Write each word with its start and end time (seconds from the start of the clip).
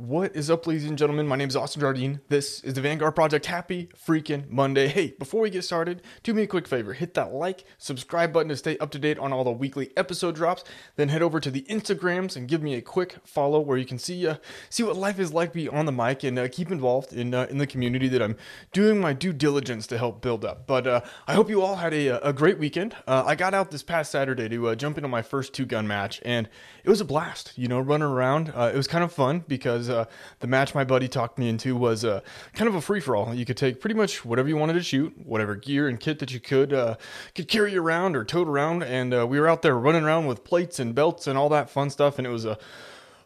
What 0.00 0.34
is 0.34 0.48
up, 0.48 0.66
ladies 0.66 0.86
and 0.86 0.96
gentlemen? 0.96 1.26
My 1.26 1.36
name 1.36 1.50
is 1.50 1.56
Austin 1.56 1.80
Jardine. 1.80 2.22
This 2.30 2.60
is 2.62 2.72
the 2.72 2.80
Vanguard 2.80 3.14
Project. 3.14 3.44
Happy 3.44 3.90
freaking 3.94 4.48
Monday. 4.48 4.88
Hey, 4.88 5.10
before 5.18 5.42
we 5.42 5.50
get 5.50 5.62
started, 5.62 6.00
do 6.22 6.32
me 6.32 6.40
a 6.40 6.46
quick 6.46 6.66
favor 6.66 6.94
hit 6.94 7.12
that 7.12 7.34
like, 7.34 7.66
subscribe 7.76 8.32
button 8.32 8.48
to 8.48 8.56
stay 8.56 8.78
up 8.78 8.90
to 8.92 8.98
date 8.98 9.18
on 9.18 9.30
all 9.30 9.44
the 9.44 9.50
weekly 9.50 9.90
episode 9.98 10.36
drops. 10.36 10.64
Then 10.96 11.10
head 11.10 11.20
over 11.20 11.38
to 11.38 11.50
the 11.50 11.66
Instagrams 11.68 12.34
and 12.34 12.48
give 12.48 12.62
me 12.62 12.76
a 12.76 12.80
quick 12.80 13.18
follow 13.24 13.60
where 13.60 13.76
you 13.76 13.84
can 13.84 13.98
see 13.98 14.26
uh, 14.26 14.36
see 14.70 14.82
what 14.82 14.96
life 14.96 15.18
is 15.18 15.34
like 15.34 15.52
beyond 15.52 15.86
the 15.86 15.92
mic 15.92 16.24
and 16.24 16.38
uh, 16.38 16.48
keep 16.48 16.70
involved 16.70 17.12
in 17.12 17.34
uh, 17.34 17.46
in 17.50 17.58
the 17.58 17.66
community 17.66 18.08
that 18.08 18.22
I'm 18.22 18.38
doing 18.72 19.02
my 19.02 19.12
due 19.12 19.34
diligence 19.34 19.86
to 19.88 19.98
help 19.98 20.22
build 20.22 20.46
up. 20.46 20.66
But 20.66 20.86
uh, 20.86 21.02
I 21.28 21.34
hope 21.34 21.50
you 21.50 21.60
all 21.60 21.76
had 21.76 21.92
a, 21.92 22.26
a 22.26 22.32
great 22.32 22.58
weekend. 22.58 22.96
Uh, 23.06 23.24
I 23.26 23.34
got 23.34 23.52
out 23.52 23.70
this 23.70 23.82
past 23.82 24.10
Saturday 24.10 24.48
to 24.48 24.68
uh, 24.68 24.74
jump 24.76 24.96
into 24.96 25.08
my 25.08 25.20
first 25.20 25.52
two 25.52 25.66
gun 25.66 25.86
match, 25.86 26.22
and 26.24 26.48
it 26.84 26.88
was 26.88 27.02
a 27.02 27.04
blast. 27.04 27.52
You 27.56 27.68
know, 27.68 27.80
running 27.80 28.08
around. 28.08 28.48
it 28.48 28.74
was 28.74 28.86
kind 28.86 29.04
of 29.04 29.12
fun 29.12 29.44
because 29.46 29.89
uh, 29.90 30.06
the 30.38 30.46
match 30.46 30.74
my 30.74 30.84
buddy 30.84 31.08
talked 31.08 31.38
me 31.38 31.48
into 31.48 31.76
was 31.76 32.04
uh, 32.04 32.20
kind 32.54 32.68
of 32.68 32.74
a 32.74 32.80
free 32.80 33.00
for 33.00 33.16
all. 33.16 33.34
You 33.34 33.44
could 33.44 33.56
take 33.56 33.80
pretty 33.80 33.94
much 33.94 34.24
whatever 34.24 34.48
you 34.48 34.56
wanted 34.56 34.74
to 34.74 34.82
shoot, 34.82 35.12
whatever 35.24 35.56
gear 35.56 35.88
and 35.88 35.98
kit 35.98 36.18
that 36.20 36.32
you 36.32 36.40
could 36.40 36.72
uh, 36.72 36.96
could 37.34 37.48
carry 37.48 37.76
around 37.76 38.16
or 38.16 38.24
tote 38.24 38.48
around, 38.48 38.82
and 38.82 39.12
uh, 39.12 39.26
we 39.26 39.38
were 39.38 39.48
out 39.48 39.62
there 39.62 39.76
running 39.76 40.04
around 40.04 40.26
with 40.26 40.44
plates 40.44 40.78
and 40.78 40.94
belts 40.94 41.26
and 41.26 41.36
all 41.36 41.48
that 41.48 41.68
fun 41.68 41.90
stuff, 41.90 42.18
and 42.18 42.26
it 42.26 42.30
was 42.30 42.44
a 42.44 42.58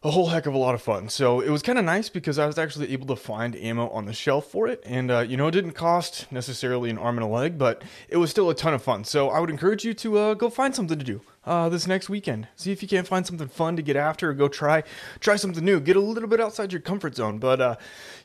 a 0.04 0.10
whole 0.10 0.26
heck 0.26 0.44
of 0.44 0.52
a 0.52 0.58
lot 0.58 0.74
of 0.74 0.82
fun. 0.82 1.08
So 1.08 1.40
it 1.40 1.48
was 1.48 1.62
kind 1.62 1.78
of 1.78 1.84
nice 1.84 2.10
because 2.10 2.38
I 2.38 2.46
was 2.46 2.58
actually 2.58 2.92
able 2.92 3.06
to 3.06 3.16
find 3.16 3.56
ammo 3.56 3.88
on 3.88 4.04
the 4.04 4.12
shelf 4.12 4.50
for 4.50 4.68
it. 4.68 4.82
And, 4.84 5.10
uh, 5.10 5.20
you 5.20 5.38
know, 5.38 5.48
it 5.48 5.52
didn't 5.52 5.72
cost 5.72 6.30
necessarily 6.30 6.90
an 6.90 6.98
arm 6.98 7.16
and 7.16 7.24
a 7.24 7.28
leg, 7.28 7.56
but 7.56 7.82
it 8.10 8.18
was 8.18 8.30
still 8.30 8.50
a 8.50 8.54
ton 8.54 8.74
of 8.74 8.82
fun. 8.82 9.04
So 9.04 9.30
I 9.30 9.40
would 9.40 9.48
encourage 9.48 9.82
you 9.82 9.94
to 9.94 10.18
uh, 10.18 10.34
go 10.34 10.50
find 10.50 10.74
something 10.74 10.98
to 10.98 11.04
do 11.04 11.22
uh, 11.46 11.68
this 11.68 11.86
next 11.86 12.08
weekend. 12.08 12.48
See 12.56 12.72
if 12.72 12.82
you 12.82 12.88
can't 12.88 13.06
find 13.06 13.26
something 13.26 13.48
fun 13.48 13.76
to 13.76 13.82
get 13.82 13.96
after 13.96 14.30
or 14.30 14.34
go 14.34 14.48
try 14.48 14.82
try 15.20 15.36
something 15.36 15.64
new. 15.64 15.80
Get 15.80 15.96
a 15.96 16.00
little 16.00 16.28
bit 16.28 16.40
outside 16.40 16.72
your 16.72 16.80
comfort 16.80 17.16
zone. 17.16 17.38
But 17.38 17.60
uh, 17.60 17.76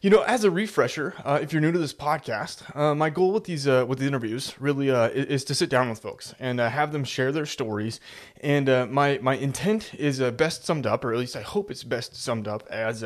you 0.02 0.10
know, 0.10 0.22
as 0.22 0.44
a 0.44 0.52
refresher, 0.52 1.14
uh, 1.26 1.40
if 1.42 1.52
you're 1.52 1.62
new 1.62 1.72
to 1.72 1.80
this 1.80 1.94
podcast, 1.94 2.76
uh, 2.76 2.96
my 2.96 3.10
goal 3.10 3.32
with 3.32 3.44
these 3.44 3.68
uh, 3.68 3.86
with 3.88 4.00
the 4.00 4.08
interviews 4.08 4.56
really 4.60 4.90
uh, 4.92 5.10
is 5.10 5.44
to 5.46 5.56
sit 5.56 5.70
down 5.70 5.90
with 5.90 6.00
folks 6.00 6.34
and 6.40 6.60
have 6.60 6.92
them 6.92 7.04
share 7.04 7.32
their 7.32 7.46
stories. 7.46 8.00
And 8.42 8.68
my 8.92 9.20
my 9.22 9.36
intent 9.36 9.94
is 9.96 10.20
best 10.32 10.66
summed 10.66 10.86
up, 10.86 11.04
or 11.04 11.14
at 11.14 11.20
least 11.20 11.36
I 11.36 11.42
hope 11.42 11.72
it's 11.72 11.84
best 11.84 12.16
summed 12.16 12.48
up 12.48 12.66
as 12.70 13.04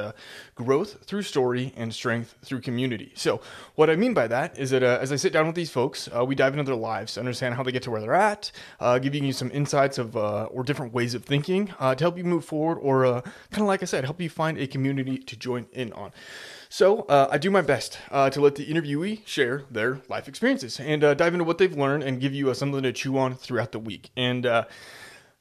growth 0.56 1.06
through 1.06 1.24
story 1.24 1.74
and 1.76 1.94
strength 1.94 2.36
through 2.44 2.62
community. 2.62 3.12
So 3.16 3.42
what 3.76 3.90
I 3.90 3.96
mean 3.96 4.14
by 4.14 4.28
that 4.28 4.60
is 4.60 4.70
that 4.70 4.84
as 4.84 5.12
I 5.12 5.16
sit 5.16 5.34
down 5.34 5.48
with 5.48 5.56
these 5.56 5.72
folks, 5.72 6.08
we 6.28 6.36
dive 6.36 6.54
into 6.54 6.64
their 6.64 6.76
lives, 6.76 7.18
understand 7.18 7.56
how 7.56 7.64
they 7.64 7.72
get 7.72 7.84
to 7.84 7.92
where 7.92 8.02
they're 8.02 8.14
at, 8.14 8.52
giving 9.02 9.24
you 9.24 9.34
some 9.34 9.50
insights 9.52 9.98
of 10.04 10.16
uh, 10.16 10.46
or 10.46 10.64
different 10.64 10.94
ways 10.94 11.14
of 11.14 11.24
thinking 11.24 11.74
uh, 11.80 11.96
to 11.96 12.04
help 12.04 12.18
you 12.18 12.24
move 12.24 12.46
forward, 12.46 12.78
or 12.80 13.06
uh, 13.06 13.22
kind 13.52 13.62
of 13.62 13.68
like 13.68 13.82
I 13.82 13.86
said, 13.86 14.04
help 14.04 14.22
you 14.22 14.30
find 14.30 14.58
a 14.58 14.68
community 14.68 15.18
to 15.18 15.36
join 15.36 15.66
in 15.72 15.92
on. 15.94 16.12
So 16.70 17.04
uh, 17.04 17.28
I 17.32 17.38
do 17.38 17.52
my 17.52 17.62
best 17.62 18.00
uh, 18.12 18.30
to 18.32 18.42
let 18.42 18.56
the 18.56 18.66
interviewee 18.66 19.26
share 19.26 19.64
their 19.70 20.02
life 20.10 20.28
experiences 20.28 20.80
and 20.80 21.04
uh, 21.04 21.14
dive 21.14 21.34
into 21.34 21.46
what 21.46 21.58
they've 21.58 21.78
learned 21.78 22.04
and 22.04 22.20
give 22.20 22.34
you 22.34 22.54
something 22.54 22.84
to 22.84 22.92
chew 22.92 23.18
on 23.18 23.36
throughout 23.36 23.72
the 23.72 23.80
week. 23.80 24.10
And 24.18 24.46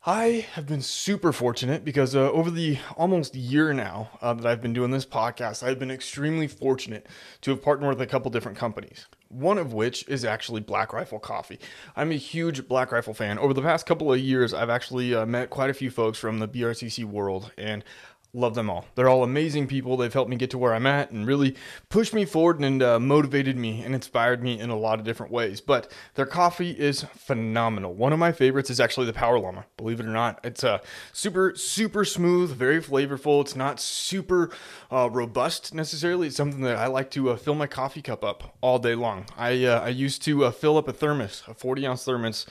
I 0.05 0.47
have 0.55 0.67
been 0.67 0.83
super 0.83 1.33
fortunate 1.33 1.85
because 1.85 2.17
uh, 2.17 2.29
over 2.33 2.51
the 2.51 2.79
almost 2.97 3.37
year 3.37 3.73
now 3.73 4.11
uh, 4.21 4.35
that 4.35 4.45
I've 4.45 4.61
been 4.61 4.73
doing 4.73 4.91
this 4.91 5.07
podcast, 5.07 5.63
I've 5.63 5.79
been 5.79 5.93
extremely 5.93 6.49
fortunate 6.49 7.07
to 7.43 7.53
have 7.53 7.63
partnered 7.63 7.91
with 7.91 8.01
a 8.01 8.07
couple 8.09 8.29
different 8.33 8.59
companies. 8.59 9.07
One 9.33 9.57
of 9.57 9.73
which 9.73 10.07
is 10.09 10.27
actually 10.27 10.61
Black 10.61 10.93
Rifle 10.93 11.19
Coffee. 11.19 11.59
I'm 11.97 12.11
a 12.11 12.17
huge 12.17 12.69
Black 12.69 12.93
Rifle 12.93 13.15
fan. 13.15 13.39
Over 13.39 13.55
the 13.55 13.63
past 13.63 13.87
couple 13.87 14.13
of 14.13 14.19
years, 14.19 14.53
I've 14.53 14.69
actually 14.69 15.15
uh, 15.15 15.25
met 15.25 15.49
quite 15.49 15.71
a 15.71 15.75
few 15.75 15.91
folks 15.91 16.19
from 16.19 16.39
the 16.39 16.47
BRCC 16.47 17.07
world, 17.07 17.51
and 17.57 17.83
love 18.35 18.55
them 18.55 18.71
all. 18.71 18.87
They're 18.95 19.11
all 19.11 19.23
amazing 19.23 19.67
people. 19.67 19.97
They've 19.97 20.13
helped 20.13 20.31
me 20.31 20.37
get 20.37 20.51
to 20.51 20.59
where 20.59 20.75
I'm 20.75 20.87
at 20.87 21.11
and 21.11 21.27
really 21.27 21.55
pushed 21.91 22.15
me 22.15 22.25
forward 22.25 22.61
and 22.61 22.83
uh, 22.83 22.99
motivated 22.99 23.59
me 23.59 23.83
and 23.83 23.95
inspired 23.95 24.43
me 24.43 24.59
in 24.59 24.71
a 24.71 24.79
lot 24.79 24.99
of 24.99 25.05
different 25.05 25.33
ways. 25.33 25.61
But 25.61 25.93
their 26.15 26.25
coffee 26.25 26.71
is 26.71 27.03
phenomenal. 27.15 27.93
One 27.93 28.13
of 28.13 28.19
my 28.19 28.33
favorites 28.33 28.71
is 28.71 28.81
actually 28.81 29.07
the 29.07 29.13
Power 29.13 29.39
Llama. 29.39 29.67
Believe 29.77 30.01
it 30.01 30.07
or 30.07 30.11
not, 30.11 30.41
it's 30.45 30.65
uh, 30.65 30.79
super 31.13 31.55
super 31.55 32.07
smooth, 32.07 32.53
very 32.53 32.81
flavorful. 32.81 33.43
It's 33.43 33.55
not 33.55 33.79
super 33.81 34.51
uh, 34.91 35.11
robust 35.11 35.75
necessarily. 35.75 36.29
It's 36.29 36.37
something 36.37 36.63
that 36.63 36.77
I 36.77 36.87
like 36.87 37.11
to 37.13 37.31
uh, 37.31 37.37
fill 37.37 37.55
my 37.55 37.67
coffee 37.67 38.03
cup 38.03 38.25
up 38.25 38.57
all 38.63 38.79
day 38.79 38.95
long. 38.95 39.27
I 39.37 39.65
uh, 39.65 39.81
I 39.81 39.89
used 39.89 40.23
to 40.23 40.47
uh, 40.47 40.51
fill 40.51 40.79
up 40.79 40.89
a 40.89 40.93
thermos, 40.93 41.43
a 41.47 41.55
40 41.55 41.87
ounce 41.87 42.05
thermos, 42.05 42.47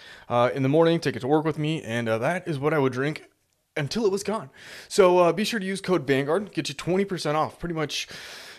in 0.54 0.64
the 0.64 0.70
morning, 0.70 1.00
take 1.00 1.16
it 1.16 1.22
to 1.22 1.28
work 1.28 1.46
with 1.46 1.58
me, 1.58 1.82
and 1.82 2.08
that 2.08 2.48
is 2.48 2.60
what 2.60 2.74
I 2.74 2.80
would 2.80 2.94
drink 2.94 3.31
until 3.78 4.06
it 4.06 4.12
was 4.12 4.24
gone. 4.24 4.50
So 4.88 5.20
uh, 5.20 5.34
be 5.34 5.44
sure 5.44 5.60
to 5.60 5.66
use 5.66 5.82
code 5.82 6.06
Vanguard, 6.06 6.54
get 6.54 6.70
you 6.70 6.76
20% 6.76 7.36
off 7.36 7.60
pretty 7.60 7.76
much 7.76 8.08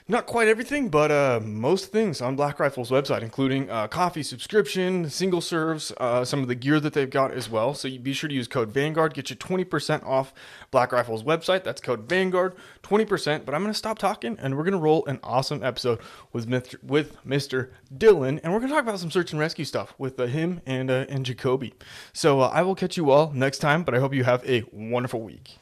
not 0.08 0.26
quite 0.26 0.48
everything, 0.48 0.88
but 0.88 1.10
uh, 1.10 1.40
most 1.42 1.92
things 1.92 2.20
on 2.20 2.36
Black 2.36 2.58
Rifle's 2.58 2.90
website, 2.90 3.22
including 3.22 3.70
uh, 3.70 3.86
coffee 3.86 4.22
subscription, 4.22 5.08
single 5.08 5.40
serves, 5.40 5.92
uh, 5.98 6.24
some 6.24 6.40
of 6.40 6.48
the 6.48 6.54
gear 6.54 6.80
that 6.80 6.92
they've 6.92 7.08
got 7.08 7.32
as 7.32 7.48
well. 7.48 7.74
So 7.74 7.88
be 7.98 8.12
sure 8.12 8.28
to 8.28 8.34
use 8.34 8.48
code 8.48 8.72
Vanguard, 8.72 9.14
get 9.14 9.30
you 9.30 9.36
20% 9.36 10.04
off 10.04 10.34
Black 10.70 10.92
Rifle's 10.92 11.22
website. 11.22 11.62
That's 11.62 11.80
code 11.80 12.08
Vanguard, 12.08 12.54
20%. 12.82 13.44
But 13.44 13.54
I'm 13.54 13.62
going 13.62 13.72
to 13.72 13.78
stop 13.78 13.98
talking 13.98 14.36
and 14.40 14.56
we're 14.56 14.64
going 14.64 14.72
to 14.72 14.78
roll 14.78 15.04
an 15.06 15.20
awesome 15.22 15.62
episode 15.62 16.00
with 16.32 16.48
Mr. 16.48 16.82
with 16.82 17.16
Mr. 17.24 17.70
Dillon, 17.96 18.40
and 18.40 18.52
we're 18.52 18.58
going 18.58 18.70
to 18.70 18.74
talk 18.74 18.84
about 18.84 18.98
some 18.98 19.10
search 19.10 19.32
and 19.32 19.40
rescue 19.40 19.64
stuff 19.64 19.94
with 19.98 20.18
uh, 20.18 20.26
him 20.26 20.60
and 20.66 20.90
uh, 20.90 21.06
and 21.08 21.24
Jakoby. 21.24 21.74
So 22.12 22.40
uh, 22.40 22.48
I 22.48 22.62
will 22.62 22.74
catch 22.74 22.96
you 22.96 23.10
all 23.10 23.30
next 23.32 23.58
time, 23.58 23.84
but 23.84 23.94
I 23.94 23.98
hope 23.98 24.14
you 24.14 24.24
have 24.24 24.44
a 24.48 24.64
wonderful 24.72 25.20
week. 25.20 25.58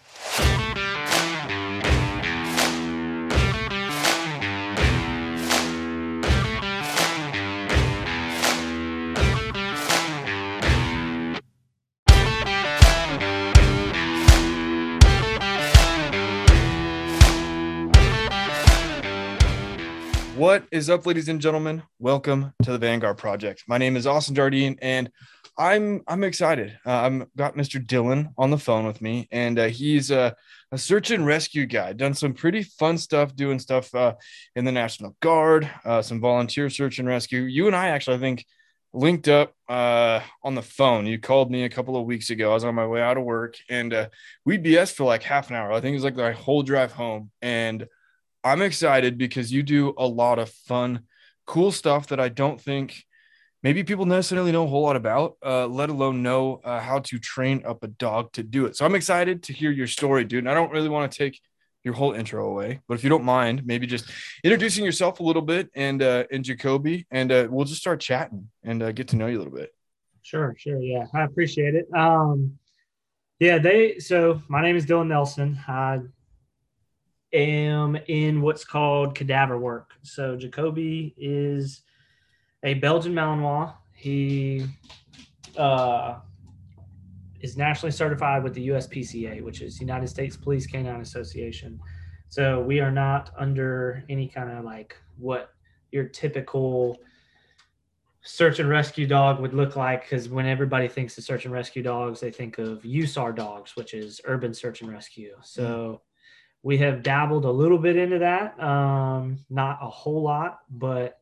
What 20.41 20.65
is 20.73 20.89
up, 20.89 21.05
ladies 21.05 21.29
and 21.29 21.39
gentlemen? 21.39 21.83
Welcome 21.99 22.55
to 22.63 22.73
the 22.73 22.79
Vanguard 22.79 23.19
Project. 23.19 23.65
My 23.69 23.77
name 23.77 23.95
is 23.95 24.07
Austin 24.07 24.35
Jardine, 24.35 24.79
and 24.81 25.11
I'm 25.59 26.03
I'm 26.09 26.25
excited. 26.25 26.79
Uh, 26.87 26.93
I've 26.93 27.37
got 27.37 27.57
Mr. 27.57 27.87
Dillon 27.87 28.31
on 28.39 28.51
the 28.51 28.57
phone 28.57 28.87
with 28.87 29.03
me, 29.03 29.29
and 29.31 29.59
uh, 29.59 29.67
he's 29.67 30.11
a, 30.11 30.35
a, 30.73 30.79
search 30.79 31.11
and 31.11 31.27
rescue 31.27 31.67
guy. 31.67 31.93
Done 31.93 32.15
some 32.15 32.33
pretty 32.33 32.63
fun 32.63 32.97
stuff, 32.97 33.37
doing 33.37 33.59
stuff 33.59 33.95
uh, 33.95 34.15
in 34.57 34.65
the 34.65 34.73
National 34.73 35.15
Guard, 35.21 35.71
uh, 35.85 36.01
some 36.01 36.23
volunteer 36.23 36.71
search 36.71 36.99
and 36.99 37.07
rescue. 37.07 37.43
You 37.43 37.67
and 37.67 37.77
I 37.77 37.89
actually, 37.89 38.17
I 38.17 38.21
think, 38.21 38.47
linked 38.95 39.29
up 39.29 39.53
uh, 39.69 40.21
on 40.43 40.55
the 40.55 40.63
phone. 40.63 41.05
You 41.05 41.19
called 41.19 41.51
me 41.51 41.65
a 41.65 41.69
couple 41.69 41.99
of 41.99 42.07
weeks 42.07 42.31
ago. 42.31 42.53
I 42.53 42.55
was 42.55 42.65
on 42.65 42.75
my 42.75 42.87
way 42.87 43.03
out 43.03 43.19
of 43.19 43.25
work, 43.25 43.57
and 43.69 43.93
uh, 43.93 44.09
we 44.47 44.57
BS 44.57 44.95
for 44.95 45.05
like 45.05 45.23
half 45.23 45.51
an 45.51 45.57
hour. 45.57 45.71
I 45.71 45.83
think 45.83 45.93
it 45.93 45.97
was 45.97 46.05
like 46.05 46.17
the 46.17 46.33
whole 46.33 46.63
drive 46.63 46.93
home, 46.93 47.31
and 47.43 47.87
I'm 48.43 48.63
excited 48.63 49.19
because 49.19 49.53
you 49.53 49.63
do 49.63 49.95
a 49.99 50.07
lot 50.07 50.39
of 50.39 50.51
fun, 50.51 51.05
cool 51.47 51.73
stuff 51.73 52.09
that 52.09 52.21
I 52.21 52.29
don't 52.29 52.61
think 52.61 53.05
maybe 53.63 53.85
people 53.85 54.07
necessarily 54.07 54.53
know 54.53 54.65
a 54.65 54.69
whole 54.69 54.83
lot 54.83 54.97
about, 54.97 55.37
uh, 55.45 55.67
let 55.67 55.91
alone 55.91 56.23
know 56.23 56.61
uh, 56.65 56.81
how 56.81 57.01
to 57.01 57.19
train 57.19 57.63
up 57.67 57.83
a 57.83 57.89
dog 57.89 58.33
to 58.33 58.43
do 58.43 58.67
it. 58.67 58.77
So 58.77 58.85
I'm 58.85 58.95
excited 58.95 59.43
to 59.45 59.53
hear 59.53 59.71
your 59.71 59.87
story, 59.87 60.25
dude. 60.25 60.41
And 60.41 60.51
I 60.51 60.55
don't 60.55 60.73
really 60.73 60.89
want 60.89 61.11
to 61.11 61.19
take 61.19 61.41
your 61.83 61.95
whole 61.95 62.13
intro 62.13 62.47
away, 62.47 62.81
but 62.89 62.95
if 62.95 63.05
you 63.05 63.11
don't 63.11 63.25
mind, 63.25 63.65
maybe 63.65 63.87
just 63.87 64.11
introducing 64.45 64.85
yourself 64.85 65.21
a 65.21 65.23
little 65.23 65.43
bit 65.43 65.71
and 65.75 66.03
uh, 66.03 66.25
and 66.31 66.45
Jakoby, 66.45 67.07
and 67.11 67.33
uh, 67.33 67.49
we'll 67.51 67.65
just 67.65 67.81
start 67.81 68.01
chatting 68.01 68.51
and 68.63 68.83
uh, 68.83 68.93
get 68.93 69.09
to 69.09 69.17
know 69.17 69.29
you 69.29 69.39
a 69.39 69.41
little 69.41 69.55
bit. 69.55 69.71
Sure, 70.21 70.55
sure, 70.59 70.79
yeah, 70.79 71.07
I 71.15 71.23
appreciate 71.23 71.75
it. 71.75 71.89
Um, 71.95 72.59
yeah, 73.39 73.57
they. 73.57 73.99
So 73.99 74.43
my 74.49 74.61
name 74.61 74.77
is 74.77 74.85
Dillon 74.85 75.09
Nelson. 75.09 75.59
I 75.67 76.01
am 77.33 77.97
in 78.09 78.43
what's 78.43 78.65
called 78.65 79.15
cadaver 79.15 79.59
work. 79.59 79.93
So 80.03 80.37
Jakoby 80.37 81.15
is 81.17 81.83
a 82.63 82.75
Belgian 82.75 83.15
Malinois. 83.15 83.73
He 83.95 84.67
uh, 85.57 86.19
is 87.41 87.57
nationally 87.57 87.93
certified 87.93 88.43
with 88.43 88.55
the 88.55 88.69
USPCA, 88.69 89.43
which 89.43 89.63
is 89.63 89.81
United 89.81 90.09
States 90.09 90.37
Police 90.37 90.67
Canine 90.67 91.01
Association. 91.01 91.81
So 92.29 92.61
we 92.61 92.81
are 92.81 92.93
not 92.93 93.31
under 93.37 94.05
any 94.09 94.29
kind 94.29 94.51
of 94.51 94.65
like 94.65 94.97
what 95.19 95.53
your 95.91 96.05
typical 96.05 96.99
search 98.23 98.59
and 98.59 98.69
rescue 98.69 99.07
dog 99.07 99.41
would 99.41 99.55
look 99.55 99.77
like 99.77 100.03
because 100.03 100.29
when 100.29 100.47
everybody 100.47 100.87
thinks 100.87 101.17
of 101.17 101.25
search 101.25 101.47
and 101.47 101.55
rescue 101.55 101.83
dogs 101.83 102.21
they 102.21 102.31
think 102.31 102.59
of 102.59 102.83
USAR 102.83 103.35
dogs 103.35 103.77
which 103.77 103.95
is 103.95 104.21
urban 104.25 104.53
search 104.53 104.83
and 104.83 104.91
rescue 104.91 105.35
so 105.43 106.03
we 106.63 106.77
have 106.79 107.03
dabbled 107.03 107.45
a 107.45 107.51
little 107.51 107.79
bit 107.79 107.97
into 107.97 108.19
that, 108.19 108.61
um, 108.63 109.39
not 109.49 109.79
a 109.83 109.89
whole 109.89 110.23
lot, 110.23 110.61
but 110.71 111.19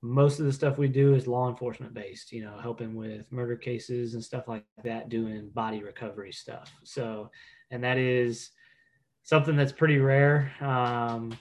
most 0.00 0.38
of 0.38 0.46
the 0.46 0.52
stuff 0.52 0.78
we 0.78 0.88
do 0.88 1.14
is 1.14 1.26
law 1.26 1.48
enforcement 1.48 1.94
based, 1.94 2.32
you 2.32 2.44
know, 2.44 2.58
helping 2.60 2.94
with 2.94 3.30
murder 3.32 3.56
cases 3.56 4.14
and 4.14 4.22
stuff 4.22 4.48
like 4.48 4.64
that, 4.82 5.08
doing 5.08 5.48
body 5.50 5.82
recovery 5.82 6.32
stuff. 6.32 6.70
So, 6.82 7.30
and 7.70 7.82
that 7.84 7.96
is 7.98 8.50
something 9.22 9.56
that's 9.56 9.72
pretty 9.72 9.98
rare. 9.98 10.52
Um, 10.60 11.36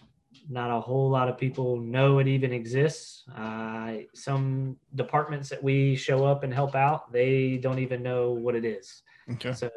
not 0.49 0.75
a 0.75 0.79
whole 0.79 1.09
lot 1.09 1.29
of 1.29 1.37
people 1.37 1.77
know 1.77 2.19
it 2.19 2.27
even 2.27 2.51
exists. 2.51 3.23
Uh, 3.35 3.95
some 4.13 4.77
departments 4.95 5.49
that 5.49 5.61
we 5.61 5.95
show 5.95 6.25
up 6.25 6.43
and 6.43 6.53
help 6.53 6.75
out, 6.75 7.11
they 7.11 7.57
don't 7.57 7.79
even 7.79 8.01
know 8.01 8.31
what 8.31 8.55
it 8.55 8.65
is. 8.65 9.03
Okay. 9.29 9.53
So, 9.53 9.69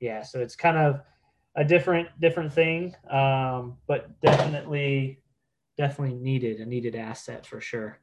yeah, 0.00 0.22
so 0.22 0.40
it's 0.40 0.56
kind 0.56 0.76
of 0.76 1.00
a 1.56 1.64
different 1.64 2.08
different 2.20 2.52
thing, 2.52 2.94
um, 3.10 3.76
but 3.86 4.20
definitely 4.20 5.20
definitely 5.76 6.16
needed 6.16 6.60
a 6.60 6.66
needed 6.66 6.94
asset 6.94 7.46
for 7.46 7.60
sure. 7.60 7.98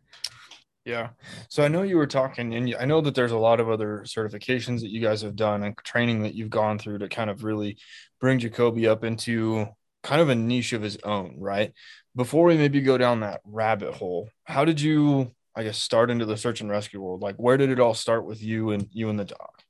Yeah. 0.88 1.10
So 1.50 1.64
I 1.64 1.68
know 1.68 1.82
you 1.82 1.98
were 1.98 2.08
talking, 2.08 2.56
and 2.56 2.74
I 2.80 2.86
know 2.86 3.02
that 3.02 3.14
there's 3.14 3.34
a 3.34 3.38
lot 3.38 3.60
of 3.60 3.70
other 3.70 4.04
certifications 4.06 4.80
that 4.80 4.90
you 4.90 5.02
guys 5.02 5.22
have 5.22 5.36
done 5.36 5.64
and 5.64 5.78
training 5.80 6.24
that 6.24 6.34
you've 6.34 6.50
gone 6.50 6.80
through 6.80 7.00
to 7.00 7.10
kind 7.10 7.30
of 7.30 7.44
really 7.44 7.78
bring 8.22 8.40
Jakoby 8.40 8.88
up 8.88 9.04
into 9.04 9.68
kind 10.02 10.22
of 10.22 10.30
a 10.30 10.36
niche 10.36 10.72
of 10.72 10.82
his 10.82 10.98
own, 11.04 11.36
right? 11.40 11.74
Before 12.16 12.46
we 12.46 12.56
maybe 12.56 12.80
go 12.80 12.98
down 12.98 13.20
that 13.20 13.42
rabbit 13.44 13.96
hole, 13.96 14.30
how 14.46 14.64
did 14.64 14.80
you, 14.80 15.36
I 15.54 15.64
guess, 15.64 15.78
start 15.78 16.10
into 16.10 16.26
the 16.26 16.38
search 16.38 16.62
and 16.62 16.70
rescue 16.70 17.02
world? 17.02 17.22
Like, 17.22 17.36
where 17.36 17.58
did 17.58 17.70
it 17.70 17.82
all 17.82 17.94
start 17.94 18.26
with 18.26 18.42
you 18.42 18.72
and 18.72 18.88
you 18.92 19.10
and 19.10 19.20
the 19.20 19.26
dog? 19.26 19.62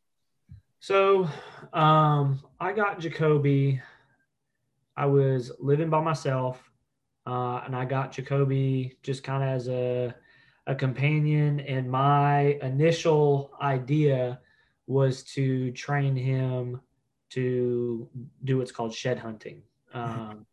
So, 0.79 1.27
um, 1.73 2.41
I 2.59 2.71
got 2.71 2.99
Jakoby. 2.99 3.81
I 4.95 5.05
was 5.05 5.51
living 5.59 5.89
by 5.89 6.01
myself, 6.01 6.71
uh, 7.25 7.61
and 7.65 7.75
I 7.75 7.85
got 7.85 8.11
Jakoby 8.11 8.97
just 9.03 9.23
kind 9.23 9.43
of 9.43 9.49
as 9.49 9.67
a 9.67 10.15
a 10.67 10.75
companion. 10.75 11.61
And 11.61 11.89
my 11.89 12.59
initial 12.61 13.51
idea 13.61 14.39
was 14.85 15.23
to 15.23 15.71
train 15.71 16.15
him 16.15 16.81
to 17.29 18.09
do 18.43 18.57
what's 18.57 18.71
called 18.71 18.93
shed 18.93 19.17
hunting. 19.17 19.63
Mm-hmm. 19.95 20.19
Um, 20.19 20.45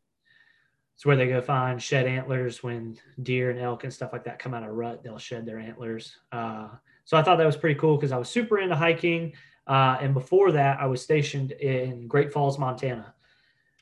it's 0.94 1.04
where 1.04 1.16
they 1.16 1.26
go 1.26 1.40
find 1.40 1.82
shed 1.82 2.06
antlers 2.06 2.62
when 2.62 2.96
deer 3.22 3.50
and 3.50 3.58
elk 3.58 3.84
and 3.84 3.92
stuff 3.92 4.12
like 4.12 4.24
that 4.24 4.38
come 4.38 4.54
out 4.54 4.62
of 4.62 4.70
rut. 4.70 5.02
They'll 5.02 5.18
shed 5.18 5.44
their 5.44 5.58
antlers. 5.58 6.16
Uh, 6.30 6.68
so 7.04 7.16
I 7.16 7.22
thought 7.22 7.36
that 7.36 7.46
was 7.46 7.56
pretty 7.56 7.78
cool 7.78 7.96
because 7.96 8.12
I 8.12 8.16
was 8.16 8.28
super 8.28 8.60
into 8.60 8.76
hiking. 8.76 9.34
Uh, 9.66 9.96
and 10.00 10.12
before 10.14 10.52
that, 10.52 10.80
I 10.80 10.86
was 10.86 11.02
stationed 11.02 11.52
in 11.52 12.06
Great 12.06 12.32
Falls, 12.32 12.58
Montana. 12.58 13.14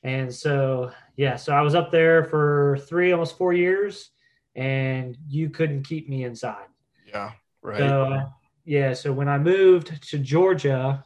And 0.02 0.32
so, 0.34 0.93
yeah, 1.17 1.37
so 1.37 1.52
I 1.52 1.61
was 1.61 1.75
up 1.75 1.90
there 1.90 2.25
for 2.25 2.79
three, 2.88 3.12
almost 3.12 3.37
four 3.37 3.52
years 3.52 4.11
and 4.55 5.17
you 5.29 5.49
couldn't 5.50 5.84
keep 5.84 6.08
me 6.08 6.25
inside. 6.25 6.67
Yeah, 7.06 7.32
right. 7.62 7.79
So, 7.79 8.23
yeah, 8.64 8.93
so 8.93 9.12
when 9.12 9.29
I 9.29 9.38
moved 9.38 10.02
to 10.11 10.19
Georgia, 10.19 11.05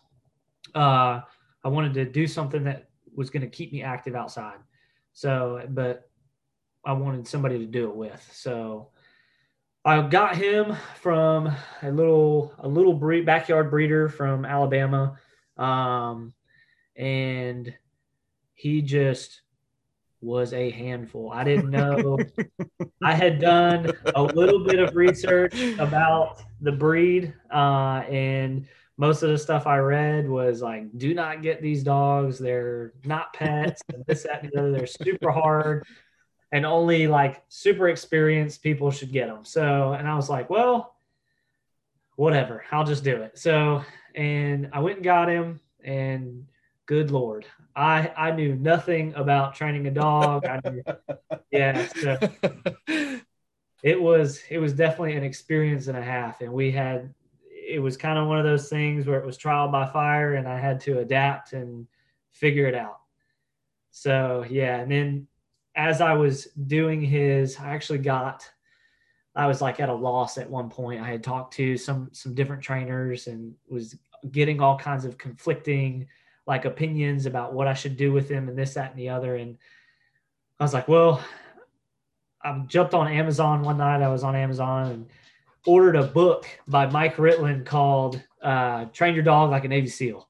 uh, 0.75 1.21
I 1.65 1.69
wanted 1.69 1.95
to 1.95 2.05
do 2.05 2.27
something 2.27 2.65
that 2.65 2.89
was 3.15 3.31
going 3.31 3.43
to 3.43 3.49
keep 3.49 3.73
me 3.73 3.83
active 3.83 4.15
outside. 4.15 4.59
So, 5.13 5.63
but 5.71 6.09
I 6.85 6.93
wanted 6.93 7.27
somebody 7.27 7.59
to 7.59 7.67
do 7.67 7.89
it 7.89 7.97
with. 7.97 8.29
So, 8.33 8.91
I 9.87 10.03
got 10.03 10.37
him 10.37 10.77
from 11.01 11.55
a 11.81 11.91
little 11.93 12.53
a 12.59 12.67
little 12.67 12.93
breed, 12.93 13.25
backyard 13.25 13.71
breeder 13.71 14.09
from 14.09 14.45
Alabama, 14.45 15.17
um, 15.57 16.35
and 16.97 17.73
he 18.55 18.83
just 18.83 19.43
was 20.21 20.53
a 20.53 20.71
handful. 20.71 21.31
I 21.31 21.45
didn't 21.45 21.71
know. 21.71 22.19
I 23.03 23.15
had 23.15 23.41
done 23.41 23.93
a 24.17 24.23
little 24.23 24.65
bit 24.65 24.81
of 24.81 24.97
research 24.97 25.55
about 25.79 26.43
the 26.61 26.73
breed, 26.73 27.33
uh, 27.55 28.03
and 28.11 28.67
most 28.97 29.23
of 29.23 29.31
the 29.31 29.39
stuff 29.39 29.69
I 29.69 29.79
read 29.79 30.29
was 30.29 30.63
like, 30.63 30.99
do 30.99 31.15
not 31.15 31.43
get 31.43 31.63
these 31.63 31.85
dogs. 31.85 32.41
They're 32.41 32.93
not 33.05 33.35
pets, 33.35 33.83
and 33.95 34.05
this, 34.07 34.25
that, 34.25 34.43
and 34.43 34.51
the 34.53 34.59
other. 34.59 34.73
They're 34.73 34.87
super 34.87 35.31
hard, 35.31 35.87
and 36.53 36.65
only 36.65 37.07
like 37.07 37.43
super 37.49 37.89
experienced 37.89 38.63
people 38.63 38.91
should 38.91 39.13
get 39.13 39.27
them. 39.29 39.45
So, 39.45 39.93
and 39.93 40.09
I 40.09 40.15
was 40.15 40.31
like, 40.31 40.49
well, 40.49 40.95
whatever, 42.17 42.65
I'll 42.71 42.85
just 42.85 43.05
do 43.05 43.23
it. 43.23 43.39
So, 43.39 43.83
and 44.15 44.71
I 44.73 44.81
went 44.81 44.97
and 44.97 45.05
got 45.05 45.29
him, 45.29 45.61
and 45.85 46.47
good 46.87 47.11
lord, 47.11 47.47
I 47.75 48.13
I 48.17 48.31
knew 48.31 48.55
nothing 48.55 49.15
about 49.15 49.55
training 49.55 49.87
a 49.87 49.91
dog. 49.91 50.47
I 50.47 50.61
knew, 50.71 50.83
yeah, 51.51 51.87
so 51.89 52.19
it 53.83 54.01
was 54.01 54.43
it 54.49 54.59
was 54.59 54.73
definitely 54.73 55.17
an 55.17 55.25
experience 55.25 55.89
and 55.89 55.99
a 55.99 56.03
half, 56.03 56.41
and 56.41 56.53
we 56.53 56.71
had 56.71 57.13
it 57.51 57.81
was 57.83 57.97
kind 57.97 58.19
of 58.19 58.29
one 58.29 58.39
of 58.39 58.45
those 58.45 58.69
things 58.69 59.07
where 59.07 59.19
it 59.19 59.27
was 59.27 59.37
trial 59.37 59.69
by 59.69 59.87
fire, 59.87 60.35
and 60.35 60.49
I 60.49 60.59
had 60.59 60.81
to 60.83 61.01
adapt 61.01 61.53
and 61.53 61.87
figure 62.33 62.67
it 62.67 62.75
out. 62.75 63.01
So 63.91 64.45
yeah, 64.49 64.77
and 64.77 64.91
then 64.91 65.27
as 65.77 66.01
I 66.01 66.15
was 66.15 66.47
doing 66.67 67.01
his, 67.01 67.57
I 67.59 67.69
actually 67.69 67.99
got. 67.99 68.51
I 69.35 69.47
was 69.47 69.61
like 69.61 69.81
at 69.81 69.91
a 69.91 69.95
loss 69.95 70.39
at 70.39 70.49
one 70.49 70.71
point. 70.71 71.03
I 71.03 71.09
had 71.09 71.23
talked 71.23 71.53
to 71.55 71.77
some 71.77 72.09
some 72.13 72.35
different 72.35 72.63
trainers 72.63 73.27
and 73.27 73.55
was 73.69 73.97
getting 74.33 74.61
all 74.61 74.79
kinds 74.79 75.05
of 75.05 75.19
conflicting 75.19 76.09
like 76.47 76.65
opinions 76.65 77.27
about 77.27 77.53
what 77.53 77.69
I 77.69 77.75
should 77.75 77.97
do 77.97 78.13
with 78.13 78.31
him 78.31 78.49
and 78.49 78.57
this, 78.57 78.75
that, 78.75 78.91
and 78.91 78.99
the 78.99 79.11
other. 79.11 79.37
And 79.37 79.59
I 80.59 80.65
was 80.65 80.73
like, 80.73 80.89
well, 80.89 81.23
I 82.43 82.59
jumped 82.67 82.95
on 82.95 83.09
Amazon 83.09 83.63
one 83.63 83.79
night. 83.79 84.03
I 84.03 84.09
was 84.09 84.23
on 84.23 84.37
Amazon 84.37 84.87
and 84.87 85.07
ordered 85.67 85.97
a 85.97 86.05
book 86.05 86.47
by 86.69 86.87
Mike 86.87 87.17
Ritland 87.17 87.67
called 87.67 88.23
uh, 88.41 88.87
Train 88.87 89.15
Your 89.15 89.25
Dog 89.25 89.51
Like 89.51 89.65
a 89.65 89.69
Navy 89.69 89.89
SEAL. 89.89 90.29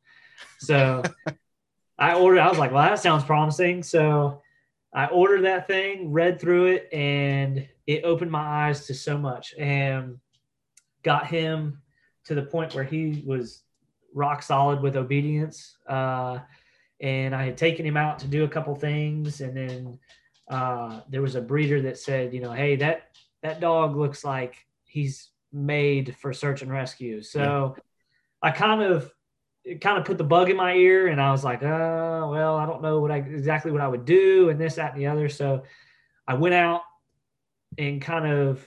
So 0.59 1.03
I 1.99 2.15
ordered, 2.15 2.41
I 2.41 2.49
was 2.49 2.59
like, 2.59 2.73
well, 2.73 2.89
that 2.89 2.99
sounds 2.99 3.25
promising. 3.25 3.83
So 3.83 4.43
I 4.97 5.07
ordered 5.09 5.45
that 5.45 5.67
thing, 5.67 6.11
read 6.11 6.41
through 6.41 6.67
it, 6.69 6.89
and 6.91 7.69
it 7.87 8.05
opened 8.05 8.31
my 8.31 8.69
eyes 8.69 8.87
to 8.87 8.95
so 8.95 9.19
much 9.19 9.55
and 9.59 10.19
got 11.03 11.27
him 11.27 11.83
to 12.25 12.35
the 12.35 12.43
point 12.43 12.75
where 12.75 12.83
he 12.83 13.23
was 13.27 13.63
rock 14.15 14.43
solid 14.43 14.81
with 14.81 14.97
obedience. 14.97 15.77
Uh, 15.87 16.39
and 17.01 17.35
I 17.35 17.45
had 17.45 17.59
taken 17.59 17.85
him 17.85 17.99
out 17.99 18.19
to 18.21 18.27
do 18.27 18.45
a 18.45 18.49
couple 18.49 18.75
things, 18.75 19.43
and 19.43 19.55
then 19.55 19.99
uh, 20.49 21.03
there 21.11 21.21
was 21.21 21.35
a 21.35 21.43
breeder 21.43 21.83
that 21.83 21.99
said, 21.99 22.33
you 22.33 22.41
know, 22.41 22.53
hey, 22.53 22.77
that 22.77 23.11
that 23.43 23.61
dog 23.61 23.97
looks 23.97 24.25
like 24.25 24.57
he's 24.87 25.29
made 25.53 26.17
for 26.17 26.33
search 26.33 26.63
and 26.63 26.73
rescue. 26.73 27.23
So 27.23 27.75
yeah. 27.77 27.83
I 28.41 28.51
kind 28.51 28.83
of 28.83 29.13
it 29.67 29.81
kind 29.81 29.99
of 29.99 30.05
put 30.05 30.17
the 30.17 30.25
bug 30.25 30.49
in 30.49 30.57
my 30.57 30.75
ear, 30.75 31.09
and 31.09 31.21
I 31.21 31.33
was 31.33 31.43
like, 31.43 31.63
oh, 31.63 32.29
well, 32.31 32.57
I 32.57 32.65
don't 32.67 32.83
know 32.83 33.01
what 33.01 33.11
I 33.11 33.17
exactly 33.17 33.73
what 33.73 33.81
I 33.81 33.89
would 33.89 34.05
do, 34.05 34.49
and 34.49 34.61
this, 34.61 34.77
that, 34.77 34.93
and 34.93 35.01
the 35.01 35.09
other. 35.09 35.29
So 35.29 35.65
I 36.27 36.35
went 36.35 36.55
out 36.55 36.83
and 37.77 38.01
kind 38.01 38.27
of 38.27 38.67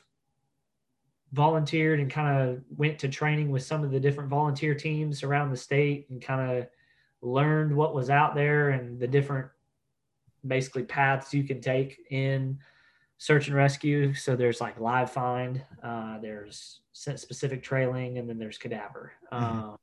volunteered 1.31 2.01
and 2.01 2.11
kind 2.11 2.49
of 2.49 2.61
went 2.75 2.99
to 2.99 3.07
training 3.07 3.49
with 3.49 3.63
some 3.63 3.83
of 3.83 3.91
the 3.91 3.99
different 3.99 4.29
volunteer 4.29 4.75
teams 4.75 5.23
around 5.23 5.51
the 5.51 5.57
state 5.57 6.07
and 6.09 6.21
kind 6.21 6.57
of 6.57 6.67
learned 7.21 7.73
what 7.73 7.95
was 7.95 8.09
out 8.09 8.35
there 8.35 8.71
and 8.71 8.99
the 8.99 9.07
different 9.07 9.47
basically 10.45 10.83
paths 10.83 11.33
you 11.33 11.43
can 11.43 11.61
take 11.61 11.97
in 12.09 12.59
search 13.19 13.47
and 13.47 13.55
rescue. 13.55 14.13
So 14.13 14.35
there's 14.35 14.59
like 14.59 14.79
live 14.79 15.11
find, 15.11 15.63
uh, 15.81 16.19
there's 16.19 16.81
specific 16.91 17.63
trailing, 17.63 18.17
and 18.17 18.27
then 18.27 18.37
there's 18.37 18.57
cadaver. 18.57 19.13
Mm-hmm. 19.31 19.45
Um, 19.45 19.77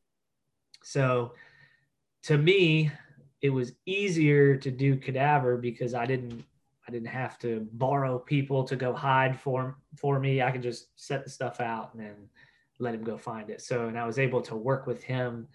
so 0.87 1.33
to 2.23 2.39
me, 2.39 2.93
it 3.43 3.51
was 3.51 3.73
easier 3.87 4.57
to 4.57 4.71
do 4.71 4.97
cadaver 4.97 5.57
because 5.57 5.95
I 5.95 6.07
didn't 6.07 6.45
I 6.87 6.93
didn't 6.93 7.09
have 7.09 7.41
to 7.41 7.67
borrow 7.73 8.21
people 8.21 8.63
to 8.63 8.77
go 8.77 8.93
hide 8.93 9.39
for 9.41 9.79
for 9.97 10.21
me. 10.21 10.43
I 10.43 10.53
could 10.53 10.63
just 10.63 10.89
set 10.95 11.25
the 11.25 11.31
stuff 11.31 11.61
out 11.61 11.93
and 11.93 12.05
then 12.05 12.15
let 12.79 12.95
him 12.95 13.03
go 13.03 13.19
find 13.19 13.51
it. 13.51 13.63
So 13.63 13.89
and 13.89 13.99
I 13.99 14.07
was 14.07 14.21
able 14.21 14.41
to 14.43 14.55
work 14.55 14.87
with 14.87 15.03
him 15.03 15.49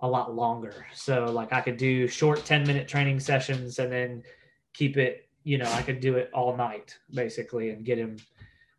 a 0.00 0.08
lot 0.08 0.34
longer. 0.34 0.86
So 0.92 1.26
like 1.26 1.52
I 1.52 1.60
could 1.60 1.76
do 1.76 2.08
short 2.08 2.44
10 2.44 2.66
minute 2.66 2.88
training 2.88 3.20
sessions 3.20 3.78
and 3.78 3.92
then 3.92 4.24
keep 4.72 4.96
it, 4.96 5.28
you 5.44 5.58
know, 5.58 5.70
I 5.70 5.82
could 5.82 6.00
do 6.00 6.16
it 6.16 6.30
all 6.34 6.56
night 6.56 6.98
basically 7.12 7.70
and 7.70 7.84
get 7.84 7.96
him 7.96 8.16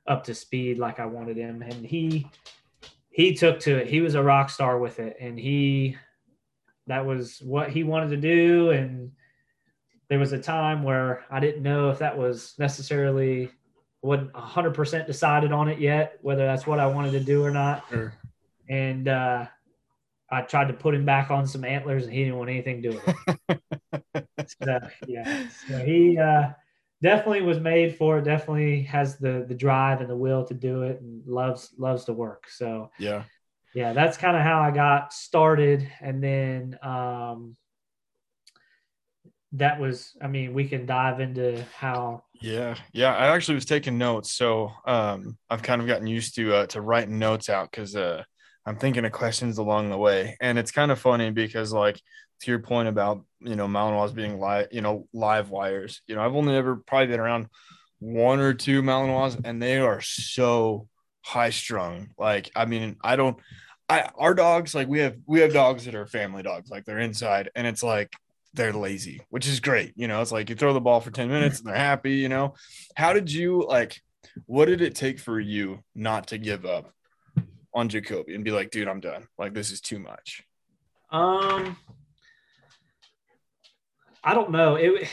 up 0.07 0.25
to 0.25 0.35
speed 0.35 0.77
like 0.77 0.99
I 0.99 1.05
wanted 1.05 1.37
him. 1.37 1.61
And 1.61 1.85
he 1.85 2.27
he 3.19 3.33
took 3.33 3.59
to 3.59 3.75
it. 3.75 3.87
He 3.87 3.99
was 3.99 4.15
a 4.15 4.23
rock 4.23 4.49
star 4.49 4.79
with 4.79 4.97
it 4.99 5.17
and 5.19 5.37
he 5.37 5.97
that 6.87 7.05
was 7.05 7.41
what 7.41 7.69
he 7.69 7.83
wanted 7.83 8.11
to 8.11 8.17
do 8.17 8.71
and 8.71 9.11
there 10.07 10.19
was 10.19 10.31
a 10.31 10.39
time 10.39 10.83
where 10.83 11.25
I 11.29 11.41
didn't 11.41 11.61
know 11.61 11.89
if 11.89 11.99
that 11.99 12.17
was 12.17 12.55
necessarily 12.57 13.51
wasn't 14.01 14.31
100% 14.31 15.05
decided 15.05 15.51
on 15.51 15.67
it 15.67 15.79
yet, 15.79 16.17
whether 16.21 16.45
that's 16.45 16.65
what 16.65 16.79
I 16.79 16.87
wanted 16.87 17.11
to 17.11 17.19
do 17.19 17.43
or 17.43 17.51
not. 17.51 17.83
Sure. 17.89 18.13
And 18.69 19.09
uh, 19.09 19.47
I 20.31 20.41
tried 20.43 20.69
to 20.69 20.73
put 20.73 20.95
him 20.95 21.03
back 21.03 21.29
on 21.29 21.45
some 21.45 21.65
antlers, 21.65 22.05
and 22.05 22.13
he 22.13 22.23
didn't 22.23 22.37
want 22.37 22.49
anything 22.49 22.81
to 22.81 22.89
do 22.89 23.01
with 23.05 23.59
it. 24.15 24.47
so, 24.63 24.79
yeah, 25.05 25.47
so 25.67 25.77
he 25.79 26.17
uh, 26.17 26.51
definitely 27.01 27.41
was 27.41 27.59
made 27.59 27.95
for 27.95 28.17
it. 28.17 28.25
Definitely 28.25 28.83
has 28.83 29.17
the 29.17 29.45
the 29.47 29.55
drive 29.55 30.01
and 30.01 30.09
the 30.09 30.15
will 30.15 30.45
to 30.45 30.53
do 30.53 30.83
it, 30.83 31.01
and 31.01 31.25
loves 31.25 31.73
loves 31.77 32.05
to 32.05 32.13
work. 32.13 32.49
So 32.49 32.91
yeah, 32.99 33.23
yeah, 33.73 33.93
that's 33.93 34.17
kind 34.17 34.35
of 34.35 34.43
how 34.43 34.61
I 34.61 34.71
got 34.71 35.13
started, 35.13 35.87
and 36.01 36.23
then 36.23 36.77
um, 36.81 37.55
that 39.53 39.79
was, 39.79 40.15
I 40.21 40.27
mean, 40.27 40.53
we 40.53 40.67
can 40.67 40.85
dive 40.85 41.19
into 41.19 41.63
how. 41.75 42.23
Yeah, 42.41 42.75
yeah. 42.93 43.15
I 43.15 43.27
actually 43.35 43.55
was 43.55 43.65
taking 43.65 43.97
notes, 43.97 44.31
so 44.31 44.71
um, 44.85 45.37
I've 45.49 45.63
kind 45.63 45.81
of 45.81 45.87
gotten 45.87 46.07
used 46.07 46.35
to 46.35 46.53
uh, 46.53 46.65
to 46.67 46.81
writing 46.81 47.19
notes 47.19 47.49
out 47.49 47.71
because 47.71 47.95
uh, 47.95 48.23
I'm 48.65 48.77
thinking 48.77 49.05
of 49.05 49.11
questions 49.11 49.57
along 49.57 49.89
the 49.89 49.97
way, 49.97 50.37
and 50.39 50.57
it's 50.57 50.71
kind 50.71 50.91
of 50.91 50.99
funny 50.99 51.31
because 51.31 51.73
like 51.73 51.99
to 52.41 52.51
your 52.51 52.59
point 52.59 52.87
about 52.87 53.23
you 53.39 53.55
know 53.55 53.67
Malinois 53.67 54.13
being 54.13 54.39
live, 54.39 54.67
you 54.71 54.81
know, 54.81 55.07
live 55.13 55.49
wires. 55.49 56.01
You 56.07 56.15
know, 56.15 56.21
I've 56.21 56.35
only 56.35 56.55
ever 56.55 56.77
probably 56.77 57.07
been 57.07 57.19
around 57.19 57.47
one 57.99 58.39
or 58.39 58.53
two 58.53 58.81
Malinois, 58.81 59.39
and 59.43 59.61
they 59.61 59.77
are 59.77 60.01
so 60.01 60.87
high 61.21 61.49
strung. 61.49 62.09
Like, 62.17 62.51
I 62.55 62.65
mean, 62.65 62.97
I 63.03 63.15
don't. 63.15 63.37
I 63.87 64.09
our 64.15 64.35
dogs 64.35 64.75
like 64.75 64.87
we 64.87 64.99
have 64.99 65.17
we 65.25 65.39
have 65.39 65.53
dogs 65.53 65.85
that 65.85 65.95
are 65.95 66.05
family 66.05 66.43
dogs, 66.43 66.69
like 66.69 66.85
they're 66.85 66.99
inside, 66.99 67.49
and 67.55 67.65
it's 67.65 67.83
like 67.83 68.13
they're 68.53 68.73
lazy, 68.73 69.21
which 69.29 69.47
is 69.47 69.59
great. 69.59 69.93
You 69.95 70.07
know, 70.07 70.21
it's 70.21 70.31
like 70.31 70.49
you 70.49 70.55
throw 70.55 70.73
the 70.73 70.81
ball 70.81 71.01
for 71.01 71.11
10 71.11 71.29
minutes 71.29 71.59
and 71.59 71.67
they're 71.67 71.75
happy, 71.75 72.13
you 72.13 72.29
know. 72.29 72.55
How 72.95 73.13
did 73.13 73.31
you 73.31 73.65
like 73.67 74.01
what 74.45 74.65
did 74.65 74.81
it 74.81 74.95
take 74.95 75.19
for 75.19 75.39
you 75.39 75.83
not 75.95 76.27
to 76.27 76.37
give 76.37 76.65
up 76.65 76.91
on 77.73 77.89
Jakoby 77.89 78.35
and 78.35 78.43
be 78.43 78.51
like, 78.51 78.71
dude, 78.71 78.87
I'm 78.87 78.99
done. 78.99 79.27
Like 79.37 79.53
this 79.53 79.71
is 79.71 79.81
too 79.81 79.99
much? 79.99 80.43
Um 81.11 81.77
I 84.23 84.33
don't 84.33 84.51
know. 84.51 84.75
It 84.75 85.07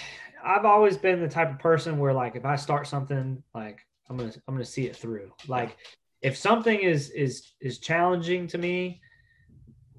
I've 0.45 0.65
always 0.65 0.97
been 0.97 1.21
the 1.21 1.29
type 1.29 1.51
of 1.51 1.59
person 1.59 1.99
where 1.99 2.13
like 2.13 2.37
if 2.37 2.45
I 2.45 2.57
start 2.57 2.87
something, 2.87 3.43
like 3.55 3.81
I'm 4.09 4.17
gonna 4.17 4.33
I'm 4.47 4.55
gonna 4.55 4.65
see 4.65 4.87
it 4.87 4.97
through. 4.97 5.33
Like 5.49 5.77
if 6.23 6.37
something 6.37 6.79
is 6.79 7.11
is 7.11 7.53
is 7.61 7.79
challenging 7.79 8.47
to 8.49 8.59
me, 8.59 9.01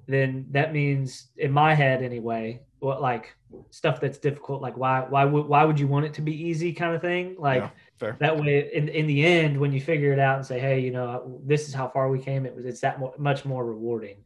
then 0.06 0.46
that 0.50 0.72
means 0.72 1.28
in 1.36 1.52
my 1.52 1.74
head 1.74 2.02
anyway, 2.02 2.62
what 2.80 3.02
like 3.02 3.34
stuff 3.70 4.00
that's 4.00 4.18
difficult, 4.18 4.62
like 4.62 4.76
why 4.76 5.00
why 5.00 5.24
would 5.24 5.46
why 5.46 5.64
would 5.64 5.78
you 5.78 5.86
want 5.86 6.06
it 6.06 6.14
to 6.14 6.22
be 6.22 6.32
easy 6.32 6.72
kind 6.72 6.94
of 6.94 7.02
thing? 7.02 7.36
Like 7.38 7.70
yeah, 8.00 8.12
that 8.18 8.38
way 8.38 8.70
in 8.72 8.88
in 8.88 9.06
the 9.06 9.24
end 9.24 9.58
when 9.58 9.72
you 9.72 9.80
figure 9.80 10.12
it 10.12 10.18
out 10.18 10.36
and 10.36 10.46
say, 10.46 10.58
hey, 10.58 10.80
you 10.80 10.90
know, 10.90 11.40
this 11.44 11.68
is 11.68 11.74
how 11.74 11.88
far 11.88 12.08
we 12.08 12.18
came, 12.18 12.46
it 12.46 12.54
was 12.54 12.64
it's 12.64 12.80
that 12.80 13.00
mo- 13.00 13.14
much 13.18 13.44
more 13.44 13.64
rewarding. 13.64 14.24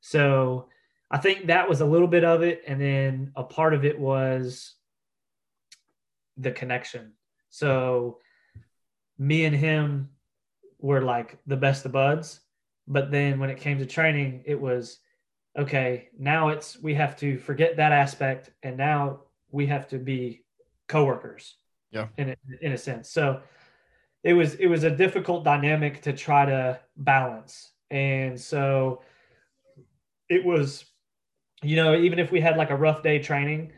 So 0.00 0.68
I 1.12 1.18
think 1.18 1.48
that 1.48 1.68
was 1.68 1.82
a 1.82 1.86
little 1.86 2.08
bit 2.08 2.24
of 2.24 2.42
it, 2.42 2.62
and 2.66 2.80
then 2.80 3.32
a 3.36 3.44
part 3.44 3.74
of 3.74 3.84
it 3.84 3.98
was 3.98 4.74
the 6.38 6.50
connection. 6.50 7.12
So 7.50 8.18
me 9.18 9.44
and 9.44 9.54
him 9.54 10.08
were 10.78 11.02
like 11.02 11.38
the 11.46 11.56
best 11.56 11.84
of 11.84 11.92
buds, 11.92 12.40
but 12.88 13.10
then 13.10 13.38
when 13.38 13.50
it 13.50 13.58
came 13.58 13.78
to 13.78 13.86
training, 13.86 14.42
it 14.46 14.58
was 14.58 15.00
okay. 15.56 16.08
Now 16.18 16.48
it's 16.48 16.80
we 16.80 16.94
have 16.94 17.14
to 17.18 17.36
forget 17.36 17.76
that 17.76 17.92
aspect, 17.92 18.50
and 18.62 18.78
now 18.78 19.20
we 19.50 19.66
have 19.66 19.88
to 19.88 19.98
be 19.98 20.44
coworkers. 20.88 21.56
Yeah, 21.90 22.08
in 22.16 22.30
a, 22.30 22.36
in 22.62 22.72
a 22.72 22.78
sense. 22.78 23.10
So 23.10 23.42
it 24.24 24.32
was 24.32 24.54
it 24.54 24.66
was 24.66 24.84
a 24.84 24.96
difficult 24.96 25.44
dynamic 25.44 26.00
to 26.02 26.14
try 26.14 26.46
to 26.46 26.80
balance, 26.96 27.70
and 27.90 28.40
so 28.40 29.02
it 30.30 30.42
was 30.42 30.86
you 31.62 31.76
know, 31.76 31.94
even 31.94 32.18
if 32.18 32.30
we 32.30 32.40
had 32.40 32.56
like 32.56 32.70
a 32.70 32.76
rough 32.76 33.02
day 33.02 33.18
training, 33.18 33.72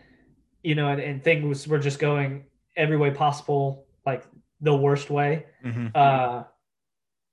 you 0.63 0.75
know, 0.75 0.89
and, 0.89 1.01
and 1.01 1.23
things 1.23 1.69
were 1.69 1.79
just 1.79 1.99
going 1.99 2.45
every 2.77 2.97
way 2.97 3.11
possible, 3.11 3.87
like 4.07 4.25
the 4.61 4.75
worst 4.75 5.11
way, 5.11 5.47
mm-hmm. 5.65 5.89
uh, 5.95 6.45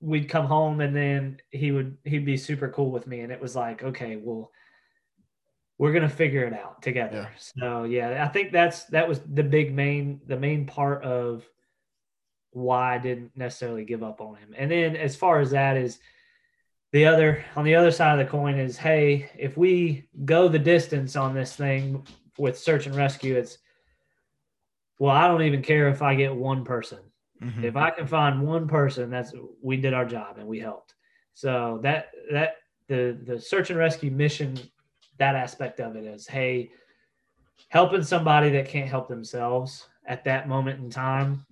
we'd 0.00 0.28
come 0.28 0.46
home 0.46 0.80
and 0.80 0.94
then 0.94 1.38
he 1.50 1.72
would 1.72 1.96
he'd 2.04 2.26
be 2.26 2.36
super 2.36 2.68
cool 2.68 2.90
with 2.90 3.06
me, 3.06 3.20
and 3.20 3.32
it 3.32 3.40
was 3.40 3.56
like, 3.56 3.82
okay, 3.82 4.16
well, 4.16 4.50
we're 5.78 5.92
gonna 5.92 6.08
figure 6.08 6.44
it 6.44 6.52
out 6.52 6.82
together. 6.82 7.28
Yeah. 7.32 7.38
So 7.38 7.84
yeah, 7.84 8.24
I 8.24 8.28
think 8.28 8.52
that's 8.52 8.84
that 8.86 9.08
was 9.08 9.20
the 9.20 9.42
big 9.42 9.74
main 9.74 10.20
the 10.26 10.38
main 10.38 10.66
part 10.66 11.02
of 11.02 11.48
why 12.50 12.96
I 12.96 12.98
didn't 12.98 13.34
necessarily 13.34 13.84
give 13.84 14.02
up 14.02 14.20
on 14.20 14.36
him. 14.36 14.54
And 14.56 14.70
then 14.70 14.94
as 14.94 15.16
far 15.16 15.40
as 15.40 15.52
that 15.52 15.76
is 15.76 15.98
the 16.92 17.06
other 17.06 17.44
on 17.56 17.64
the 17.64 17.74
other 17.74 17.90
side 17.90 18.18
of 18.18 18.24
the 18.24 18.30
coin 18.30 18.58
is 18.58 18.76
hey 18.76 19.30
if 19.38 19.56
we 19.56 20.06
go 20.24 20.48
the 20.48 20.58
distance 20.58 21.16
on 21.16 21.34
this 21.34 21.56
thing 21.56 22.06
with 22.38 22.58
search 22.58 22.86
and 22.86 22.94
rescue 22.94 23.36
it's 23.36 23.58
well 24.98 25.14
i 25.14 25.26
don't 25.26 25.42
even 25.42 25.62
care 25.62 25.88
if 25.88 26.02
i 26.02 26.14
get 26.14 26.34
one 26.34 26.64
person 26.64 26.98
mm-hmm. 27.42 27.64
if 27.64 27.76
i 27.76 27.90
can 27.90 28.06
find 28.06 28.40
one 28.40 28.68
person 28.68 29.10
that's 29.10 29.32
we 29.62 29.76
did 29.76 29.94
our 29.94 30.04
job 30.04 30.38
and 30.38 30.46
we 30.46 30.60
helped 30.60 30.94
so 31.34 31.80
that 31.82 32.10
that 32.30 32.56
the 32.88 33.18
the 33.24 33.40
search 33.40 33.70
and 33.70 33.78
rescue 33.78 34.10
mission 34.10 34.58
that 35.18 35.34
aspect 35.34 35.80
of 35.80 35.96
it 35.96 36.04
is 36.04 36.26
hey 36.26 36.70
helping 37.68 38.02
somebody 38.02 38.50
that 38.50 38.68
can't 38.68 38.88
help 38.88 39.08
themselves 39.08 39.86
at 40.06 40.24
that 40.24 40.48
moment 40.48 40.80
in 40.80 40.90
time 40.90 41.46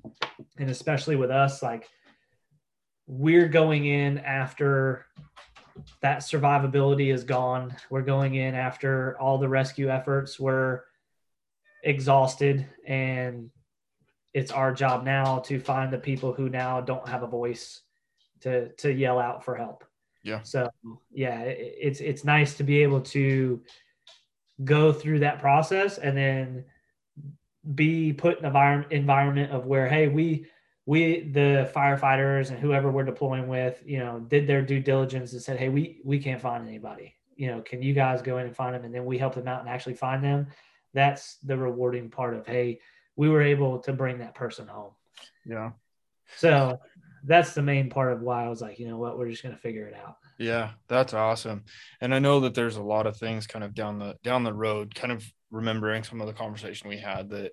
and 0.58 0.68
especially 0.68 1.16
with 1.16 1.30
us 1.30 1.62
like 1.62 1.88
we're 3.06 3.48
going 3.48 3.86
in 3.86 4.18
after 4.18 5.06
that 6.02 6.18
survivability 6.18 7.12
is 7.12 7.24
gone. 7.24 7.76
We're 7.90 8.02
going 8.02 8.34
in 8.34 8.54
after 8.54 9.18
all 9.20 9.38
the 9.38 9.48
rescue 9.48 9.88
efforts. 9.88 10.38
We're 10.38 10.82
exhausted, 11.82 12.66
and 12.86 13.50
it's 14.34 14.50
our 14.50 14.72
job 14.72 15.04
now 15.04 15.40
to 15.40 15.58
find 15.60 15.92
the 15.92 15.98
people 15.98 16.32
who 16.32 16.48
now 16.48 16.80
don't 16.80 17.08
have 17.08 17.22
a 17.22 17.26
voice 17.26 17.82
to 18.40 18.70
to 18.74 18.92
yell 18.92 19.18
out 19.18 19.44
for 19.44 19.54
help. 19.54 19.84
Yeah. 20.22 20.42
So 20.42 20.70
yeah, 21.12 21.40
it, 21.40 21.76
it's 21.80 22.00
it's 22.00 22.24
nice 22.24 22.56
to 22.56 22.64
be 22.64 22.82
able 22.82 23.00
to 23.02 23.62
go 24.64 24.92
through 24.92 25.20
that 25.20 25.40
process 25.40 25.98
and 25.98 26.16
then 26.16 26.64
be 27.74 28.12
put 28.12 28.38
in 28.38 28.44
an 28.44 28.48
environment 28.48 28.92
environment 28.92 29.52
of 29.52 29.66
where 29.66 29.88
hey 29.88 30.08
we 30.08 30.46
we 30.86 31.20
the 31.20 31.70
firefighters 31.74 32.50
and 32.50 32.58
whoever 32.58 32.90
we're 32.90 33.04
deploying 33.04 33.48
with 33.48 33.82
you 33.84 33.98
know 33.98 34.20
did 34.20 34.46
their 34.46 34.62
due 34.62 34.80
diligence 34.80 35.32
and 35.32 35.42
said 35.42 35.58
hey 35.58 35.68
we 35.68 36.00
we 36.04 36.18
can't 36.18 36.40
find 36.40 36.66
anybody. 36.66 37.14
You 37.36 37.48
know 37.48 37.60
can 37.60 37.82
you 37.82 37.92
guys 37.92 38.22
go 38.22 38.38
in 38.38 38.46
and 38.46 38.56
find 38.56 38.74
them? 38.74 38.84
And 38.84 38.94
then 38.94 39.04
we 39.04 39.18
help 39.18 39.34
them 39.34 39.48
out 39.48 39.60
and 39.60 39.68
actually 39.68 39.94
find 39.94 40.22
them. 40.22 40.48
That's 40.94 41.36
the 41.36 41.56
rewarding 41.56 42.10
part 42.10 42.34
of 42.34 42.46
hey 42.46 42.80
we 43.16 43.28
were 43.28 43.42
able 43.42 43.78
to 43.80 43.92
bring 43.92 44.18
that 44.18 44.34
person 44.34 44.66
home. 44.66 44.92
Yeah. 45.44 45.72
So 46.36 46.78
that's 47.24 47.52
the 47.52 47.62
main 47.62 47.90
part 47.90 48.12
of 48.12 48.22
why 48.22 48.46
i 48.46 48.48
was 48.48 48.62
like 48.62 48.78
you 48.78 48.88
know 48.88 48.96
what? 48.96 49.18
We're 49.18 49.28
just 49.28 49.42
going 49.42 49.54
to 49.54 49.60
figure 49.60 49.86
it 49.86 49.94
out. 49.94 50.16
Yeah 50.38 50.70
that's 50.88 51.14
awesome. 51.14 51.64
And 52.00 52.14
i 52.14 52.18
know 52.18 52.40
that 52.40 52.54
there's 52.54 52.76
a 52.76 52.82
lot 52.82 53.06
of 53.06 53.16
things 53.16 53.46
kind 53.46 53.64
of 53.64 53.74
down 53.74 53.98
the 53.98 54.16
down 54.22 54.44
the 54.44 54.54
road 54.54 54.94
kind 54.94 55.12
of 55.12 55.30
remembering 55.50 56.04
some 56.04 56.20
of 56.20 56.26
the 56.26 56.32
conversation 56.32 56.88
we 56.88 56.98
had 56.98 57.28
that 57.30 57.52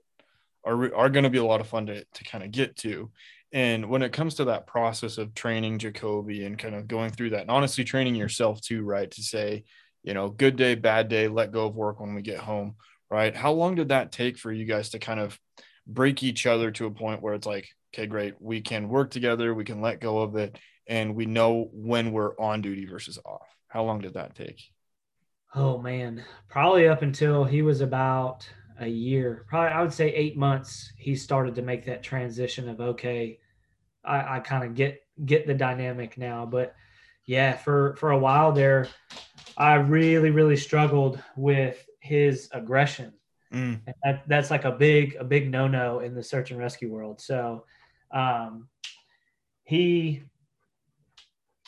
are, 0.67 0.95
are 0.95 1.09
going 1.09 1.23
to 1.23 1.29
be 1.29 1.37
a 1.37 1.45
lot 1.45 1.61
of 1.61 1.67
fun 1.67 1.87
to, 1.87 2.03
to 2.03 2.23
kind 2.23 2.43
of 2.43 2.51
get 2.51 2.75
to. 2.77 3.11
And 3.53 3.89
when 3.89 4.01
it 4.01 4.11
comes 4.11 4.35
to 4.35 4.45
that 4.45 4.67
process 4.67 5.17
of 5.17 5.33
training 5.33 5.79
Jakoby 5.79 6.45
and 6.45 6.57
kind 6.57 6.75
of 6.75 6.87
going 6.87 7.11
through 7.11 7.31
that, 7.31 7.41
and 7.41 7.51
honestly 7.51 7.83
training 7.83 8.15
yourself 8.15 8.59
too, 8.61 8.83
right? 8.83 9.09
To 9.11 9.23
say, 9.23 9.63
you 10.03 10.13
know, 10.13 10.29
good 10.29 10.57
day, 10.57 10.75
bad 10.75 11.07
day, 11.07 11.27
let 11.27 11.51
go 11.51 11.65
of 11.67 11.75
work 11.75 11.99
when 11.99 12.13
we 12.13 12.21
get 12.21 12.39
home, 12.39 12.75
right? 13.09 13.35
How 13.35 13.53
long 13.53 13.75
did 13.75 13.89
that 13.89 14.11
take 14.11 14.37
for 14.37 14.51
you 14.51 14.65
guys 14.65 14.89
to 14.89 14.99
kind 14.99 15.19
of 15.19 15.39
break 15.87 16.23
each 16.23 16.45
other 16.45 16.71
to 16.71 16.85
a 16.85 16.91
point 16.91 17.21
where 17.21 17.33
it's 17.33 17.47
like, 17.47 17.69
okay, 17.93 18.05
great, 18.05 18.35
we 18.39 18.61
can 18.61 18.89
work 18.89 19.11
together, 19.11 19.53
we 19.53 19.63
can 19.63 19.81
let 19.81 20.01
go 20.01 20.19
of 20.19 20.35
it, 20.35 20.57
and 20.85 21.15
we 21.15 21.25
know 21.25 21.69
when 21.71 22.11
we're 22.11 22.37
on 22.37 22.61
duty 22.61 22.85
versus 22.85 23.17
off? 23.25 23.47
How 23.69 23.83
long 23.83 24.01
did 24.01 24.15
that 24.15 24.35
take? 24.35 24.61
Oh 25.55 25.77
man, 25.77 26.23
probably 26.49 26.87
up 26.87 27.01
until 27.01 27.45
he 27.45 27.61
was 27.61 27.81
about 27.81 28.47
a 28.79 28.87
year, 28.87 29.45
probably 29.47 29.71
I 29.71 29.81
would 29.81 29.93
say 29.93 30.13
eight 30.13 30.37
months, 30.37 30.91
he 30.97 31.15
started 31.15 31.55
to 31.55 31.61
make 31.61 31.85
that 31.85 32.03
transition 32.03 32.69
of 32.69 32.79
okay, 32.79 33.39
I, 34.03 34.37
I 34.37 34.39
kind 34.39 34.63
of 34.63 34.75
get 34.75 35.01
get 35.25 35.47
the 35.47 35.53
dynamic 35.53 36.17
now. 36.17 36.45
But 36.45 36.75
yeah, 37.25 37.55
for 37.57 37.95
for 37.95 38.11
a 38.11 38.17
while 38.17 38.51
there, 38.51 38.87
I 39.57 39.75
really 39.75 40.29
really 40.29 40.57
struggled 40.57 41.21
with 41.35 41.85
his 41.99 42.49
aggression. 42.51 43.13
Mm. 43.53 43.81
That, 44.03 44.23
that's 44.27 44.51
like 44.51 44.65
a 44.65 44.71
big 44.71 45.15
a 45.19 45.23
big 45.23 45.49
no 45.49 45.67
no 45.67 45.99
in 45.99 46.13
the 46.13 46.23
search 46.23 46.51
and 46.51 46.59
rescue 46.59 46.91
world. 46.91 47.21
So 47.21 47.65
um, 48.11 48.67
he 49.63 50.23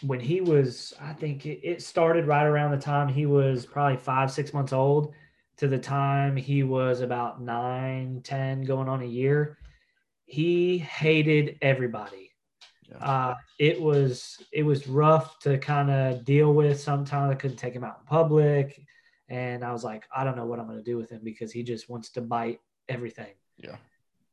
when 0.02 0.20
he 0.20 0.40
was 0.40 0.94
i 1.02 1.12
think 1.12 1.46
it, 1.46 1.60
it 1.62 1.82
started 1.82 2.26
right 2.26 2.46
around 2.46 2.72
the 2.72 2.78
time 2.78 3.10
he 3.10 3.26
was 3.26 3.66
probably 3.66 3.98
five 3.98 4.32
six 4.32 4.54
months 4.54 4.72
old 4.72 5.14
to 5.60 5.68
the 5.68 5.78
time 5.78 6.38
he 6.38 6.64
was 6.64 7.02
about 7.02 7.42
nine, 7.42 8.22
10, 8.24 8.64
going 8.64 8.88
on 8.88 9.02
a 9.02 9.06
year, 9.06 9.58
he 10.26 10.78
hated 10.78 11.58
everybody. 11.62 12.32
Yeah. 12.90 12.98
Uh, 12.98 13.36
it 13.60 13.80
was 13.80 14.42
it 14.52 14.64
was 14.64 14.88
rough 14.88 15.38
to 15.40 15.58
kind 15.58 15.92
of 15.92 16.24
deal 16.26 16.54
with. 16.54 16.80
Sometimes 16.80 17.32
I 17.32 17.36
couldn't 17.36 17.58
take 17.58 17.74
him 17.74 17.84
out 17.84 18.00
in 18.00 18.06
public, 18.06 18.82
and 19.28 19.64
I 19.64 19.72
was 19.72 19.84
like, 19.84 20.06
I 20.16 20.24
don't 20.24 20.38
know 20.38 20.46
what 20.46 20.60
I'm 20.60 20.66
going 20.66 20.80
to 20.80 20.84
do 20.84 20.98
with 20.98 21.10
him 21.10 21.22
because 21.24 21.52
he 21.52 21.62
just 21.62 21.90
wants 21.90 22.10
to 22.12 22.22
bite 22.22 22.62
everything. 22.88 23.34
Yeah. 23.58 23.76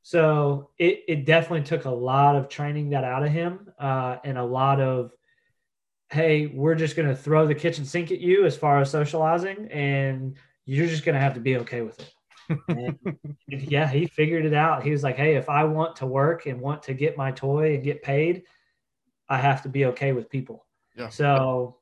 So 0.02 0.70
it 0.78 1.02
it 1.08 1.26
definitely 1.26 1.64
took 1.64 1.84
a 1.84 1.90
lot 1.90 2.36
of 2.36 2.48
training 2.48 2.90
that 2.90 3.04
out 3.04 3.24
of 3.24 3.32
him, 3.32 3.68
uh, 3.78 4.16
and 4.24 4.38
a 4.38 4.44
lot 4.44 4.80
of 4.80 5.12
hey, 6.10 6.46
we're 6.46 6.76
just 6.76 6.94
going 6.94 7.08
to 7.08 7.16
throw 7.16 7.48
the 7.48 7.54
kitchen 7.54 7.84
sink 7.84 8.12
at 8.12 8.20
you 8.20 8.46
as 8.46 8.56
far 8.56 8.80
as 8.80 8.90
socializing, 8.90 9.68
and 9.72 10.36
you're 10.66 10.88
just 10.88 11.04
going 11.04 11.14
to 11.14 11.20
have 11.20 11.34
to 11.34 11.40
be 11.40 11.56
okay 11.58 11.82
with 11.82 11.98
it. 12.00 12.12
And, 13.48 13.62
yeah, 13.62 13.88
he 13.88 14.06
figured 14.06 14.44
it 14.44 14.54
out. 14.54 14.82
He 14.82 14.90
was 14.90 15.04
like, 15.04 15.16
"Hey, 15.16 15.36
if 15.36 15.48
I 15.48 15.62
want 15.62 15.94
to 15.96 16.06
work 16.06 16.46
and 16.46 16.60
want 16.60 16.82
to 16.84 16.94
get 16.94 17.16
my 17.16 17.30
toy 17.30 17.74
and 17.76 17.84
get 17.84 18.02
paid, 18.02 18.42
I 19.28 19.38
have 19.38 19.62
to 19.62 19.68
be 19.68 19.86
okay 19.86 20.12
with 20.12 20.28
people." 20.28 20.66
Yeah. 20.96 21.08
So, 21.10 21.78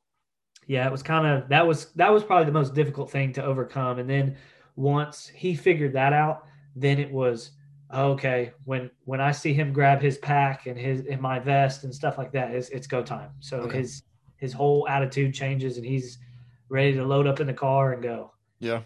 yeah, 0.66 0.86
it 0.86 0.92
was 0.92 1.02
kind 1.02 1.26
of 1.26 1.48
that 1.48 1.66
was 1.66 1.92
that 1.94 2.12
was 2.12 2.22
probably 2.22 2.44
the 2.44 2.52
most 2.52 2.74
difficult 2.74 3.10
thing 3.10 3.32
to 3.32 3.44
overcome. 3.44 3.98
And 3.98 4.08
then 4.08 4.36
once 4.76 5.26
he 5.26 5.54
figured 5.54 5.94
that 5.94 6.12
out, 6.12 6.46
then 6.76 6.98
it 6.98 7.10
was 7.10 7.52
okay 7.94 8.52
when 8.64 8.90
when 9.04 9.20
I 9.22 9.32
see 9.32 9.54
him 9.54 9.72
grab 9.72 10.02
his 10.02 10.18
pack 10.18 10.66
and 10.66 10.78
his 10.78 11.00
in 11.06 11.20
my 11.20 11.38
vest 11.38 11.84
and 11.84 11.94
stuff 11.94 12.18
like 12.18 12.32
that, 12.32 12.50
it's, 12.54 12.68
it's 12.68 12.86
go 12.86 13.02
time. 13.02 13.30
So 13.40 13.60
Okay. 13.62 13.78
his 13.78 14.02
his 14.36 14.52
whole 14.52 14.86
attitude 14.86 15.32
changes 15.32 15.78
and 15.78 15.86
he's 15.86 16.18
ready 16.68 16.92
to 16.92 17.04
load 17.06 17.26
up 17.26 17.40
in 17.40 17.46
the 17.46 17.54
car 17.54 17.94
and 17.94 18.02
go. 18.02 18.33
Yeah. 18.58 18.82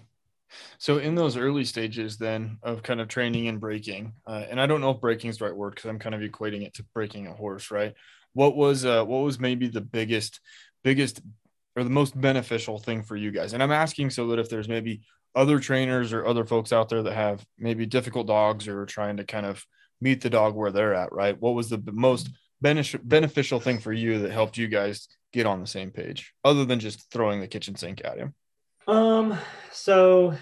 So 0.79 0.99
in 0.99 1.15
those 1.15 1.37
early 1.37 1.65
stages 1.65 2.17
then 2.17 2.59
of 2.63 2.83
kind 2.83 3.01
of 3.01 3.09
training 3.09 3.49
and 3.49 3.61
breaking, 3.61 4.15
uh, 4.27 4.45
and 4.49 4.61
I 4.61 4.67
don't 4.67 4.81
know 4.81 4.91
if 4.91 5.01
breaking 5.01 5.31
is 5.31 5.39
the 5.39 5.45
right 5.45 5.57
word 5.57 5.75
because 5.75 5.89
I'm 5.89 5.99
kind 5.99 6.15
of 6.15 6.23
equating 6.23 6.63
it 6.63 6.75
to 6.75 6.85
breaking 6.95 7.27
a 7.27 7.35
horse, 7.35 7.71
right? 7.71 7.95
What 8.33 8.57
was 8.57 8.85
uh, 8.85 9.05
what 9.05 9.19
was 9.19 9.39
maybe 9.39 9.69
the 9.69 9.81
biggest 9.81 10.41
biggest 10.83 11.21
or 11.77 11.85
the 11.85 11.91
most 11.91 12.19
beneficial 12.19 12.79
thing 12.79 13.03
for 13.03 13.17
you 13.17 13.31
guys? 13.31 13.53
And 13.53 13.63
I'm 13.63 13.73
asking 13.73 14.11
so 14.11 14.29
that 14.29 14.39
if 14.39 14.49
there's 14.49 14.69
maybe 14.69 15.03
other 15.35 15.59
trainers 15.59 16.13
or 16.13 16.27
other 16.27 16.45
folks 16.45 16.73
out 16.73 16.89
there 16.89 17.03
that 17.03 17.15
have 17.15 17.45
maybe 17.59 17.87
difficult 17.87 18.27
dogs 18.27 18.67
or 18.67 18.87
trying 18.87 19.19
to 19.19 19.25
kind 19.25 19.47
of 19.47 19.65
meet 20.01 20.21
the 20.21 20.31
dog 20.31 20.55
where 20.55 20.71
they're 20.71 20.95
at, 20.95 21.13
right? 21.13 21.39
What 21.39 21.55
was 21.55 21.69
the 21.69 21.83
most 21.93 22.31
beneficial 22.61 23.01
beneficial 23.05 23.61
thing 23.61 23.79
for 23.79 23.93
you 23.93 24.21
that 24.21 24.31
helped 24.31 24.57
you 24.57 24.69
guys 24.69 25.09
get 25.33 25.47
on 25.47 25.61
the 25.61 25.67
same 25.67 25.91
page, 25.91 26.33
other 26.45 26.65
than 26.65 26.81
just 26.81 27.11
throwing 27.13 27.41
the 27.41 27.49
kitchen 27.49 27.77
sink 27.77 28.01
at 28.05 28.19
him? 28.19 28.35
Um, 28.89 29.39
so 29.71 30.35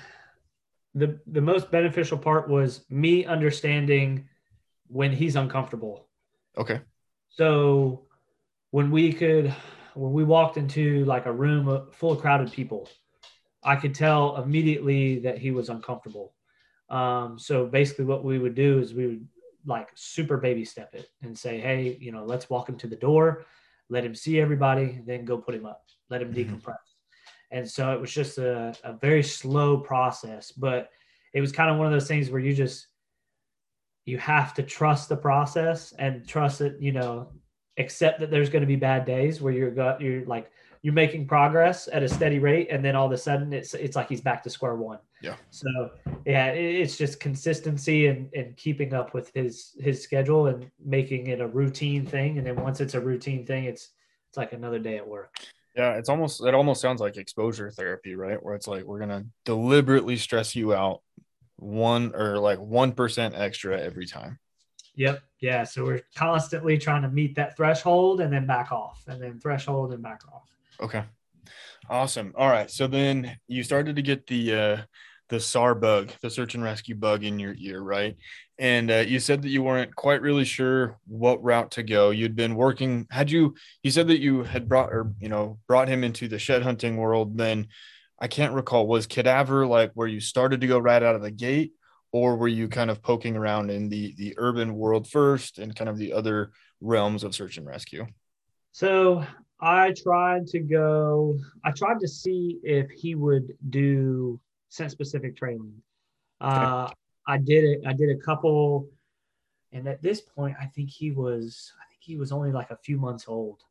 the 0.95 1.21
the 1.27 1.41
most 1.41 1.71
beneficial 1.71 2.17
part 2.17 2.49
was 2.49 2.85
me 2.89 3.27
understanding 3.27 4.29
when 4.87 5.13
he's 5.13 5.37
uncomfortable. 5.37 6.09
Okay. 6.57 6.81
So 7.29 8.07
when 8.71 8.91
we 8.91 9.13
could 9.13 9.53
when 9.95 10.13
we 10.13 10.25
walked 10.25 10.57
into 10.57 11.05
like 11.07 11.27
a 11.27 11.33
room 11.33 11.89
full 11.93 12.13
of 12.13 12.21
crowded 12.21 12.53
people, 12.53 12.89
I 13.65 13.77
could 13.77 13.95
tell 13.95 14.41
immediately 14.43 15.19
that 15.21 15.39
he 15.39 15.51
was 15.51 15.69
uncomfortable. 15.69 16.33
Um, 16.89 17.39
so 17.39 17.67
basically 17.67 18.05
what 18.05 18.25
we 18.25 18.39
would 18.39 18.55
do 18.55 18.79
is 18.79 18.95
we 18.95 19.07
would 19.09 19.29
like 19.67 19.89
super 19.97 20.37
baby 20.37 20.65
step 20.65 20.95
it 20.95 21.09
and 21.23 21.37
say, 21.37 21.59
Hey, 21.59 21.99
you 22.01 22.13
know, 22.13 22.25
let's 22.25 22.49
walk 22.49 22.69
him 22.69 22.77
to 22.79 22.87
the 22.87 22.95
door, 22.95 23.45
let 23.89 24.05
him 24.05 24.15
see 24.15 24.39
everybody, 24.39 25.03
then 25.05 25.25
go 25.25 25.37
put 25.37 25.57
him 25.57 25.67
up, 25.67 25.85
let 26.11 26.23
him 26.23 26.33
Mhm. 26.33 26.61
decompress. 26.63 26.86
And 27.57 27.69
so 27.69 27.93
it 27.95 28.01
was 28.01 28.13
just 28.13 28.37
a, 28.37 28.75
a 28.85 28.93
very 28.93 29.23
slow 29.23 29.79
process, 29.79 30.53
but 30.53 30.91
it 31.33 31.41
was 31.41 31.53
kind 31.53 31.71
of 31.71 31.79
one 31.79 31.87
of 31.87 31.93
those 31.93 32.07
things 32.07 32.29
where 32.29 32.41
you 32.41 32.53
just, 32.53 32.89
you 34.05 34.19
have 34.19 34.53
to 34.55 34.63
trust 34.63 35.09
the 35.09 35.17
process 35.17 35.95
and 35.99 36.29
trust 36.29 36.61
it, 36.61 36.77
you 36.79 36.93
know, 36.93 37.29
accept 37.79 38.21
that 38.21 38.31
there's 38.31 38.51
going 38.51 38.61
to 38.61 38.67
be 38.67 38.77
bad 38.77 39.07
days 39.07 39.41
where 39.41 39.53
you're 39.53 39.71
got 39.71 40.01
you're 40.01 40.25
like 40.27 40.51
you're 40.83 40.95
making 40.95 41.27
progress 41.27 41.89
at 41.93 42.03
a 42.03 42.09
steady 42.09 42.39
rate 42.39 42.69
and 42.71 42.85
then 42.85 42.95
all 42.95 43.07
of 43.07 43.13
a 43.13 43.19
sudden 43.19 43.53
it's 43.53 43.75
it's 43.75 43.97
like 43.97 44.09
he's 44.09 44.21
back 44.21 44.43
to 44.43 44.51
square 44.51 44.77
one. 44.77 44.99
Yeah. 45.23 45.37
so 45.51 45.91
yeah 46.25 46.47
it's 46.47 46.97
just 46.97 47.21
consistency 47.21 48.07
and 48.07 48.33
and 48.35 48.57
keeping 48.57 48.95
up 48.95 49.13
with 49.13 49.31
his 49.35 49.73
his 49.79 50.03
schedule 50.03 50.47
and 50.47 50.71
making 50.83 51.27
it 51.27 51.41
a 51.41 51.47
routine 51.47 52.07
thing. 52.07 52.39
And 52.39 52.47
then 52.47 52.57
once 52.57 52.81
it's 52.81 52.95
a 52.95 53.01
routine 53.01 53.45
thing 53.45 53.65
it's 53.65 53.91
it's 54.29 54.37
like 54.37 54.53
another 54.53 54.79
day 54.79 54.97
at 54.97 55.07
work 55.07 55.35
Yeah, 55.77 55.93
it's 55.95 56.09
almost 56.09 56.45
it 56.45 56.55
almost 56.55 56.81
sounds 56.81 57.01
like 57.01 57.17
exposure 57.17 57.71
therapy, 57.71 58.15
right? 58.15 58.43
Where 58.43 58.55
it's 58.55 58.67
like 58.67 58.85
we're 58.85 58.99
gonna 58.99 59.27
deliberately 59.45 60.17
stress 60.17 60.57
you 60.57 60.75
out 60.75 61.03
one 61.57 62.15
or 62.15 62.39
like 62.39 62.59
one 62.59 62.93
percent 62.93 63.35
extra 63.35 63.81
every 63.81 64.07
time. 64.07 64.39
yep 64.95 65.23
yeah 65.41 65.65
so 65.65 65.85
we're 65.85 66.03
constantly 66.15 66.77
trying 66.79 67.03
to 67.03 67.09
meet 67.09 67.35
that 67.35 67.57
threshold 67.57 68.21
and 68.21 68.33
then 68.33 68.47
back 68.47 68.73
off 68.73 69.03
and 69.09 69.21
then 69.23 69.39
threshold 69.41 69.93
and 69.93 70.03
back 70.03 70.21
off 70.33 70.49
Okay. 70.81 71.03
Awesome. 71.89 72.35
All 72.37 72.49
right. 72.49 72.71
So 72.71 72.87
then 72.87 73.39
you 73.49 73.63
started 73.63 73.97
to 73.97 74.03
get 74.03 74.27
the 74.27 74.55
uh 74.55 74.77
the 75.29 75.41
SAR 75.41 75.75
bug, 75.75 76.11
the 76.23 76.31
search 76.31 76.55
and 76.55 76.63
rescue 76.63 76.95
bug 76.95 77.25
in 77.25 77.39
your 77.39 77.55
ear, 77.59 77.81
right? 77.81 78.17
And 78.59 78.91
uh, 78.91 79.05
you 79.07 79.19
said 79.19 79.43
that 79.43 79.49
you 79.49 79.63
weren't 79.63 79.95
quite 79.95 80.23
really 80.23 80.45
sure 80.45 80.99
what 81.07 81.43
route 81.43 81.73
to 81.73 81.83
go. 81.83 82.11
You'd 82.11 82.37
been 82.37 82.55
working. 82.55 83.07
Had 83.11 83.31
you? 83.31 83.55
You 83.83 83.91
said 83.91 84.09
that 84.09 84.21
you 84.21 84.45
had 84.45 84.69
brought 84.69 84.93
or 84.93 85.13
you 85.21 85.29
know 85.29 85.59
brought 85.67 85.89
him 85.89 86.05
into 86.05 86.29
the 86.29 86.39
shed 86.39 86.63
hunting 86.63 86.97
world. 86.97 87.37
Then 87.37 87.69
I 88.21 88.29
can't 88.29 88.55
recall. 88.55 88.87
Was 88.87 89.07
cadaver 89.07 89.67
like 89.67 89.93
where 89.95 90.09
you 90.09 90.21
started 90.21 90.61
to 90.61 90.67
go 90.67 90.79
right 90.79 91.03
out 91.03 91.17
of 91.17 91.23
the 91.23 91.31
gate, 91.31 91.73
or 92.13 92.37
were 92.37 92.49
you 92.49 92.69
kind 92.69 92.91
of 92.91 93.03
poking 93.03 93.37
around 93.37 93.71
in 93.71 93.89
the 93.89 94.15
the 94.17 94.35
urban 94.39 94.75
world 94.75 95.09
first 95.09 95.59
and 95.59 95.77
kind 95.77 95.91
of 95.91 95.99
the 95.99 96.13
other 96.13 96.53
realms 96.81 97.25
of 97.25 97.35
search 97.35 97.59
and 97.59 97.67
rescue? 97.67 98.07
So 98.73 99.25
I 99.61 99.93
tried 99.93 100.47
to 100.49 100.61
go, 100.61 101.39
I 101.65 101.71
tried 101.71 102.01
to 102.01 102.09
see 102.09 102.59
if 102.63 102.91
he 102.91 103.15
would 103.15 103.55
do 103.71 104.39
scent 104.69 104.91
specific 104.91 105.37
training. 105.37 105.83
Uh, 106.41 106.91
I 107.27 107.39
did 107.39 107.65
it, 107.65 107.81
I 107.87 107.93
did 107.93 108.11
a 108.11 108.21
couple, 108.21 108.89
and 109.73 109.89
at 109.89 110.03
this 110.03 110.21
point, 110.21 110.57
I 110.61 110.67
think 110.67 110.91
he 110.91 111.11
was, 111.11 111.73
I 111.81 111.85
think 111.89 112.01
he 112.03 112.17
was 112.17 112.33
only 112.33 112.53
like 112.53 112.71
a 112.71 112.77
few 112.77 112.99
months 112.99 113.25
old. 113.27 113.63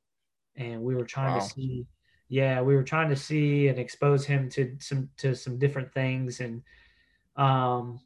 And 0.55 0.81
we 0.83 0.95
were 0.95 1.05
trying 1.05 1.33
Wow. 1.33 1.41
to 1.41 1.45
see, 1.45 1.85
yeah, 2.29 2.61
we 2.61 2.75
were 2.75 2.83
trying 2.83 3.09
to 3.09 3.15
see 3.15 3.67
and 3.67 3.77
expose 3.77 4.25
him 4.25 4.49
to 4.51 4.75
some 4.79 5.09
to 5.17 5.35
some 5.35 5.57
different 5.57 5.93
things. 5.93 6.39
And 6.39 6.63
um 7.35 7.99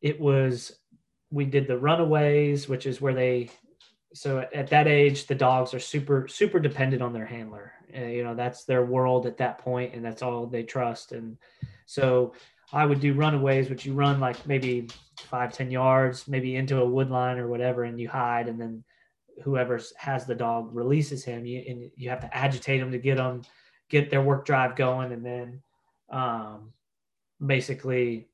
it 0.00 0.20
was 0.20 0.78
we 1.30 1.44
did 1.44 1.66
the 1.66 1.78
runaways, 1.78 2.68
which 2.68 2.86
is 2.86 3.00
where 3.00 3.14
they 3.14 3.50
so 4.14 4.38
at, 4.38 4.52
at 4.54 4.68
that 4.68 4.86
age 4.86 5.26
the 5.26 5.34
dogs 5.34 5.74
are 5.74 5.80
super 5.80 6.28
super 6.28 6.60
dependent 6.60 7.02
on 7.02 7.12
their 7.12 7.26
handler 7.26 7.72
and, 7.92 8.12
you 8.12 8.22
know 8.22 8.34
that's 8.34 8.64
their 8.64 8.84
world 8.84 9.26
at 9.26 9.38
that 9.38 9.58
point 9.58 9.92
and 9.94 10.04
that's 10.04 10.22
all 10.22 10.46
they 10.46 10.62
trust 10.62 11.12
and 11.12 11.36
so 11.86 12.32
i 12.72 12.84
would 12.84 13.00
do 13.00 13.14
runaways 13.14 13.70
which 13.70 13.84
you 13.86 13.94
run 13.94 14.20
like 14.20 14.46
maybe 14.46 14.88
five 15.18 15.52
ten 15.52 15.70
yards 15.70 16.26
maybe 16.28 16.56
into 16.56 16.80
a 16.80 16.88
wood 16.88 17.10
line 17.10 17.38
or 17.38 17.48
whatever 17.48 17.84
and 17.84 18.00
you 18.00 18.08
hide 18.08 18.48
and 18.48 18.60
then 18.60 18.82
whoever 19.42 19.80
has 19.96 20.26
the 20.26 20.34
dog 20.34 20.74
releases 20.74 21.24
him 21.24 21.44
you 21.44 21.62
and 21.68 21.90
you 21.96 22.08
have 22.08 22.20
to 22.20 22.36
agitate 22.36 22.80
them 22.80 22.90
to 22.90 22.98
get 22.98 23.16
them 23.16 23.42
get 23.88 24.10
their 24.10 24.22
work 24.22 24.44
drive 24.44 24.76
going 24.76 25.12
and 25.12 25.24
then 25.24 25.62
um 26.10 26.72
basically 27.44 28.28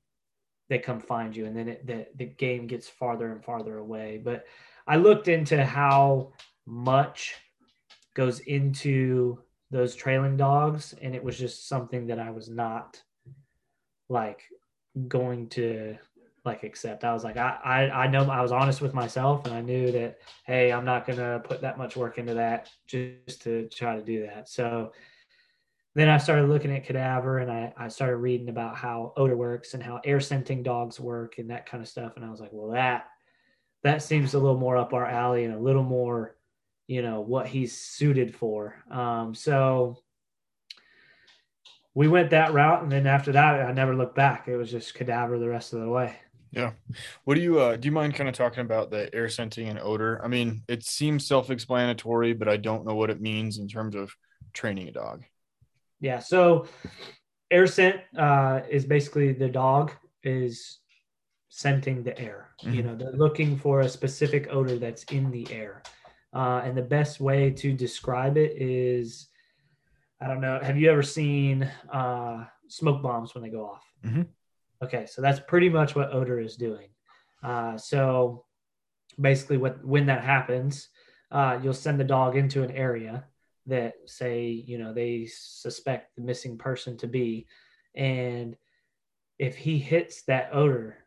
they 0.68 0.78
come 0.78 1.00
find 1.00 1.36
you 1.36 1.46
and 1.46 1.56
then 1.56 1.68
it, 1.68 1.86
the, 1.86 2.06
the 2.16 2.24
game 2.24 2.66
gets 2.66 2.88
farther 2.88 3.32
and 3.32 3.44
farther 3.44 3.78
away. 3.78 4.20
But 4.22 4.44
i 4.86 4.96
looked 4.96 5.28
into 5.28 5.64
how 5.64 6.32
much 6.66 7.34
goes 8.14 8.40
into 8.40 9.38
those 9.70 9.94
trailing 9.94 10.36
dogs 10.36 10.94
and 11.02 11.14
it 11.14 11.22
was 11.22 11.38
just 11.38 11.68
something 11.68 12.06
that 12.06 12.18
i 12.18 12.30
was 12.30 12.48
not 12.48 13.00
like 14.10 14.42
going 15.08 15.48
to 15.48 15.96
like 16.44 16.62
accept 16.62 17.04
i 17.04 17.12
was 17.12 17.22
like 17.22 17.36
I, 17.36 17.58
I 17.64 18.04
i 18.04 18.06
know 18.06 18.28
i 18.30 18.40
was 18.40 18.52
honest 18.52 18.80
with 18.80 18.94
myself 18.94 19.46
and 19.46 19.54
i 19.54 19.60
knew 19.60 19.92
that 19.92 20.18
hey 20.44 20.72
i'm 20.72 20.84
not 20.84 21.06
gonna 21.06 21.40
put 21.44 21.60
that 21.60 21.78
much 21.78 21.96
work 21.96 22.18
into 22.18 22.34
that 22.34 22.70
just 22.86 23.42
to 23.42 23.68
try 23.68 23.96
to 23.96 24.02
do 24.02 24.26
that 24.26 24.48
so 24.48 24.92
then 25.94 26.08
I 26.08 26.18
started 26.18 26.48
looking 26.48 26.72
at 26.74 26.84
cadaver 26.84 27.38
and 27.38 27.50
I, 27.50 27.72
I 27.76 27.88
started 27.88 28.16
reading 28.16 28.48
about 28.48 28.76
how 28.76 29.12
odor 29.16 29.36
works 29.36 29.74
and 29.74 29.82
how 29.82 30.00
air 30.04 30.20
scenting 30.20 30.62
dogs 30.62 31.00
work 31.00 31.38
and 31.38 31.50
that 31.50 31.66
kind 31.66 31.82
of 31.82 31.88
stuff. 31.88 32.12
And 32.16 32.24
I 32.24 32.30
was 32.30 32.40
like, 32.40 32.50
well, 32.52 32.70
that 32.70 33.06
that 33.82 34.02
seems 34.02 34.34
a 34.34 34.38
little 34.38 34.58
more 34.58 34.76
up 34.76 34.92
our 34.92 35.06
alley 35.06 35.44
and 35.44 35.54
a 35.54 35.58
little 35.58 35.82
more, 35.82 36.36
you 36.86 37.02
know, 37.02 37.20
what 37.20 37.48
he's 37.48 37.76
suited 37.76 38.34
for. 38.34 38.76
Um, 38.90 39.34
so 39.34 39.98
we 41.94 42.08
went 42.08 42.30
that 42.30 42.52
route, 42.52 42.82
and 42.82 42.92
then 42.92 43.06
after 43.06 43.32
that, 43.32 43.60
I 43.68 43.72
never 43.72 43.94
looked 43.94 44.14
back. 44.14 44.48
It 44.48 44.56
was 44.56 44.70
just 44.70 44.94
cadaver 44.94 45.38
the 45.38 45.48
rest 45.48 45.72
of 45.72 45.80
the 45.80 45.88
way. 45.88 46.16
Yeah. 46.52 46.72
What 47.24 47.36
do 47.36 47.40
you 47.40 47.60
uh 47.60 47.76
do 47.76 47.86
you 47.86 47.92
mind 47.92 48.14
kind 48.14 48.28
of 48.28 48.34
talking 48.34 48.62
about 48.62 48.90
the 48.90 49.12
air 49.14 49.28
scenting 49.28 49.68
and 49.68 49.78
odor? 49.78 50.20
I 50.24 50.28
mean, 50.28 50.62
it 50.66 50.84
seems 50.84 51.26
self-explanatory, 51.26 52.32
but 52.32 52.48
I 52.48 52.56
don't 52.56 52.84
know 52.84 52.96
what 52.96 53.10
it 53.10 53.20
means 53.20 53.58
in 53.58 53.68
terms 53.68 53.94
of 53.94 54.12
training 54.52 54.88
a 54.88 54.92
dog. 54.92 55.22
Yeah. 56.00 56.18
So 56.18 56.66
air 57.52 57.66
scent 57.68 58.00
uh, 58.16 58.62
is 58.68 58.84
basically 58.84 59.32
the 59.32 59.48
dog 59.48 59.92
is 60.24 60.78
scenting 61.50 62.02
the 62.02 62.18
air. 62.18 62.48
You 62.62 62.82
Mhm. 62.82 62.84
know, 62.84 62.94
they're 62.96 63.12
looking 63.12 63.56
for 63.56 63.80
a 63.80 63.88
specific 63.88 64.48
odor 64.50 64.76
that's 64.76 65.04
in 65.04 65.30
the 65.30 65.46
air. 65.52 65.82
Uh, 66.32 66.62
and 66.64 66.76
the 66.76 66.82
best 66.82 67.20
way 67.20 67.50
to 67.50 67.72
describe 67.72 68.36
it 68.36 68.60
is 68.60 69.28
I 70.20 70.28
don't 70.28 70.40
know. 70.40 70.60
Have 70.62 70.76
you 70.76 70.90
ever 70.90 71.02
seen 71.02 71.62
uh, 71.92 72.44
smoke 72.68 73.02
bombs 73.02 73.34
when 73.34 73.42
they 73.42 73.50
go 73.50 73.66
off? 73.66 73.84
Mhm. 74.04 74.26
Okay. 74.82 75.06
So 75.06 75.22
that's 75.22 75.40
pretty 75.40 75.68
much 75.68 75.94
what 75.94 76.12
odor 76.12 76.40
is 76.40 76.56
doing. 76.56 76.88
Uh, 77.42 77.78
so 77.78 78.44
basically, 79.20 79.56
what 79.56 79.84
when 79.84 80.06
that 80.06 80.22
happens, 80.22 80.88
uh, 81.30 81.58
you'll 81.62 81.72
send 81.72 81.98
the 81.98 82.04
dog 82.04 82.36
into 82.36 82.62
an 82.62 82.70
area 82.70 83.24
that 83.66 83.94
say 84.06 84.48
you 84.48 84.78
know 84.78 84.92
they 84.92 85.26
suspect 85.26 86.16
the 86.16 86.22
missing 86.22 86.58
person 86.58 86.96
to 86.96 87.06
be 87.06 87.46
and 87.94 88.56
if 89.38 89.56
he 89.56 89.78
hits 89.78 90.22
that 90.22 90.50
odor, 90.52 90.98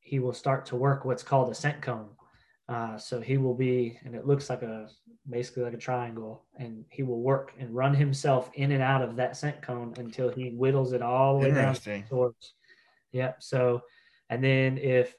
he 0.00 0.18
will 0.18 0.32
start 0.32 0.66
to 0.66 0.76
work 0.76 1.04
what's 1.04 1.22
called 1.22 1.50
a 1.50 1.54
scent 1.54 1.80
cone. 1.80 2.08
Uh, 2.68 2.98
so 2.98 3.20
he 3.20 3.38
will 3.38 3.54
be, 3.54 3.98
and 4.04 4.14
it 4.14 4.26
looks 4.26 4.50
like 4.50 4.62
a 4.62 4.88
basically 5.28 5.62
like 5.62 5.74
a 5.74 5.78
triangle, 5.78 6.44
and 6.58 6.84
he 6.90 7.02
will 7.02 7.20
work 7.20 7.52
and 7.58 7.74
run 7.74 7.94
himself 7.94 8.50
in 8.54 8.72
and 8.72 8.82
out 8.82 9.02
of 9.02 9.16
that 9.16 9.36
scent 9.36 9.62
cone 9.62 9.94
until 9.98 10.28
he 10.30 10.50
whittles 10.50 10.92
it 10.92 11.02
all 11.02 11.38
the 11.38 11.48
way 11.48 11.54
down 11.54 11.76
towards. 12.08 12.54
Yep. 13.12 13.42
So, 13.42 13.82
and 14.30 14.42
then 14.42 14.78
if 14.78 15.14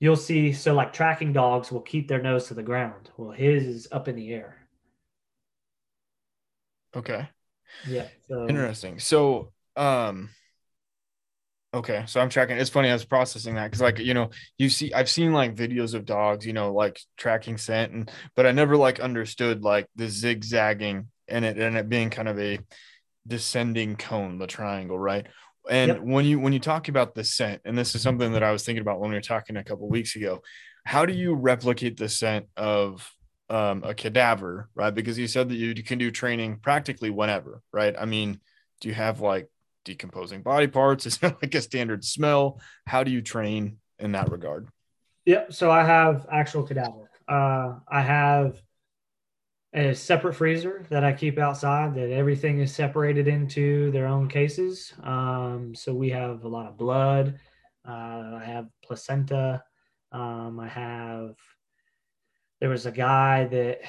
you'll 0.00 0.16
see, 0.16 0.52
so 0.52 0.74
like 0.74 0.92
tracking 0.92 1.32
dogs 1.32 1.70
will 1.70 1.80
keep 1.80 2.08
their 2.08 2.22
nose 2.22 2.48
to 2.48 2.54
the 2.54 2.62
ground. 2.62 3.10
Well, 3.16 3.30
his 3.30 3.64
is 3.64 3.88
up 3.92 4.08
in 4.08 4.16
the 4.16 4.32
air. 4.32 4.56
Okay. 6.96 7.28
Yeah. 7.86 8.08
So. 8.28 8.48
Interesting. 8.48 9.00
So, 9.00 9.52
um, 9.76 10.30
Okay, 11.74 12.04
so 12.06 12.20
I'm 12.20 12.28
tracking. 12.28 12.56
It's 12.56 12.70
funny 12.70 12.88
I 12.88 12.92
was 12.92 13.04
processing 13.04 13.56
that 13.56 13.64
because, 13.64 13.80
like, 13.80 13.98
you 13.98 14.14
know, 14.14 14.30
you 14.58 14.68
see, 14.68 14.94
I've 14.94 15.10
seen 15.10 15.32
like 15.32 15.56
videos 15.56 15.94
of 15.94 16.04
dogs, 16.04 16.46
you 16.46 16.52
know, 16.52 16.72
like 16.72 17.00
tracking 17.16 17.58
scent, 17.58 17.92
and 17.92 18.10
but 18.36 18.46
I 18.46 18.52
never 18.52 18.76
like 18.76 19.00
understood 19.00 19.62
like 19.62 19.88
the 19.96 20.08
zigzagging 20.08 21.08
and 21.26 21.44
it 21.44 21.58
and 21.58 21.76
it 21.76 21.88
being 21.88 22.10
kind 22.10 22.28
of 22.28 22.38
a 22.38 22.60
descending 23.26 23.96
cone, 23.96 24.38
the 24.38 24.46
triangle, 24.46 24.96
right? 24.96 25.26
And 25.68 25.88
yep. 25.88 26.00
when 26.00 26.24
you 26.26 26.38
when 26.38 26.52
you 26.52 26.60
talk 26.60 26.88
about 26.88 27.16
the 27.16 27.24
scent, 27.24 27.62
and 27.64 27.76
this 27.76 27.96
is 27.96 28.02
something 28.02 28.32
that 28.34 28.44
I 28.44 28.52
was 28.52 28.64
thinking 28.64 28.82
about 28.82 29.00
when 29.00 29.10
we 29.10 29.16
were 29.16 29.20
talking 29.20 29.56
a 29.56 29.64
couple 29.64 29.88
weeks 29.88 30.14
ago, 30.14 30.42
how 30.84 31.04
do 31.04 31.12
you 31.12 31.34
replicate 31.34 31.96
the 31.96 32.08
scent 32.08 32.46
of 32.56 33.10
um, 33.50 33.82
a 33.84 33.94
cadaver, 33.94 34.68
right? 34.76 34.94
Because 34.94 35.18
you 35.18 35.26
said 35.26 35.48
that 35.48 35.56
you 35.56 35.74
can 35.82 35.98
do 35.98 36.12
training 36.12 36.60
practically 36.62 37.10
whenever, 37.10 37.62
right? 37.72 37.96
I 37.98 38.04
mean, 38.04 38.38
do 38.80 38.88
you 38.88 38.94
have 38.94 39.20
like 39.20 39.48
decomposing 39.84 40.42
body 40.42 40.66
parts? 40.66 41.06
Is 41.06 41.18
it 41.22 41.36
like 41.42 41.54
a 41.54 41.60
standard 41.60 42.04
smell? 42.04 42.60
How 42.86 43.04
do 43.04 43.10
you 43.10 43.22
train 43.22 43.78
in 43.98 44.12
that 44.12 44.30
regard? 44.30 44.68
Yep. 45.26 45.52
So 45.52 45.70
I 45.70 45.84
have 45.84 46.26
actual 46.30 46.64
cadaver. 46.64 47.10
Uh, 47.28 47.78
I 47.88 48.02
have 48.02 48.60
a 49.74 49.94
separate 49.94 50.34
freezer 50.34 50.86
that 50.88 51.02
I 51.02 51.12
keep 51.12 51.38
outside 51.38 51.94
that 51.96 52.10
everything 52.10 52.60
is 52.60 52.72
separated 52.72 53.26
into 53.26 53.90
their 53.90 54.06
own 54.06 54.28
cases. 54.28 54.92
Um, 55.02 55.74
so 55.74 55.92
we 55.92 56.10
have 56.10 56.44
a 56.44 56.48
lot 56.48 56.66
of 56.66 56.76
blood. 56.76 57.38
Uh, 57.86 58.38
I 58.40 58.42
have 58.46 58.68
placenta. 58.84 59.64
Um, 60.12 60.60
I 60.60 60.68
have, 60.68 61.34
there 62.60 62.70
was 62.70 62.86
a 62.86 62.92
guy 62.92 63.46
that 63.46 63.80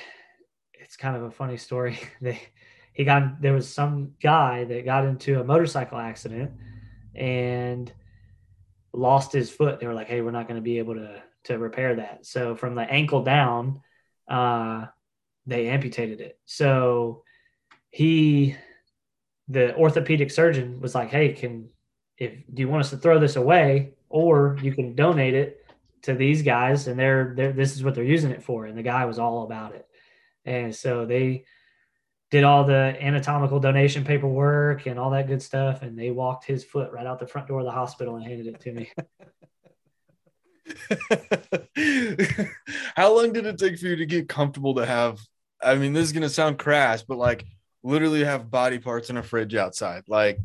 it's 0.73 0.97
kind 0.97 1.15
of 1.15 1.23
a 1.23 1.31
funny 1.31 1.57
story. 1.57 1.99
they, 2.21 2.41
he 2.95 3.03
got 3.03 3.41
there 3.41 3.53
was 3.53 3.71
some 3.71 4.13
guy 4.23 4.63
that 4.63 4.85
got 4.85 5.05
into 5.05 5.39
a 5.39 5.43
motorcycle 5.43 5.97
accident 5.97 6.51
and 7.13 7.91
lost 8.93 9.33
his 9.33 9.51
foot. 9.51 9.79
They 9.79 9.85
were 9.85 9.93
like, 9.93 10.07
"Hey, 10.07 10.21
we're 10.21 10.31
not 10.31 10.47
going 10.47 10.55
to 10.55 10.63
be 10.63 10.79
able 10.79 10.95
to 10.95 11.21
to 11.43 11.59
repair 11.59 11.95
that." 11.97 12.25
So 12.25 12.55
from 12.55 12.73
the 12.73 12.89
ankle 12.89 13.21
down, 13.21 13.81
uh, 14.29 14.85
they 15.45 15.67
amputated 15.67 16.21
it. 16.21 16.39
So 16.45 17.23
he, 17.89 18.55
the 19.49 19.75
orthopedic 19.75 20.31
surgeon, 20.31 20.79
was 20.79 20.95
like, 20.95 21.09
"Hey, 21.09 21.33
can 21.33 21.67
if 22.17 22.31
do 22.53 22.61
you 22.61 22.69
want 22.69 22.85
us 22.85 22.91
to 22.91 22.97
throw 22.97 23.19
this 23.19 23.35
away, 23.35 23.95
or 24.07 24.57
you 24.61 24.73
can 24.73 24.95
donate 24.95 25.33
it 25.33 25.65
to 26.03 26.13
these 26.13 26.43
guys, 26.43 26.87
and 26.87 26.97
they're, 26.97 27.33
they're 27.35 27.51
this 27.51 27.75
is 27.75 27.83
what 27.83 27.93
they're 27.93 28.05
using 28.05 28.31
it 28.31 28.41
for." 28.41 28.65
And 28.65 28.77
the 28.77 28.83
guy 28.83 29.03
was 29.03 29.19
all 29.19 29.43
about 29.43 29.75
it, 29.75 29.85
and 30.45 30.73
so 30.73 31.05
they 31.05 31.43
did 32.35 32.43
all 32.43 32.65
the 32.65 32.97
anatomical 32.99 33.61
donation 33.61 34.03
paperwork 34.03 34.87
and 34.87 34.99
all 34.99 35.09
that 35.09 35.25
good 35.25 35.41
stuff. 35.41 35.83
And 35.83 35.97
they 35.97 36.11
walked 36.11 36.43
his 36.43 36.65
foot 36.65 36.91
right 36.91 37.07
out 37.07 37.17
the 37.17 37.27
front 37.27 37.47
door 37.47 37.59
of 37.59 37.65
the 37.65 37.71
hospital 37.71 38.17
and 38.17 38.25
handed 38.25 38.47
it 38.47 38.59
to 38.59 38.73
me. 38.73 38.91
How 42.97 43.15
long 43.15 43.31
did 43.31 43.45
it 43.45 43.57
take 43.57 43.79
for 43.79 43.85
you 43.85 43.95
to 43.95 44.05
get 44.05 44.27
comfortable 44.27 44.75
to 44.75 44.85
have? 44.85 45.17
I 45.63 45.75
mean, 45.75 45.93
this 45.93 46.03
is 46.03 46.11
going 46.11 46.23
to 46.23 46.29
sound 46.29 46.59
crass, 46.59 47.03
but 47.03 47.17
like 47.17 47.45
literally 47.83 48.25
have 48.25 48.51
body 48.51 48.79
parts 48.79 49.09
in 49.09 49.15
a 49.15 49.23
fridge 49.23 49.55
outside. 49.55 50.03
Like, 50.09 50.37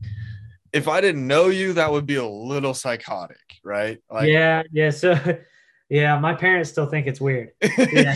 if 0.72 0.86
I 0.86 1.00
didn't 1.00 1.26
know 1.26 1.48
you, 1.48 1.72
that 1.72 1.90
would 1.90 2.06
be 2.06 2.14
a 2.14 2.24
little 2.24 2.72
psychotic, 2.72 3.58
right? 3.64 3.98
Like, 4.08 4.28
yeah, 4.28 4.62
yeah. 4.70 4.90
So 4.90 5.18
yeah, 5.90 6.16
my 6.20 6.34
parents 6.34 6.70
still 6.70 6.86
think 6.86 7.08
it's 7.08 7.20
weird. 7.20 7.50
Yeah, 7.92 8.14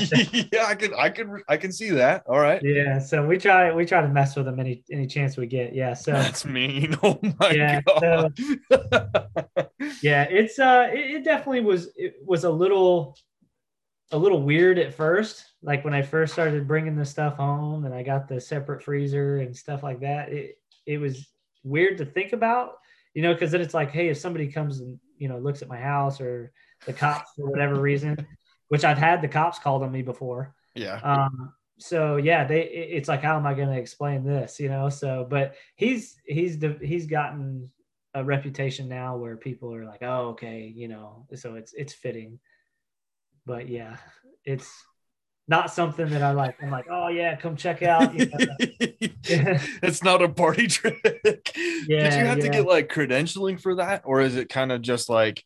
yeah, 0.52 0.66
I 0.66 0.74
can, 0.76 0.94
I 0.94 1.10
can, 1.10 1.42
I 1.48 1.56
can 1.56 1.72
see 1.72 1.90
that. 1.90 2.22
All 2.28 2.38
right. 2.38 2.62
Yeah, 2.62 3.00
so 3.00 3.26
we 3.26 3.36
try, 3.36 3.74
we 3.74 3.84
try 3.84 4.00
to 4.00 4.08
mess 4.08 4.36
with 4.36 4.46
them 4.46 4.60
any 4.60 4.84
any 4.92 5.06
chance 5.08 5.36
we 5.36 5.46
get. 5.46 5.74
Yeah, 5.74 5.94
so 5.94 6.12
that's 6.12 6.44
mean. 6.44 6.96
Oh 7.02 7.18
my 7.40 7.50
yeah, 7.50 7.80
god. 7.80 8.38
So, 8.38 9.68
yeah, 10.02 10.24
it's 10.30 10.58
uh, 10.58 10.88
it, 10.92 11.16
it, 11.16 11.24
definitely 11.24 11.62
was. 11.62 11.90
It 11.96 12.14
was 12.24 12.44
a 12.44 12.50
little, 12.50 13.18
a 14.12 14.18
little 14.18 14.42
weird 14.42 14.78
at 14.78 14.94
first. 14.94 15.44
Like 15.60 15.84
when 15.84 15.94
I 15.94 16.02
first 16.02 16.34
started 16.34 16.68
bringing 16.68 16.94
the 16.96 17.04
stuff 17.04 17.36
home, 17.36 17.84
and 17.84 17.94
I 17.94 18.04
got 18.04 18.28
the 18.28 18.40
separate 18.40 18.82
freezer 18.82 19.38
and 19.38 19.56
stuff 19.56 19.82
like 19.82 20.00
that. 20.00 20.32
It 20.32 20.58
it 20.86 20.98
was 20.98 21.26
weird 21.64 21.98
to 21.98 22.04
think 22.04 22.32
about, 22.32 22.74
you 23.14 23.22
know, 23.22 23.32
because 23.32 23.50
then 23.50 23.60
it's 23.60 23.74
like, 23.74 23.90
hey, 23.90 24.08
if 24.08 24.18
somebody 24.18 24.46
comes 24.46 24.80
and 24.80 24.98
you 25.18 25.28
know 25.28 25.38
looks 25.38 25.62
at 25.62 25.68
my 25.68 25.78
house 25.78 26.20
or 26.20 26.52
the 26.86 26.92
cops 26.92 27.32
for 27.36 27.50
whatever 27.50 27.80
reason, 27.80 28.26
which 28.68 28.84
I've 28.84 28.98
had 28.98 29.22
the 29.22 29.28
cops 29.28 29.58
called 29.58 29.82
on 29.82 29.92
me 29.92 30.02
before. 30.02 30.54
Yeah. 30.74 30.96
Um, 31.02 31.52
so 31.78 32.16
yeah, 32.16 32.44
they 32.44 32.62
it's 32.62 33.08
like 33.08 33.22
how 33.22 33.36
am 33.36 33.46
I 33.46 33.54
going 33.54 33.68
to 33.68 33.78
explain 33.78 34.24
this, 34.24 34.60
you 34.60 34.68
know? 34.68 34.88
So, 34.88 35.26
but 35.28 35.54
he's 35.76 36.16
he's 36.24 36.58
he's 36.80 37.06
gotten 37.06 37.70
a 38.14 38.24
reputation 38.24 38.88
now 38.88 39.16
where 39.16 39.36
people 39.36 39.74
are 39.74 39.84
like, 39.84 40.02
oh, 40.02 40.28
okay, 40.30 40.72
you 40.74 40.88
know, 40.88 41.26
so 41.34 41.56
it's 41.56 41.72
it's 41.72 41.92
fitting. 41.92 42.38
But 43.44 43.68
yeah, 43.68 43.96
it's 44.44 44.70
not 45.46 45.70
something 45.70 46.08
that 46.10 46.22
I 46.22 46.30
like. 46.30 46.56
I'm 46.62 46.70
like, 46.70 46.86
oh 46.90 47.08
yeah, 47.08 47.36
come 47.36 47.56
check 47.56 47.82
out. 47.82 48.14
You 48.18 48.26
know? 48.26 48.38
it's 49.24 50.02
not 50.02 50.22
a 50.22 50.28
party 50.28 50.66
trick. 50.66 51.00
Yeah, 51.86 52.08
Did 52.08 52.18
you 52.18 52.24
have 52.24 52.38
yeah. 52.38 52.44
to 52.44 52.48
get 52.48 52.66
like 52.66 52.88
credentialing 52.88 53.60
for 53.60 53.74
that, 53.74 54.02
or 54.06 54.22
is 54.22 54.36
it 54.36 54.48
kind 54.48 54.72
of 54.72 54.80
just 54.80 55.10
like 55.10 55.44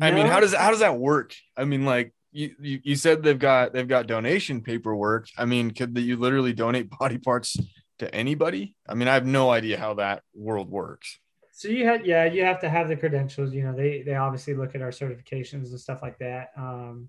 I 0.00 0.10
no. 0.10 0.16
mean, 0.16 0.26
how 0.26 0.40
does 0.40 0.54
how 0.54 0.70
does 0.70 0.80
that 0.80 0.98
work? 0.98 1.34
I 1.56 1.64
mean, 1.64 1.84
like 1.84 2.12
you, 2.32 2.54
you, 2.60 2.80
you 2.82 2.96
said 2.96 3.22
they've 3.22 3.38
got 3.38 3.72
they've 3.72 3.88
got 3.88 4.06
donation 4.06 4.60
paperwork. 4.62 5.28
I 5.38 5.44
mean, 5.44 5.70
could 5.70 5.96
you 5.98 6.16
literally 6.16 6.52
donate 6.52 6.90
body 6.98 7.18
parts 7.18 7.56
to 7.98 8.14
anybody? 8.14 8.74
I 8.88 8.94
mean, 8.94 9.08
I 9.08 9.14
have 9.14 9.26
no 9.26 9.50
idea 9.50 9.78
how 9.78 9.94
that 9.94 10.22
world 10.34 10.70
works. 10.70 11.18
So 11.52 11.68
you 11.68 11.86
had 11.86 12.04
yeah, 12.04 12.26
you 12.26 12.44
have 12.44 12.60
to 12.60 12.68
have 12.68 12.88
the 12.88 12.96
credentials. 12.96 13.54
You 13.54 13.64
know, 13.64 13.74
they 13.74 14.02
they 14.02 14.14
obviously 14.14 14.54
look 14.54 14.74
at 14.74 14.82
our 14.82 14.90
certifications 14.90 15.70
and 15.70 15.80
stuff 15.80 16.02
like 16.02 16.18
that. 16.18 16.50
Um, 16.56 17.08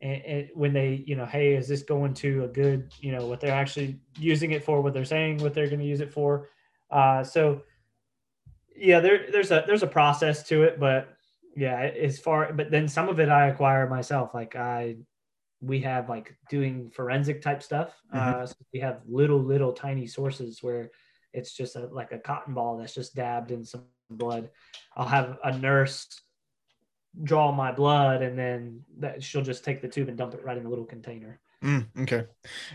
and, 0.00 0.22
and, 0.24 0.48
when 0.54 0.72
they 0.72 1.02
you 1.06 1.16
know 1.16 1.26
hey 1.26 1.54
is 1.54 1.68
this 1.68 1.82
going 1.82 2.14
to 2.14 2.44
a 2.44 2.48
good 2.48 2.92
you 3.00 3.12
know 3.12 3.26
what 3.26 3.40
they're 3.40 3.54
actually 3.54 3.98
using 4.16 4.52
it 4.52 4.62
for 4.62 4.80
what 4.80 4.94
they're 4.94 5.04
saying 5.04 5.38
what 5.38 5.54
they're 5.54 5.66
going 5.66 5.80
to 5.80 5.84
use 5.84 6.00
it 6.00 6.12
for 6.12 6.48
uh, 6.90 7.22
so 7.24 7.62
yeah 8.76 9.00
there, 9.00 9.26
there's 9.30 9.50
a 9.50 9.64
there's 9.66 9.82
a 9.82 9.88
process 9.88 10.42
to 10.44 10.62
it 10.62 10.78
but 10.78 11.17
yeah 11.58 11.80
as 11.80 12.18
far 12.18 12.52
but 12.52 12.70
then 12.70 12.86
some 12.86 13.08
of 13.08 13.20
it 13.20 13.28
i 13.28 13.48
acquire 13.48 13.88
myself 13.88 14.34
like 14.34 14.54
i 14.56 14.94
we 15.60 15.80
have 15.80 16.08
like 16.08 16.36
doing 16.48 16.90
forensic 16.90 17.42
type 17.42 17.62
stuff 17.62 17.94
mm-hmm. 18.14 18.42
uh, 18.42 18.46
so 18.46 18.54
we 18.72 18.80
have 18.80 19.00
little 19.08 19.40
little 19.40 19.72
tiny 19.72 20.06
sources 20.06 20.62
where 20.62 20.90
it's 21.32 21.52
just 21.52 21.76
a, 21.76 21.86
like 21.86 22.12
a 22.12 22.18
cotton 22.18 22.54
ball 22.54 22.76
that's 22.76 22.94
just 22.94 23.14
dabbed 23.14 23.50
in 23.50 23.64
some 23.64 23.84
blood. 24.10 24.50
I'll 24.96 25.06
have 25.06 25.38
a 25.44 25.56
nurse 25.56 26.06
draw 27.22 27.52
my 27.52 27.72
blood 27.72 28.22
and 28.22 28.38
then 28.38 28.82
that 28.98 29.22
she'll 29.22 29.42
just 29.42 29.64
take 29.64 29.80
the 29.80 29.88
tube 29.88 30.08
and 30.08 30.16
dump 30.16 30.34
it 30.34 30.44
right 30.44 30.56
in 30.56 30.66
a 30.66 30.68
little 30.68 30.84
container. 30.84 31.40
Mm, 31.64 31.86
okay. 32.00 32.24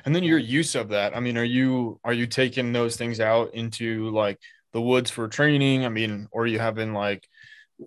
And 0.05 0.13
then 0.13 0.23
your 0.23 0.39
use 0.39 0.75
of 0.75 0.89
that 0.89 1.15
i 1.15 1.19
mean 1.19 1.37
are 1.37 1.43
you 1.43 1.99
are 2.03 2.13
you 2.13 2.27
taking 2.27 2.73
those 2.73 2.97
things 2.97 3.19
out 3.19 3.53
into 3.53 4.09
like 4.09 4.39
the 4.73 4.81
woods 4.81 5.09
for 5.09 5.27
training? 5.27 5.85
I 5.85 5.89
mean 5.89 6.27
or 6.31 6.43
are 6.43 6.47
you 6.47 6.59
having 6.59 6.93
like 6.93 7.27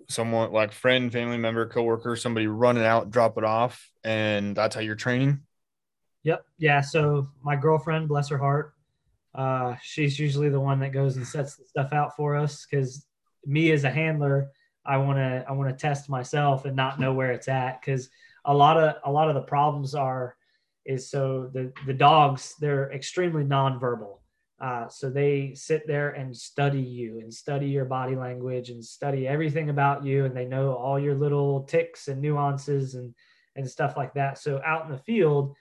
someone 0.09 0.51
like 0.51 0.71
friend, 0.71 1.11
family 1.11 1.37
member, 1.37 1.67
coworker, 1.67 2.15
somebody 2.15 2.47
running 2.47 2.83
out, 2.83 3.11
drop 3.11 3.37
it 3.37 3.43
off, 3.43 3.89
and 4.03 4.55
that's 4.55 4.75
how 4.75 4.81
you're 4.81 4.95
training. 4.95 5.41
Yep. 6.23 6.45
Yeah. 6.57 6.81
So 6.81 7.29
my 7.43 7.55
girlfriend, 7.55 8.07
bless 8.07 8.29
her 8.29 8.37
heart, 8.37 8.73
uh, 9.37 9.75
she's 9.83 10.17
usually 10.17 10.49
the 10.49 10.59
one 10.59 10.79
that 10.79 10.91
goes 10.91 11.15
and 11.15 11.25
sets 11.25 11.55
the 11.55 11.65
stuff 11.65 11.93
out 11.93 12.15
for 12.15 12.35
us 12.35 12.65
because 12.65 13.05
me 13.45 13.71
as 13.71 13.83
a 13.83 13.89
handler, 13.89 14.49
I 14.85 14.97
want 14.97 15.17
to 15.19 15.45
I 15.47 15.51
want 15.51 15.69
to 15.69 15.75
test 15.75 16.09
myself 16.09 16.65
and 16.65 16.75
not 16.75 16.99
know 16.99 17.13
where 17.13 17.31
it's 17.31 17.47
at 17.47 17.79
because 17.79 18.09
a 18.45 18.53
lot 18.53 18.77
of 18.77 18.95
a 19.05 19.11
lot 19.11 19.29
of 19.29 19.35
the 19.35 19.41
problems 19.41 19.93
are 19.93 20.35
is 20.85 21.09
so 21.09 21.51
the 21.53 21.71
the 21.85 21.93
dogs 21.93 22.55
they're 22.59 22.91
extremely 22.91 23.43
nonverbal. 23.43 24.19
Uh, 24.59 24.87
so 24.89 25.09
they 25.09 25.53
sit 25.53 25.85
there 25.85 26.09
and 26.09 26.35
study 26.35 26.81
you 26.81 27.19
and 27.19 27.31
study 27.33 27.67
your 27.67 27.85
body 27.85 28.15
language 28.15 28.69
and 28.69 28.83
study 28.83 29.27
everything 29.27 29.69
about 29.69 30.03
you, 30.03 30.25
and 30.25 30.35
they 30.35 30.45
know 30.45 30.73
all 30.73 30.99
your 30.99 31.15
little 31.15 31.63
ticks 31.63 32.07
and 32.07 32.21
nuances 32.21 32.95
and 32.95 33.13
and 33.55 33.69
stuff 33.69 33.95
like 33.97 34.13
that. 34.15 34.37
So 34.39 34.59
out 34.65 34.85
in 34.85 34.91
the 34.91 34.97
field, 34.99 35.55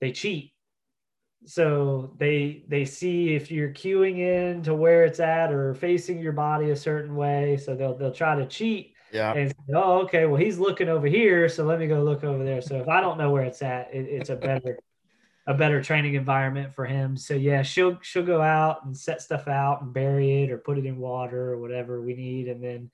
they 0.00 0.12
cheat. 0.12 0.52
so 1.44 2.14
they 2.18 2.64
they 2.68 2.84
see 2.84 3.34
if 3.34 3.50
you're 3.50 3.70
cueing 3.72 4.18
in 4.18 4.62
to 4.62 4.74
where 4.74 5.04
it's 5.04 5.18
at 5.20 5.52
or 5.52 5.74
facing 5.74 6.18
your 6.20 6.32
body 6.32 6.70
a 6.70 6.76
certain 6.76 7.16
way. 7.16 7.56
So 7.56 7.74
they'll 7.74 7.96
they'll 7.96 8.12
try 8.12 8.36
to 8.36 8.46
cheat 8.46 8.94
Yeah. 9.10 9.32
and 9.34 9.50
say, 9.50 9.74
oh, 9.74 10.02
okay, 10.04 10.26
well 10.26 10.36
he's 10.40 10.58
looking 10.58 10.88
over 10.88 11.06
here, 11.08 11.48
so 11.48 11.64
let 11.64 11.78
me 11.80 11.86
go 11.88 12.02
look 12.04 12.22
over 12.24 12.44
there. 12.44 12.60
So 12.62 12.80
if 12.80 12.88
I 12.88 13.00
don't 13.00 13.18
know 13.18 13.30
where 13.32 13.44
it's 13.44 13.62
at, 13.62 13.92
it, 13.92 14.06
it's 14.08 14.30
a 14.30 14.36
better 14.36 14.78
a 15.46 15.54
better 15.54 15.82
training 15.82 16.14
environment 16.14 16.72
for 16.74 16.84
him. 16.84 17.16
So 17.16 17.34
yeah, 17.34 17.62
she'll 17.62 17.98
she'll 18.02 18.24
go 18.24 18.40
out 18.40 18.84
and 18.84 18.96
set 18.96 19.22
stuff 19.22 19.48
out 19.48 19.82
and 19.82 19.92
bury 19.92 20.42
it 20.42 20.50
or 20.50 20.58
put 20.58 20.78
it 20.78 20.86
in 20.86 20.98
water 20.98 21.52
or 21.52 21.58
whatever 21.58 22.00
we 22.00 22.14
need, 22.14 22.48
and 22.48 22.62
then 22.62 22.90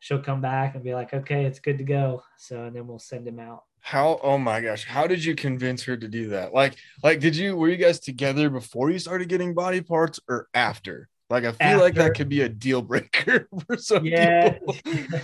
she'll 0.00 0.22
come 0.22 0.40
back 0.40 0.74
and 0.74 0.84
be 0.84 0.94
like, 0.94 1.12
okay, 1.12 1.44
it's 1.44 1.58
good 1.58 1.78
to 1.78 1.84
go. 1.84 2.22
So 2.36 2.64
and 2.64 2.76
then 2.76 2.86
we'll 2.86 2.98
send 2.98 3.26
him 3.26 3.40
out. 3.40 3.64
How 3.80 4.20
oh 4.22 4.38
my 4.38 4.60
gosh, 4.60 4.84
how 4.84 5.06
did 5.06 5.24
you 5.24 5.34
convince 5.34 5.82
her 5.84 5.96
to 5.96 6.08
do 6.08 6.28
that? 6.28 6.54
Like 6.54 6.76
like 7.02 7.20
did 7.20 7.36
you 7.36 7.56
were 7.56 7.68
you 7.68 7.76
guys 7.76 8.00
together 8.00 8.50
before 8.50 8.90
you 8.90 8.98
started 8.98 9.28
getting 9.28 9.54
body 9.54 9.80
parts 9.80 10.20
or 10.28 10.48
after? 10.54 11.08
Like 11.30 11.44
I 11.44 11.52
feel 11.52 11.78
like 11.78 11.94
that 11.94 12.14
could 12.14 12.28
be 12.30 12.40
a 12.42 12.48
deal 12.48 12.80
breaker 12.80 13.48
for 13.66 13.76
some 13.76 14.04
Yeah. 14.04 14.52
people. 14.52 14.76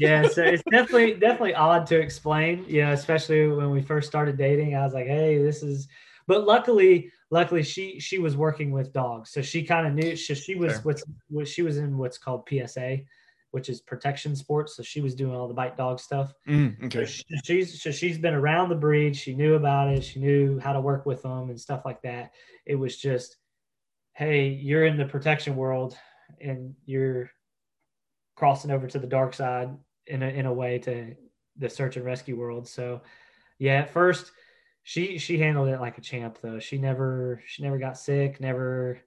yeah, 0.00 0.26
so 0.28 0.42
it's 0.42 0.62
definitely 0.70 1.14
definitely 1.14 1.54
odd 1.54 1.86
to 1.88 1.98
explain, 2.00 2.64
you 2.68 2.82
know, 2.82 2.92
especially 2.92 3.46
when 3.48 3.70
we 3.70 3.80
first 3.80 4.08
started 4.08 4.36
dating. 4.36 4.74
I 4.74 4.84
was 4.84 4.94
like, 4.94 5.06
"Hey, 5.06 5.38
this 5.38 5.62
is," 5.62 5.86
but 6.26 6.44
luckily, 6.44 7.12
luckily 7.30 7.62
she 7.62 8.00
she 8.00 8.18
was 8.18 8.36
working 8.36 8.72
with 8.72 8.92
dogs, 8.92 9.30
so 9.30 9.40
she 9.40 9.62
kind 9.62 9.86
of 9.86 9.94
knew. 9.94 10.16
She, 10.16 10.34
she 10.34 10.56
was 10.56 10.72
Fair. 10.74 10.82
what's 10.82 11.04
what 11.28 11.46
she 11.46 11.62
was 11.62 11.76
in 11.78 11.96
what's 11.98 12.18
called 12.18 12.48
PSA, 12.48 12.98
which 13.52 13.68
is 13.68 13.80
protection 13.80 14.34
sports. 14.34 14.74
So 14.76 14.82
she 14.82 15.00
was 15.00 15.14
doing 15.14 15.36
all 15.36 15.46
the 15.46 15.54
bite 15.54 15.76
dog 15.76 16.00
stuff. 16.00 16.34
Mm, 16.48 16.80
So 16.92 16.98
okay. 17.00 17.06
she- 17.06 17.24
she's 17.44 17.80
so 17.80 17.92
she's 17.92 18.18
been 18.18 18.34
around 18.34 18.70
the 18.70 18.74
breed. 18.74 19.14
She 19.14 19.34
knew 19.36 19.54
about 19.54 19.88
it. 19.88 20.02
She 20.02 20.18
knew 20.18 20.58
how 20.58 20.72
to 20.72 20.80
work 20.80 21.06
with 21.06 21.22
them 21.22 21.48
and 21.50 21.60
stuff 21.60 21.82
like 21.84 22.02
that. 22.02 22.32
It 22.66 22.74
was 22.74 22.96
just, 22.98 23.36
hey, 24.18 24.48
you're 24.48 24.84
in 24.84 24.96
the 24.96 25.04
protection 25.04 25.54
world 25.54 25.96
and 26.40 26.74
you're 26.86 27.30
crossing 28.34 28.72
over 28.72 28.88
to 28.88 28.98
the 28.98 29.06
dark 29.06 29.32
side 29.32 29.70
in 30.08 30.24
a, 30.24 30.26
in 30.26 30.44
a 30.44 30.52
way 30.52 30.76
to 30.80 31.14
the 31.56 31.70
search 31.70 31.96
and 31.96 32.04
rescue 32.04 32.36
world. 32.36 32.66
So, 32.66 33.02
yeah, 33.60 33.74
at 33.74 33.90
first 33.90 34.32
she 34.82 35.18
she 35.18 35.38
handled 35.38 35.68
it 35.68 35.80
like 35.80 35.98
a 35.98 36.00
champ 36.00 36.38
though. 36.42 36.58
She 36.58 36.78
never 36.78 37.40
she 37.46 37.62
never 37.62 37.78
got 37.78 37.96
sick. 37.96 38.40
Never. 38.40 38.98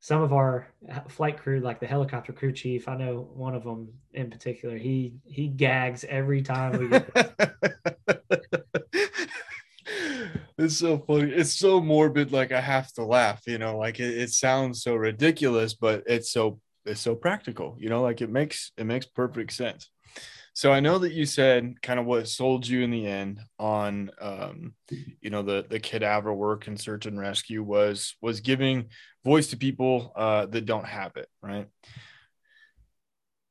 Some 0.00 0.22
of 0.22 0.32
our 0.32 0.68
flight 1.08 1.38
crew, 1.38 1.60
like 1.60 1.80
the 1.80 1.86
helicopter 1.86 2.32
crew 2.32 2.52
chief, 2.52 2.88
I 2.88 2.96
know 2.96 3.28
one 3.34 3.54
of 3.54 3.64
them 3.64 3.88
in 4.14 4.30
particular. 4.30 4.76
He 4.76 5.14
he 5.26 5.46
gags 5.46 6.04
every 6.08 6.42
time 6.42 6.78
we 6.78 6.88
get 6.88 8.17
it's 10.58 10.76
so 10.76 10.98
funny. 10.98 11.32
It's 11.32 11.52
so 11.52 11.80
morbid. 11.80 12.32
Like 12.32 12.52
I 12.52 12.60
have 12.60 12.92
to 12.94 13.04
laugh. 13.04 13.42
You 13.46 13.58
know, 13.58 13.78
like 13.78 14.00
it, 14.00 14.16
it 14.16 14.30
sounds 14.30 14.82
so 14.82 14.94
ridiculous, 14.94 15.74
but 15.74 16.02
it's 16.06 16.30
so 16.32 16.60
it's 16.84 17.00
so 17.00 17.14
practical. 17.14 17.76
You 17.78 17.88
know, 17.88 18.02
like 18.02 18.20
it 18.20 18.30
makes 18.30 18.72
it 18.76 18.84
makes 18.84 19.06
perfect 19.06 19.52
sense. 19.52 19.90
So 20.54 20.72
I 20.72 20.80
know 20.80 20.98
that 20.98 21.12
you 21.12 21.24
said 21.24 21.80
kind 21.82 22.00
of 22.00 22.06
what 22.06 22.26
sold 22.26 22.66
you 22.66 22.82
in 22.82 22.90
the 22.90 23.06
end 23.06 23.40
on, 23.60 24.10
um, 24.20 24.74
you 24.90 25.30
know, 25.30 25.42
the 25.42 25.64
the 25.68 25.78
cadaver 25.78 26.34
work 26.34 26.66
and 26.66 26.80
search 26.80 27.06
and 27.06 27.18
rescue 27.18 27.62
was 27.62 28.16
was 28.20 28.40
giving 28.40 28.86
voice 29.24 29.46
to 29.48 29.56
people 29.56 30.12
uh, 30.16 30.46
that 30.46 30.66
don't 30.66 30.86
have 30.86 31.16
it, 31.16 31.28
right? 31.40 31.68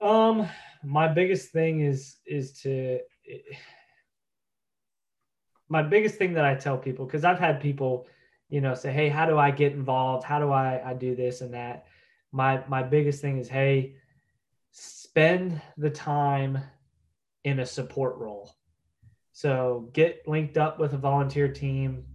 Um, 0.02 0.50
my 0.84 1.08
biggest 1.08 1.52
thing 1.52 1.80
is 1.80 2.18
is 2.26 2.60
to 2.64 3.00
my 5.70 5.84
biggest 5.84 6.16
thing 6.16 6.34
that 6.34 6.46
I 6.46 6.56
tell 6.56 6.78
people 6.78 7.06
because 7.06 7.24
I've 7.24 7.40
had 7.40 7.60
people, 7.60 8.08
you 8.50 8.62
know, 8.62 8.74
say, 8.74 8.92
"Hey, 8.92 9.10
how 9.10 9.26
do 9.26 9.38
I 9.38 9.52
get 9.52 9.74
involved? 9.74 10.24
How 10.24 10.40
do 10.40 10.52
I 10.52 10.82
I 10.92 10.94
do 10.94 11.16
this 11.16 11.42
and 11.42 11.54
that?" 11.54 11.86
My 12.32 12.64
my 12.68 12.84
biggest 12.84 13.22
thing 13.22 13.38
is, 13.38 13.50
"Hey, 13.50 13.96
spend 14.72 15.62
the 15.78 15.90
time 15.90 16.60
in 17.44 17.60
a 17.60 17.66
support 17.66 18.18
role." 18.18 18.52
So 19.32 19.90
get 19.94 20.28
linked 20.28 20.58
up 20.58 20.80
with 20.80 20.94
a 20.94 20.98
volunteer 20.98 21.52
team, 21.52 22.06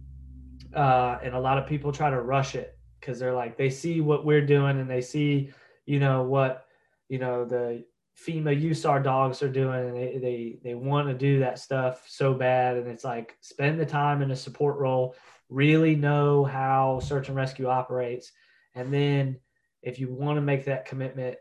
uh, 0.75 1.19
and 1.23 1.33
a 1.33 1.39
lot 1.39 1.57
of 1.57 1.67
people 1.67 1.91
try 1.91 2.09
to 2.09 2.21
rush 2.21 2.55
it 2.55 2.77
because 2.99 3.19
they're 3.19 3.33
like 3.33 3.57
they 3.57 3.69
see 3.69 4.01
what 4.01 4.25
we're 4.25 4.45
doing 4.45 4.79
and 4.79 4.89
they 4.89 5.01
see, 5.01 5.51
you 5.85 5.99
know, 5.99 6.23
what 6.23 6.65
you 7.09 7.19
know 7.19 7.45
the 7.45 7.85
FEMA 8.17 8.61
USAR 8.69 9.03
dogs 9.03 9.41
are 9.41 9.49
doing 9.49 9.87
and 9.87 9.97
they, 9.97 10.17
they 10.19 10.59
they 10.63 10.75
want 10.75 11.07
to 11.07 11.13
do 11.13 11.39
that 11.39 11.59
stuff 11.59 12.03
so 12.07 12.33
bad. 12.33 12.77
And 12.77 12.87
it's 12.87 13.03
like 13.03 13.37
spend 13.41 13.79
the 13.79 13.85
time 13.85 14.21
in 14.21 14.31
a 14.31 14.35
support 14.35 14.77
role 14.77 15.15
really 15.49 15.95
know 15.95 16.43
how 16.43 16.99
search 16.99 17.27
and 17.27 17.35
rescue 17.35 17.67
operates. 17.67 18.31
And 18.75 18.93
then 18.93 19.39
if 19.81 19.99
you 19.99 20.13
want 20.13 20.37
to 20.37 20.41
make 20.41 20.65
that 20.65 20.85
commitment 20.85 21.37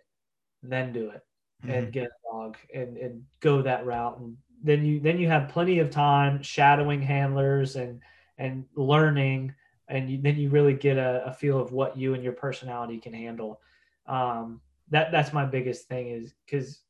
then 0.62 0.92
do 0.92 1.11
it 1.11 1.22
and 1.64 1.92
get 1.92 2.04
a 2.04 2.32
dog 2.32 2.56
and, 2.74 2.96
and 2.96 3.22
go 3.40 3.62
that 3.62 3.87
route. 3.87 4.18
And 4.18 4.37
then 4.62 4.85
you 4.85 5.00
then 5.00 5.18
you 5.18 5.28
have 5.28 5.48
plenty 5.48 5.78
of 5.78 5.90
time 5.90 6.42
shadowing 6.42 7.02
handlers 7.02 7.76
and 7.76 8.00
and 8.38 8.64
learning. 8.74 9.54
And 9.88 10.08
you, 10.08 10.20
then 10.22 10.37
you 10.38 10.48
really 10.48 10.74
get 10.74 10.96
a, 10.96 11.24
a 11.26 11.32
feel 11.32 11.61
of 11.61 11.72
what 11.72 11.96
you 11.96 12.14
and 12.14 12.22
your 12.22 12.32
personality 12.32 12.98
can 12.98 13.12
handle. 13.12 13.61
Um, 14.06 14.61
that 14.92 15.11
that's 15.11 15.33
my 15.33 15.44
biggest 15.44 15.88
thing 15.88 16.09
is 16.09 16.35
because 16.46 16.81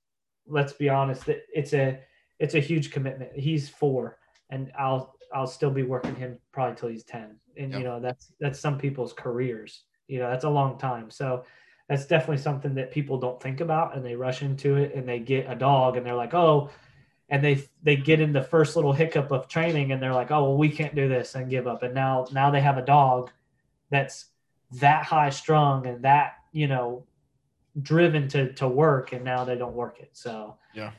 let's 0.47 0.73
be 0.75 0.89
honest 0.89 1.29
it, 1.29 1.47
it's 1.55 1.73
a 1.73 1.99
it's 2.39 2.55
a 2.55 2.61
huge 2.61 2.91
commitment. 2.91 3.31
He's 3.35 3.69
four 3.69 4.19
and 4.51 4.71
i'll 4.79 5.15
i'll 5.33 5.47
still 5.47 5.71
be 5.71 5.83
working 5.83 6.15
him 6.15 6.39
probably 6.53 6.77
till 6.77 6.89
he's 6.91 7.05
10 7.05 7.37
and 7.57 7.71
Yep. 7.71 7.79
you 7.79 7.85
know 7.87 8.01
that's 8.01 8.33
that's 8.41 8.61
some 8.61 8.77
people's 8.79 9.13
careers. 9.13 9.83
You 10.09 10.19
know 10.19 10.29
that's 10.31 10.45
a 10.45 10.51
long 10.51 10.79
time. 10.79 11.11
So 11.11 11.45
that's 11.89 12.07
definitely 12.07 12.43
something 12.43 12.75
that 12.75 12.91
people 12.91 13.19
don't 13.19 13.41
think 13.41 13.61
about 13.61 13.97
and 13.97 14.05
they 14.05 14.17
rush 14.17 14.43
into 14.43 14.77
it 14.77 14.95
and 14.95 15.09
they 15.09 15.19
get 15.21 15.51
a 15.51 15.55
dog 15.55 15.97
and 15.97 16.05
they're 16.05 16.15
like 16.25 16.35
oh 16.35 16.71
and 17.29 17.43
they 17.43 17.63
they 17.83 17.97
get 17.97 18.21
in 18.21 18.33
the 18.33 18.43
first 18.43 18.77
little 18.77 18.93
hiccup 18.93 19.31
of 19.31 19.49
training 19.49 19.93
and 19.93 20.03
they're 20.03 20.15
like 20.21 20.31
oh 20.31 20.43
well 20.45 20.57
we 20.57 20.69
can't 20.69 20.95
do 20.95 21.09
this 21.09 21.35
and 21.35 21.49
give 21.51 21.67
up. 21.67 21.83
And 21.83 21.95
now 21.95 22.27
now 22.33 22.51
they 22.51 22.61
have 22.61 22.79
a 22.79 22.85
dog 22.85 23.31
that's 23.91 24.27
that 24.81 25.05
high 25.05 25.31
strung 25.31 25.87
and 25.87 26.03
that 26.05 26.35
you 26.53 26.67
know 26.67 27.05
driven 27.81 28.29
to 28.29 28.53
to 28.53 28.69
work 28.69 29.13
and 29.13 29.25
now 29.25 29.45
they 29.45 29.57
don't 29.57 29.73
work 29.75 29.99
it 30.01 30.11
so 30.13 30.57
Yeah. 30.75 30.91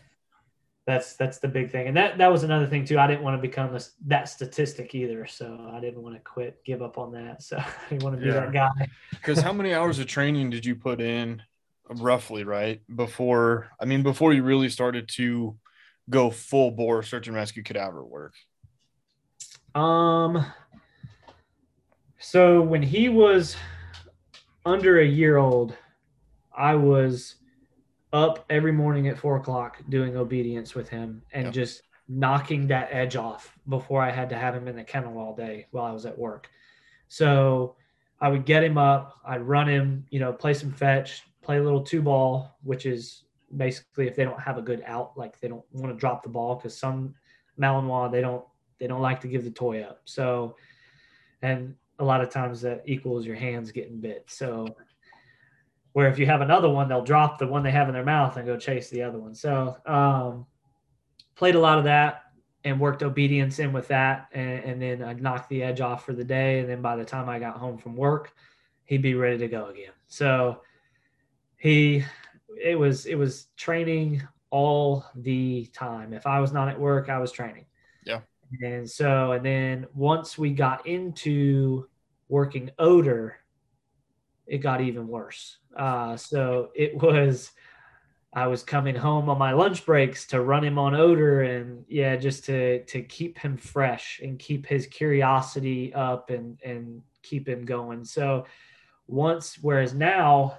that's 0.87 1.15
that's 1.15 1.37
the 1.37 1.47
big 1.47 1.69
thing 1.71 1.87
and 1.87 1.95
that 1.95 2.17
that 2.17 2.31
was 2.31 2.41
another 2.43 2.65
thing 2.65 2.83
too 2.83 2.97
i 2.97 3.05
didn't 3.05 3.21
want 3.21 3.37
to 3.37 3.41
become 3.41 3.71
this, 3.71 3.91
that 4.07 4.27
statistic 4.27 4.95
either 4.95 5.27
so 5.27 5.69
i 5.71 5.79
didn't 5.79 6.01
want 6.01 6.15
to 6.15 6.21
quit 6.21 6.63
give 6.65 6.81
up 6.81 6.97
on 6.97 7.11
that 7.11 7.43
so 7.43 7.57
i 7.59 7.65
didn't 7.89 8.01
want 8.03 8.15
to 8.15 8.21
be 8.21 8.27
Yeah. 8.27 8.39
that 8.39 8.51
guy 8.53 8.87
Because 9.11 9.39
how 9.39 9.53
many 9.53 9.73
hours 9.73 9.99
of 9.99 10.07
training 10.07 10.49
did 10.49 10.65
you 10.65 10.75
put 10.75 10.99
in, 10.99 11.43
roughly, 11.89 12.43
right? 12.43 12.81
Before, 12.95 13.69
I 13.79 13.85
mean, 13.85 14.01
before 14.03 14.33
you 14.33 14.41
really 14.43 14.69
started 14.69 15.07
to 15.09 15.55
go 16.09 16.29
full 16.31 16.71
bore 16.71 17.03
search 17.03 17.27
and 17.27 17.35
rescue 17.35 17.61
cadaver 17.63 18.03
work. 18.03 18.33
Um. 19.75 20.45
So 22.19 22.61
when 22.61 22.81
he 22.81 23.09
was 23.09 23.55
under 24.65 24.99
a 24.99 25.05
year 25.05 25.37
old, 25.37 25.75
I 26.55 26.75
was 26.75 27.35
up 28.11 28.45
every 28.49 28.71
morning 28.71 29.07
at 29.07 29.17
four 29.17 29.37
o'clock 29.37 29.77
doing 29.89 30.15
obedience 30.15 30.75
with 30.75 30.89
him 30.89 31.23
and 31.33 31.45
Yep. 31.45 31.53
just 31.53 31.81
knocking 32.07 32.67
that 32.67 32.89
edge 32.91 33.15
off 33.15 33.57
before 33.69 34.01
I 34.01 34.11
had 34.11 34.29
to 34.29 34.35
have 34.37 34.53
him 34.53 34.67
in 34.67 34.75
the 34.75 34.83
kennel 34.83 35.17
all 35.17 35.35
day 35.35 35.67
while 35.71 35.85
I 35.85 35.91
was 35.91 36.05
at 36.05 36.17
work. 36.17 36.49
So 37.07 37.75
I 38.19 38.29
would 38.29 38.45
get 38.45 38.63
him 38.63 38.77
up, 38.77 39.19
I'd 39.25 39.41
run 39.41 39.67
him, 39.67 40.05
you 40.09 40.19
know, 40.19 40.31
play 40.31 40.53
some 40.53 40.71
fetch, 40.71 41.23
play 41.41 41.57
a 41.57 41.63
little 41.63 41.81
two 41.81 42.01
ball, 42.01 42.57
which 42.63 42.85
is 42.85 43.23
basically 43.57 44.07
if 44.07 44.15
they 44.15 44.23
don't 44.23 44.39
have 44.39 44.57
a 44.57 44.61
good 44.61 44.83
out, 44.85 45.17
like 45.17 45.39
they 45.39 45.47
don't 45.47 45.65
want 45.73 45.93
to 45.93 45.99
drop 45.99 46.23
the 46.23 46.29
ball 46.29 46.55
because 46.55 46.77
some 46.77 47.15
Malinois 47.59 48.11
they 48.11 48.21
don't 48.21 48.45
they 48.79 48.87
don't 48.87 49.01
like 49.01 49.21
to 49.21 49.27
give 49.27 49.43
the 49.43 49.51
toy 49.51 49.81
up. 49.81 50.01
So, 50.05 50.55
and 51.41 51.75
a 51.99 52.03
lot 52.03 52.21
of 52.21 52.29
times 52.29 52.61
that 52.61 52.83
equals 52.85 53.25
your 53.25 53.35
hands 53.35 53.71
getting 53.71 53.99
bit. 53.99 54.25
So, 54.27 54.75
where 55.93 56.07
if 56.09 56.19
you 56.19 56.25
have 56.25 56.41
another 56.41 56.69
one, 56.69 56.89
they'll 56.89 57.03
drop 57.03 57.39
the 57.39 57.47
one 57.47 57.63
they 57.63 57.71
have 57.71 57.87
in 57.87 57.93
their 57.93 58.03
mouth 58.03 58.35
and 58.35 58.45
go 58.45 58.57
chase 58.57 58.89
the 58.89 59.03
other 59.03 59.19
one. 59.19 59.33
So, 59.33 59.77
um, 59.85 60.45
played 61.35 61.55
a 61.55 61.59
lot 61.59 61.77
of 61.77 61.85
that 61.85 62.23
and 62.63 62.79
worked 62.79 63.03
obedience 63.03 63.59
in 63.59 63.73
with 63.73 63.87
that. 63.89 64.27
And, 64.33 64.63
and 64.63 64.81
then 64.81 65.03
I 65.03 65.13
knocked 65.13 65.49
the 65.49 65.63
edge 65.63 65.81
off 65.81 66.05
for 66.05 66.13
the 66.13 66.23
day. 66.23 66.59
And 66.59 66.69
then 66.69 66.81
by 66.81 66.95
the 66.95 67.05
time 67.05 67.29
I 67.29 67.39
got 67.39 67.57
home 67.57 67.77
from 67.77 67.95
work, 67.95 68.33
he'd 68.85 69.01
be 69.01 69.15
ready 69.15 69.37
to 69.37 69.47
go 69.47 69.67
again. 69.67 69.93
So, 70.07 70.61
he, 71.57 72.03
it 72.61 72.77
was, 72.77 73.05
it 73.05 73.15
was 73.15 73.47
training 73.55 74.21
all 74.49 75.05
the 75.15 75.65
time. 75.73 76.11
If 76.13 76.27
I 76.27 76.39
was 76.39 76.51
not 76.51 76.69
at 76.69 76.79
work, 76.79 77.09
I 77.09 77.19
was 77.19 77.31
training. 77.31 77.65
Yeah. 78.05 78.19
And 78.61 78.89
so, 78.89 79.31
and 79.31 79.45
then 79.45 79.87
once 79.93 80.37
we 80.37 80.51
got 80.51 80.85
into 80.85 81.87
working 82.29 82.69
odor, 82.77 83.37
it 84.45 84.57
got 84.57 84.81
even 84.81 85.07
worse. 85.07 85.57
Uh, 85.75 86.15
so 86.15 86.69
it 86.75 86.95
was, 86.95 87.51
I 88.33 88.47
was 88.47 88.63
coming 88.63 88.95
home 88.95 89.29
on 89.29 89.37
my 89.37 89.51
lunch 89.51 89.85
breaks 89.85 90.25
to 90.27 90.41
run 90.41 90.63
him 90.63 90.79
on 90.79 90.95
odor 90.95 91.43
and 91.43 91.85
yeah, 91.87 92.15
just 92.15 92.45
to 92.45 92.83
to 92.85 93.01
keep 93.01 93.37
him 93.37 93.57
fresh 93.57 94.19
and 94.23 94.39
keep 94.39 94.65
his 94.65 94.87
curiosity 94.87 95.93
up 95.93 96.31
and 96.31 96.59
and 96.63 97.01
keep 97.21 97.47
him 97.47 97.63
going. 97.63 98.03
So 98.03 98.45
once 99.07 99.59
whereas 99.61 99.93
now 99.93 100.57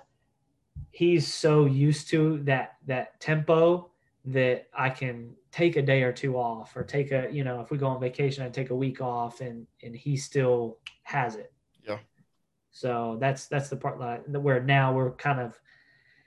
he's 0.91 1.33
so 1.33 1.67
used 1.67 2.09
to 2.11 2.39
that 2.45 2.77
that 2.87 3.19
tempo 3.21 3.91
that 4.27 4.69
I 4.77 4.91
can 4.91 5.35
take 5.51 5.77
a 5.77 5.83
day 5.83 6.03
or 6.03 6.13
two 6.13 6.37
off 6.37 6.77
or 6.77 6.85
take 6.85 7.11
a 7.11 7.29
you 7.31 7.43
know 7.43 7.61
if 7.61 7.71
we 7.71 7.79
go 7.79 7.89
on 7.89 8.01
vacation 8.01 8.45
I 8.45 8.51
take 8.51 8.71
a 8.71 8.77
week 8.77 9.01
off 9.01 9.41
and 9.41 9.67
and 9.83 9.97
he 9.97 10.17
still 10.17 10.79
has 11.03 11.35
it. 11.35 11.53
Yeah. 11.87 11.99
So 12.75 13.17
that's 13.21 13.47
that's 13.47 13.71
the 13.71 13.77
part 13.77 13.99
that 14.01 14.41
where 14.41 14.61
now 14.61 14.93
we're 14.93 15.13
kind 15.13 15.41
of 15.41 15.59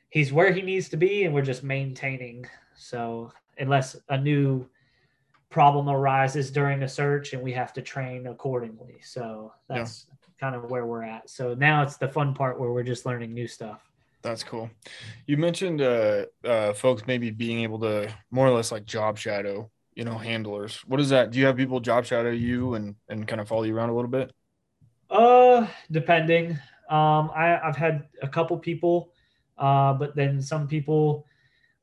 he's 0.09 0.31
where 0.31 0.53
he 0.53 0.61
needs 0.61 0.87
to 0.89 0.97
be 0.97 1.25
and 1.25 1.33
we're 1.33 1.41
just 1.41 1.61
maintaining. 1.61 2.47
So 2.73 3.33
unless 3.59 3.97
a 4.07 4.17
new 4.17 4.65
problem 5.49 5.89
arises 5.89 6.49
during 6.49 6.83
a 6.83 6.87
search 6.87 7.33
and 7.33 7.43
we 7.43 7.51
have 7.51 7.73
to 7.73 7.81
train 7.81 8.27
accordingly. 8.27 8.95
So 9.03 9.51
that's 9.67 10.05
yeah. 10.07 10.15
kind 10.39 10.55
of 10.55 10.71
where 10.71 10.85
we're 10.85 11.03
at. 11.03 11.29
So 11.29 11.53
now 11.53 11.83
it's 11.83 11.97
the 11.97 12.07
fun 12.07 12.33
part 12.33 12.57
where 12.57 12.71
we're 12.71 12.83
just 12.83 13.05
learning 13.05 13.33
new 13.33 13.47
stuff. 13.47 13.81
That's 14.21 14.43
cool. 14.43 14.69
You 15.25 15.35
mentioned 15.35 15.81
uh, 15.81 16.25
uh, 16.45 16.73
folks 16.73 17.03
maybe 17.07 17.29
being 17.29 17.59
able 17.59 17.79
to 17.79 18.09
more 18.31 18.47
or 18.47 18.51
less 18.51 18.71
like 18.71 18.85
job 18.85 19.17
shadow, 19.17 19.69
you 19.95 20.05
know, 20.05 20.17
handlers. 20.17 20.77
What 20.87 21.01
is 21.01 21.09
that? 21.09 21.31
Do 21.31 21.39
you 21.39 21.45
have 21.45 21.57
people 21.57 21.81
job 21.81 22.05
shadow 22.05 22.29
you 22.29 22.75
and 22.75 22.95
and 23.09 23.27
kind 23.27 23.41
of 23.41 23.49
follow 23.49 23.63
you 23.63 23.75
around 23.75 23.89
a 23.89 23.95
little 23.95 24.09
bit? 24.09 24.31
Uh, 25.09 25.67
depending. 25.91 26.51
Um, 26.89 27.31
I 27.35 27.59
I've 27.63 27.75
had 27.75 28.07
a 28.21 28.27
couple 28.27 28.57
people 28.57 29.11
uh, 29.57 29.93
but 29.93 30.15
then 30.15 30.41
some 30.41 30.67
people 30.67 31.25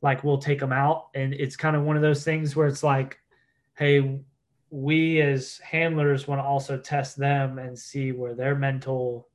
like 0.02 0.22
will 0.22 0.38
take 0.38 0.60
them 0.60 0.72
out, 0.72 1.08
and 1.14 1.34
it's 1.34 1.56
kind 1.56 1.76
of 1.76 1.82
one 1.82 1.96
of 1.96 2.02
those 2.02 2.24
things 2.24 2.54
where 2.54 2.66
it's 2.66 2.82
like, 2.82 3.18
hey, 3.76 4.20
we 4.70 5.20
as 5.20 5.58
handlers 5.58 6.28
want 6.28 6.40
to 6.40 6.44
also 6.44 6.76
test 6.76 7.16
them 7.16 7.58
and 7.58 7.78
see 7.78 8.12
where 8.12 8.34
their 8.34 8.54
mental 8.54 9.28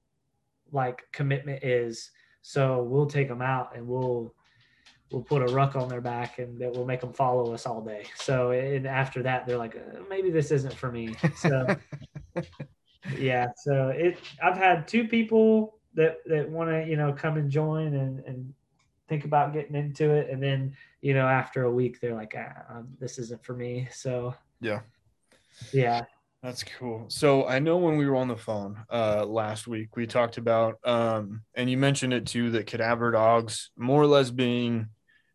like 0.71 1.03
commitment 1.11 1.63
is. 1.63 2.11
So 2.41 2.83
we'll 2.83 3.07
take 3.07 3.27
them 3.27 3.41
out 3.41 3.75
and 3.75 3.87
we'll 3.87 4.33
we'll 5.11 5.23
put 5.23 5.41
a 5.41 5.53
ruck 5.53 5.75
on 5.75 5.89
their 5.89 6.01
back 6.01 6.37
and 6.37 6.59
that 6.61 6.71
will 6.71 6.85
make 6.85 7.01
them 7.01 7.13
follow 7.13 7.53
us 7.53 7.65
all 7.65 7.81
day. 7.81 8.05
So 8.15 8.51
and 8.51 8.85
after 8.85 9.23
that, 9.23 9.47
they're 9.47 9.57
like, 9.57 9.75
uh, 9.75 10.01
maybe 10.09 10.29
this 10.29 10.51
isn't 10.51 10.73
for 10.73 10.91
me. 10.91 11.15
So 11.37 11.75
yeah, 13.17 13.47
so 13.55 13.89
it 13.89 14.17
I've 14.41 14.57
had 14.57 14.87
two 14.87 15.07
people 15.07 15.79
that 15.95 16.17
that 16.25 16.49
want 16.49 16.69
to 16.69 16.85
you 16.87 16.97
know 16.97 17.13
come 17.13 17.37
and 17.37 17.49
join 17.49 17.93
and 17.95 18.19
and 18.25 18.53
think 19.07 19.25
about 19.25 19.53
getting 19.53 19.75
into 19.75 20.11
it 20.11 20.29
and 20.29 20.41
then 20.41 20.75
you 21.01 21.13
know 21.13 21.27
after 21.27 21.63
a 21.63 21.71
week 21.71 21.99
they're 21.99 22.15
like 22.15 22.35
ah, 22.37 22.77
um, 22.77 22.87
this 22.99 23.17
isn't 23.17 23.43
for 23.43 23.53
me 23.53 23.87
so. 23.91 24.33
Yeah. 24.61 24.81
Yeah. 25.73 26.03
That's 26.43 26.63
cool. 26.63 27.05
So 27.09 27.45
i 27.47 27.59
know 27.59 27.77
when 27.77 27.97
we 27.97 28.07
were 28.07 28.15
on 28.15 28.27
the 28.27 28.37
phone 28.37 28.77
uh 28.89 29.25
last 29.25 29.67
week 29.67 29.95
we 29.95 30.05
talked 30.05 30.37
about 30.37 30.75
um 30.85 31.41
and 31.55 31.69
you 31.69 31.77
mentioned 31.77 32.13
it 32.13 32.27
too 32.27 32.51
that 32.51 32.67
cadaver 32.67 33.11
dogs 33.11 33.71
more 33.75 34.01
or 34.01 34.07
less 34.07 34.31
being 34.31 34.89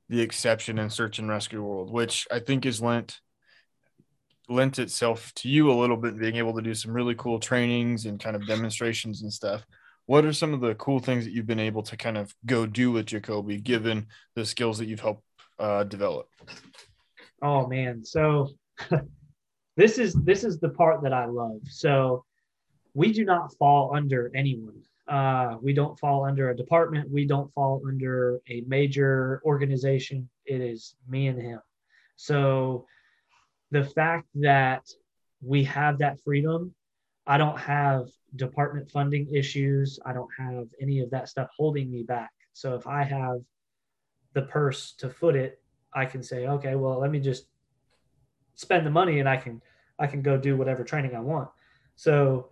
the 0.09 0.21
exception 0.21 0.79
in 0.79 0.89
search 0.91 1.19
and 1.19 1.29
rescue 1.29 1.63
world 1.63 1.91
which 1.91 2.27
i 2.31 2.39
think 2.39 2.65
is 2.65 2.81
lent 2.81 3.21
lent 4.49 4.79
itself 4.79 5.33
to 5.35 5.49
you 5.49 5.71
a 5.71 5.75
little 5.81 5.97
bit 5.97 6.19
being 6.19 6.37
able 6.37 6.55
to 6.55 6.63
do 6.63 6.75
some 6.75 6.93
really 6.93 7.15
cool 7.15 7.39
trainings 7.39 8.07
and 8.07 8.21
kind 8.21 8.37
of 8.37 8.47
demonstrations 8.47 9.23
and 9.23 9.33
stuff 9.33 9.65
what 10.07 10.25
are 10.25 10.33
some 10.33 10.53
of 10.53 10.61
the 10.61 10.75
cool 10.75 10.99
things 10.99 11.25
that 11.25 11.33
you've 11.33 11.47
been 11.47 11.61
able 11.61 11.83
to 11.83 11.97
kind 11.97 12.19
of 12.19 12.35
go 12.45 12.67
do 12.67 12.93
with 12.93 13.07
Jakoby, 13.07 13.59
given 13.61 14.07
the 14.35 14.45
skills 14.45 14.79
that 14.79 14.87
you've 14.87 15.01
helped 15.01 15.23
uh, 15.59 15.85
develop? 15.85 16.29
Oh 17.43 17.67
man, 17.67 18.05
so 18.05 18.51
this 19.77 19.99
is 19.99 20.15
this 20.15 20.45
is 20.45 20.59
the 20.59 20.69
part 20.69 21.03
that 21.03 21.13
I 21.13 21.27
love. 21.27 21.61
So 21.65 22.25
we 22.95 23.13
do 23.13 23.25
not 23.25 23.55
fall 23.59 23.95
under 23.95 24.31
anyone. 24.35 24.83
Uh, 25.09 25.57
we 25.61 25.73
don't 25.73 25.99
fall 25.99 26.25
under 26.25 26.51
a 26.51 26.57
department. 26.57 27.11
We 27.11 27.27
don't 27.27 27.53
fall 27.53 27.83
under 27.87 28.41
a 28.49 28.63
major 28.67 29.43
organization. 29.45 30.29
It 30.47 30.61
is 30.61 30.95
me 31.09 31.29
and 31.29 31.41
him. 31.41 31.61
So 32.17 32.87
the 33.71 33.85
fact 33.85 34.27
that 34.37 34.89
we 35.41 35.65
have 35.65 35.99
that 35.99 36.21
freedom, 36.21 36.75
I 37.27 37.39
don't 37.39 37.59
have 37.59 38.09
department 38.37 38.91
funding 38.91 39.33
issues. 39.33 39.99
I 40.05 40.13
don't 40.13 40.31
have 40.39 40.69
any 40.81 41.01
of 41.01 41.11
that 41.11 41.29
stuff 41.29 41.49
holding 41.57 41.91
me 41.91 42.03
back. 42.03 42.31
So 42.53 42.75
if 42.75 42.87
I 42.87 43.03
have 43.03 43.41
the 44.33 44.43
purse 44.43 44.93
to 44.99 45.09
foot 45.09 45.37
it, 45.37 45.61
I 45.93 46.07
can 46.07 46.23
say, 46.23 46.47
okay, 46.47 46.75
well, 46.75 47.01
let 47.01 47.11
me 47.11 47.21
just 47.21 47.47
spend 48.57 48.87
the 48.87 48.91
money 48.91 49.21
and 49.21 49.29
I 49.29 49.37
can 49.37 49.61
I 49.99 50.07
can 50.07 50.23
go 50.23 50.37
do 50.37 50.57
whatever 50.57 50.83
training 50.83 51.15
I 51.15 51.21
want. 51.21 51.51
So 51.97 52.49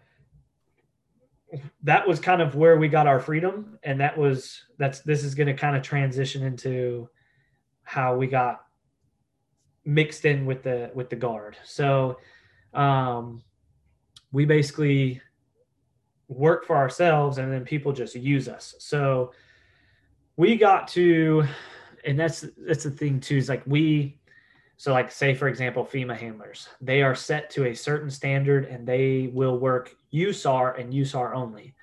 that 1.83 2.07
was 2.07 2.20
kind 2.20 2.40
of 2.40 2.55
where 2.55 2.79
we 2.79 2.88
got 2.88 3.07
our 3.07 3.20
freedom 3.20 3.79
and 3.83 4.01
that 4.01 4.16
was 4.16 4.62
that's 4.79 5.01
this 5.01 5.25
is 5.25 5.35
going 5.35 5.48
to 5.48 5.55
kind 5.55 5.77
of 5.77 5.83
transition 5.83 6.42
into 6.42 7.09
how 7.83 8.16
we 8.16 8.27
got 8.27 8.62
mixed 9.85 10.25
in 10.25 10.47
with 10.47 10.62
the 10.62 10.90
with 10.95 11.11
the 11.11 11.16
guard. 11.16 11.57
So 11.64 12.18
um 12.75 13.42
we 14.33 14.45
basically 14.45 15.21
work 16.29 16.64
for 16.64 16.77
ourselves 16.77 17.38
and 17.38 17.53
then 17.53 17.64
people 17.64 17.92
just 17.92 18.14
use 18.14 18.49
us. 18.49 18.75
So 18.79 19.33
we 20.37 20.57
got 20.57 20.88
to, 20.88 21.45
and 22.05 22.18
that's 22.18 22.47
that's 22.66 22.85
the 22.85 22.90
thing 22.90 23.21
too, 23.21 23.37
is 23.37 23.49
like 23.49 23.62
we 23.66 24.18
so 24.77 24.92
like 24.92 25.12
say 25.12 25.35
for 25.35 25.49
example, 25.49 25.85
FEMA 25.85 26.16
handlers, 26.16 26.68
they 26.81 27.03
are 27.03 27.14
set 27.14 27.51
to 27.51 27.66
a 27.66 27.75
certain 27.75 28.11
standard 28.11 28.64
and 28.64 28.87
they 28.87 29.31
will 29.33 29.59
work 29.59 29.95
USAR 30.12 30.81
and 30.81 30.92
USAR 30.92 31.35
only. 31.35 31.75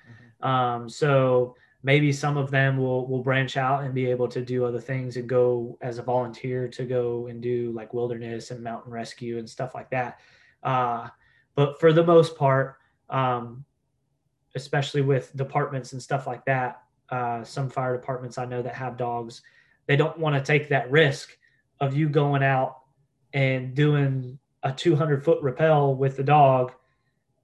Mm-hmm. 0.42 0.46
Um, 0.46 0.88
so 0.88 1.56
maybe 1.82 2.12
some 2.12 2.36
of 2.36 2.50
them 2.50 2.76
will 2.76 3.06
will 3.06 3.22
branch 3.22 3.56
out 3.56 3.84
and 3.84 3.94
be 3.94 4.06
able 4.06 4.28
to 4.28 4.44
do 4.44 4.64
other 4.64 4.80
things 4.80 5.16
and 5.16 5.28
go 5.28 5.78
as 5.80 5.98
a 5.98 6.02
volunteer 6.02 6.68
to 6.68 6.84
go 6.84 7.26
and 7.26 7.42
do 7.42 7.72
like 7.72 7.94
wilderness 7.94 8.50
and 8.50 8.62
mountain 8.62 8.92
rescue 8.92 9.38
and 9.38 9.48
stuff 9.48 9.74
like 9.74 9.90
that. 9.90 10.20
Uh, 10.62 11.08
but 11.54 11.80
for 11.80 11.92
the 11.92 12.04
most 12.04 12.36
part, 12.36 12.76
um, 13.08 13.64
especially 14.54 15.02
with 15.02 15.34
departments 15.36 15.92
and 15.92 16.02
stuff 16.02 16.26
like 16.26 16.44
that. 16.44 16.82
Uh, 17.08 17.42
some 17.42 17.68
fire 17.68 17.96
departments 17.96 18.38
I 18.38 18.44
know 18.44 18.62
that 18.62 18.74
have 18.74 18.96
dogs, 18.96 19.42
they 19.86 19.96
don't 19.96 20.18
want 20.18 20.36
to 20.36 20.42
take 20.42 20.68
that 20.68 20.90
risk 20.90 21.36
of 21.80 21.96
you 21.96 22.08
going 22.08 22.42
out 22.42 22.78
and 23.32 23.74
doing 23.74 24.38
a 24.62 24.72
200 24.72 25.24
foot 25.24 25.42
rappel 25.42 25.94
with 25.96 26.16
the 26.16 26.22
dog 26.22 26.72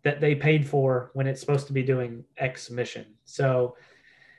that 0.02 0.20
they 0.20 0.34
paid 0.34 0.68
for 0.68 1.10
when 1.14 1.26
it's 1.26 1.40
supposed 1.40 1.66
to 1.66 1.72
be 1.72 1.82
doing 1.82 2.24
X 2.36 2.70
mission. 2.70 3.06
So, 3.24 3.76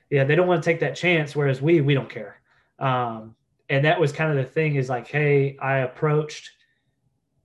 yeah, 0.10 0.24
they 0.24 0.36
don't 0.36 0.48
want 0.48 0.64
to 0.64 0.70
take 0.70 0.80
that 0.80 0.96
chance. 0.96 1.36
Whereas 1.36 1.62
we, 1.62 1.82
we 1.82 1.94
don't 1.94 2.10
care. 2.10 2.40
Um, 2.80 3.36
and 3.70 3.84
that 3.86 4.00
was 4.00 4.12
kind 4.12 4.32
of 4.32 4.38
the 4.38 4.50
thing 4.50 4.76
is 4.76 4.90
like, 4.90 5.08
hey, 5.08 5.58
I 5.62 5.80
approached, 5.80 6.52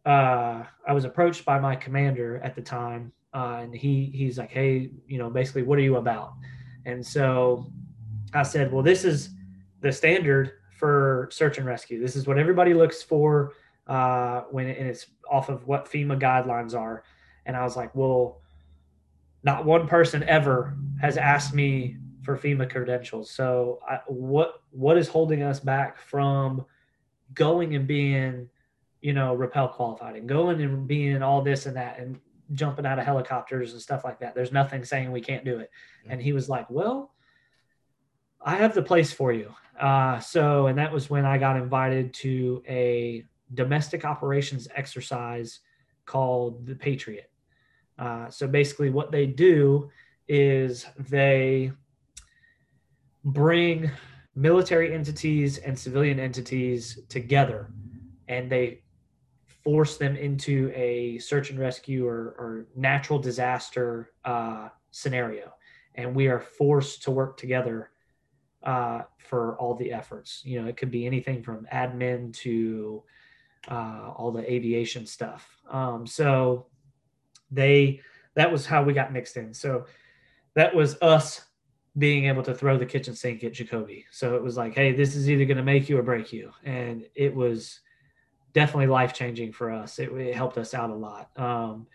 uh, 0.07 0.63
I 0.87 0.93
was 0.93 1.05
approached 1.05 1.45
by 1.45 1.59
my 1.59 1.75
commander 1.75 2.41
at 2.45 2.55
the 2.55 2.63
time 2.63 3.13
uh, 3.35 3.61
and 3.63 3.75
he 3.75 4.11
he's 4.15 4.39
like, 4.39 4.51
hey, 4.51 4.91
you 5.07 5.19
know, 5.19 5.31
basically, 5.31 5.63
what 5.63 5.79
are 5.79 5.83
you 5.83 5.97
about? 5.97 6.35
And 6.85 7.05
so 7.05 7.71
I 8.35 8.43
said, 8.43 8.73
well, 8.73 8.83
this 8.83 9.05
is 9.05 9.31
the 9.81 9.91
standard 9.91 10.53
for 10.79 11.29
search 11.33 11.59
and 11.59 11.67
rescue. 11.67 12.01
This 12.01 12.17
is 12.17 12.27
what 12.27 12.39
everybody 12.39 12.75
looks 12.75 13.03
for 13.03 13.53
uh, 13.87 14.43
when 14.51 14.67
and 14.67 14.87
it's 14.89 15.07
off 15.31 15.49
of 15.49 15.67
what 15.67 15.91
FEMA 15.91 16.21
guidelines 16.21 16.75
are. 16.75 17.05
And 17.47 17.57
I 17.57 17.65
was 17.65 17.77
like, 17.77 17.95
well, 17.95 18.41
not 19.43 19.65
one 19.65 19.89
person 19.89 20.23
ever 20.25 20.77
has 21.01 21.17
asked 21.17 21.55
me 21.55 21.97
for 22.23 22.39
FEMA 22.39 22.71
credentials. 22.71 23.31
So 23.31 23.81
I, 23.89 24.01
what 24.07 24.63
what 24.71 24.97
is 24.97 25.09
holding 25.09 25.43
us 25.43 25.61
back 25.61 25.99
from 25.99 26.65
going 27.35 27.75
and 27.75 27.87
being, 27.87 28.49
you 29.01 29.13
know, 29.13 29.35
rappel 29.35 29.69
qualified 29.69 30.17
and 30.17 30.29
going 30.29 30.61
and 30.61 30.87
being 30.87 31.23
all 31.23 31.43
this 31.43 31.67
and 31.67 31.77
that 31.77 31.99
and 31.99 32.19
jumping 32.53 32.87
out 32.87 32.99
of 32.99 33.05
helicopters 33.05 33.73
and 33.73 33.81
stuff 33.81 34.05
like 34.05 34.21
that. 34.21 34.35
There's 34.35 34.53
nothing 34.53 34.85
saying 34.85 35.11
we 35.11 35.21
can't 35.21 35.45
do 35.45 35.59
it. 35.59 35.71
And 36.09 36.21
he 36.21 36.33
was 36.33 36.49
like, 36.49 36.69
Well, 36.71 37.13
I 38.41 38.57
have 38.57 38.75
the 38.75 38.83
place 38.83 39.13
for 39.13 39.33
you. 39.33 39.55
Uh, 39.81 40.21
so, 40.21 40.67
and 40.67 40.79
that 40.79 40.93
was 40.93 41.11
when 41.11 41.25
I 41.25 41.39
got 41.39 41.57
invited 41.57 42.13
to 42.15 42.63
a 42.69 43.25
domestic 43.55 44.05
operations 44.05 44.69
exercise 44.75 45.61
called 46.07 46.67
the 46.67 46.75
Patriot. 46.75 47.31
Uh, 47.99 48.29
so 48.31 48.47
basically, 48.47 48.91
what 48.91 49.13
they 49.13 49.27
do 49.27 49.91
is 50.29 50.87
they 50.99 51.73
bring 53.25 53.91
military 54.35 54.95
entities 54.95 55.59
and 55.59 55.79
civilian 55.79 56.19
entities 56.19 57.01
together 57.09 57.71
and 58.29 58.51
they 58.51 58.83
force 59.63 59.97
them 59.97 60.17
into 60.17 60.73
a 60.75 61.19
search 61.19 61.51
and 61.51 61.59
rescue 61.59 62.07
or, 62.07 62.35
or 62.39 62.67
natural 62.75 63.19
disaster 63.19 64.11
uh, 64.25 64.69
scenario. 64.91 65.53
And 65.95 66.15
we 66.15 66.27
are 66.29 66.41
forced 66.41 67.03
to 67.05 67.11
work 67.11 67.37
together 67.37 67.91
uh, 68.63 69.03
for 69.19 69.57
all 69.59 69.75
the 69.75 69.93
efforts. 69.93 70.43
You 70.45 70.63
know, 70.63 70.69
it 70.69 70.77
could 70.77 70.91
be 70.91 71.07
anything 71.07 71.43
from 71.43 71.67
admin 71.73 72.33
to 72.39 73.03
uh, 73.69 74.13
all 74.17 74.33
the 74.33 74.51
aviation 74.51 75.07
stuff. 75.07 75.57
Um, 75.71 76.07
so 76.07 76.67
they 77.51 78.01
that 78.35 78.51
was 78.51 78.65
how 78.65 78.83
we 78.83 78.95
got 78.95 79.13
mixed 79.13 79.37
in. 79.37 79.53
So 79.53 79.85
that 80.55 80.75
was 80.75 80.97
us 81.03 81.43
being 81.99 82.27
able 82.27 82.43
to 82.43 82.55
throw 82.55 82.79
the 82.79 82.87
kitchen 82.87 83.15
sink 83.15 83.45
at 83.45 83.53
Jakoby. 83.53 84.07
So 84.11 84.35
it 84.35 84.43
was 84.43 84.57
like, 84.57 84.75
hey, 84.75 84.93
this 84.93 85.15
is 85.15 85.29
either 85.29 85.45
going 85.45 85.59
to 85.59 85.63
make 85.63 85.89
you 85.89 85.99
or 85.99 86.03
break 86.03 86.33
you, 86.33 86.53
and 86.65 87.05
it 87.15 87.35
was 87.35 87.81
definitely 88.53 88.87
life 88.87 89.13
changing 89.13 89.53
for 89.53 89.71
us. 89.71 89.99
It, 89.99 90.11
it, 90.13 90.35
helped 90.35 90.59
us 90.59 90.75
out 90.75 90.91
a 90.91 90.95
lot. 90.95 91.31
Um, 91.37 91.87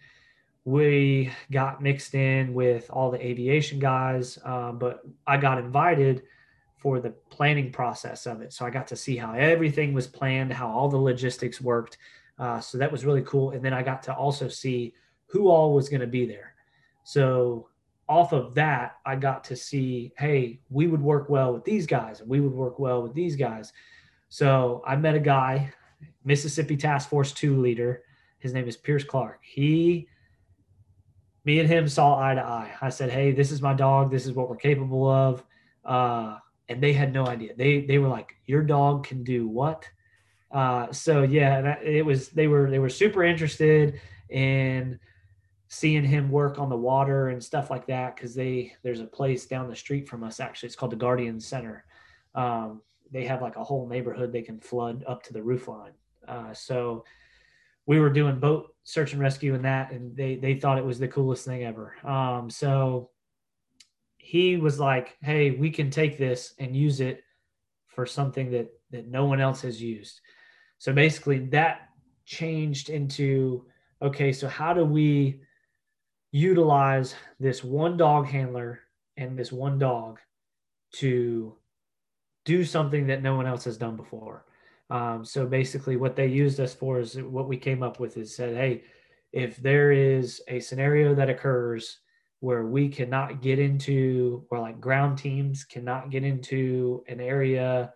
we 0.65 1.31
got 1.51 1.81
mixed 1.81 2.13
in 2.13 2.53
with 2.53 2.89
all 2.89 3.09
the 3.09 3.25
aviation 3.25 3.79
guys, 3.79 4.37
um, 4.43 4.77
but 4.77 5.01
I 5.25 5.37
got 5.37 5.59
invited 5.59 6.23
for 6.77 6.99
the 6.99 7.11
planning 7.29 7.71
process 7.71 8.25
of 8.25 8.41
it. 8.41 8.53
So 8.53 8.65
I 8.65 8.69
got 8.69 8.87
to 8.87 8.95
see 8.95 9.17
how 9.17 9.33
everything 9.33 9.93
was 9.93 10.07
planned, 10.07 10.53
how 10.53 10.69
all 10.69 10.89
the 10.89 10.97
logistics 10.97 11.61
worked. 11.61 11.97
Uh, 12.37 12.59
so 12.59 12.77
that 12.77 12.91
was 12.91 13.05
really 13.05 13.23
cool. 13.23 13.51
And 13.51 13.63
then 13.63 13.73
I 13.73 13.81
got 13.81 14.03
to 14.03 14.13
also 14.13 14.47
see 14.47 14.93
who 15.27 15.49
all 15.49 15.73
was 15.73 15.89
going 15.89 16.01
to 16.01 16.07
be 16.07 16.25
there. 16.25 16.53
So 17.03 17.69
off 18.09 18.33
of 18.33 18.53
that, 18.55 18.97
I 19.05 19.15
got 19.15 19.43
to 19.45 19.55
see, 19.55 20.13
hey, 20.17 20.59
we 20.69 20.87
would 20.87 21.01
work 21.01 21.29
well 21.29 21.53
with 21.53 21.65
these 21.65 21.85
guys 21.85 22.21
and 22.21 22.29
we 22.29 22.39
would 22.39 22.53
work 22.53 22.79
well 22.79 23.01
with 23.01 23.13
these 23.13 23.35
guys. 23.35 23.73
So 24.29 24.81
I 24.85 24.95
met 24.95 25.15
a 25.15 25.19
guy, 25.19 25.73
Mississippi 26.23 26.77
Task 26.77 27.09
Force 27.09 27.31
2 27.33 27.59
leader. 27.59 28.03
His 28.39 28.53
name 28.53 28.67
is 28.67 28.77
Pierce 28.77 29.03
Clark. 29.03 29.39
He, 29.41 30.07
me 31.43 31.59
and 31.59 31.69
him 31.69 31.87
saw 31.87 32.19
eye 32.19 32.35
to 32.35 32.41
eye. 32.41 32.73
I 32.81 32.89
said, 32.89 33.09
hey, 33.09 33.31
this 33.31 33.51
is 33.51 33.61
my 33.61 33.73
dog. 33.73 34.11
This 34.11 34.25
is 34.25 34.33
what 34.33 34.49
we're 34.49 34.57
capable 34.57 35.09
of. 35.09 35.43
Uh, 35.83 36.37
and 36.69 36.81
they 36.81 36.93
had 36.93 37.13
no 37.13 37.25
idea. 37.25 37.53
They 37.55 37.81
they 37.81 37.97
were 37.97 38.07
like, 38.07 38.35
"Your 38.45 38.61
dog 38.61 39.05
can 39.05 39.23
do 39.23 39.47
what?" 39.47 39.89
Uh, 40.51 40.91
so 40.91 41.23
yeah, 41.23 41.79
it 41.79 42.05
was 42.05 42.29
they 42.29 42.47
were 42.47 42.69
they 42.69 42.79
were 42.79 42.89
super 42.89 43.23
interested 43.23 43.99
in 44.29 44.99
seeing 45.69 46.03
him 46.03 46.29
work 46.29 46.59
on 46.59 46.69
the 46.69 46.77
water 46.77 47.29
and 47.29 47.43
stuff 47.43 47.69
like 47.69 47.85
that 47.87 48.15
because 48.15 48.33
they 48.33 48.73
there's 48.83 49.01
a 49.01 49.05
place 49.05 49.45
down 49.45 49.69
the 49.69 49.75
street 49.75 50.07
from 50.07 50.23
us 50.23 50.39
actually. 50.39 50.67
It's 50.67 50.75
called 50.75 50.91
the 50.91 50.97
Guardian 50.97 51.39
Center. 51.39 51.85
Um, 52.35 52.81
they 53.11 53.25
have 53.25 53.41
like 53.41 53.55
a 53.55 53.63
whole 53.63 53.87
neighborhood 53.87 54.31
they 54.31 54.41
can 54.41 54.59
flood 54.59 55.03
up 55.07 55.23
to 55.23 55.33
the 55.33 55.41
roof 55.41 55.67
line. 55.67 55.93
Uh, 56.27 56.53
so 56.53 57.03
we 57.85 57.99
were 57.99 58.09
doing 58.09 58.39
boat 58.39 58.75
search 58.83 59.13
and 59.13 59.21
rescue 59.21 59.53
and 59.55 59.65
that, 59.65 59.91
and 59.91 60.15
they 60.15 60.35
they 60.35 60.55
thought 60.55 60.77
it 60.77 60.85
was 60.85 60.99
the 60.99 61.07
coolest 61.07 61.45
thing 61.45 61.63
ever. 61.63 61.95
Um, 62.05 62.49
so 62.49 63.09
he 64.17 64.57
was 64.57 64.79
like, 64.79 65.17
"Hey, 65.21 65.51
we 65.51 65.69
can 65.69 65.89
take 65.89 66.17
this 66.17 66.53
and 66.59 66.75
use 66.75 67.01
it 67.01 67.23
for 67.87 68.05
something 68.05 68.51
that 68.51 68.69
that 68.91 69.07
no 69.07 69.25
one 69.25 69.41
else 69.41 69.61
has 69.61 69.81
used." 69.81 70.21
So 70.77 70.93
basically, 70.93 71.39
that 71.47 71.89
changed 72.25 72.89
into 72.89 73.65
okay. 74.01 74.31
So 74.31 74.47
how 74.47 74.73
do 74.73 74.85
we 74.85 75.41
utilize 76.37 77.15
this 77.39 77.63
one 77.63 77.97
dog 77.97 78.27
handler 78.27 78.79
and 79.17 79.37
this 79.37 79.51
one 79.51 79.79
dog 79.79 80.19
to 80.93 81.55
do 82.45 82.63
something 82.63 83.07
that 83.07 83.23
no 83.23 83.35
one 83.35 83.47
else 83.47 83.65
has 83.65 83.77
done 83.77 83.95
before? 83.95 84.45
Um, 84.89 85.25
so 85.25 85.45
basically, 85.45 85.97
what 85.97 86.15
they 86.15 86.27
used 86.27 86.59
us 86.59 86.73
for 86.73 86.99
is 86.99 87.17
what 87.17 87.47
we 87.47 87.57
came 87.57 87.83
up 87.83 87.99
with 87.99 88.17
is 88.17 88.35
said, 88.35 88.55
"Hey, 88.55 88.83
if 89.33 89.57
there 89.57 89.91
is 89.91 90.41
a 90.47 90.59
scenario 90.59 91.13
that 91.15 91.29
occurs." 91.29 91.99
where 92.39 92.65
we 92.65 92.87
cannot 92.87 93.41
get 93.41 93.57
into, 93.57 94.45
or 94.51 94.59
like 94.59 94.79
ground 94.79 95.17
teams 95.17 95.63
cannot 95.63 96.11
get 96.11 96.23
into 96.23 97.03
an 97.07 97.19
area, 97.19 97.91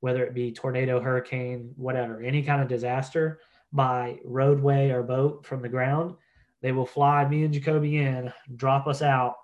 whether 0.00 0.24
it 0.24 0.34
be 0.34 0.52
tornado, 0.52 1.00
hurricane, 1.00 1.72
whatever, 1.76 2.22
any 2.22 2.42
kind 2.42 2.60
of 2.60 2.68
disaster 2.68 3.40
by 3.72 4.18
roadway 4.24 4.90
or 4.90 5.02
boat 5.02 5.44
from 5.44 5.62
the 5.62 5.68
ground, 5.68 6.14
they 6.60 6.72
will 6.72 6.86
fly 6.86 7.26
me 7.26 7.44
and 7.44 7.54
Jakoby 7.54 7.98
in, 7.98 8.32
drop 8.56 8.86
us 8.86 9.02
out, 9.02 9.36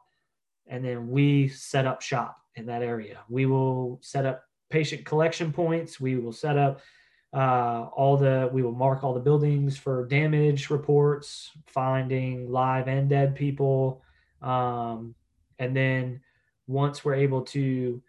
and 0.66 0.84
then 0.84 1.08
we 1.08 1.48
set 1.48 1.86
up 1.86 2.02
shop 2.02 2.36
in 2.56 2.66
that 2.66 2.82
area. 2.82 3.18
We 3.28 3.46
will 3.46 3.98
set 4.02 4.26
up 4.26 4.44
patient 4.70 5.04
collection 5.04 5.52
points. 5.52 6.00
We 6.00 6.16
will 6.16 6.32
set 6.32 6.56
up 6.58 6.80
uh, 7.32 7.88
all 7.92 8.16
the, 8.16 8.48
we 8.52 8.62
will 8.62 8.72
mark 8.72 9.02
all 9.02 9.14
the 9.14 9.20
buildings 9.20 9.76
for 9.76 10.06
damage 10.06 10.70
reports, 10.70 11.50
finding 11.66 12.50
live 12.50 12.88
and 12.88 13.08
dead 13.08 13.34
people, 13.34 14.02
um, 14.40 15.14
and 15.58 15.76
then 15.76 16.20
once 16.66 17.04
we're 17.04 17.14
able 17.14 17.42
to 17.42 18.02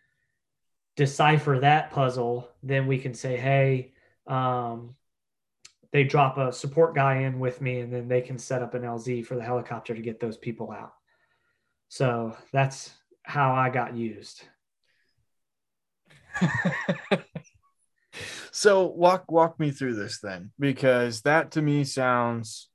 decipher 0.95 1.59
that 1.59 1.91
puzzle, 1.91 2.49
then 2.63 2.87
we 2.87 2.97
can 2.97 3.13
say, 3.13 3.37
hey, 3.37 3.93
um, 4.27 4.95
they 5.95 6.03
drop 6.03 6.37
a 6.37 6.51
support 6.51 6.93
guy 6.93 7.19
in 7.19 7.39
with 7.39 7.61
me, 7.61 7.79
and 7.79 7.93
then 7.93 8.09
they 8.09 8.19
can 8.19 8.37
set 8.37 8.61
up 8.61 8.73
an 8.73 8.81
LZ 8.81 9.25
for 9.25 9.35
the 9.35 9.43
helicopter 9.43 9.95
to 9.95 10.01
get 10.01 10.19
those 10.19 10.35
people 10.35 10.69
out. 10.69 10.91
So 11.87 12.35
that's 12.51 12.91
how 13.23 13.53
I 13.53 13.69
got 13.69 13.95
used. 13.95 14.43
so 18.51 18.87
walk 18.87 19.31
walk 19.31 19.57
me 19.57 19.71
through 19.71 19.95
this 19.95 20.19
then 20.19 20.51
because 20.59 21.21
that 21.21 21.51
to 21.51 21.61
me 21.61 21.85
sounds 21.85 22.67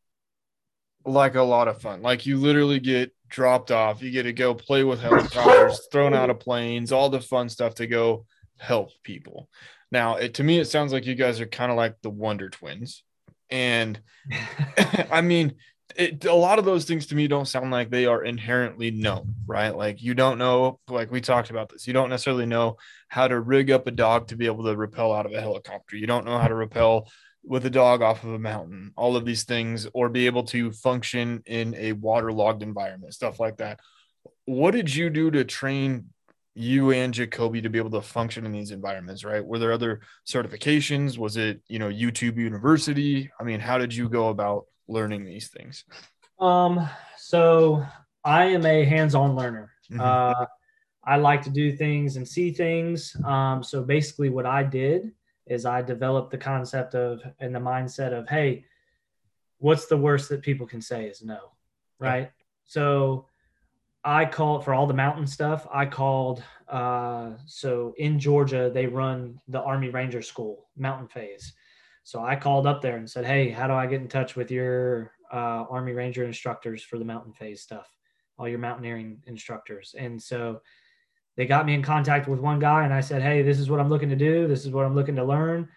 like 1.04 1.34
a 1.34 1.42
lot 1.42 1.68
of 1.68 1.82
fun. 1.82 2.00
Like 2.00 2.24
you 2.24 2.38
literally 2.38 2.80
get 2.80 3.14
dropped 3.28 3.70
off. 3.70 4.02
You 4.02 4.10
get 4.10 4.22
to 4.22 4.32
go 4.32 4.54
play 4.54 4.82
with 4.82 5.02
helicopters, 5.02 5.88
thrown 5.92 6.14
out 6.14 6.30
of 6.30 6.40
planes, 6.40 6.90
all 6.90 7.10
the 7.10 7.20
fun 7.20 7.50
stuff 7.50 7.74
to 7.74 7.86
go 7.86 8.24
help 8.56 8.92
people. 9.02 9.50
Now, 9.92 10.16
it, 10.16 10.32
to 10.34 10.42
me, 10.42 10.58
it 10.58 10.68
sounds 10.68 10.90
like 10.90 11.04
you 11.04 11.14
guys 11.14 11.38
are 11.38 11.46
kind 11.46 11.70
of 11.70 11.76
like 11.76 12.00
the 12.00 12.08
Wonder 12.08 12.48
Twins. 12.48 13.04
And 13.50 14.00
I 15.10 15.20
mean, 15.20 15.54
it, 15.96 16.24
a 16.24 16.34
lot 16.34 16.58
of 16.58 16.64
those 16.64 16.84
things 16.84 17.06
to 17.06 17.14
me 17.14 17.26
don't 17.28 17.48
sound 17.48 17.70
like 17.70 17.90
they 17.90 18.06
are 18.06 18.22
inherently 18.22 18.90
known, 18.90 19.34
right? 19.46 19.76
Like 19.76 20.02
you 20.02 20.14
don't 20.14 20.38
know, 20.38 20.78
like 20.88 21.10
we 21.10 21.20
talked 21.20 21.50
about 21.50 21.68
this, 21.68 21.86
you 21.86 21.92
don't 21.92 22.10
necessarily 22.10 22.46
know 22.46 22.76
how 23.08 23.28
to 23.28 23.40
rig 23.40 23.70
up 23.70 23.86
a 23.86 23.90
dog 23.90 24.28
to 24.28 24.36
be 24.36 24.46
able 24.46 24.64
to 24.64 24.76
rappel 24.76 25.12
out 25.12 25.26
of 25.26 25.32
a 25.32 25.40
helicopter. 25.40 25.96
You 25.96 26.06
don't 26.06 26.24
know 26.24 26.38
how 26.38 26.48
to 26.48 26.54
rappel 26.54 27.10
with 27.42 27.64
a 27.66 27.70
dog 27.70 28.02
off 28.02 28.22
of 28.22 28.34
a 28.34 28.38
mountain, 28.38 28.92
all 28.96 29.16
of 29.16 29.24
these 29.24 29.44
things, 29.44 29.88
or 29.94 30.08
be 30.08 30.26
able 30.26 30.44
to 30.44 30.70
function 30.72 31.42
in 31.46 31.74
a 31.74 31.92
waterlogged 31.92 32.62
environment, 32.62 33.14
stuff 33.14 33.40
like 33.40 33.56
that. 33.56 33.80
What 34.44 34.72
did 34.72 34.94
you 34.94 35.10
do 35.10 35.30
to 35.30 35.44
train 35.44 36.06
you 36.60 36.92
and 36.92 37.14
Jakoby 37.14 37.62
to 37.62 37.70
be 37.70 37.78
able 37.78 37.90
to 37.90 38.02
function 38.02 38.44
in 38.44 38.52
these 38.52 38.70
environments, 38.70 39.24
right? 39.24 39.44
Were 39.44 39.58
there 39.58 39.72
other 39.72 40.00
certifications? 40.26 41.18
Was 41.18 41.36
it, 41.36 41.62
you 41.68 41.78
know, 41.78 41.88
YouTube 41.88 42.36
University? 42.36 43.30
I 43.40 43.44
mean, 43.44 43.60
how 43.60 43.78
did 43.78 43.94
you 43.94 44.08
go 44.08 44.28
about 44.28 44.66
learning 44.86 45.24
these 45.24 45.48
things? 45.48 45.84
Um, 46.38 46.88
so 47.16 47.84
I 48.24 48.44
am 48.44 48.66
a 48.66 48.84
hands-on 48.84 49.34
learner. 49.36 49.72
Mm-hmm. 49.90 50.00
Uh, 50.00 50.46
I 51.04 51.16
like 51.16 51.42
to 51.42 51.50
do 51.50 51.72
things 51.74 52.16
and 52.16 52.28
see 52.28 52.52
things. 52.52 53.16
Um, 53.24 53.62
so 53.62 53.82
basically 53.82 54.28
what 54.28 54.44
I 54.44 54.62
did 54.62 55.12
is 55.46 55.64
I 55.64 55.80
developed 55.82 56.30
the 56.30 56.38
concept 56.38 56.94
of 56.94 57.22
and 57.38 57.54
the 57.54 57.58
mindset 57.58 58.12
of, 58.12 58.28
hey, 58.28 58.64
what's 59.58 59.86
the 59.86 59.96
worst 59.96 60.28
that 60.28 60.42
people 60.42 60.66
can 60.66 60.82
say 60.82 61.06
is 61.06 61.22
no, 61.22 61.52
right? 61.98 62.24
Yeah. 62.24 62.44
So 62.66 63.26
I 64.04 64.24
called 64.24 64.64
for 64.64 64.72
all 64.72 64.86
the 64.86 64.94
mountain 64.94 65.26
stuff. 65.26 65.66
I 65.72 65.86
called 65.86 66.42
uh, 66.68 67.32
so 67.46 67.94
in 67.98 68.18
Georgia 68.18 68.70
they 68.72 68.86
run 68.86 69.40
the 69.48 69.60
Army 69.60 69.90
Ranger 69.90 70.22
School 70.22 70.68
mountain 70.76 71.08
phase. 71.08 71.52
So 72.02 72.22
I 72.24 72.36
called 72.36 72.66
up 72.66 72.80
there 72.80 72.96
and 72.96 73.08
said, 73.08 73.26
"Hey, 73.26 73.50
how 73.50 73.66
do 73.66 73.74
I 73.74 73.86
get 73.86 74.00
in 74.00 74.08
touch 74.08 74.36
with 74.36 74.50
your 74.50 75.12
uh, 75.32 75.64
Army 75.68 75.92
Ranger 75.92 76.24
instructors 76.24 76.82
for 76.82 76.98
the 76.98 77.04
mountain 77.04 77.32
phase 77.32 77.60
stuff? 77.62 77.88
All 78.38 78.48
your 78.48 78.58
mountaineering 78.58 79.22
instructors." 79.26 79.94
And 79.98 80.20
so 80.20 80.62
they 81.36 81.46
got 81.46 81.66
me 81.66 81.72
in 81.72 81.82
contact 81.82 82.28
with 82.28 82.38
one 82.38 82.58
guy 82.58 82.84
and 82.84 82.92
I 82.92 83.00
said, 83.00 83.22
Hey, 83.22 83.42
this 83.42 83.58
is 83.58 83.70
what 83.70 83.80
I'm 83.80 83.88
looking 83.88 84.10
to 84.10 84.16
do. 84.16 84.46
This 84.46 84.66
is 84.66 84.72
what 84.72 84.84
I'm 84.84 84.94
looking 84.94 85.16
to 85.16 85.24
learn. 85.24 85.70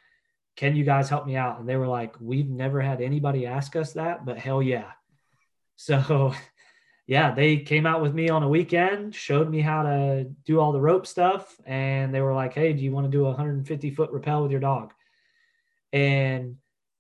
Can 0.55 0.75
you 0.75 0.83
guys 0.83 1.09
help 1.09 1.25
me 1.25 1.37
out? 1.37 1.57
And 1.57 1.67
they 1.67 1.77
were 1.77 1.87
like, 1.87 2.15
We've 2.19 2.49
never 2.49 2.81
had 2.81 2.99
anybody 2.99 3.45
ask 3.45 3.75
us 3.77 3.93
that, 3.93 4.25
but 4.25 4.37
hell 4.37 4.61
yeah. 4.61 4.91
So, 5.75 6.33
yeah, 7.05 7.33
they 7.33 7.57
came 7.57 7.85
out 7.85 8.01
with 8.01 8.13
me 8.13 8.29
on 8.29 8.43
a 8.43 8.49
weekend, 8.49 9.13
showed 9.13 9.49
me 9.49 9.61
how 9.61 9.83
to 9.83 10.23
do 10.45 10.59
all 10.59 10.71
the 10.71 10.81
rope 10.81 11.05
stuff. 11.05 11.59
And 11.65 12.13
they 12.13 12.21
were 12.21 12.33
like, 12.33 12.53
Hey, 12.53 12.73
do 12.73 12.83
you 12.83 12.91
want 12.91 13.05
to 13.05 13.11
do 13.11 13.25
a 13.25 13.29
150 13.29 13.91
foot 13.91 14.11
rappel 14.11 14.43
with 14.43 14.51
your 14.51 14.61
dog? 14.61 14.93
And 15.91 16.57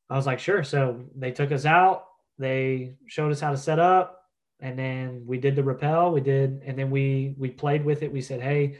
I 0.09 0.15
was 0.15 0.25
like, 0.25 0.39
Sure. 0.39 0.63
So 0.63 1.05
they 1.15 1.31
took 1.31 1.51
us 1.51 1.65
out, 1.65 2.05
they 2.37 2.95
showed 3.07 3.31
us 3.31 3.39
how 3.39 3.51
to 3.51 3.57
set 3.57 3.79
up 3.79 4.23
and 4.63 4.79
then 4.79 5.23
we 5.27 5.37
did 5.37 5.55
the 5.55 5.63
rappel 5.63 6.11
we 6.11 6.21
did 6.21 6.63
and 6.65 6.79
then 6.79 6.89
we 6.89 7.35
we 7.37 7.49
played 7.49 7.83
with 7.85 8.01
it 8.01 8.11
we 8.11 8.21
said 8.21 8.41
hey 8.41 8.79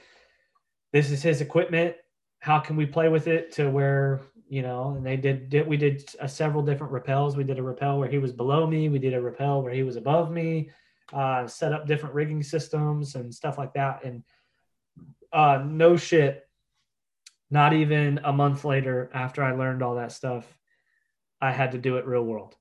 this 0.93 1.11
is 1.11 1.21
his 1.21 1.41
equipment 1.41 1.95
how 2.39 2.59
can 2.59 2.75
we 2.75 2.85
play 2.85 3.09
with 3.09 3.27
it 3.27 3.51
to 3.51 3.69
where 3.69 4.21
you 4.47 4.61
know 4.61 4.93
and 4.95 5.05
they 5.05 5.17
did, 5.17 5.49
did 5.49 5.67
we 5.67 5.77
did 5.77 6.03
a, 6.19 6.27
several 6.27 6.63
different 6.63 6.91
rappels 6.91 7.35
we 7.35 7.43
did 7.43 7.59
a 7.59 7.63
rappel 7.63 7.99
where 7.99 8.09
he 8.09 8.17
was 8.17 8.31
below 8.31 8.65
me 8.65 8.89
we 8.89 8.97
did 8.97 9.13
a 9.13 9.21
rappel 9.21 9.61
where 9.61 9.73
he 9.73 9.83
was 9.83 9.97
above 9.97 10.31
me 10.31 10.69
uh, 11.11 11.47
set 11.47 11.73
up 11.73 11.85
different 11.87 12.15
rigging 12.15 12.43
systems 12.43 13.15
and 13.15 13.33
stuff 13.33 13.57
like 13.57 13.73
that 13.73 14.03
and 14.03 14.23
uh, 15.33 15.63
no 15.65 15.97
shit. 15.97 16.47
Not 17.49 17.73
even 17.73 18.19
a 18.23 18.31
month 18.31 18.63
later, 18.63 19.11
after 19.13 19.43
I 19.43 19.51
learned 19.53 19.83
all 19.83 19.95
that 19.95 20.11
stuff, 20.11 20.45
I 21.41 21.51
had 21.51 21.73
to 21.73 21.77
do 21.77 21.97
it 21.97 22.07
real 22.07 22.23
world. 22.23 22.55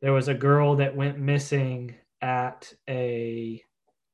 There 0.00 0.12
was 0.12 0.28
a 0.28 0.34
girl 0.34 0.76
that 0.76 0.96
went 0.96 1.18
missing 1.18 1.94
at 2.20 2.72
a, 2.88 3.62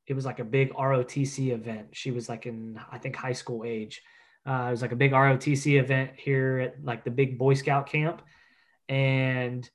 it 0.07 0.13
was 0.13 0.25
like 0.25 0.39
a 0.39 0.45
big 0.45 0.73
ROTC 0.73 1.51
event. 1.51 1.89
She 1.93 2.11
was 2.11 2.29
like 2.29 2.45
in, 2.45 2.79
I 2.91 2.97
think, 2.97 3.15
high 3.15 3.33
school 3.33 3.63
age. 3.65 4.01
Uh, 4.47 4.67
it 4.67 4.71
was 4.71 4.81
like 4.81 4.91
a 4.91 4.97
big 4.97 5.11
ROTC 5.11 5.79
event 5.79 6.11
here 6.15 6.59
at 6.59 6.83
like 6.83 7.03
the 7.03 7.11
big 7.11 7.37
Boy 7.37 7.55
Scout 7.55 7.87
camp. 7.87 8.21
And 8.87 9.67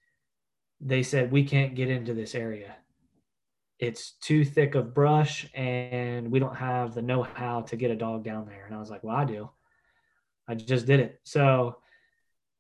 they 0.81 1.03
said, 1.03 1.33
we 1.33 1.45
can't 1.45 1.75
get 1.75 1.91
into 1.91 2.15
this 2.15 2.35
area. 2.35 2.77
It's 3.81 4.13
too 4.21 4.45
thick 4.45 4.75
of 4.75 4.95
brush 4.95 5.49
and 5.55 6.31
we 6.31 6.39
don't 6.39 6.55
have 6.55 6.95
the 6.95 7.01
know 7.01 7.23
how 7.23 7.63
to 7.63 7.77
get 7.77 7.91
a 7.91 7.97
dog 7.97 8.23
down 8.25 8.47
there. 8.47 8.67
And 8.67 8.75
I 8.75 8.79
was 8.79 8.91
like, 8.91 9.03
well, 9.03 9.17
I 9.17 9.25
do. 9.25 9.49
I 10.47 10.55
just 10.55 10.85
did 10.87 11.01
it. 11.01 11.19
So 11.25 11.79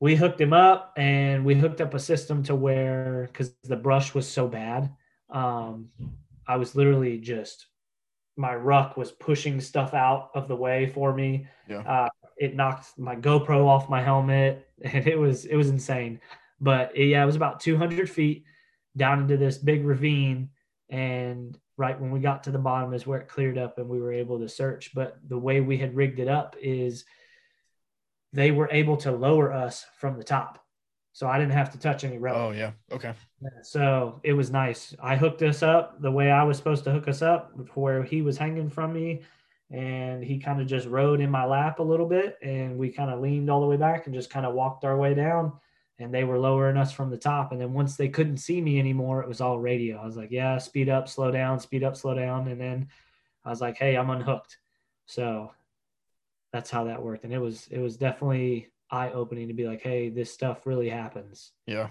we 0.00 0.16
hooked 0.16 0.40
him 0.40 0.54
up 0.54 0.94
and 0.96 1.44
we 1.44 1.54
hooked 1.54 1.82
up 1.82 1.92
a 1.92 1.98
system 1.98 2.42
to 2.44 2.54
where, 2.54 3.28
because 3.30 3.52
the 3.64 3.76
brush 3.76 4.14
was 4.14 4.26
so 4.26 4.48
bad, 4.48 4.90
um, 5.28 5.90
I 6.48 6.56
was 6.56 6.74
literally 6.74 7.18
just, 7.18 7.66
my 8.36 8.54
ruck 8.54 8.96
was 8.96 9.12
pushing 9.12 9.60
stuff 9.60 9.92
out 9.92 10.30
of 10.34 10.48
the 10.48 10.56
way 10.56 10.86
for 10.86 11.12
me. 11.12 11.46
Yeah. 11.68 11.80
Uh, 11.80 12.08
it 12.38 12.56
knocked 12.56 12.98
my 12.98 13.14
GoPro 13.14 13.66
off 13.66 13.90
my 13.90 14.02
helmet 14.02 14.66
and 14.82 15.06
it 15.06 15.18
was, 15.18 15.44
it 15.44 15.56
was 15.56 15.68
insane. 15.68 16.18
But 16.62 16.96
yeah, 16.96 17.22
it 17.22 17.26
was 17.26 17.36
about 17.36 17.60
200 17.60 18.08
feet 18.08 18.44
down 18.96 19.20
into 19.20 19.36
this 19.36 19.58
big 19.58 19.84
ravine. 19.84 20.48
And 20.90 21.56
right 21.76 21.98
when 21.98 22.10
we 22.10 22.20
got 22.20 22.44
to 22.44 22.50
the 22.50 22.58
bottom 22.58 22.92
is 22.92 23.06
where 23.06 23.20
it 23.20 23.28
cleared 23.28 23.56
up 23.56 23.78
and 23.78 23.88
we 23.88 24.00
were 24.00 24.12
able 24.12 24.40
to 24.40 24.48
search. 24.48 24.92
But 24.94 25.18
the 25.26 25.38
way 25.38 25.60
we 25.60 25.78
had 25.78 25.94
rigged 25.94 26.18
it 26.18 26.28
up 26.28 26.56
is 26.60 27.04
they 28.32 28.50
were 28.50 28.68
able 28.70 28.96
to 28.98 29.12
lower 29.12 29.52
us 29.52 29.86
from 29.98 30.18
the 30.18 30.24
top. 30.24 30.64
So 31.12 31.26
I 31.26 31.38
didn't 31.38 31.52
have 31.52 31.72
to 31.72 31.78
touch 31.78 32.04
any 32.04 32.18
rope. 32.18 32.36
Oh 32.36 32.50
yeah. 32.52 32.72
Okay. 32.92 33.14
So 33.62 34.20
it 34.22 34.32
was 34.32 34.50
nice. 34.50 34.94
I 35.02 35.16
hooked 35.16 35.42
us 35.42 35.62
up 35.62 36.00
the 36.00 36.10
way 36.10 36.30
I 36.30 36.44
was 36.44 36.56
supposed 36.56 36.84
to 36.84 36.92
hook 36.92 37.08
us 37.08 37.22
up, 37.22 37.52
where 37.74 38.02
he 38.04 38.22
was 38.22 38.38
hanging 38.38 38.70
from 38.70 38.92
me, 38.92 39.22
and 39.70 40.22
he 40.22 40.38
kind 40.38 40.60
of 40.60 40.68
just 40.68 40.86
rode 40.86 41.20
in 41.20 41.30
my 41.30 41.44
lap 41.44 41.80
a 41.80 41.82
little 41.82 42.06
bit, 42.06 42.38
and 42.42 42.78
we 42.78 42.90
kind 42.90 43.10
of 43.10 43.20
leaned 43.20 43.50
all 43.50 43.60
the 43.60 43.66
way 43.66 43.76
back 43.76 44.06
and 44.06 44.14
just 44.14 44.30
kind 44.30 44.46
of 44.46 44.54
walked 44.54 44.84
our 44.84 44.96
way 44.96 45.14
down 45.14 45.52
and 46.00 46.12
they 46.12 46.24
were 46.24 46.38
lowering 46.38 46.76
us 46.76 46.92
from 46.92 47.10
the 47.10 47.16
top. 47.16 47.52
And 47.52 47.60
then 47.60 47.72
once 47.72 47.96
they 47.96 48.08
couldn't 48.08 48.38
see 48.38 48.60
me 48.60 48.78
anymore, 48.78 49.22
it 49.22 49.28
was 49.28 49.40
all 49.40 49.60
radio. 49.60 49.98
I 49.98 50.06
was 50.06 50.16
like, 50.16 50.30
yeah, 50.30 50.58
speed 50.58 50.88
up, 50.88 51.08
slow 51.08 51.30
down, 51.30 51.60
speed 51.60 51.84
up, 51.84 51.96
slow 51.96 52.14
down. 52.14 52.48
And 52.48 52.60
then 52.60 52.88
I 53.44 53.50
was 53.50 53.60
like, 53.60 53.76
hey, 53.76 53.96
I'm 53.96 54.10
unhooked. 54.10 54.56
So 55.06 55.52
that's 56.52 56.70
how 56.70 56.84
that 56.84 57.02
worked. 57.02 57.24
And 57.24 57.32
it 57.32 57.38
was 57.38 57.68
it 57.70 57.78
was 57.78 57.96
definitely 57.96 58.68
eye 58.90 59.10
opening 59.10 59.48
to 59.48 59.54
be 59.54 59.66
like, 59.66 59.82
hey, 59.82 60.08
this 60.08 60.32
stuff 60.32 60.66
really 60.66 60.88
happens. 60.88 61.52
Yeah. 61.66 61.88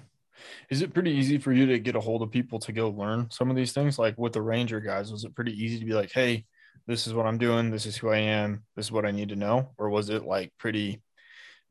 Is 0.69 0.81
it 0.81 0.93
pretty 0.93 1.11
easy 1.11 1.37
for 1.37 1.51
you 1.51 1.65
to 1.67 1.79
get 1.79 1.95
a 1.95 1.99
hold 1.99 2.21
of 2.21 2.31
people 2.31 2.59
to 2.59 2.71
go 2.71 2.89
learn 2.89 3.29
some 3.29 3.49
of 3.49 3.55
these 3.55 3.73
things? 3.73 3.99
Like 3.99 4.17
with 4.17 4.33
the 4.33 4.41
Ranger 4.41 4.79
guys, 4.79 5.11
was 5.11 5.23
it 5.23 5.35
pretty 5.35 5.51
easy 5.51 5.79
to 5.79 5.85
be 5.85 5.93
like, 5.93 6.11
hey, 6.11 6.45
this 6.87 7.07
is 7.07 7.13
what 7.13 7.25
I'm 7.25 7.37
doing, 7.37 7.69
this 7.69 7.85
is 7.85 7.97
who 7.97 8.09
I 8.09 8.17
am, 8.17 8.63
this 8.75 8.87
is 8.87 8.91
what 8.91 9.05
I 9.05 9.11
need 9.11 9.29
to 9.29 9.35
know? 9.35 9.71
Or 9.77 9.89
was 9.89 10.09
it 10.09 10.23
like 10.23 10.53
pretty 10.57 11.01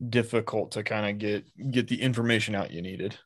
difficult 0.06 0.72
to 0.72 0.82
kind 0.82 1.08
of 1.08 1.18
get 1.18 1.70
get 1.70 1.88
the 1.88 2.00
information 2.00 2.54
out 2.54 2.70
you 2.70 2.82
needed? 2.82 3.16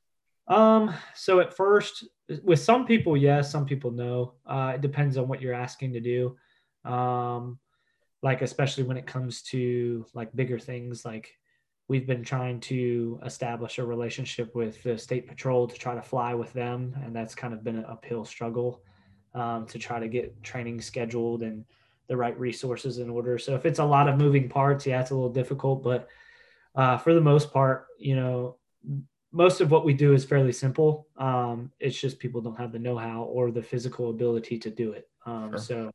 Um, 0.48 0.94
so 1.14 1.40
at 1.40 1.54
first, 1.54 2.04
with 2.42 2.60
some 2.60 2.86
people, 2.86 3.16
yes, 3.16 3.50
some 3.50 3.66
people 3.66 3.90
no. 3.90 4.34
Uh, 4.46 4.72
it 4.74 4.80
depends 4.80 5.16
on 5.16 5.28
what 5.28 5.40
you're 5.40 5.54
asking 5.54 5.92
to 5.94 6.00
do. 6.00 6.36
Um, 6.84 7.58
like 8.22 8.42
especially 8.42 8.84
when 8.84 8.96
it 8.96 9.06
comes 9.06 9.42
to 9.42 10.06
like 10.14 10.34
bigger 10.34 10.58
things, 10.58 11.04
like 11.04 11.36
we've 11.88 12.06
been 12.06 12.24
trying 12.24 12.60
to 12.60 13.20
establish 13.24 13.78
a 13.78 13.84
relationship 13.84 14.54
with 14.54 14.82
the 14.82 14.96
state 14.96 15.26
patrol 15.26 15.66
to 15.66 15.74
try 15.76 15.94
to 15.94 16.02
fly 16.02 16.34
with 16.34 16.52
them, 16.52 16.96
and 17.04 17.14
that's 17.14 17.34
kind 17.34 17.52
of 17.52 17.64
been 17.64 17.76
an 17.76 17.84
uphill 17.84 18.24
struggle 18.24 18.82
um, 19.34 19.66
to 19.66 19.78
try 19.78 19.98
to 19.98 20.08
get 20.08 20.42
training 20.42 20.80
scheduled 20.80 21.42
and 21.42 21.64
the 22.08 22.16
right 22.16 22.38
resources 22.38 22.98
in 22.98 23.08
order. 23.08 23.38
So 23.38 23.54
if 23.54 23.64
it's 23.64 23.78
a 23.78 23.84
lot 23.84 24.08
of 24.08 24.18
moving 24.18 24.48
parts, 24.48 24.86
yeah, 24.86 25.00
it's 25.00 25.10
a 25.10 25.14
little 25.14 25.32
difficult, 25.32 25.82
but 25.82 26.08
uh, 26.74 26.98
for 26.98 27.14
the 27.14 27.20
most 27.20 27.52
part, 27.52 27.86
you 27.98 28.16
know, 28.16 28.56
most 29.32 29.60
of 29.60 29.70
what 29.70 29.84
we 29.84 29.94
do 29.94 30.12
is 30.12 30.24
fairly 30.24 30.52
simple. 30.52 31.06
Um, 31.16 31.72
it's 31.80 31.98
just 31.98 32.18
people 32.18 32.40
don't 32.40 32.58
have 32.58 32.72
the 32.72 32.78
know-how 32.78 33.22
or 33.22 33.50
the 33.50 33.62
physical 33.62 34.10
ability 34.10 34.58
to 34.58 34.70
do 34.70 34.92
it. 34.92 35.08
Um, 35.24 35.52
sure. 35.52 35.58
So, 35.58 35.90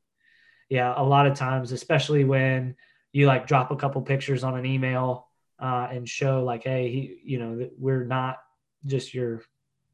yeah, 0.69 0.93
a 0.97 1.03
lot 1.03 1.27
of 1.27 1.37
times, 1.37 1.71
especially 1.71 2.23
when 2.23 2.75
you 3.13 3.27
like 3.27 3.47
drop 3.47 3.71
a 3.71 3.75
couple 3.75 4.01
pictures 4.01 4.43
on 4.43 4.57
an 4.57 4.65
email 4.65 5.27
uh, 5.59 5.87
and 5.91 6.09
show 6.09 6.43
like, 6.43 6.63
hey, 6.63 6.89
he, 6.89 7.19
you 7.23 7.39
know, 7.39 7.69
we're 7.77 8.05
not 8.05 8.39
just 8.85 9.13
your 9.13 9.43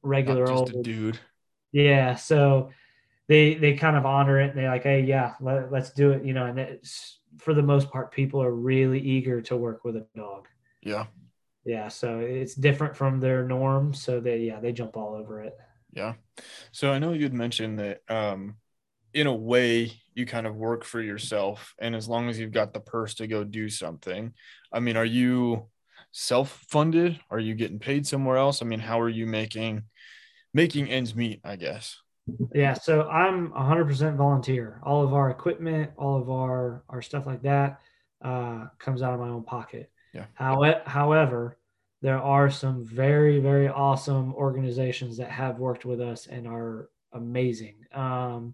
regular 0.01 0.45
just 0.45 0.73
old 0.73 0.83
dude. 0.83 1.19
Yeah, 1.71 2.15
so 2.15 2.71
they 3.27 3.55
they 3.55 3.73
kind 3.75 3.97
of 3.97 4.05
honor 4.05 4.39
it. 4.39 4.51
And 4.51 4.59
they're 4.59 4.69
like, 4.69 4.83
hey, 4.83 5.01
yeah, 5.01 5.33
let, 5.41 5.71
let's 5.71 5.91
do 5.91 6.11
it. 6.11 6.23
You 6.23 6.33
know, 6.33 6.45
and 6.45 6.59
it's 6.59 7.19
for 7.37 7.53
the 7.53 7.61
most 7.61 7.89
part, 7.91 8.11
people 8.11 8.41
are 8.41 8.53
really 8.53 8.99
eager 8.99 9.41
to 9.41 9.57
work 9.57 9.83
with 9.83 9.95
a 9.95 10.05
dog. 10.15 10.47
Yeah. 10.83 11.05
Yeah. 11.65 11.87
So 11.87 12.19
it's 12.19 12.55
different 12.55 12.95
from 12.95 13.19
their 13.19 13.43
norm. 13.47 13.93
So 13.93 14.19
they, 14.19 14.39
yeah, 14.39 14.59
they 14.59 14.71
jump 14.71 14.97
all 14.97 15.15
over 15.15 15.41
it. 15.41 15.57
Yeah. 15.91 16.13
So 16.71 16.91
I 16.91 16.99
know 16.99 17.13
you'd 17.13 17.33
mentioned 17.33 17.79
that, 17.79 18.01
um, 18.09 18.55
in 19.13 19.27
a 19.27 19.33
way, 19.33 19.91
you 20.15 20.25
kind 20.25 20.47
of 20.47 20.55
work 20.55 20.83
for 20.83 21.01
yourself. 21.01 21.75
And 21.79 21.95
as 21.95 22.07
long 22.07 22.29
as 22.29 22.39
you've 22.39 22.51
got 22.51 22.73
the 22.73 22.79
purse 22.79 23.13
to 23.15 23.27
go 23.27 23.43
do 23.43 23.69
something, 23.69 24.33
I 24.71 24.79
mean, 24.79 24.97
are 24.97 25.05
you 25.05 25.67
self 26.11 26.65
funded? 26.69 27.19
Are 27.29 27.39
you 27.39 27.55
getting 27.55 27.79
paid 27.79 28.07
somewhere 28.07 28.37
else? 28.37 28.61
I 28.61 28.65
mean, 28.65 28.79
how 28.79 28.99
are 29.01 29.09
you 29.09 29.25
making 29.25 29.83
making 30.53 30.89
ends 30.89 31.15
meet, 31.15 31.41
I 31.43 31.55
guess? 31.55 31.97
Yeah, 32.53 32.73
so 32.73 33.07
I'm 33.09 33.51
100% 33.51 34.15
volunteer. 34.15 34.79
All 34.83 35.03
of 35.03 35.13
our 35.13 35.29
equipment, 35.29 35.91
all 35.97 36.21
of 36.21 36.29
our 36.29 36.83
our 36.89 37.01
stuff 37.01 37.25
like 37.25 37.41
that 37.43 37.81
uh, 38.23 38.67
comes 38.79 39.01
out 39.01 39.13
of 39.13 39.19
my 39.19 39.29
own 39.29 39.43
pocket. 39.43 39.91
Yeah. 40.13 40.25
However, 40.35 41.57
there 42.01 42.19
are 42.19 42.49
some 42.49 42.85
very, 42.85 43.39
very 43.39 43.69
awesome 43.69 44.33
organizations 44.35 45.17
that 45.17 45.31
have 45.31 45.57
worked 45.57 45.85
with 45.85 46.01
us 46.01 46.27
and 46.27 46.47
are 46.47 46.89
amazing. 47.13 47.75
Um, 47.93 48.53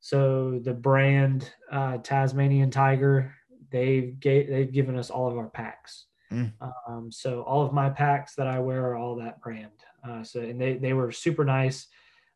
so 0.00 0.60
the 0.62 0.74
brand 0.74 1.52
uh, 1.70 1.98
Tasmanian 1.98 2.70
Tiger, 2.70 3.34
they've 3.70 4.18
gave, 4.20 4.48
they've 4.48 4.72
given 4.72 4.96
us 4.96 5.10
all 5.10 5.28
of 5.28 5.36
our 5.36 5.48
packs. 5.48 6.06
Mm. 6.32 6.52
Um, 6.86 7.10
so 7.10 7.42
all 7.42 7.66
of 7.66 7.72
my 7.72 7.90
packs 7.90 8.34
that 8.36 8.46
I 8.46 8.60
wear 8.60 8.86
are 8.86 8.96
all 8.96 9.16
that 9.16 9.40
brand. 9.40 9.72
Uh, 10.06 10.22
so 10.22 10.40
and 10.40 10.60
they 10.60 10.74
they 10.74 10.92
were 10.92 11.10
super 11.10 11.44
nice 11.44 11.88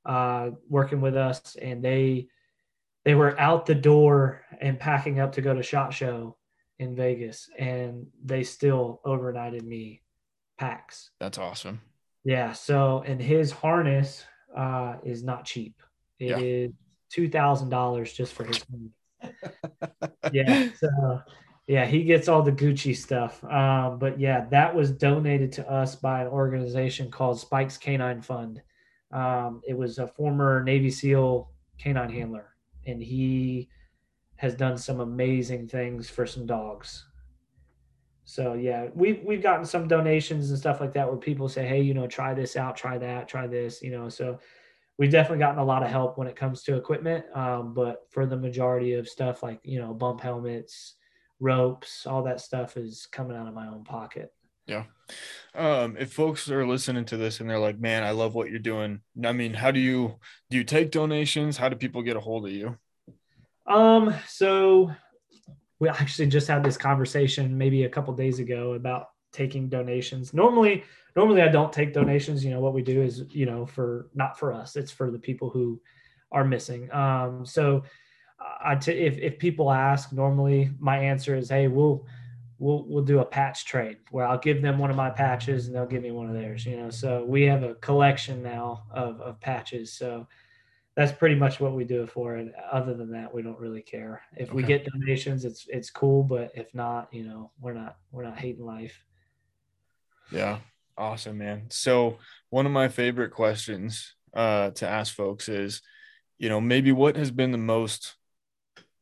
uh, 0.05 0.50
working 0.68 1.00
with 1.00 1.16
us, 1.16 1.57
and 1.61 1.84
they 1.84 2.26
they 3.05 3.14
were 3.14 3.38
out 3.38 3.66
the 3.66 3.74
door 3.74 4.44
and 4.61 4.80
packing 4.80 5.20
up 5.20 5.32
to 5.32 5.42
go 5.42 5.55
to 5.55 5.62
Shot 5.62 5.92
Show 5.92 6.36
in 6.83 6.97
Vegas, 6.97 7.49
and 7.59 8.07
they 8.22 8.43
still 8.43 9.01
overnighted 9.07 9.62
me 9.62 10.03
packs. 10.59 11.11
That's 11.20 11.39
awesome. 11.39 11.80
Yeah. 12.24 12.53
So, 12.53 13.03
and 13.07 13.20
his 13.20 13.53
harness 13.53 14.24
uh, 14.57 14.97
is 15.05 15.22
not 15.22 15.45
cheap. 15.45 15.80
It 16.18 16.30
yeah. 16.30 16.39
is 16.39 16.70
two 17.11 17.28
thousand 17.28 17.70
dollars 17.70 18.12
just 18.12 18.33
for 18.33 18.45
his. 18.45 18.64
yeah. 20.33 20.68
So, 20.76 21.20
yeah, 21.68 21.87
he 21.87 22.03
gets 22.03 22.28
all 22.28 22.43
the 22.43 22.53
Gucci 22.53 22.97
stuff. 22.97 23.43
Um, 23.45 23.99
but 23.99 24.18
yeah, 24.18 24.47
that 24.51 24.74
was 24.74 24.91
donated 24.91 25.53
to 25.53 25.70
us 25.70 25.95
by 25.95 26.22
an 26.22 26.28
organization 26.28 27.11
called 27.11 27.39
Spikes 27.39 27.76
Canine 27.76 28.20
Fund. 28.20 28.61
Um, 29.12 29.62
it 29.66 29.76
was 29.76 29.99
a 29.99 30.09
former 30.09 30.64
Navy 30.64 30.91
SEAL 30.91 31.51
canine 31.78 32.11
handler, 32.11 32.55
and 32.87 33.01
he 33.01 33.68
has 34.43 34.57
done 34.57 34.76
some 34.76 34.99
amazing 34.99 35.68
things 35.68 36.11
for 36.11 36.26
some 36.26 36.47
dogs. 36.47 37.07
So 38.24 38.55
yeah, 38.55 38.88
we've 38.93 39.22
we've 39.24 39.43
gotten 39.43 39.64
some 39.64 39.86
donations 39.86 40.51
and 40.51 40.59
stuff 40.59 40.80
like 40.80 40.93
that 40.95 41.07
where 41.09 41.16
people 41.16 41.49
say, 41.49 41.64
hey, 41.64 41.80
you 41.80 41.95
know, 41.95 42.09
try 42.09 42.34
this 42.34 42.57
out, 42.57 42.76
try 42.76 42.99
that, 42.99 43.28
try 43.28 43.47
this, 43.47 43.82
you 43.82 43.93
know. 43.93 44.09
So 44.09 44.40
we've 44.99 45.12
definitely 45.12 45.38
gotten 45.38 45.61
a 45.61 45.64
lot 45.64 45.84
of 45.84 45.90
help 45.90 46.18
when 46.18 46.26
it 46.26 46.34
comes 46.34 46.64
to 46.64 46.76
equipment. 46.76 47.24
Um, 47.36 47.72
but 47.72 48.09
for 48.11 48.26
the 48.26 48.36
majority 48.36 48.95
of 48.95 49.09
stuff 49.09 49.45
like 49.45 49.61
you 49.62 49.78
know, 49.78 49.95
bump 49.95 50.20
helmets, 50.20 50.97
ropes, 51.38 52.05
all 52.05 52.24
that 52.24 52.40
stuff 52.40 52.76
is 52.76 53.07
coming 53.12 53.36
out 53.36 53.47
of 53.47 53.55
my 53.55 53.68
own 53.68 53.84
pocket. 53.84 54.32
Yeah. 54.66 54.84
Um, 55.55 55.97
if 55.97 56.12
folks 56.12 56.51
are 56.51 56.66
listening 56.66 57.05
to 57.07 57.16
this 57.16 57.38
and 57.38 57.49
they're 57.49 57.61
like, 57.61 57.78
man, 57.78 58.03
I 58.03 58.11
love 58.11 58.34
what 58.34 58.51
you're 58.51 58.59
doing. 58.59 59.03
I 59.24 59.32
mean, 59.32 59.55
how 59.55 59.70
do 59.70 59.78
you 59.78 60.16
do 60.51 60.57
you 60.57 60.64
take 60.64 60.90
donations? 60.90 61.59
How 61.59 61.68
do 61.68 61.76
people 61.76 62.03
get 62.03 62.16
a 62.16 62.20
hold 62.20 62.47
of 62.47 62.53
you? 62.53 62.76
Um, 63.67 64.15
so 64.27 64.93
we 65.79 65.89
actually 65.89 66.29
just 66.29 66.49
had 66.49 66.63
this 66.63 66.77
conversation 66.77 67.57
maybe 67.57 67.85
a 67.85 67.89
couple 67.89 68.15
days 68.15 68.39
ago 68.39 68.75
about 68.75 69.09
taking 69.33 69.69
donations. 69.69 70.33
Normally, 70.33 70.85
normally 71.17 71.43
I 71.43 71.49
don't 71.49 71.73
take 71.73 71.93
donations. 71.93 72.45
You 72.45 72.51
know, 72.51 72.61
what 72.61 72.75
we 72.75 72.83
do 72.83 73.03
is, 73.03 73.25
you 73.31 73.47
know, 73.47 73.67
for 73.67 74.09
not 74.15 74.39
for 74.39 74.53
us, 74.53 74.77
it's 74.77 74.93
for 74.93 75.11
the 75.11 75.19
people 75.19 75.51
who 75.51 75.81
are 76.31 76.45
missing. 76.45 76.93
Um, 76.93 77.45
so 77.45 77.85
I 78.63 78.77
t- 78.77 78.93
if 78.93 79.19
if 79.19 79.39
people 79.39 79.71
ask, 79.71 80.13
normally 80.13 80.71
my 80.79 80.99
answer 80.99 81.37
is, 81.37 81.49
hey, 81.49 81.69
we'll 81.69 82.07
we'll 82.59 82.85
we'll 82.89 83.05
do 83.05 83.21
a 83.21 83.25
patch 83.25 83.65
trade 83.65 83.99
where 84.11 84.27
I'll 84.27 84.39
give 84.39 84.63
them 84.63 84.79
one 84.79 84.91
of 84.91 84.97
my 84.97 85.11
patches 85.11 85.67
and 85.67 85.75
they'll 85.75 85.87
give 85.87 86.03
me 86.03 86.11
one 86.11 86.29
of 86.29 86.35
theirs. 86.35 86.65
You 86.65 86.77
know, 86.77 86.91
so 86.91 87.25
we 87.25 87.43
have 87.43 87.63
a 87.63 87.75
collection 87.77 88.43
now 88.43 88.85
of 88.91 89.21
of 89.21 89.41
patches. 89.41 89.93
So 89.93 90.27
that's 90.95 91.12
pretty 91.12 91.34
much 91.34 91.59
what 91.59 91.72
we 91.72 91.84
do 91.84 92.03
it 92.03 92.11
for. 92.11 92.36
And 92.36 92.53
other 92.70 92.95
than 92.95 93.12
that, 93.12 93.32
we 93.32 93.43
don't 93.43 93.59
really 93.59 93.80
care. 93.80 94.22
If 94.36 94.49
okay. 94.49 94.57
we 94.57 94.62
get 94.62 94.84
donations, 94.84 95.45
it's 95.45 95.66
it's 95.68 95.90
cool. 95.90 96.22
But 96.22 96.53
if 96.55 96.74
not, 96.74 97.09
you 97.12 97.24
know, 97.24 97.51
we're 97.61 97.72
not 97.72 97.97
we're 98.11 98.24
not 98.24 98.38
hating 98.38 98.64
life. 98.64 99.03
Yeah, 100.30 100.59
awesome, 100.97 101.38
man. 101.38 101.64
So 101.70 102.18
one 102.51 102.66
of 102.66 102.72
my 102.72 102.88
favorite 102.88 103.30
questions 103.30 104.14
uh, 104.34 104.70
to 104.70 104.88
ask 104.88 105.14
folks 105.14 105.49
is, 105.49 105.82
you 106.38 106.49
know, 106.49 106.61
maybe 106.61 106.93
what 106.93 107.16
has 107.16 107.30
been 107.30 107.53
the 107.53 107.59
most 107.59 108.14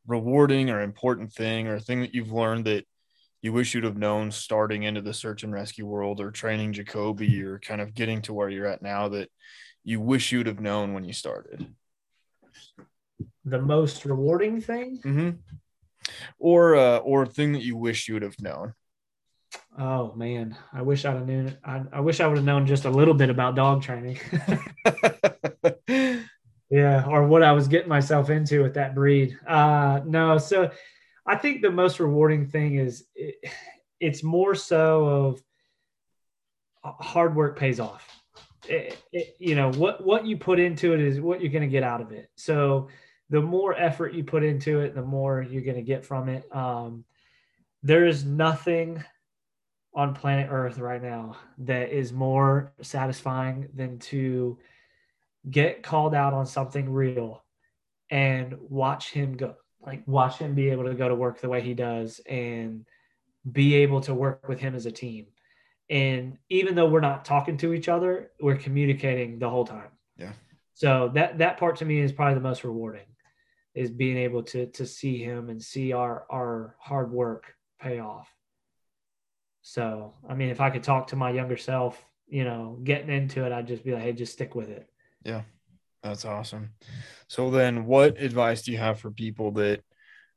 rewarding 0.06 0.70
or 0.70 0.80
important 0.80 1.32
thing 1.32 1.66
or 1.68 1.78
thing 1.78 2.00
that 2.00 2.14
you've 2.14 2.32
learned 2.32 2.64
that 2.66 2.84
you 3.42 3.52
wish 3.52 3.74
you'd 3.74 3.84
have 3.84 3.96
known 3.96 4.30
starting 4.30 4.82
into 4.82 5.00
the 5.00 5.14
search 5.14 5.44
and 5.44 5.52
rescue 5.52 5.86
world 5.86 6.20
or 6.20 6.30
training 6.30 6.72
Jakoby 6.72 7.42
or 7.42 7.58
kind 7.58 7.80
of 7.80 7.94
getting 7.94 8.20
to 8.22 8.34
where 8.34 8.50
you're 8.50 8.66
at 8.66 8.82
now 8.82 9.08
that 9.08 9.30
you 9.84 10.00
wish 10.00 10.32
you'd 10.32 10.46
have 10.46 10.60
known 10.60 10.92
when 10.92 11.04
you 11.04 11.12
started? 11.12 11.74
The 13.44 13.60
most 13.60 14.04
rewarding 14.04 14.60
thing? 14.60 14.98
Mm-hmm. 15.04 15.30
Or 16.38 16.76
uh, 16.76 16.98
or 16.98 17.26
thing 17.26 17.52
that 17.52 17.62
you 17.62 17.76
wish 17.76 18.08
you 18.08 18.14
would 18.14 18.22
have 18.22 18.40
known. 18.40 18.74
Oh 19.78 20.12
man, 20.14 20.56
I 20.72 20.82
wish 20.82 21.04
I'd 21.04 21.14
have 21.14 21.26
known. 21.26 21.56
I, 21.64 21.82
I 21.92 22.00
wish 22.00 22.20
I 22.20 22.26
would 22.26 22.36
have 22.36 22.44
known 22.44 22.66
just 22.66 22.84
a 22.84 22.90
little 22.90 23.14
bit 23.14 23.30
about 23.30 23.54
dog 23.54 23.82
training. 23.82 24.18
yeah, 26.70 27.04
or 27.06 27.26
what 27.26 27.42
I 27.42 27.52
was 27.52 27.68
getting 27.68 27.88
myself 27.88 28.30
into 28.30 28.62
with 28.62 28.74
that 28.74 28.94
breed. 28.94 29.38
Uh, 29.46 30.00
no, 30.04 30.38
so 30.38 30.70
I 31.26 31.36
think 31.36 31.62
the 31.62 31.70
most 31.70 32.00
rewarding 32.00 32.46
thing 32.46 32.76
is 32.76 33.06
it, 33.14 33.36
it's 34.00 34.22
more 34.22 34.54
so 34.54 35.04
of 35.04 35.42
uh, 36.82 36.92
hard 36.92 37.36
work 37.36 37.58
pays 37.58 37.80
off. 37.80 38.19
It, 38.68 38.98
you 39.38 39.54
know 39.54 39.70
what 39.72 40.04
what 40.04 40.26
you 40.26 40.36
put 40.36 40.60
into 40.60 40.92
it 40.92 41.00
is 41.00 41.20
what 41.20 41.40
you're 41.40 41.52
going 41.52 41.62
to 41.62 41.68
get 41.68 41.82
out 41.82 42.00
of 42.00 42.12
it. 42.12 42.30
So 42.36 42.88
the 43.30 43.40
more 43.40 43.74
effort 43.74 44.12
you 44.12 44.24
put 44.24 44.42
into 44.42 44.80
it, 44.80 44.94
the 44.94 45.02
more 45.02 45.42
you're 45.42 45.62
going 45.62 45.76
to 45.76 45.82
get 45.82 46.04
from 46.04 46.28
it. 46.28 46.44
Um, 46.54 47.04
there 47.82 48.06
is 48.06 48.24
nothing 48.24 49.02
on 49.94 50.14
planet 50.14 50.48
Earth 50.50 50.78
right 50.78 51.02
now 51.02 51.36
that 51.58 51.90
is 51.90 52.12
more 52.12 52.72
satisfying 52.82 53.68
than 53.74 53.98
to 53.98 54.58
get 55.50 55.82
called 55.82 56.14
out 56.14 56.34
on 56.34 56.46
something 56.46 56.92
real 56.92 57.42
and 58.10 58.54
watch 58.68 59.10
him 59.10 59.36
go 59.36 59.54
like 59.84 60.02
watch 60.06 60.36
him 60.36 60.54
be 60.54 60.68
able 60.68 60.84
to 60.84 60.94
go 60.94 61.08
to 61.08 61.14
work 61.14 61.40
the 61.40 61.48
way 61.48 61.62
he 61.62 61.72
does 61.72 62.20
and 62.28 62.84
be 63.50 63.74
able 63.74 64.00
to 64.02 64.12
work 64.12 64.46
with 64.48 64.60
him 64.60 64.74
as 64.74 64.84
a 64.84 64.92
team 64.92 65.26
and 65.90 66.38
even 66.48 66.74
though 66.74 66.88
we're 66.88 67.00
not 67.00 67.24
talking 67.24 67.56
to 67.58 67.74
each 67.74 67.88
other 67.88 68.30
we're 68.40 68.56
communicating 68.56 69.38
the 69.38 69.50
whole 69.50 69.66
time. 69.66 69.90
Yeah. 70.16 70.32
So 70.74 71.10
that 71.14 71.38
that 71.38 71.58
part 71.58 71.76
to 71.76 71.84
me 71.84 72.00
is 72.00 72.12
probably 72.12 72.34
the 72.34 72.40
most 72.40 72.64
rewarding 72.64 73.06
is 73.74 73.90
being 73.90 74.16
able 74.16 74.42
to 74.44 74.66
to 74.66 74.86
see 74.86 75.22
him 75.22 75.50
and 75.50 75.62
see 75.62 75.92
our 75.92 76.24
our 76.30 76.76
hard 76.78 77.12
work 77.12 77.54
pay 77.80 77.98
off. 77.98 78.28
So 79.62 80.14
i 80.28 80.34
mean 80.34 80.48
if 80.48 80.60
i 80.60 80.70
could 80.70 80.82
talk 80.82 81.08
to 81.08 81.16
my 81.16 81.30
younger 81.30 81.56
self 81.56 82.02
you 82.28 82.44
know 82.44 82.78
getting 82.82 83.10
into 83.10 83.44
it 83.44 83.52
i'd 83.52 83.66
just 83.66 83.84
be 83.84 83.92
like 83.92 84.02
hey 84.02 84.12
just 84.12 84.32
stick 84.32 84.54
with 84.54 84.70
it. 84.70 84.88
Yeah. 85.24 85.42
That's 86.02 86.24
awesome. 86.24 86.70
So 87.28 87.50
then 87.50 87.84
what 87.84 88.20
advice 88.20 88.62
do 88.62 88.72
you 88.72 88.78
have 88.78 88.98
for 88.98 89.10
people 89.10 89.52
that 89.52 89.82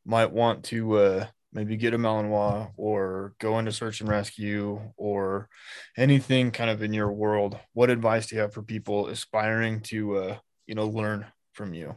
might 0.06 0.32
want 0.32 0.66
to 0.66 0.98
uh, 0.98 1.28
maybe 1.54 1.78
get 1.78 1.94
a 1.94 1.98
Malinois 1.98 2.72
or 2.78 3.34
go 3.40 3.60
into 3.60 3.72
search 3.72 4.02
and 4.02 4.10
rescue 4.10 4.80
or 4.98 5.50
anything 5.98 6.52
kind 6.52 6.70
of 6.70 6.82
in 6.82 6.94
your 6.94 7.12
world? 7.12 7.58
What 7.74 7.90
advice 7.90 8.28
do 8.28 8.36
you 8.36 8.42
have 8.42 8.54
for 8.54 8.64
people 8.64 9.08
aspiring 9.08 9.82
to 9.82 10.18
uh, 10.18 10.38
you 10.66 10.76
know 10.76 10.88
learn 10.88 11.26
from 11.54 11.74
you? 11.74 11.96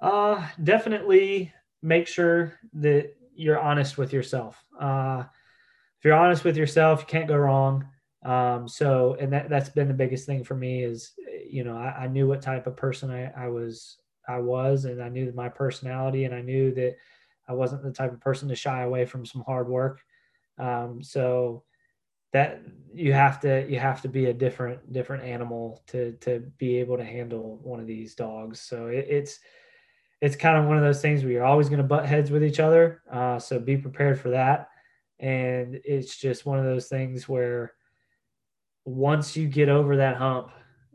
Uh 0.00 0.46
definitely 0.62 1.52
make 1.82 2.06
sure 2.06 2.58
that 2.74 3.14
you're 3.34 3.58
honest 3.58 3.98
with 3.98 4.12
yourself. 4.12 4.62
Uh 4.78 5.24
if 6.00 6.04
you're 6.04 6.14
honest 6.14 6.44
with 6.44 6.56
yourself, 6.56 7.00
you 7.00 7.06
can't 7.06 7.28
go 7.28 7.36
wrong. 7.36 7.86
Um, 8.24 8.66
so, 8.66 9.16
and 9.20 9.30
that, 9.34 9.50
that's 9.50 9.68
been 9.68 9.88
the 9.88 9.94
biggest 9.94 10.24
thing 10.24 10.44
for 10.44 10.54
me 10.54 10.82
is, 10.82 11.12
you 11.46 11.62
know, 11.62 11.76
I, 11.76 12.04
I 12.04 12.06
knew 12.06 12.26
what 12.26 12.40
type 12.40 12.66
of 12.66 12.74
person 12.74 13.10
I, 13.10 13.30
I 13.36 13.48
was, 13.48 13.98
I 14.26 14.38
was, 14.38 14.86
and 14.86 15.02
I 15.02 15.10
knew 15.10 15.30
my 15.34 15.50
personality 15.50 16.24
and 16.24 16.34
I 16.34 16.40
knew 16.40 16.72
that 16.74 16.96
I 17.50 17.54
wasn't 17.54 17.82
the 17.82 17.92
type 17.92 18.12
of 18.12 18.20
person 18.20 18.48
to 18.48 18.54
shy 18.54 18.82
away 18.82 19.04
from 19.04 19.26
some 19.26 19.42
hard 19.42 19.68
work. 19.68 20.00
Um, 20.58 21.02
so 21.02 21.64
that 22.32 22.62
you 22.94 23.12
have 23.12 23.40
to, 23.40 23.66
you 23.68 23.78
have 23.78 24.00
to 24.02 24.08
be 24.08 24.26
a 24.26 24.32
different, 24.32 24.92
different 24.92 25.24
animal 25.24 25.82
to, 25.88 26.12
to 26.20 26.40
be 26.58 26.78
able 26.78 26.96
to 26.96 27.04
handle 27.04 27.58
one 27.62 27.80
of 27.80 27.86
these 27.86 28.14
dogs. 28.14 28.60
So 28.60 28.86
it, 28.86 29.06
it's, 29.08 29.40
it's 30.20 30.36
kind 30.36 30.56
of 30.56 30.66
one 30.66 30.78
of 30.78 30.84
those 30.84 31.02
things 31.02 31.22
where 31.22 31.32
you're 31.32 31.44
always 31.44 31.68
going 31.68 31.82
to 31.82 31.92
butt 31.94 32.06
heads 32.06 32.30
with 32.30 32.44
each 32.44 32.60
other. 32.60 33.02
Uh, 33.10 33.38
so 33.38 33.58
be 33.58 33.76
prepared 33.76 34.20
for 34.20 34.30
that. 34.30 34.68
And 35.18 35.80
it's 35.84 36.16
just 36.16 36.46
one 36.46 36.58
of 36.58 36.64
those 36.64 36.88
things 36.88 37.28
where, 37.28 37.72
once 38.86 39.36
you 39.36 39.46
get 39.46 39.68
over 39.68 39.98
that 39.98 40.16
hump, 40.16 40.50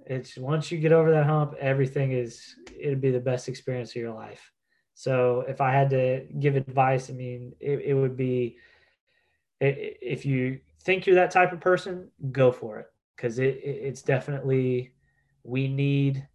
it's 0.07 0.37
once 0.37 0.71
you 0.71 0.79
get 0.79 0.91
over 0.91 1.11
that 1.11 1.27
hump, 1.27 1.53
everything 1.59 2.11
is 2.11 2.55
it'd 2.77 2.99
be 2.99 3.11
the 3.11 3.19
best 3.19 3.47
experience 3.47 3.91
of 3.91 3.97
your 3.97 4.13
life. 4.13 4.51
So 4.95 5.43
if 5.47 5.61
I 5.61 5.71
had 5.71 5.89
to 5.91 6.25
give 6.39 6.55
advice, 6.55 7.09
I 7.09 7.13
mean, 7.13 7.53
it, 7.59 7.81
it 7.85 7.93
would 7.93 8.17
be 8.17 8.57
if 9.61 10.25
you 10.25 10.59
think 10.83 11.05
you're 11.05 11.15
that 11.15 11.31
type 11.31 11.51
of 11.51 11.59
person, 11.59 12.09
go 12.31 12.51
for 12.51 12.79
it 12.79 12.87
because 13.15 13.39
it, 13.39 13.57
it, 13.63 13.79
it's 13.83 14.01
definitely 14.01 14.93
we 15.43 15.67
need 15.67 16.27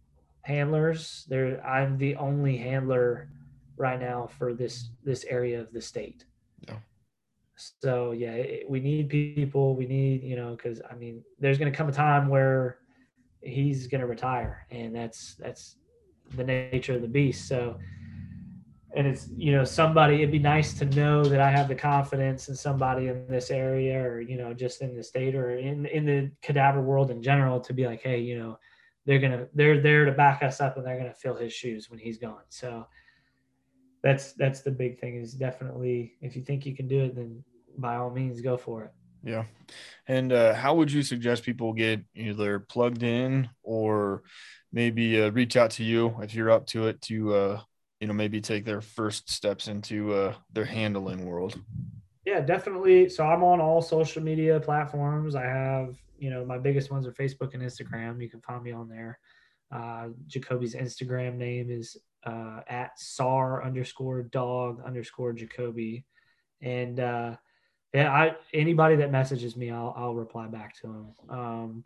handlers. 0.43 1.25
There, 1.27 1.63
I'm 1.65 1.97
the 1.97 2.15
only 2.15 2.57
handler 2.57 3.29
right 3.77 3.99
now 3.99 4.29
for 4.37 4.53
this 4.53 4.89
this 5.03 5.25
area 5.25 5.59
of 5.59 5.73
the 5.73 5.81
state. 5.81 6.25
Yeah. 6.67 6.77
So 7.55 8.11
yeah, 8.11 8.33
it, 8.33 8.69
we 8.69 8.79
need 8.79 9.09
people. 9.09 9.75
We 9.75 9.85
need 9.87 10.23
you 10.23 10.35
know 10.35 10.55
because 10.55 10.81
I 10.89 10.95
mean, 10.95 11.23
there's 11.39 11.57
going 11.57 11.71
to 11.71 11.77
come 11.77 11.89
a 11.89 11.91
time 11.91 12.27
where 12.27 12.77
he's 13.41 13.87
going 13.87 14.01
to 14.01 14.07
retire, 14.07 14.67
and 14.69 14.95
that's 14.95 15.35
that's 15.35 15.77
the 16.35 16.43
nature 16.43 16.95
of 16.95 17.01
the 17.01 17.07
beast. 17.07 17.47
So, 17.47 17.77
and 18.95 19.07
it's 19.07 19.29
you 19.35 19.51
know 19.51 19.63
somebody. 19.63 20.15
It'd 20.15 20.31
be 20.31 20.39
nice 20.39 20.73
to 20.75 20.85
know 20.85 21.23
that 21.23 21.39
I 21.39 21.49
have 21.49 21.67
the 21.67 21.75
confidence 21.75 22.49
in 22.49 22.55
somebody 22.55 23.07
in 23.07 23.25
this 23.27 23.51
area, 23.51 24.01
or 24.01 24.21
you 24.21 24.37
know 24.37 24.53
just 24.53 24.81
in 24.81 24.95
the 24.95 25.03
state 25.03 25.35
or 25.35 25.57
in 25.57 25.85
in 25.85 26.05
the 26.05 26.31
cadaver 26.41 26.81
world 26.81 27.11
in 27.11 27.21
general, 27.21 27.59
to 27.61 27.73
be 27.73 27.85
like, 27.85 28.01
hey, 28.01 28.19
you 28.19 28.37
know, 28.37 28.59
they're 29.05 29.19
gonna 29.19 29.47
they're 29.53 29.81
there 29.81 30.05
to 30.05 30.11
back 30.11 30.43
us 30.43 30.61
up, 30.61 30.77
and 30.77 30.85
they're 30.85 30.97
gonna 30.97 31.13
fill 31.13 31.35
his 31.35 31.53
shoes 31.53 31.89
when 31.89 31.99
he's 31.99 32.17
gone. 32.17 32.43
So 32.49 32.87
that's 34.03 34.33
that's 34.33 34.61
the 34.61 34.71
big 34.71 34.99
thing 34.99 35.15
is 35.15 35.33
definitely 35.33 36.13
if 36.21 36.35
you 36.35 36.41
think 36.41 36.65
you 36.65 36.75
can 36.75 36.87
do 36.87 37.01
it 37.01 37.15
then 37.15 37.43
by 37.77 37.95
all 37.95 38.09
means 38.09 38.41
go 38.41 38.57
for 38.57 38.83
it 38.83 38.91
yeah 39.23 39.45
and 40.07 40.33
uh, 40.33 40.53
how 40.53 40.73
would 40.75 40.91
you 40.91 41.03
suggest 41.03 41.43
people 41.43 41.73
get 41.73 42.01
either 42.15 42.59
plugged 42.59 43.03
in 43.03 43.49
or 43.63 44.23
maybe 44.71 45.21
uh, 45.21 45.29
reach 45.31 45.55
out 45.55 45.71
to 45.71 45.83
you 45.83 46.15
if 46.21 46.33
you're 46.33 46.49
up 46.51 46.65
to 46.65 46.87
it 46.87 47.01
to 47.01 47.33
uh, 47.33 47.61
you 48.01 48.07
know 48.07 48.13
maybe 48.13 48.41
take 48.41 48.65
their 48.65 48.81
first 48.81 49.29
steps 49.29 49.67
into 49.67 50.13
uh, 50.13 50.33
their 50.51 50.65
handling 50.65 51.25
world. 51.25 51.57
Yeah 52.25 52.41
definitely. 52.41 53.07
So 53.07 53.25
i'm 53.25 53.43
on 53.43 53.61
all 53.61 53.81
social 53.81 54.21
media 54.21 54.59
platforms. 54.59 55.35
I 55.35 55.43
have 55.43 55.95
you 56.17 56.29
know 56.31 56.43
my 56.43 56.57
biggest 56.57 56.91
ones 56.91 57.07
are 57.07 57.13
facebook 57.13 57.53
and 57.53 57.63
instagram. 57.63 58.21
You 58.21 58.29
can 58.29 58.41
find 58.41 58.63
me 58.63 58.71
on 58.71 58.89
there. 58.89 59.19
Uh, 59.71 60.09
jakoby's 60.27 60.75
instagram 60.75 61.35
name 61.35 61.69
is 61.69 61.95
uh, 62.25 62.59
at 62.67 62.99
sar 62.99 63.63
underscore 63.63 64.23
dog 64.23 64.81
underscore 64.85 65.33
jacoby. 65.33 66.03
And 66.61 66.99
uh, 66.99 67.35
yeah, 67.93 68.11
I 68.11 68.35
anybody 68.53 68.95
that 68.97 69.11
messages 69.11 69.55
me, 69.55 69.69
I'll 69.69 69.93
I'll 69.95 70.15
reply 70.15 70.47
back 70.47 70.75
to 70.81 70.87
them. 70.87 71.13
Um, 71.29 71.83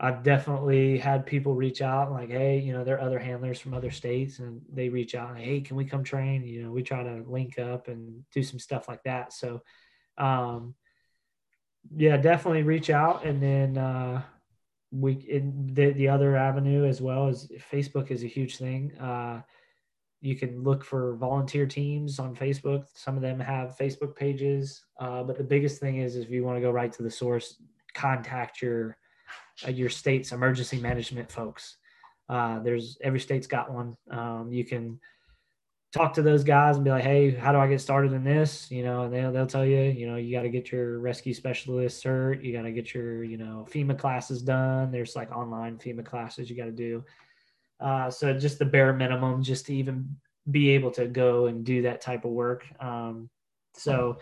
I've 0.00 0.22
definitely 0.22 0.96
had 0.96 1.26
people 1.26 1.54
reach 1.54 1.82
out 1.82 2.12
like, 2.12 2.30
hey, 2.30 2.58
you 2.60 2.72
know, 2.72 2.84
there 2.84 2.96
are 2.96 3.00
other 3.00 3.18
handlers 3.18 3.58
from 3.58 3.74
other 3.74 3.90
states, 3.90 4.38
and 4.38 4.60
they 4.72 4.88
reach 4.88 5.16
out, 5.16 5.34
like, 5.34 5.42
hey, 5.42 5.60
can 5.60 5.76
we 5.76 5.84
come 5.84 6.04
train? 6.04 6.44
You 6.44 6.62
know, 6.62 6.70
we 6.70 6.82
try 6.82 7.02
to 7.02 7.24
link 7.26 7.58
up 7.58 7.88
and 7.88 8.22
do 8.32 8.42
some 8.44 8.60
stuff 8.60 8.86
like 8.86 9.02
that. 9.02 9.32
So, 9.32 9.62
um, 10.16 10.74
yeah, 11.96 12.16
definitely 12.16 12.62
reach 12.62 12.90
out, 12.90 13.24
and 13.24 13.42
then 13.42 13.76
uh, 13.76 14.22
we 14.92 15.14
in 15.14 15.70
the 15.72 15.90
the 15.92 16.08
other 16.08 16.36
avenue 16.36 16.84
as 16.84 17.00
well 17.00 17.26
as 17.26 17.50
Facebook 17.72 18.10
is 18.12 18.22
a 18.22 18.28
huge 18.28 18.56
thing. 18.56 18.96
Uh, 18.98 19.42
you 20.20 20.36
can 20.36 20.62
look 20.62 20.84
for 20.84 21.16
volunteer 21.16 21.66
teams 21.66 22.18
on 22.18 22.36
Facebook. 22.36 22.84
Some 22.94 23.16
of 23.16 23.22
them 23.22 23.40
have 23.40 23.76
Facebook 23.76 24.14
pages, 24.14 24.84
uh, 25.00 25.24
but 25.24 25.38
the 25.38 25.44
biggest 25.44 25.80
thing 25.80 25.98
is, 25.98 26.14
is 26.14 26.24
if 26.24 26.30
you 26.30 26.44
want 26.44 26.56
to 26.56 26.62
go 26.62 26.70
right 26.70 26.92
to 26.92 27.02
the 27.02 27.10
source, 27.10 27.60
contact 27.94 28.62
your 28.62 28.96
uh, 29.66 29.70
your 29.70 29.88
state's 29.88 30.32
emergency 30.32 30.80
management 30.80 31.30
folks. 31.30 31.76
Uh, 32.28 32.58
there's 32.60 32.98
every 33.02 33.20
state's 33.20 33.46
got 33.46 33.72
one. 33.72 33.96
Um, 34.10 34.52
you 34.52 34.64
can 34.64 35.00
talk 35.92 36.12
to 36.14 36.22
those 36.22 36.44
guys 36.44 36.76
and 36.76 36.84
be 36.84 36.90
like, 36.90 37.02
hey, 37.02 37.30
how 37.30 37.52
do 37.52 37.58
I 37.58 37.66
get 37.66 37.80
started 37.80 38.12
in 38.12 38.22
this? 38.22 38.70
You 38.70 38.84
know, 38.84 39.04
and 39.04 39.14
they'll, 39.14 39.32
they'll 39.32 39.46
tell 39.46 39.64
you, 39.64 39.80
you 39.80 40.06
know, 40.06 40.16
you 40.16 40.36
got 40.36 40.42
to 40.42 40.50
get 40.50 40.70
your 40.70 40.98
rescue 40.98 41.32
specialist 41.32 42.04
cert. 42.04 42.44
You 42.44 42.52
got 42.52 42.62
to 42.62 42.72
get 42.72 42.92
your, 42.92 43.24
you 43.24 43.38
know, 43.38 43.66
FEMA 43.70 43.98
classes 43.98 44.42
done. 44.42 44.90
There's 44.90 45.16
like 45.16 45.34
online 45.34 45.78
FEMA 45.78 46.04
classes 46.04 46.50
you 46.50 46.56
got 46.56 46.66
to 46.66 46.72
do. 46.72 47.04
Uh, 47.80 48.10
so 48.10 48.36
just 48.38 48.58
the 48.58 48.64
bare 48.66 48.92
minimum 48.92 49.42
just 49.42 49.66
to 49.66 49.74
even 49.74 50.16
be 50.50 50.70
able 50.70 50.90
to 50.90 51.06
go 51.06 51.46
and 51.46 51.64
do 51.64 51.82
that 51.82 52.00
type 52.00 52.24
of 52.24 52.32
work. 52.32 52.66
Um, 52.80 53.30
so 53.74 54.18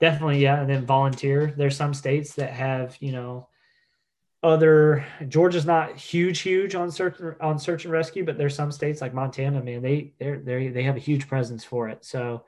definitely, 0.00 0.38
yeah. 0.38 0.60
And 0.60 0.70
then 0.70 0.86
volunteer. 0.86 1.52
There's 1.56 1.76
some 1.76 1.92
states 1.92 2.34
that 2.36 2.50
have, 2.52 2.96
you 3.00 3.12
know, 3.12 3.48
other 4.44 5.04
Georgia's 5.28 5.64
not 5.64 5.96
huge, 5.96 6.40
huge 6.40 6.74
on 6.74 6.90
search 6.90 7.18
on 7.40 7.58
search 7.58 7.84
and 7.84 7.92
rescue, 7.92 8.24
but 8.24 8.36
there's 8.36 8.54
some 8.54 8.70
states 8.70 9.00
like 9.00 9.14
Montana, 9.14 9.62
man, 9.62 9.82
they 9.82 10.12
they 10.18 10.34
they 10.36 10.68
they 10.68 10.82
have 10.82 10.96
a 10.96 11.00
huge 11.00 11.26
presence 11.26 11.64
for 11.64 11.88
it. 11.88 12.04
So 12.04 12.44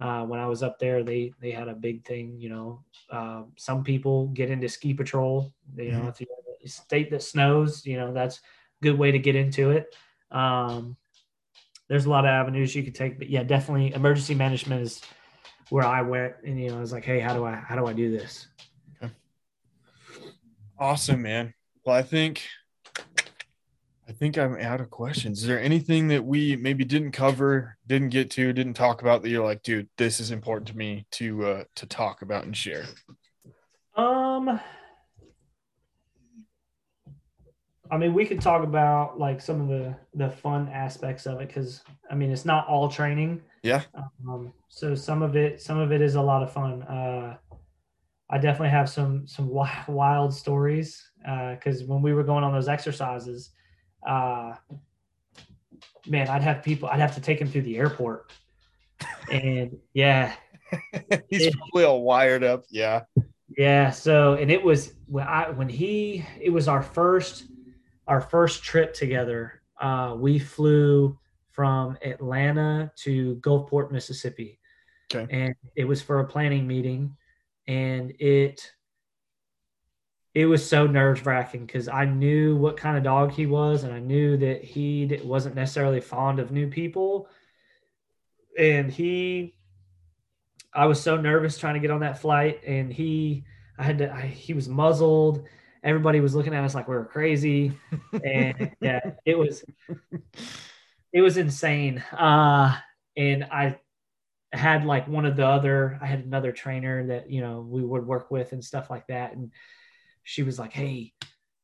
uh, 0.00 0.24
when 0.24 0.38
I 0.38 0.46
was 0.46 0.62
up 0.62 0.78
there, 0.78 1.02
they 1.02 1.32
they 1.40 1.50
had 1.50 1.68
a 1.68 1.74
big 1.74 2.04
thing. 2.04 2.36
You 2.38 2.48
know, 2.50 2.84
uh, 3.10 3.42
some 3.56 3.82
people 3.82 4.28
get 4.28 4.48
into 4.48 4.68
ski 4.68 4.94
patrol. 4.94 5.52
You 5.76 5.90
know, 5.90 5.98
mm-hmm. 5.98 6.08
if 6.08 6.20
you 6.20 6.28
have 6.30 6.54
a 6.64 6.68
state 6.68 7.10
that 7.10 7.22
snows, 7.22 7.84
you 7.84 7.98
know 7.98 8.14
that's 8.14 8.38
a 8.38 8.84
good 8.84 8.96
way 8.96 9.10
to 9.10 9.18
get 9.18 9.34
into 9.34 9.72
it. 9.72 9.94
Um, 10.30 10.96
there's 11.88 12.06
a 12.06 12.10
lot 12.10 12.24
of 12.24 12.28
avenues 12.28 12.76
you 12.76 12.84
could 12.84 12.94
take, 12.94 13.18
but 13.18 13.28
yeah, 13.28 13.42
definitely 13.42 13.92
emergency 13.92 14.36
management 14.36 14.82
is 14.82 15.02
where 15.70 15.84
I 15.84 16.02
went, 16.02 16.34
and 16.44 16.60
you 16.60 16.70
know, 16.70 16.76
I 16.76 16.80
was 16.80 16.92
like, 16.92 17.04
hey, 17.04 17.18
how 17.18 17.34
do 17.34 17.44
I 17.44 17.56
how 17.56 17.74
do 17.74 17.86
I 17.86 17.92
do 17.92 18.16
this? 18.16 18.46
Awesome, 20.80 21.20
man. 21.20 21.52
Well, 21.84 21.94
I 21.94 22.02
think 22.02 22.42
I 24.08 24.12
think 24.12 24.38
I'm 24.38 24.56
out 24.56 24.80
of 24.80 24.88
questions. 24.88 25.42
Is 25.42 25.46
there 25.46 25.60
anything 25.60 26.08
that 26.08 26.24
we 26.24 26.56
maybe 26.56 26.84
didn't 26.84 27.12
cover, 27.12 27.76
didn't 27.86 28.08
get 28.08 28.30
to, 28.32 28.52
didn't 28.54 28.74
talk 28.74 29.02
about 29.02 29.20
that 29.22 29.28
you're 29.28 29.44
like, 29.44 29.62
dude, 29.62 29.90
this 29.98 30.20
is 30.20 30.30
important 30.30 30.68
to 30.68 30.76
me 30.76 31.06
to 31.12 31.44
uh 31.44 31.64
to 31.76 31.86
talk 31.86 32.22
about 32.22 32.44
and 32.44 32.56
share? 32.56 32.86
Um 33.94 34.58
I 37.92 37.98
mean, 37.98 38.14
we 38.14 38.24
could 38.24 38.40
talk 38.40 38.62
about 38.62 39.18
like 39.18 39.42
some 39.42 39.60
of 39.60 39.68
the 39.68 39.94
the 40.14 40.30
fun 40.30 40.70
aspects 40.72 41.26
of 41.26 41.42
it 41.42 41.48
because 41.48 41.82
I 42.10 42.14
mean, 42.14 42.30
it's 42.30 42.46
not 42.46 42.66
all 42.68 42.88
training. 42.88 43.42
Yeah. 43.62 43.82
Um, 44.26 44.54
so 44.68 44.94
some 44.94 45.20
of 45.20 45.36
it, 45.36 45.60
some 45.60 45.78
of 45.78 45.92
it 45.92 46.00
is 46.00 46.14
a 46.14 46.22
lot 46.22 46.42
of 46.42 46.50
fun. 46.50 46.82
Uh, 46.84 47.36
I 48.30 48.38
definitely 48.38 48.70
have 48.70 48.88
some 48.88 49.26
some 49.26 49.50
wild 49.50 50.32
stories 50.32 51.10
because 51.18 51.82
uh, 51.82 51.86
when 51.86 52.00
we 52.00 52.14
were 52.14 52.22
going 52.22 52.44
on 52.44 52.52
those 52.52 52.68
exercises, 52.68 53.50
uh, 54.06 54.54
man, 56.06 56.28
I'd 56.28 56.42
have 56.42 56.62
people, 56.62 56.88
I'd 56.88 57.00
have 57.00 57.14
to 57.16 57.20
take 57.20 57.40
him 57.40 57.48
through 57.48 57.62
the 57.62 57.76
airport, 57.76 58.30
and 59.32 59.76
yeah, 59.94 60.34
he's 61.28 61.46
it, 61.46 61.54
probably 61.58 61.84
all 61.84 62.02
wired 62.02 62.44
up. 62.44 62.66
Yeah, 62.70 63.02
yeah. 63.58 63.90
So 63.90 64.34
and 64.34 64.48
it 64.48 64.62
was 64.62 64.94
when 65.06 65.26
I 65.26 65.50
when 65.50 65.68
he 65.68 66.24
it 66.40 66.50
was 66.50 66.68
our 66.68 66.82
first 66.82 67.46
our 68.06 68.20
first 68.20 68.62
trip 68.62 68.94
together. 68.94 69.60
Uh, 69.80 70.14
we 70.16 70.38
flew 70.38 71.18
from 71.50 71.98
Atlanta 72.02 72.92
to 72.96 73.36
Gulfport, 73.36 73.90
Mississippi. 73.90 74.60
Okay. 75.12 75.26
And 75.30 75.54
it 75.74 75.84
was 75.84 76.00
for 76.00 76.20
a 76.20 76.24
planning 76.24 76.66
meeting 76.66 77.16
and 77.70 78.12
it 78.18 78.72
it 80.34 80.46
was 80.46 80.68
so 80.68 80.86
nerve 80.86 81.24
wracking 81.24 81.66
because 81.66 81.86
I 81.88 82.04
knew 82.04 82.56
what 82.56 82.76
kind 82.76 82.96
of 82.96 83.04
dog 83.04 83.32
he 83.32 83.46
was, 83.46 83.84
and 83.84 83.92
I 83.92 84.00
knew 84.00 84.36
that 84.38 84.64
he 84.64 85.20
wasn't 85.24 85.54
necessarily 85.54 86.00
fond 86.00 86.38
of 86.38 86.50
new 86.50 86.68
people. 86.68 87.28
And 88.58 88.90
he, 88.90 89.56
I 90.74 90.86
was 90.86 91.00
so 91.00 91.16
nervous 91.16 91.58
trying 91.58 91.74
to 91.74 91.80
get 91.80 91.90
on 91.90 92.00
that 92.00 92.20
flight, 92.20 92.60
and 92.66 92.92
he, 92.92 93.44
I 93.78 93.84
had 93.84 93.98
to, 93.98 94.12
I, 94.12 94.22
he 94.22 94.52
was 94.52 94.68
muzzled. 94.68 95.46
Everybody 95.82 96.20
was 96.20 96.34
looking 96.34 96.54
at 96.54 96.64
us 96.64 96.74
like 96.74 96.86
we 96.86 96.94
were 96.94 97.04
crazy, 97.04 97.72
and 98.24 98.72
yeah, 98.80 99.00
it 99.24 99.36
was, 99.36 99.64
it 101.12 101.22
was 101.22 101.36
insane. 101.36 101.98
Uh, 102.12 102.76
and 103.16 103.44
I 103.44 103.78
had 104.52 104.84
like 104.84 105.06
one 105.06 105.26
of 105.26 105.36
the 105.36 105.46
other 105.46 105.98
i 106.02 106.06
had 106.06 106.20
another 106.20 106.52
trainer 106.52 107.06
that 107.06 107.30
you 107.30 107.40
know 107.40 107.60
we 107.60 107.82
would 107.82 108.06
work 108.06 108.30
with 108.30 108.52
and 108.52 108.64
stuff 108.64 108.90
like 108.90 109.06
that 109.06 109.32
and 109.32 109.52
she 110.24 110.42
was 110.42 110.58
like 110.58 110.72
hey 110.72 111.12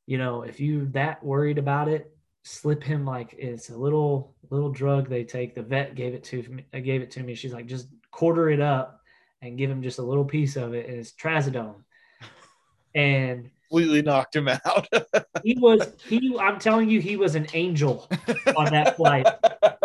you 0.07 0.19
know 0.19 0.43
if 0.43 0.61
you 0.61 0.87
that 0.87 1.23
worried 1.23 1.59
about 1.59 1.89
it 1.89 2.17
slip 2.47 2.81
him 2.81 3.05
like 3.05 3.35
it's 3.37 3.71
a 3.71 3.77
little 3.77 4.37
little 4.51 4.71
drug 4.71 5.09
they 5.09 5.25
take 5.25 5.57
the 5.57 5.63
vet 5.63 5.97
gave 5.97 6.15
it 6.15 6.23
to 6.23 6.43
me 6.45 6.65
I 6.73 6.77
uh, 6.77 6.81
gave 6.81 7.03
it 7.03 7.11
to 7.13 7.23
me. 7.25 7.35
She's 7.35 7.53
like 7.53 7.67
just 7.67 7.89
quarter 8.13 8.51
it 8.51 8.61
up 8.61 9.01
and 9.43 9.59
give 9.59 9.69
him 9.69 9.83
just 9.83 9.99
a 9.99 10.03
little 10.03 10.25
piece 10.25 10.55
of 10.55 10.73
it 10.73 10.89
and 10.89 10.97
it's 10.97 11.13
trazodone. 11.13 11.83
And 12.95 13.51
completely 13.69 14.03
knocked 14.03 14.37
him 14.37 14.49
out. 14.49 14.87
He 15.43 15.57
was 15.59 15.93
he 16.09 16.37
i'm 16.39 16.59
telling 16.59 16.89
you 16.89 17.01
he 17.01 17.17
was 17.17 17.35
an 17.35 17.47
angel 17.53 18.09
on 18.57 18.71
that 18.73 18.97
flight 18.97 19.27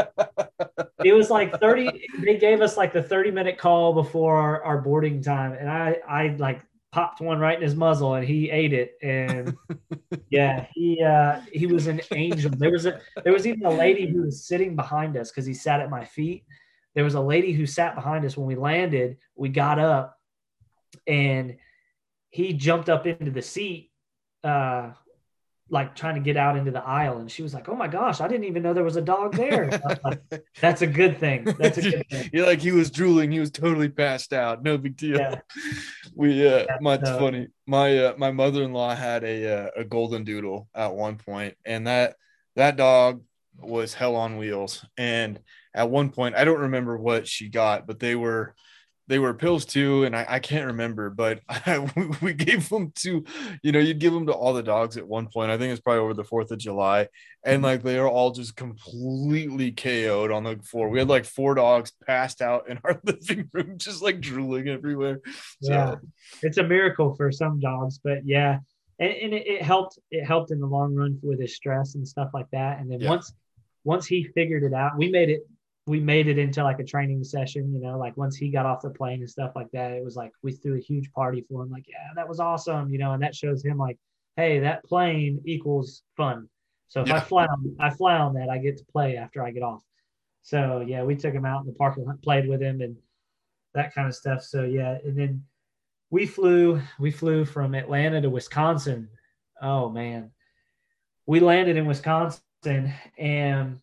it 1.06 1.14
was 1.14 1.30
like 1.30 1.60
30 1.60 2.08
they 2.24 2.38
gave 2.38 2.62
us 2.62 2.78
like 2.78 2.93
the 2.93 3.04
30 3.04 3.32
minute 3.32 3.58
call 3.58 3.93
before 3.93 4.36
our, 4.36 4.64
our 4.64 4.82
boarding 4.82 5.22
time 5.22 5.54
and 5.54 5.70
i 5.70 5.97
i 6.08 6.36
like 6.38 6.62
popped 6.91 7.22
one 7.22 7.39
right 7.39 7.56
in 7.56 7.64
his 7.64 7.76
muzzle 7.76 8.16
and 8.16 8.28
he 8.28 8.49
ate 8.49 8.74
it 8.74 8.97
and 9.02 9.56
yeah 10.30 10.66
he 10.74 11.02
uh 11.02 11.39
he 11.54 11.66
was 11.66 11.88
an 11.88 12.02
angel. 12.12 12.52
There 12.52 12.72
was 12.72 12.86
a 12.86 12.99
there 13.24 13.32
was 13.32 13.47
even 13.47 13.66
a 13.66 13.72
lady 13.72 14.08
who 14.08 14.24
was 14.24 14.45
sitting 14.45 14.76
behind 14.76 15.16
us 15.16 15.32
because 15.32 15.45
he 15.45 15.54
sat 15.54 15.80
at 15.80 15.89
my 15.89 16.04
feet. 16.04 16.43
There 16.93 17.06
was 17.06 17.16
a 17.16 17.22
lady 17.22 17.54
who 17.54 17.66
sat 17.66 17.95
behind 17.95 18.26
us 18.26 18.36
when 18.36 18.45
we 18.45 18.56
landed 18.56 19.18
we 19.36 19.47
got 19.47 19.80
up 19.80 20.18
and 21.08 21.58
he 22.30 22.54
jumped 22.54 22.89
up 22.89 23.08
into 23.08 23.32
the 23.32 23.41
seat 23.41 23.91
uh 24.43 24.91
like 25.72 25.95
trying 25.95 26.15
to 26.15 26.22
get 26.22 26.38
out 26.38 26.55
into 26.57 26.69
the 26.69 26.84
aisle 26.84 27.17
and 27.19 27.32
she 27.32 27.41
was 27.41 27.53
like 27.53 27.69
oh 27.69 27.76
my 27.76 27.88
gosh 27.88 28.22
i 28.22 28.28
didn't 28.28 28.43
even 28.43 28.61
know 28.61 28.74
there 28.74 28.84
was 28.84 28.97
a 28.97 29.01
dog 29.01 29.36
there. 29.36 29.69
Like, 30.03 30.22
that's 30.61 30.82
a 30.82 30.88
good 30.88 31.17
thing. 31.17 31.45
That's 31.57 31.78
a 31.78 31.82
good 31.82 32.09
thing. 32.09 32.30
You're 32.34 32.45
like 32.45 32.59
he 32.59 32.72
was 32.72 32.91
drooling 32.91 33.32
he 33.32 33.39
was 33.39 33.51
totally 33.51 33.89
passed 33.89 34.34
out. 34.34 34.63
No 34.63 34.78
big 34.78 34.97
deal. 34.97 35.17
Yeah. 35.17 35.39
we 36.13 36.47
uh 36.47 36.65
yeah, 36.69 36.78
no. 36.82 36.97
funny. 37.17 37.47
My 37.65 37.97
uh, 37.97 38.13
my 38.17 38.32
mother-in-law 38.32 38.95
had 38.95 39.24
a 39.24 39.65
uh, 39.65 39.69
a 39.78 39.84
golden 39.84 40.24
doodle 40.24 40.67
at 40.76 40.93
one 40.93 41.17
point 41.17 41.55
and 41.65 41.88
that 41.88 42.15
that 42.55 42.76
dog 42.76 43.24
was 43.57 43.93
hell 43.93 44.15
on 44.15 44.38
wheels. 44.38 44.86
And 44.97 45.39
at 45.74 45.89
one 45.89 46.09
point 46.09 46.36
i 46.36 46.43
don't 46.43 46.59
remember 46.59 46.97
what 46.97 47.28
she 47.28 47.49
got 47.49 47.88
but 47.88 47.99
they 47.99 48.15
were 48.15 48.53
they 49.12 49.20
were 49.20 49.34
pills 49.34 49.66
too, 49.66 50.05
and 50.05 50.16
I, 50.16 50.26
I 50.26 50.39
can't 50.39 50.68
remember, 50.68 51.09
but 51.09 51.41
I, 51.49 51.80
we 52.22 52.34
gave 52.34 52.70
them 52.70 52.93
to, 52.99 53.26
you 53.62 53.74
know, 53.74 53.80
you'd 53.80 53.99
give 53.99 54.14
them 54.14 54.26
to 54.28 54.32
all 54.32 54.53
the 54.53 54.64
dogs 54.64 54.95
at 54.95 55.05
one 55.05 55.28
point. 55.28 55.51
I 55.51 55.57
think 55.57 55.74
it's 55.74 55.82
probably 55.82 55.99
over 55.99 56.14
the 56.14 56.24
Fourth 56.24 56.49
of 56.49 56.59
July, 56.59 57.09
and 57.43 57.57
mm-hmm. 57.57 57.66
like 57.66 57.84
they 57.84 57.97
are 57.97 58.07
all 58.07 58.32
just 58.32 58.55
completely 58.55 59.74
KO'd 59.74 60.32
on 60.32 60.45
the 60.45 60.62
floor. 60.64 60.88
We 60.88 60.99
had 60.99 61.09
like 61.09 61.26
four 61.26 61.55
dogs 61.55 61.91
passed 62.07 62.41
out 62.41 62.70
in 62.70 62.80
our 62.86 63.01
living 63.03 63.49
room, 63.51 63.78
just 63.78 64.01
like 64.01 64.22
drooling 64.22 64.70
everywhere. 64.70 65.20
So. 65.62 65.74
Yeah, 65.74 65.95
it's 66.41 66.57
a 66.57 66.64
miracle 66.64 67.14
for 67.16 67.34
some 67.34 67.59
dogs, 67.59 67.99
but 68.01 68.26
yeah, 68.26 68.59
and, 68.97 69.12
and 69.12 69.34
it, 69.34 69.45
it, 69.45 69.62
helped. 69.62 69.99
It 70.09 70.24
helped 70.24 70.51
in 70.51 70.62
the 70.62 70.68
long 70.68 70.95
run 70.95 71.20
with 71.22 71.41
his 71.41 71.53
stress 71.53 71.95
and 71.95 72.07
stuff 72.07 72.30
like 72.34 72.49
that. 72.53 72.80
And 72.80 72.89
then 72.89 73.01
yeah. 73.01 73.09
once 73.09 73.34
once 73.84 74.07
he 74.07 74.24
figured 74.24 74.64
it 74.64 74.74
out, 74.74 74.97
we 74.97 75.09
made 75.09 75.30
it 75.30 75.41
we 75.88 76.00
made 76.00 76.28
it 76.28 76.38
into 76.38 76.64
like 76.64 76.80
a 76.80 76.84
training 76.84 77.24
session, 77.24 77.74
you 77.74 77.82
know, 77.82 77.98
like 77.98 78.16
once 78.16 78.36
he 78.36 78.50
got 78.50 78.66
off 78.66 78.82
the 78.82 78.90
plane 78.90 79.22
and 79.22 79.30
stuff 79.30 79.52
like 79.56 79.70
that, 79.74 79.92
it 79.92 80.04
was 80.04 80.16
like 80.16 80.32
we 80.44 80.52
threw 80.52 80.78
a 80.78 80.82
huge 80.82 81.12
party 81.12 81.44
for 81.50 81.64
him, 81.64 81.72
like, 81.72 81.86
yeah, 81.88 82.10
that 82.16 82.30
was 82.30 82.40
awesome, 82.40 82.92
you 82.92 83.00
know, 83.00 83.14
and 83.14 83.24
that 83.24 83.36
shows 83.36 83.64
him 83.64 83.78
like, 83.78 83.98
hey, 84.36 84.60
that 84.60 84.84
plane 84.86 85.42
equals 85.46 86.04
fun. 86.16 86.48
So 86.88 87.02
if 87.02 87.08
yeah. 87.08 87.16
I 87.16 87.20
fly 87.22 87.46
on 87.46 87.76
I 87.80 87.90
fly 87.90 88.18
on 88.18 88.34
that, 88.36 88.50
I 88.50 88.58
get 88.58 88.78
to 88.78 88.86
play 88.92 89.18
after 89.18 89.44
I 89.44 89.52
get 89.52 89.64
off. 89.64 89.82
So 90.44 90.84
yeah, 90.86 91.04
we 91.04 91.16
took 91.16 91.34
him 91.34 91.46
out 91.46 91.62
in 91.62 91.68
the 91.68 91.74
park 91.74 91.98
and 91.98 92.22
played 92.22 92.48
with 92.48 92.62
him 92.62 92.82
and 92.82 92.98
that 93.74 93.94
kind 93.96 94.08
of 94.08 94.16
stuff. 94.16 94.44
So 94.44 94.64
yeah, 94.64 94.98
and 95.04 95.18
then 95.18 95.44
we 96.10 96.26
flew 96.26 96.82
we 97.00 97.12
flew 97.12 97.46
from 97.46 97.74
Atlanta 97.74 98.22
to 98.22 98.30
Wisconsin. 98.30 99.10
Oh 99.62 99.90
man. 99.90 100.32
We 101.26 101.40
landed 101.40 101.78
in 101.78 101.86
Wisconsin 101.86 102.94
and 103.18 103.80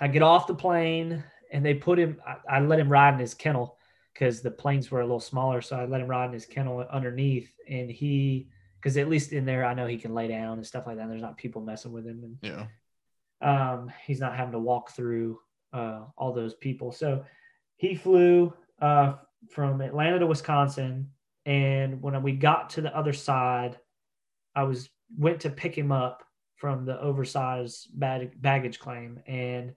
I 0.00 0.08
get 0.08 0.22
off 0.22 0.46
the 0.46 0.54
plane 0.54 1.24
and 1.52 1.64
they 1.64 1.74
put 1.74 1.98
him, 1.98 2.20
I, 2.26 2.56
I 2.56 2.60
let 2.60 2.78
him 2.78 2.90
ride 2.90 3.14
in 3.14 3.20
his 3.20 3.34
kennel 3.34 3.76
because 4.12 4.40
the 4.40 4.50
planes 4.50 4.90
were 4.90 5.00
a 5.00 5.04
little 5.04 5.20
smaller. 5.20 5.60
So 5.60 5.76
I 5.76 5.86
let 5.86 6.00
him 6.00 6.08
ride 6.08 6.26
in 6.26 6.32
his 6.32 6.46
kennel 6.46 6.80
underneath 6.90 7.50
and 7.68 7.90
he, 7.90 8.48
because 8.80 8.96
at 8.96 9.08
least 9.08 9.32
in 9.32 9.44
there, 9.44 9.64
I 9.64 9.74
know 9.74 9.86
he 9.86 9.98
can 9.98 10.14
lay 10.14 10.28
down 10.28 10.58
and 10.58 10.66
stuff 10.66 10.86
like 10.86 10.96
that. 10.96 11.08
There's 11.08 11.22
not 11.22 11.36
people 11.36 11.62
messing 11.62 11.92
with 11.92 12.06
him. 12.06 12.22
And, 12.22 12.38
yeah. 12.42 12.66
Um, 13.42 13.92
he's 14.06 14.20
not 14.20 14.36
having 14.36 14.52
to 14.52 14.58
walk 14.58 14.90
through 14.92 15.38
uh, 15.72 16.04
all 16.16 16.32
those 16.32 16.54
people. 16.54 16.92
So 16.92 17.24
he 17.76 17.94
flew 17.94 18.52
uh, 18.80 19.14
from 19.50 19.80
Atlanta 19.80 20.18
to 20.18 20.26
Wisconsin. 20.26 21.10
And 21.44 22.02
when 22.02 22.20
we 22.22 22.32
got 22.32 22.70
to 22.70 22.80
the 22.80 22.96
other 22.96 23.12
side, 23.12 23.78
I 24.54 24.62
was 24.64 24.88
went 25.16 25.40
to 25.40 25.50
pick 25.50 25.76
him 25.76 25.92
up 25.92 26.24
from 26.56 26.84
the 26.84 26.98
oversized 27.00 27.88
bag, 27.98 28.40
baggage 28.40 28.78
claim. 28.78 29.20
And 29.26 29.74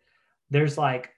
there's 0.50 0.78
like 0.78 1.12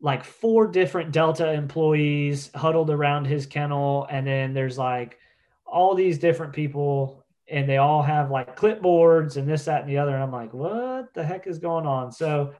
like 0.00 0.24
four 0.24 0.68
different 0.68 1.12
Delta 1.12 1.52
employees 1.52 2.50
huddled 2.54 2.90
around 2.90 3.26
his 3.26 3.46
kennel, 3.46 4.06
and 4.10 4.26
then 4.26 4.54
there's 4.54 4.78
like 4.78 5.18
all 5.66 5.94
these 5.94 6.18
different 6.18 6.52
people, 6.52 7.24
and 7.48 7.68
they 7.68 7.78
all 7.78 8.02
have 8.02 8.30
like 8.30 8.56
clipboards 8.56 9.36
and 9.36 9.48
this, 9.48 9.64
that, 9.64 9.82
and 9.82 9.90
the 9.90 9.98
other. 9.98 10.14
And 10.14 10.22
I'm 10.22 10.32
like, 10.32 10.54
what 10.54 11.12
the 11.14 11.24
heck 11.24 11.46
is 11.46 11.58
going 11.58 11.86
on? 11.86 12.12
So 12.12 12.54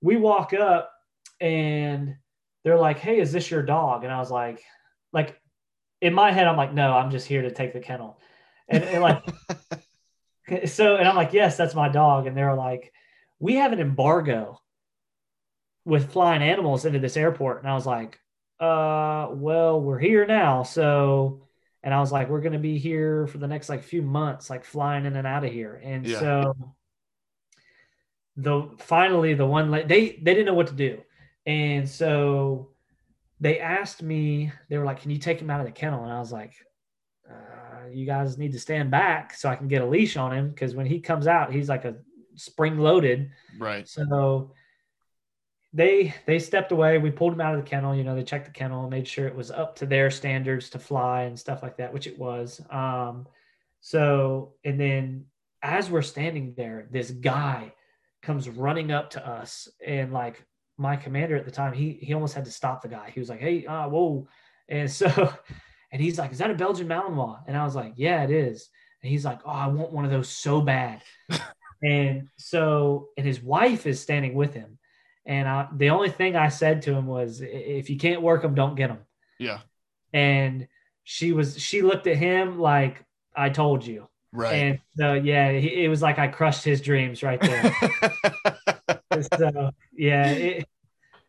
we 0.00 0.16
walk 0.16 0.52
up, 0.52 0.92
and 1.40 2.16
they're 2.64 2.78
like, 2.78 2.98
"Hey, 2.98 3.20
is 3.20 3.32
this 3.32 3.50
your 3.50 3.62
dog?" 3.62 4.04
And 4.04 4.12
I 4.12 4.18
was 4.18 4.30
like, 4.30 4.62
like 5.12 5.40
in 6.00 6.12
my 6.14 6.32
head, 6.32 6.46
I'm 6.46 6.56
like, 6.56 6.74
"No, 6.74 6.92
I'm 6.92 7.10
just 7.10 7.26
here 7.26 7.42
to 7.42 7.50
take 7.52 7.72
the 7.72 7.80
kennel," 7.80 8.20
and, 8.68 8.84
and 8.84 9.02
like. 9.02 9.22
so 10.66 10.96
and 10.96 11.06
i'm 11.06 11.14
like 11.14 11.32
yes 11.32 11.56
that's 11.56 11.76
my 11.76 11.88
dog 11.88 12.26
and 12.26 12.36
they're 12.36 12.56
like 12.56 12.92
we 13.38 13.54
have 13.54 13.72
an 13.72 13.78
embargo 13.78 14.60
with 15.84 16.12
flying 16.12 16.42
animals 16.42 16.84
into 16.84 16.98
this 16.98 17.16
airport 17.16 17.60
and 17.60 17.70
i 17.70 17.74
was 17.74 17.86
like 17.86 18.18
uh 18.60 19.28
well 19.32 19.80
we're 19.80 19.98
here 19.98 20.26
now 20.26 20.62
so 20.62 21.42
and 21.82 21.94
i 21.94 22.00
was 22.00 22.12
like 22.12 22.28
we're 22.28 22.40
going 22.42 22.52
to 22.52 22.58
be 22.58 22.78
here 22.78 23.26
for 23.26 23.38
the 23.38 23.46
next 23.46 23.68
like 23.68 23.82
few 23.82 24.02
months 24.02 24.50
like 24.50 24.64
flying 24.64 25.06
in 25.06 25.16
and 25.16 25.26
out 25.26 25.44
of 25.44 25.52
here 25.52 25.80
and 25.82 26.06
Yeah. 26.06 26.20
so 26.20 26.56
the 28.36 28.68
finally 28.78 29.34
the 29.34 29.46
one 29.46 29.70
they 29.70 29.86
they 29.86 30.16
didn't 30.16 30.46
know 30.46 30.54
what 30.54 30.68
to 30.68 30.74
do 30.74 31.00
and 31.46 31.88
so 31.88 32.70
they 33.40 33.58
asked 33.58 34.02
me 34.02 34.52
they 34.68 34.78
were 34.78 34.84
like 34.84 35.00
can 35.00 35.10
you 35.10 35.18
take 35.18 35.40
him 35.40 35.50
out 35.50 35.60
of 35.60 35.66
the 35.66 35.72
kennel 35.72 36.04
and 36.04 36.12
i 36.12 36.18
was 36.18 36.32
like 36.32 36.54
uh, 37.30 37.86
you 37.92 38.04
guys 38.06 38.38
need 38.38 38.52
to 38.52 38.58
stand 38.58 38.90
back 38.90 39.34
so 39.34 39.48
I 39.48 39.54
can 39.56 39.68
get 39.68 39.82
a 39.82 39.86
leash 39.86 40.16
on 40.16 40.32
him 40.32 40.48
because 40.50 40.74
when 40.74 40.86
he 40.86 41.00
comes 41.00 41.26
out, 41.28 41.52
he's 41.52 41.68
like 41.68 41.84
a 41.84 41.94
spring 42.34 42.76
loaded. 42.78 43.30
Right. 43.58 43.86
So 43.88 44.52
they 45.72 46.14
they 46.26 46.38
stepped 46.38 46.72
away. 46.72 46.98
We 46.98 47.10
pulled 47.10 47.32
him 47.32 47.40
out 47.40 47.54
of 47.54 47.64
the 47.64 47.68
kennel. 47.68 47.94
You 47.94 48.04
know, 48.04 48.14
they 48.14 48.24
checked 48.24 48.46
the 48.46 48.52
kennel 48.52 48.88
made 48.88 49.06
sure 49.06 49.26
it 49.26 49.36
was 49.36 49.50
up 49.50 49.76
to 49.76 49.86
their 49.86 50.10
standards 50.10 50.70
to 50.70 50.78
fly 50.78 51.22
and 51.22 51.38
stuff 51.38 51.62
like 51.62 51.76
that, 51.76 51.92
which 51.92 52.06
it 52.06 52.18
was. 52.18 52.60
Um, 52.70 53.26
so 53.80 54.54
and 54.64 54.78
then 54.80 55.26
as 55.62 55.90
we're 55.90 56.02
standing 56.02 56.54
there, 56.56 56.88
this 56.90 57.10
guy 57.10 57.72
comes 58.22 58.48
running 58.48 58.90
up 58.90 59.10
to 59.10 59.26
us 59.26 59.68
and 59.84 60.12
like 60.12 60.44
my 60.80 60.96
commander 60.96 61.36
at 61.36 61.44
the 61.44 61.50
time, 61.50 61.74
he 61.74 61.98
he 62.00 62.14
almost 62.14 62.34
had 62.34 62.46
to 62.46 62.50
stop 62.50 62.80
the 62.80 62.88
guy. 62.88 63.10
He 63.10 63.20
was 63.20 63.28
like, 63.28 63.40
"Hey, 63.40 63.66
uh, 63.66 63.88
whoa!" 63.88 64.26
And 64.68 64.90
so, 64.90 65.06
and 65.92 66.00
he's 66.00 66.18
like, 66.18 66.32
"Is 66.32 66.38
that 66.38 66.50
a 66.50 66.54
Belgian 66.54 66.88
Malinois?" 66.88 67.42
And 67.46 67.56
I 67.56 67.64
was 67.64 67.76
like, 67.76 67.92
"Yeah, 67.96 68.24
it 68.24 68.30
is." 68.30 68.68
And 69.02 69.10
he's 69.10 69.24
like, 69.24 69.40
"Oh, 69.44 69.50
I 69.50 69.66
want 69.68 69.92
one 69.92 70.06
of 70.06 70.10
those 70.10 70.28
so 70.28 70.62
bad." 70.62 71.02
and 71.82 72.28
so, 72.38 73.10
and 73.16 73.26
his 73.26 73.42
wife 73.42 73.86
is 73.86 74.00
standing 74.00 74.34
with 74.34 74.54
him. 74.54 74.78
And 75.30 75.48
I, 75.48 75.68
the 75.72 75.90
only 75.90 76.10
thing 76.10 76.34
I 76.34 76.48
said 76.48 76.82
to 76.82 76.92
him 76.92 77.06
was, 77.06 77.40
"If 77.40 77.88
you 77.88 77.96
can't 77.96 78.20
work 78.20 78.42
them, 78.42 78.56
don't 78.56 78.74
get 78.74 78.88
them." 78.88 78.98
Yeah. 79.38 79.60
And 80.12 80.66
she 81.04 81.30
was, 81.30 81.56
she 81.56 81.82
looked 81.82 82.08
at 82.08 82.16
him 82.16 82.58
like, 82.58 83.04
"I 83.36 83.48
told 83.48 83.86
you." 83.86 84.08
Right. 84.32 84.54
And 84.54 84.78
so, 84.96 85.14
yeah, 85.14 85.52
he, 85.52 85.84
it 85.84 85.88
was 85.88 86.02
like 86.02 86.18
I 86.18 86.26
crushed 86.26 86.64
his 86.64 86.80
dreams 86.80 87.22
right 87.22 87.40
there. 87.40 87.72
so 89.38 89.70
yeah, 89.92 90.30
it, 90.30 90.68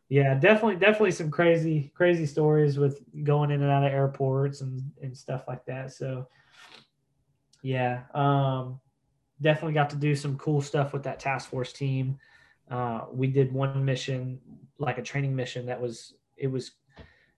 yeah, 0.09 0.33
definitely, 0.33 0.77
definitely 0.77 1.11
some 1.11 1.29
crazy, 1.29 1.91
crazy 1.93 2.25
stories 2.25 2.79
with 2.79 3.03
going 3.23 3.51
in 3.51 3.61
and 3.61 3.71
out 3.71 3.83
of 3.83 3.93
airports 3.93 4.61
and 4.61 4.81
and 5.03 5.15
stuff 5.15 5.43
like 5.47 5.63
that. 5.65 5.93
So 5.93 6.27
yeah, 7.61 8.05
um, 8.15 8.79
definitely 9.39 9.73
got 9.73 9.91
to 9.91 9.95
do 9.95 10.15
some 10.15 10.39
cool 10.39 10.61
stuff 10.61 10.91
with 10.91 11.03
that 11.03 11.19
task 11.19 11.51
force 11.51 11.71
team. 11.71 12.17
Uh, 12.71 13.01
we 13.11 13.27
did 13.27 13.51
one 13.51 13.83
mission, 13.83 14.39
like 14.79 14.97
a 14.97 15.01
training 15.01 15.35
mission, 15.35 15.65
that 15.65 15.79
was 15.79 16.13
it 16.37 16.47
was 16.47 16.71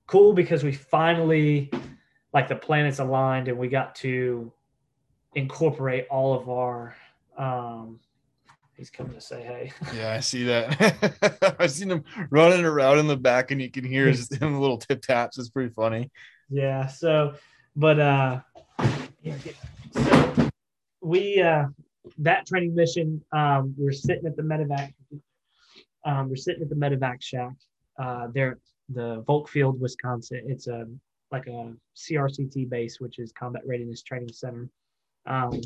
cool 0.05 0.33
because 0.33 0.63
we 0.63 0.71
finally 0.71 1.71
like 2.33 2.47
the 2.47 2.55
planets 2.55 2.99
aligned 2.99 3.47
and 3.47 3.57
we 3.57 3.67
got 3.67 3.95
to 3.95 4.51
incorporate 5.35 6.05
all 6.09 6.33
of 6.33 6.47
our 6.49 6.95
um 7.37 7.99
he's 8.75 8.91
coming 8.91 9.13
to 9.13 9.21
say 9.21 9.41
hey 9.41 9.71
yeah, 9.95 10.13
I 10.13 10.19
see 10.19 10.43
that. 10.43 11.55
I've 11.59 11.71
seen 11.71 11.89
him 11.89 12.03
running 12.29 12.63
around 12.63 12.99
in 12.99 13.07
the 13.07 13.17
back, 13.17 13.49
and 13.49 13.59
you 13.61 13.71
can 13.71 13.83
hear 13.83 14.07
his 14.07 14.29
little 14.41 14.77
tip 14.77 15.01
taps. 15.01 15.39
It's 15.39 15.49
pretty 15.49 15.73
funny. 15.73 16.11
Yeah. 16.49 16.87
So, 16.87 17.33
but 17.75 17.99
uh, 17.99 18.41
yeah, 19.23 19.35
so 19.91 20.49
we 21.01 21.41
uh 21.41 21.65
that 22.19 22.45
training 22.45 22.75
mission, 22.75 23.23
um, 23.31 23.73
we're 23.77 23.91
sitting 23.91 24.25
at 24.25 24.35
the 24.35 24.43
medevac. 24.43 24.93
Um, 26.05 26.29
we're 26.29 26.35
sitting 26.35 26.61
at 26.61 26.69
the 26.69 26.75
medevac 26.75 27.21
shack. 27.21 27.53
Uh, 27.99 28.27
there, 28.33 28.59
the 28.89 29.23
Volk 29.27 29.49
Field, 29.49 29.79
Wisconsin. 29.79 30.43
It's 30.47 30.67
a 30.67 30.85
like 31.31 31.47
a 31.47 31.73
CRCT 31.97 32.69
base, 32.69 32.99
which 32.99 33.17
is 33.19 33.31
Combat 33.31 33.63
Readiness 33.65 34.03
Training 34.03 34.31
Center. 34.31 34.69
Um, 35.25 35.59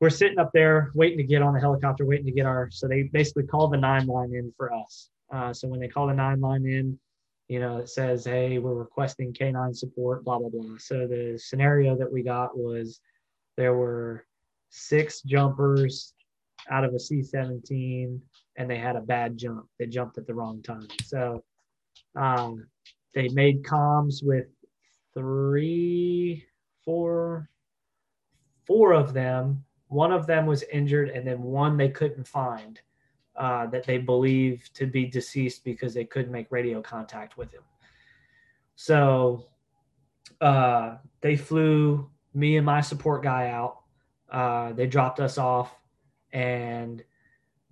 we're 0.00 0.10
sitting 0.10 0.38
up 0.38 0.50
there 0.52 0.90
waiting 0.94 1.16
to 1.18 1.24
get 1.24 1.40
on 1.40 1.54
the 1.54 1.60
helicopter, 1.60 2.04
waiting 2.04 2.26
to 2.26 2.32
get 2.32 2.44
our. 2.44 2.68
So 2.70 2.86
they 2.86 3.04
basically 3.04 3.44
call 3.44 3.68
the 3.68 3.78
nine 3.78 4.06
line 4.06 4.34
in 4.34 4.52
for 4.56 4.72
us. 4.72 5.08
Uh, 5.32 5.52
so 5.52 5.66
when 5.68 5.80
they 5.80 5.88
call 5.88 6.06
the 6.06 6.14
nine 6.14 6.40
line 6.40 6.66
in, 6.66 6.98
you 7.48 7.60
know, 7.60 7.78
it 7.78 7.88
says, 7.88 8.24
hey, 8.24 8.58
we're 8.58 8.74
requesting 8.74 9.32
canine 9.32 9.72
support, 9.72 10.24
blah, 10.24 10.38
blah, 10.38 10.48
blah. 10.48 10.76
So 10.78 11.06
the 11.06 11.38
scenario 11.42 11.96
that 11.96 12.10
we 12.10 12.22
got 12.22 12.56
was 12.56 13.00
there 13.56 13.74
were 13.74 14.26
six 14.70 15.22
jumpers 15.22 16.12
out 16.70 16.84
of 16.84 16.92
a 16.92 16.98
C 16.98 17.22
17 17.22 18.20
and 18.56 18.70
they 18.70 18.78
had 18.78 18.96
a 18.96 19.00
bad 19.00 19.36
jump. 19.36 19.66
They 19.78 19.86
jumped 19.86 20.18
at 20.18 20.26
the 20.26 20.34
wrong 20.34 20.62
time. 20.62 20.88
So 21.04 21.44
um, 22.14 22.66
they 23.14 23.28
made 23.28 23.62
comms 23.62 24.24
with 24.24 24.46
three, 25.14 26.44
four, 26.84 27.48
four 28.66 28.92
of 28.92 29.12
them. 29.12 29.64
One 29.88 30.12
of 30.12 30.26
them 30.26 30.46
was 30.46 30.62
injured, 30.64 31.10
and 31.10 31.26
then 31.26 31.42
one 31.42 31.76
they 31.76 31.88
couldn't 31.88 32.26
find 32.26 32.80
uh, 33.36 33.66
that 33.66 33.84
they 33.84 33.98
believe 33.98 34.68
to 34.74 34.86
be 34.86 35.06
deceased 35.06 35.64
because 35.64 35.94
they 35.94 36.04
couldn't 36.04 36.32
make 36.32 36.50
radio 36.50 36.82
contact 36.82 37.36
with 37.36 37.52
him. 37.52 37.62
So 38.74 39.46
uh, 40.40 40.96
they 41.20 41.36
flew 41.36 42.10
me 42.34 42.56
and 42.56 42.66
my 42.66 42.80
support 42.80 43.22
guy 43.22 43.48
out. 43.48 43.78
Uh, 44.30 44.72
they 44.72 44.86
dropped 44.86 45.20
us 45.20 45.38
off, 45.38 45.72
and 46.32 47.02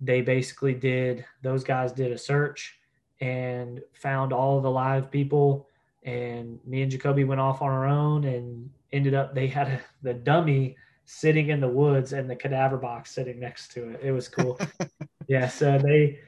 they 0.05 0.21
basically 0.21 0.73
did. 0.73 1.25
Those 1.41 1.63
guys 1.63 1.91
did 1.91 2.11
a 2.11 2.17
search 2.17 2.79
and 3.21 3.81
found 3.93 4.33
all 4.33 4.61
the 4.61 4.71
live 4.71 5.09
people. 5.11 5.67
And 6.03 6.59
me 6.65 6.81
and 6.81 6.91
Jakoby 6.91 7.23
went 7.23 7.41
off 7.41 7.61
on 7.61 7.69
our 7.69 7.87
own 7.87 8.25
and 8.25 8.69
ended 8.91 9.13
up. 9.13 9.33
They 9.33 9.47
had 9.47 9.67
a, 9.67 9.81
the 10.03 10.13
dummy 10.13 10.77
sitting 11.05 11.49
in 11.49 11.59
the 11.59 11.67
woods 11.67 12.13
and 12.13 12.29
the 12.29 12.35
cadaver 12.35 12.77
box 12.77 13.11
sitting 13.11 13.39
next 13.39 13.71
to 13.73 13.89
it. 13.89 13.99
It 14.03 14.11
was 14.11 14.27
cool. 14.27 14.59
yeah, 15.27 15.47
so 15.47 15.77
they 15.77 16.19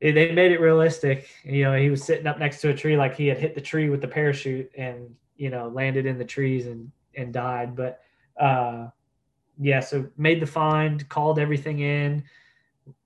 they 0.00 0.32
made 0.32 0.52
it 0.52 0.60
realistic. 0.60 1.28
You 1.44 1.64
know, 1.64 1.76
he 1.76 1.90
was 1.90 2.02
sitting 2.02 2.26
up 2.26 2.38
next 2.38 2.60
to 2.62 2.70
a 2.70 2.74
tree 2.74 2.96
like 2.96 3.16
he 3.16 3.28
had 3.28 3.38
hit 3.38 3.54
the 3.54 3.60
tree 3.60 3.90
with 3.90 4.00
the 4.00 4.08
parachute 4.08 4.70
and 4.76 5.14
you 5.36 5.50
know 5.50 5.68
landed 5.68 6.06
in 6.06 6.18
the 6.18 6.24
trees 6.24 6.66
and 6.66 6.90
and 7.14 7.32
died. 7.32 7.76
But 7.76 8.00
uh, 8.38 8.88
yeah, 9.60 9.80
so 9.80 10.06
made 10.16 10.40
the 10.40 10.46
find, 10.46 11.06
called 11.08 11.38
everything 11.38 11.80
in, 11.80 12.24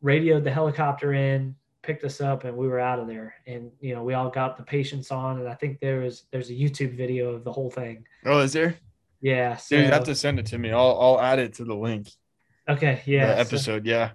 radioed 0.02 0.44
the 0.44 0.50
helicopter 0.50 1.12
in, 1.12 1.54
picked 1.82 2.04
us 2.04 2.20
up, 2.20 2.44
and 2.44 2.56
we 2.56 2.68
were 2.68 2.80
out 2.80 2.98
of 2.98 3.06
there. 3.06 3.34
And 3.46 3.70
you 3.80 3.94
know, 3.94 4.02
we 4.02 4.14
all 4.14 4.30
got 4.30 4.56
the 4.56 4.62
patients 4.62 5.10
on, 5.10 5.38
and 5.40 5.48
I 5.48 5.54
think 5.54 5.80
there 5.80 6.00
was 6.00 6.24
there's 6.30 6.50
a 6.50 6.54
YouTube 6.54 6.96
video 6.96 7.34
of 7.34 7.44
the 7.44 7.52
whole 7.52 7.70
thing. 7.70 8.04
Oh, 8.24 8.40
is 8.40 8.52
there? 8.52 8.76
Yeah, 9.20 9.56
so, 9.56 9.76
Dude, 9.76 9.86
you 9.86 9.92
have 9.92 10.04
to 10.04 10.14
send 10.14 10.38
it 10.38 10.46
to 10.46 10.58
me. 10.58 10.70
I'll 10.70 10.98
I'll 11.00 11.20
add 11.20 11.38
it 11.38 11.54
to 11.54 11.64
the 11.64 11.74
link. 11.74 12.08
okay, 12.68 13.02
yeah, 13.06 13.26
the 13.26 13.34
so- 13.34 13.40
episode. 13.40 13.86
yeah. 13.86 14.10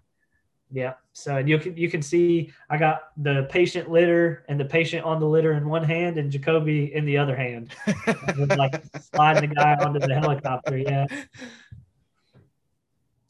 Yeah. 0.72 0.94
So 1.14 1.40
you 1.40 1.58
can 1.58 1.76
you 1.76 1.90
can 1.90 2.04
see 2.04 2.54
I 2.70 2.78
got 2.78 3.10
the 3.18 3.48
patient 3.50 3.90
litter 3.90 4.46
and 4.48 4.60
the 4.60 4.66
patient 4.66 5.04
on 5.04 5.20
the 5.20 5.26
litter 5.26 5.54
in 5.54 5.68
one 5.68 5.84
hand 5.84 6.20
and 6.20 6.32
Jakoby 6.32 6.94
in 6.94 7.06
the 7.06 7.18
other 7.18 7.36
hand. 7.36 7.72
Like 8.56 8.84
sliding 9.02 9.50
the 9.50 9.56
guy 9.56 9.74
onto 9.84 10.00
the 10.00 10.14
helicopter. 10.14 10.78
Yeah. 10.78 11.08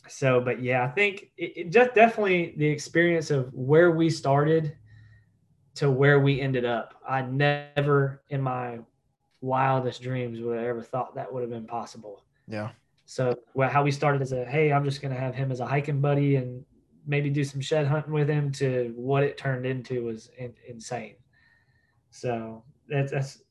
So, 0.09 0.41
but 0.41 0.61
yeah, 0.61 0.83
I 0.83 0.87
think 0.89 1.31
it, 1.37 1.53
it 1.55 1.69
just 1.69 1.93
definitely 1.93 2.53
the 2.57 2.67
experience 2.67 3.31
of 3.31 3.53
where 3.53 3.91
we 3.91 4.09
started 4.09 4.75
to 5.75 5.89
where 5.89 6.19
we 6.19 6.41
ended 6.41 6.65
up. 6.65 6.95
I 7.07 7.21
never 7.21 8.21
in 8.29 8.41
my 8.41 8.79
wildest 9.41 10.01
dreams 10.01 10.39
would 10.41 10.57
have 10.57 10.65
ever 10.65 10.81
thought 10.81 11.15
that 11.15 11.31
would 11.31 11.41
have 11.41 11.51
been 11.51 11.67
possible. 11.67 12.25
yeah. 12.47 12.69
So 13.05 13.39
well, 13.55 13.69
how 13.69 13.83
we 13.83 13.91
started 13.91 14.21
as 14.21 14.33
a 14.33 14.45
hey, 14.45 14.71
I'm 14.71 14.83
just 14.83 15.01
gonna 15.01 15.19
have 15.19 15.33
him 15.33 15.51
as 15.51 15.61
a 15.61 15.65
hiking 15.65 16.01
buddy 16.01 16.35
and 16.35 16.63
maybe 17.07 17.29
do 17.29 17.43
some 17.43 17.61
shed 17.61 17.87
hunting 17.87 18.13
with 18.13 18.29
him 18.29 18.51
to 18.51 18.93
what 18.95 19.23
it 19.23 19.37
turned 19.37 19.65
into 19.65 20.03
was 20.03 20.29
in, 20.37 20.53
insane. 20.67 21.15
So 22.11 22.63
that's 22.87 23.11
that's 23.11 23.41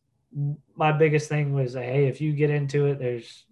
my 0.76 0.92
biggest 0.92 1.28
thing 1.28 1.54
was 1.54 1.74
hey, 1.74 2.06
if 2.06 2.20
you 2.20 2.32
get 2.32 2.50
into 2.50 2.86
it, 2.86 2.98
there's 2.98 3.46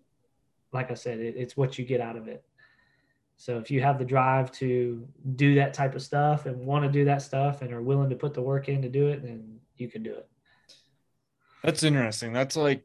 like 0.72 0.90
I 0.90 0.94
said, 0.94 1.18
it, 1.18 1.34
it's 1.36 1.56
what 1.56 1.78
you 1.78 1.84
get 1.84 2.00
out 2.00 2.16
of 2.16 2.28
it. 2.28 2.44
So 3.36 3.58
if 3.58 3.70
you 3.70 3.82
have 3.82 3.98
the 3.98 4.04
drive 4.04 4.50
to 4.52 5.06
do 5.36 5.56
that 5.56 5.74
type 5.74 5.94
of 5.94 6.02
stuff 6.02 6.46
and 6.46 6.66
want 6.66 6.84
to 6.84 6.90
do 6.90 7.04
that 7.04 7.22
stuff 7.22 7.62
and 7.62 7.72
are 7.72 7.82
willing 7.82 8.10
to 8.10 8.16
put 8.16 8.34
the 8.34 8.42
work 8.42 8.68
in 8.68 8.82
to 8.82 8.88
do 8.88 9.08
it, 9.08 9.22
then 9.22 9.58
you 9.76 9.88
can 9.88 10.02
do 10.02 10.14
it. 10.14 10.28
That's 11.62 11.82
interesting. 11.82 12.32
That's 12.32 12.56
like 12.56 12.84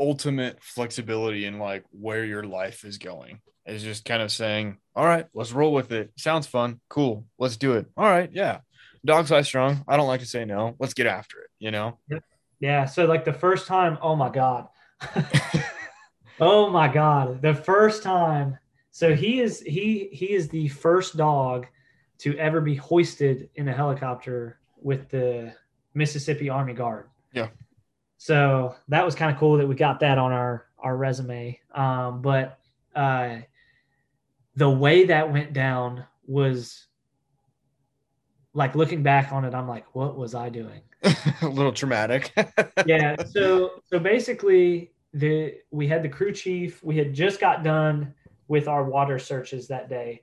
ultimate 0.00 0.62
flexibility 0.62 1.44
in 1.44 1.58
like 1.58 1.84
where 1.90 2.24
your 2.24 2.44
life 2.44 2.84
is 2.84 2.98
going. 2.98 3.40
Is 3.66 3.82
just 3.82 4.04
kind 4.04 4.22
of 4.22 4.30
saying, 4.30 4.76
all 4.94 5.06
right, 5.06 5.26
let's 5.32 5.52
roll 5.52 5.72
with 5.72 5.90
it. 5.90 6.12
Sounds 6.16 6.46
fun. 6.46 6.80
Cool. 6.90 7.26
Let's 7.38 7.56
do 7.56 7.74
it. 7.74 7.86
All 7.96 8.04
right. 8.04 8.30
Yeah. 8.32 8.60
Dog's 9.04 9.30
size 9.30 9.46
strong. 9.46 9.84
I 9.88 9.96
don't 9.96 10.06
like 10.06 10.20
to 10.20 10.26
say 10.26 10.44
no. 10.44 10.76
Let's 10.78 10.94
get 10.94 11.06
after 11.06 11.40
it, 11.40 11.50
you 11.58 11.70
know? 11.70 11.98
Yeah. 12.60 12.84
So 12.84 13.06
like 13.06 13.24
the 13.24 13.32
first 13.32 13.66
time, 13.66 13.96
oh 14.02 14.16
my 14.16 14.28
God. 14.28 14.68
oh 16.40 16.68
my 16.68 16.88
God. 16.88 17.40
The 17.40 17.54
first 17.54 18.02
time. 18.02 18.58
So 18.94 19.12
he 19.12 19.40
is 19.40 19.58
he 19.58 20.08
he 20.12 20.32
is 20.34 20.48
the 20.48 20.68
first 20.68 21.16
dog 21.16 21.66
to 22.18 22.38
ever 22.38 22.60
be 22.60 22.76
hoisted 22.76 23.50
in 23.56 23.66
a 23.66 23.72
helicopter 23.72 24.60
with 24.80 25.08
the 25.08 25.52
Mississippi 25.94 26.48
Army 26.48 26.74
Guard. 26.74 27.08
Yeah. 27.32 27.48
So 28.18 28.76
that 28.86 29.04
was 29.04 29.16
kind 29.16 29.32
of 29.32 29.40
cool 29.40 29.58
that 29.58 29.66
we 29.66 29.74
got 29.74 29.98
that 29.98 30.16
on 30.16 30.30
our 30.30 30.66
our 30.78 30.96
resume. 30.96 31.58
Um, 31.74 32.22
but 32.22 32.60
uh, 32.94 33.38
the 34.54 34.70
way 34.70 35.06
that 35.06 35.32
went 35.32 35.52
down 35.52 36.04
was 36.28 36.86
like 38.52 38.76
looking 38.76 39.02
back 39.02 39.32
on 39.32 39.44
it, 39.44 39.54
I'm 39.54 39.66
like, 39.66 39.92
what 39.92 40.16
was 40.16 40.36
I 40.36 40.50
doing? 40.50 40.82
a 41.42 41.48
little 41.48 41.72
traumatic. 41.72 42.32
yeah. 42.86 43.16
So 43.24 43.82
so 43.90 43.98
basically, 43.98 44.92
the 45.12 45.56
we 45.72 45.88
had 45.88 46.04
the 46.04 46.08
crew 46.08 46.30
chief. 46.30 46.80
We 46.84 46.96
had 46.96 47.12
just 47.12 47.40
got 47.40 47.64
done 47.64 48.14
with 48.48 48.68
our 48.68 48.84
water 48.84 49.18
searches 49.18 49.68
that 49.68 49.88
day, 49.88 50.22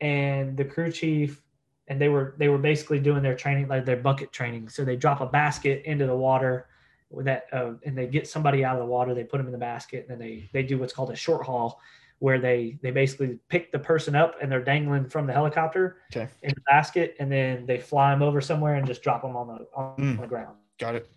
and 0.00 0.56
the 0.56 0.64
crew 0.64 0.90
chief 0.90 1.42
and 1.90 2.00
they 2.00 2.08
were 2.08 2.34
they 2.38 2.48
were 2.48 2.56
basically 2.58 3.00
doing 3.00 3.22
their 3.22 3.34
training 3.34 3.68
like 3.68 3.84
their 3.84 3.96
bucket 3.96 4.32
training. 4.32 4.68
So 4.68 4.84
they 4.84 4.96
drop 4.96 5.20
a 5.20 5.26
basket 5.26 5.82
into 5.84 6.06
the 6.06 6.16
water 6.16 6.68
with 7.10 7.26
that, 7.26 7.46
uh, 7.52 7.72
and 7.84 7.98
they 7.98 8.06
get 8.06 8.28
somebody 8.28 8.64
out 8.64 8.76
of 8.76 8.80
the 8.80 8.86
water. 8.86 9.12
They 9.12 9.24
put 9.24 9.38
them 9.38 9.46
in 9.46 9.52
the 9.52 9.58
basket, 9.58 10.06
and 10.08 10.10
then 10.10 10.18
they 10.26 10.48
they 10.52 10.62
do 10.62 10.78
what's 10.78 10.92
called 10.92 11.10
a 11.10 11.16
short 11.16 11.44
haul, 11.44 11.80
where 12.20 12.38
they 12.38 12.78
they 12.80 12.92
basically 12.92 13.40
pick 13.48 13.72
the 13.72 13.78
person 13.78 14.14
up 14.14 14.36
and 14.40 14.50
they're 14.50 14.62
dangling 14.62 15.08
from 15.08 15.26
the 15.26 15.32
helicopter 15.32 15.96
okay. 16.12 16.28
in 16.42 16.50
the 16.54 16.60
basket, 16.68 17.16
and 17.18 17.30
then 17.30 17.66
they 17.66 17.78
fly 17.78 18.12
them 18.12 18.22
over 18.22 18.40
somewhere 18.40 18.76
and 18.76 18.86
just 18.86 19.02
drop 19.02 19.22
them 19.22 19.36
on 19.36 19.48
the 19.48 19.66
on, 19.74 19.96
Mm. 19.96 20.20
the 20.20 20.26
ground. 20.28 20.56
Got 20.78 20.94
it. 20.94 21.10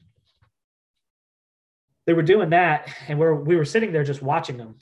They 2.06 2.14
were 2.14 2.24
doing 2.24 2.50
that, 2.50 2.90
and 3.08 3.20
we're 3.20 3.36
we 3.36 3.56
were 3.56 3.64
sitting 3.64 3.92
there 3.94 4.04
just 4.04 4.24
watching 4.24 4.58
them. 4.58 4.76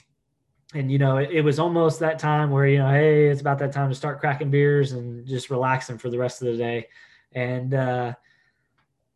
And 0.73 0.91
you 0.91 0.97
know, 0.97 1.17
it, 1.17 1.29
it 1.31 1.41
was 1.41 1.59
almost 1.59 1.99
that 1.99 2.19
time 2.19 2.49
where 2.49 2.65
you 2.65 2.77
know, 2.77 2.89
hey, 2.89 3.27
it's 3.27 3.41
about 3.41 3.59
that 3.59 3.73
time 3.73 3.89
to 3.89 3.95
start 3.95 4.19
cracking 4.19 4.49
beers 4.49 4.93
and 4.93 5.25
just 5.27 5.49
relaxing 5.49 5.97
for 5.97 6.09
the 6.09 6.17
rest 6.17 6.41
of 6.41 6.47
the 6.47 6.57
day. 6.57 6.87
And 7.33 7.73
uh, 7.73 8.13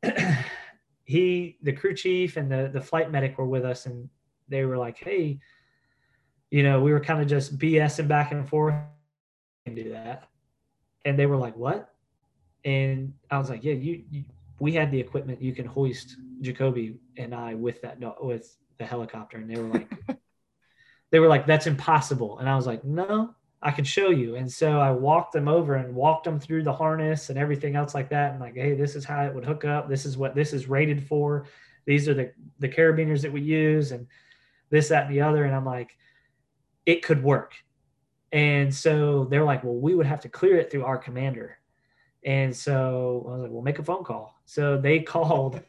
he, 1.03 1.57
the 1.61 1.73
crew 1.73 1.93
chief, 1.93 2.37
and 2.37 2.51
the 2.51 2.69
the 2.71 2.81
flight 2.81 3.11
medic 3.11 3.37
were 3.37 3.45
with 3.45 3.63
us, 3.63 3.85
and 3.85 4.09
they 4.49 4.65
were 4.65 4.77
like, 4.77 4.97
hey, 4.97 5.39
you 6.51 6.63
know, 6.63 6.81
we 6.81 6.91
were 6.91 6.99
kind 6.99 7.21
of 7.21 7.27
just 7.27 7.57
BSing 7.57 8.07
back 8.07 8.31
and 8.31 8.47
forth 8.47 8.75
and 9.65 9.75
do 9.75 9.91
that. 9.91 10.29
And 11.03 11.17
they 11.17 11.25
were 11.25 11.37
like, 11.37 11.55
what? 11.55 11.93
And 12.63 13.13
I 13.29 13.37
was 13.37 13.49
like, 13.49 13.63
yeah, 13.63 13.73
you, 13.73 14.03
you 14.09 14.23
we 14.59 14.71
had 14.71 14.91
the 14.91 14.99
equipment. 14.99 15.41
You 15.41 15.53
can 15.53 15.65
hoist 15.65 16.15
Jakoby 16.41 16.97
and 17.17 17.33
I 17.33 17.55
with 17.55 17.81
that 17.81 17.97
with 18.23 18.55
the 18.77 18.85
helicopter. 18.85 19.37
And 19.37 19.49
they 19.49 19.61
were 19.61 19.67
like, 19.67 19.91
they 21.11 21.19
were 21.19 21.27
like, 21.27 21.45
that's 21.45 21.67
impossible. 21.67 22.39
And 22.39 22.49
I 22.49 22.55
was 22.55 22.67
like, 22.67 22.83
no, 22.83 23.33
I 23.61 23.71
can 23.71 23.85
show 23.85 24.09
you. 24.09 24.35
And 24.35 24.51
so 24.51 24.79
I 24.79 24.91
walked 24.91 25.33
them 25.33 25.47
over 25.47 25.75
and 25.75 25.95
walked 25.95 26.25
them 26.25 26.39
through 26.39 26.63
the 26.63 26.73
harness 26.73 27.29
and 27.29 27.39
everything 27.39 27.75
else 27.75 27.95
like 27.95 28.09
that. 28.09 28.31
And 28.31 28.39
like, 28.39 28.55
hey, 28.55 28.75
this 28.75 28.95
is 28.95 29.05
how 29.05 29.23
it 29.25 29.33
would 29.33 29.45
hook 29.45 29.65
up. 29.65 29.89
This 29.89 30.05
is 30.05 30.17
what 30.17 30.35
this 30.35 30.53
is 30.53 30.67
rated 30.67 31.01
for. 31.01 31.45
These 31.85 32.07
are 32.09 32.13
the 32.13 32.31
the 32.59 32.69
carabiners 32.69 33.21
that 33.21 33.31
we 33.31 33.41
use, 33.41 33.91
and 33.91 34.07
this, 34.69 34.89
that, 34.89 35.05
and 35.05 35.15
the 35.15 35.21
other. 35.21 35.45
And 35.45 35.55
I'm 35.55 35.65
like, 35.65 35.97
it 36.85 37.03
could 37.03 37.23
work. 37.23 37.53
And 38.31 38.73
so 38.73 39.25
they're 39.25 39.43
like, 39.43 39.63
well, 39.63 39.75
we 39.75 39.95
would 39.95 40.05
have 40.05 40.21
to 40.21 40.29
clear 40.29 40.57
it 40.57 40.69
through 40.69 40.83
our 40.83 40.97
commander. 40.97 41.57
And 42.25 42.55
so 42.55 43.25
I 43.27 43.31
was 43.31 43.41
like, 43.43 43.51
well, 43.51 43.61
make 43.61 43.79
a 43.79 43.83
phone 43.83 44.03
call. 44.03 44.35
So 44.45 44.77
they 44.77 44.99
called, 45.01 45.61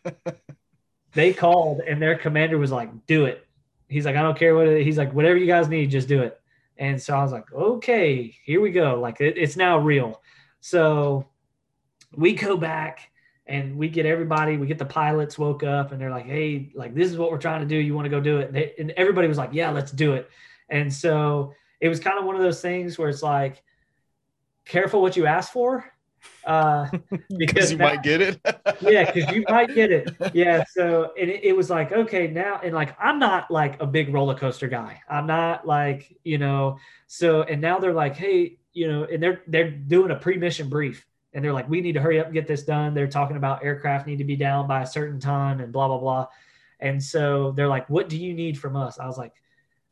they 1.12 1.32
called, 1.32 1.80
and 1.80 2.01
their 2.01 2.18
commander 2.18 2.59
was 2.59 2.72
like, 2.72 3.07
do 3.07 3.26
it. 3.26 3.45
He's 3.89 4.05
like, 4.05 4.16
I 4.16 4.22
don't 4.22 4.39
care 4.39 4.55
what 4.55 4.68
it, 4.68 4.84
he's 4.84 4.99
like, 4.99 5.12
whatever 5.12 5.37
you 5.37 5.47
guys 5.47 5.68
need, 5.68 5.91
just 5.91 6.09
do 6.09 6.22
it. 6.22 6.41
And 6.78 7.01
so 7.01 7.16
I 7.16 7.22
was 7.22 7.32
like, 7.32 7.53
okay, 7.53 8.37
here 8.45 8.61
we 8.61 8.70
go. 8.70 9.01
Like 9.01 9.20
it, 9.20 9.39
it's 9.39 9.57
now 9.57 9.78
real. 9.78 10.20
So 10.61 11.26
we 12.16 12.34
go 12.34 12.57
back 12.57 13.11
and 13.47 13.76
we 13.76 13.89
get 13.89 14.07
everybody, 14.07 14.57
we 14.57 14.66
get 14.66 14.78
the 14.78 14.84
pilots 14.84 15.39
woke 15.39 15.62
up 15.62 15.93
and 15.93 16.01
they're 16.01 16.11
like, 16.11 16.26
hey, 16.26 16.72
like 16.74 16.95
this 16.95 17.11
is 17.11 17.16
what 17.16 17.30
we're 17.30 17.39
trying 17.39 17.61
to 17.61 17.66
do. 17.66 17.76
You 17.76 17.95
want 17.95 18.07
to 18.07 18.11
go 18.11 18.20
do 18.20 18.39
it? 18.39 18.49
And, 18.49 18.57
they, 18.57 18.74
and 18.78 18.91
everybody 18.93 19.28
was 19.28 19.39
like, 19.39 19.51
yeah, 19.53 19.70
let's 19.70 19.93
do 19.93 20.14
it. 20.14 20.28
And 20.68 20.93
so 20.93 21.55
it 21.80 21.89
was 21.89 22.01
kind 22.01 22.18
of 22.18 22.24
one 22.24 22.34
of 22.34 22.43
those 22.43 22.61
things 22.61 22.99
where 22.99 23.09
it's 23.09 23.22
like, 23.22 23.62
careful 24.66 25.01
what 25.01 25.16
you 25.16 25.26
ask 25.26 25.53
for. 25.53 25.84
Uh, 26.45 26.89
Because 27.37 27.72
you 27.72 27.79
now- 27.79 27.87
might 27.87 28.03
get 28.03 28.20
it. 28.20 28.41
yeah, 28.81 29.11
because 29.11 29.31
you 29.35 29.45
might 29.49 29.74
get 29.74 29.91
it. 29.91 30.14
Yeah. 30.33 30.64
So 30.70 31.12
and 31.18 31.29
it, 31.31 31.45
it 31.45 31.57
was 31.57 31.70
like, 31.70 31.93
okay, 31.93 32.29
now 32.29 32.61
and 32.62 32.74
like 32.74 32.97
I'm 33.01 33.18
not 33.18 33.51
like 33.51 33.81
a 33.83 33.87
big 33.87 34.12
roller 34.14 34.35
coaster 34.35 34.68
guy. 34.68 35.01
I'm 35.09 35.27
not 35.27 35.66
like, 35.66 36.16
you 36.24 36.39
know, 36.39 36.79
so 37.07 37.43
and 37.43 37.61
now 37.61 37.79
they're 37.79 37.93
like, 37.93 38.16
hey, 38.16 38.59
you 38.72 38.89
know, 38.89 39.05
and 39.05 39.22
they're 39.22 39.43
they're 39.49 39.70
doing 39.70 40.11
a 40.12 40.16
pre-mission 40.16 40.68
brief 40.68 41.05
and 41.33 41.45
they're 41.45 41.53
like, 41.53 41.68
we 41.68 41.81
need 41.81 41.93
to 41.93 42.01
hurry 42.01 42.20
up 42.20 42.27
and 42.27 42.35
get 42.35 42.47
this 42.47 42.62
done. 42.62 42.95
They're 42.95 43.09
talking 43.09 43.37
about 43.37 43.64
aircraft 43.64 44.07
need 44.07 44.18
to 44.18 44.24
be 44.24 44.37
down 44.37 44.66
by 44.68 44.83
a 44.83 44.87
certain 44.87 45.18
time 45.18 45.61
and 45.61 45.72
blah 45.72 45.89
blah 45.89 45.99
blah. 45.99 46.27
And 46.81 47.03
so 47.03 47.53
they're 47.53 47.68
like, 47.68 47.89
what 47.91 48.09
do 48.09 48.16
you 48.16 48.35
need 48.35 48.59
from 48.59 48.77
us? 48.77 48.99
I 48.99 49.07
was 49.07 49.18
like, 49.18 49.33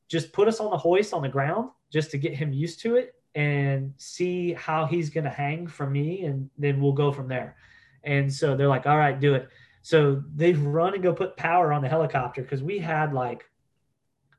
just 0.08 0.32
put 0.32 0.48
us 0.48 0.60
on 0.60 0.70
the 0.70 0.76
hoist 0.78 1.12
on 1.14 1.22
the 1.22 1.28
ground 1.28 1.70
just 1.90 2.10
to 2.12 2.18
get 2.18 2.34
him 2.34 2.52
used 2.52 2.80
to 2.80 2.96
it 2.96 3.14
and 3.34 3.92
see 3.96 4.52
how 4.52 4.86
he's 4.86 5.10
going 5.10 5.24
to 5.24 5.30
hang 5.30 5.66
from 5.66 5.92
me 5.92 6.24
and 6.24 6.48
then 6.56 6.80
we'll 6.80 6.92
go 6.92 7.12
from 7.12 7.28
there. 7.28 7.56
And 8.04 8.32
so 8.32 8.56
they're 8.56 8.68
like 8.68 8.86
all 8.86 8.96
right 8.96 9.18
do 9.18 9.34
it. 9.34 9.48
So 9.82 10.22
they 10.34 10.52
run 10.52 10.94
and 10.94 11.02
go 11.02 11.12
put 11.12 11.36
power 11.36 11.72
on 11.72 11.82
the 11.82 11.88
helicopter 11.88 12.42
because 12.42 12.62
we 12.62 12.78
had 12.78 13.12
like 13.12 13.44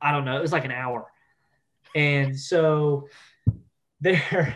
i 0.02 0.12
don't 0.12 0.26
know 0.26 0.38
it 0.38 0.42
was 0.42 0.52
like 0.52 0.66
an 0.66 0.72
hour. 0.72 1.12
And 1.96 2.38
so 2.38 3.08
they're 4.02 4.56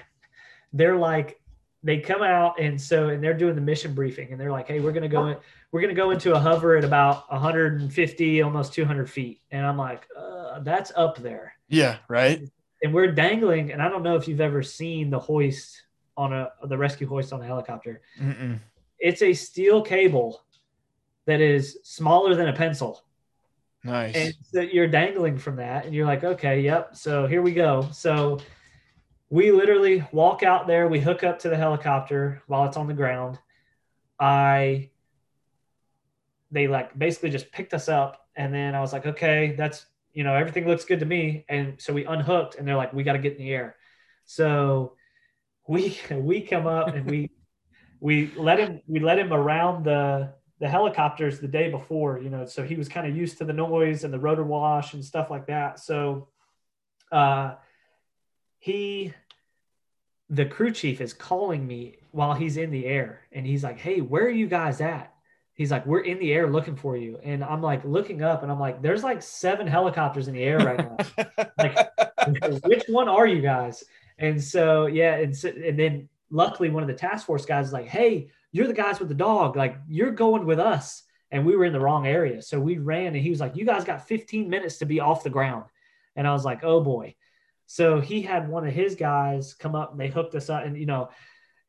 they're 0.73 0.97
like 0.97 1.41
they 1.81 1.99
come 1.99 2.21
out 2.21 2.59
and 2.59 2.79
so 2.79 3.09
and 3.09 3.23
they're 3.23 3.33
doing 3.33 3.55
the 3.55 3.61
mission 3.61 3.93
briefing 3.93 4.31
and 4.31 4.39
they're 4.39 4.51
like 4.51 4.67
hey 4.67 4.79
we're 4.79 4.91
to 4.91 5.07
go 5.07 5.27
in 5.27 5.37
we're 5.71 5.81
to 5.81 5.93
go 5.93 6.11
into 6.11 6.33
a 6.33 6.39
hover 6.39 6.75
at 6.75 6.83
about 6.83 7.31
150 7.31 8.41
almost 8.41 8.73
200 8.73 9.09
feet. 9.09 9.41
And 9.51 9.65
i'm 9.65 9.77
like 9.77 10.07
uh, 10.17 10.59
that's 10.59 10.91
up 10.95 11.17
there. 11.17 11.53
Yeah, 11.67 11.97
right. 12.07 12.49
And 12.83 12.93
we're 12.93 13.11
dangling 13.11 13.71
and 13.71 13.81
i 13.81 13.89
don't 13.89 14.03
know 14.03 14.15
if 14.15 14.27
you've 14.27 14.41
ever 14.41 14.63
seen 14.63 15.09
the 15.09 15.19
hoist 15.19 15.83
on 16.17 16.33
a 16.33 16.51
the 16.65 16.77
rescue 16.77 17.07
hoist 17.07 17.33
on 17.33 17.41
a 17.41 17.45
helicopter 17.45 18.01
Mm-mm. 18.19 18.59
it's 18.99 19.21
a 19.21 19.33
steel 19.33 19.81
cable 19.81 20.41
that 21.25 21.41
is 21.41 21.77
smaller 21.83 22.35
than 22.35 22.47
a 22.49 22.53
pencil 22.53 23.03
Nice. 23.83 24.15
and 24.15 24.33
so 24.41 24.61
you're 24.61 24.87
dangling 24.87 25.37
from 25.37 25.55
that 25.57 25.85
and 25.85 25.93
you're 25.93 26.05
like 26.05 26.23
okay 26.23 26.59
yep 26.61 26.95
so 26.95 27.27
here 27.27 27.41
we 27.41 27.53
go 27.53 27.87
so 27.91 28.39
we 29.29 29.51
literally 29.51 30.05
walk 30.11 30.43
out 30.43 30.67
there 30.67 30.87
we 30.87 30.99
hook 30.99 31.23
up 31.23 31.39
to 31.39 31.49
the 31.49 31.55
helicopter 31.55 32.41
while 32.47 32.65
it's 32.65 32.75
on 32.77 32.87
the 32.87 32.93
ground 32.93 33.39
i 34.19 34.89
they 36.51 36.67
like 36.67 36.97
basically 36.97 37.29
just 37.29 37.51
picked 37.51 37.73
us 37.73 37.87
up 37.87 38.27
and 38.35 38.53
then 38.53 38.75
i 38.75 38.81
was 38.81 38.91
like 38.91 39.05
okay 39.05 39.53
that's 39.57 39.85
you 40.19 40.25
know 40.25 40.35
everything 40.35 40.67
looks 40.67 40.83
good 40.83 40.99
to 40.99 41.05
me. 41.05 41.45
And 41.47 41.79
so 41.79 41.93
we 41.93 42.03
unhooked 42.03 42.55
and 42.55 42.67
they're 42.67 42.75
like 42.75 42.91
we 42.91 43.03
got 43.03 43.13
to 43.13 43.19
get 43.19 43.37
in 43.37 43.37
the 43.37 43.53
air. 43.53 43.77
So 44.25 44.97
we 45.65 45.97
we 46.11 46.41
come 46.41 46.67
up 46.67 46.89
and 46.89 47.09
we 47.09 47.31
we 48.01 48.29
let 48.35 48.59
him 48.59 48.81
we 48.85 48.99
let 48.99 49.17
him 49.17 49.31
around 49.31 49.85
the 49.85 50.33
the 50.59 50.67
helicopters 50.67 51.39
the 51.39 51.47
day 51.47 51.69
before 51.71 52.19
you 52.19 52.29
know 52.29 52.45
so 52.45 52.63
he 52.63 52.75
was 52.75 52.89
kind 52.89 53.07
of 53.07 53.15
used 53.15 53.37
to 53.37 53.45
the 53.45 53.53
noise 53.53 54.03
and 54.03 54.13
the 54.13 54.19
rotor 54.19 54.43
wash 54.43 54.93
and 54.93 55.05
stuff 55.05 55.31
like 55.31 55.47
that. 55.47 55.79
So 55.79 56.27
uh 57.13 57.55
he 58.57 59.13
the 60.29 60.45
crew 60.45 60.71
chief 60.71 60.99
is 60.99 61.13
calling 61.13 61.65
me 61.65 61.95
while 62.11 62.33
he's 62.33 62.57
in 62.57 62.71
the 62.71 62.85
air 62.85 63.21
and 63.31 63.47
he's 63.47 63.63
like 63.63 63.77
hey 63.77 64.01
where 64.01 64.25
are 64.25 64.37
you 64.41 64.47
guys 64.47 64.81
at 64.81 65.13
he's 65.59 65.71
like 65.71 65.85
we're 65.85 65.99
in 65.99 66.17
the 66.19 66.31
air 66.31 66.49
looking 66.49 66.77
for 66.77 66.95
you. 66.95 67.19
And 67.21 67.43
i'm 67.43 67.61
like 67.61 67.83
looking 67.83 68.23
up 68.23 68.43
and 68.43 68.51
i'm 68.51 68.61
like 68.61 68.81
there's 68.81 69.03
like 69.03 69.21
seven 69.21 69.67
helicopters 69.67 70.29
in 70.29 70.33
the 70.33 70.41
air 70.41 70.57
right 70.57 70.79
now. 70.79 70.97
Like 71.57 72.63
which 72.63 72.85
one 72.87 73.09
are 73.09 73.27
you 73.27 73.41
guys? 73.41 73.83
And 74.17 74.41
so 74.41 74.85
yeah 74.85 75.15
and, 75.15 75.35
so, 75.35 75.49
and 75.49 75.77
then 75.77 76.07
luckily 76.31 76.69
one 76.69 76.81
of 76.81 76.87
the 76.87 76.95
task 76.95 77.25
force 77.25 77.45
guys 77.45 77.67
is 77.67 77.73
like 77.73 77.87
hey 77.87 78.29
you're 78.53 78.67
the 78.67 78.73
guys 78.73 78.99
with 78.99 79.09
the 79.09 79.15
dog. 79.15 79.57
Like 79.57 79.77
you're 79.87 80.11
going 80.11 80.45
with 80.45 80.59
us. 80.59 81.03
And 81.31 81.45
we 81.45 81.55
were 81.55 81.65
in 81.65 81.73
the 81.73 81.79
wrong 81.79 82.07
area. 82.07 82.41
So 82.41 82.59
we 82.59 82.79
ran 82.79 83.07
and 83.07 83.17
he 83.17 83.29
was 83.29 83.41
like 83.41 83.57
you 83.57 83.65
guys 83.65 83.83
got 83.83 84.07
15 84.07 84.49
minutes 84.49 84.77
to 84.77 84.85
be 84.85 85.01
off 85.01 85.23
the 85.23 85.29
ground. 85.29 85.65
And 86.15 86.25
i 86.25 86.31
was 86.31 86.45
like 86.45 86.63
oh 86.63 86.79
boy. 86.79 87.15
So 87.65 87.99
he 87.99 88.21
had 88.21 88.47
one 88.47 88.65
of 88.65 88.73
his 88.73 88.95
guys 88.95 89.53
come 89.53 89.75
up 89.75 89.91
and 89.91 89.99
they 89.99 90.07
hooked 90.07 90.33
us 90.33 90.49
up, 90.49 90.63
and 90.63 90.75
you 90.75 90.87
know, 90.87 91.09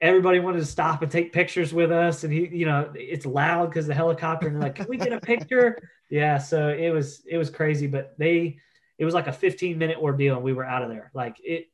everybody 0.01 0.41
wanted 0.41 0.61
to 0.61 0.67
stop 0.67 1.03
and 1.03 1.11
take 1.11 1.33
pictures 1.33 1.75
with 1.75 1.93
us. 1.93 2.25
And 2.25 2.33
he, 2.33 2.49
you 2.49 2.67
know, 2.67 2.91
it's 2.95 3.27
loud 3.27 3.71
because 3.71 3.87
the 3.87 3.95
helicopter, 3.95 4.47
and 4.47 4.57
they're 4.57 4.63
like, 4.63 4.75
"Can 4.75 4.87
we 4.89 4.97
get 4.97 5.13
a 5.13 5.21
picture?" 5.21 5.79
yeah. 6.11 6.39
So 6.39 6.69
it 6.69 6.91
was 6.91 7.23
it 7.27 7.39
was 7.39 7.51
crazy, 7.51 7.87
but 7.87 8.15
they 8.19 8.59
it 8.99 9.05
was 9.05 9.15
like 9.15 9.27
a 9.27 9.33
15 9.33 9.79
minute 9.79 9.99
ordeal, 9.99 10.37
and 10.37 10.45
we 10.45 10.53
were 10.53 10.65
out 10.65 10.83
of 10.83 10.89
there. 10.89 11.11
Like 11.15 11.37
it, 11.43 11.67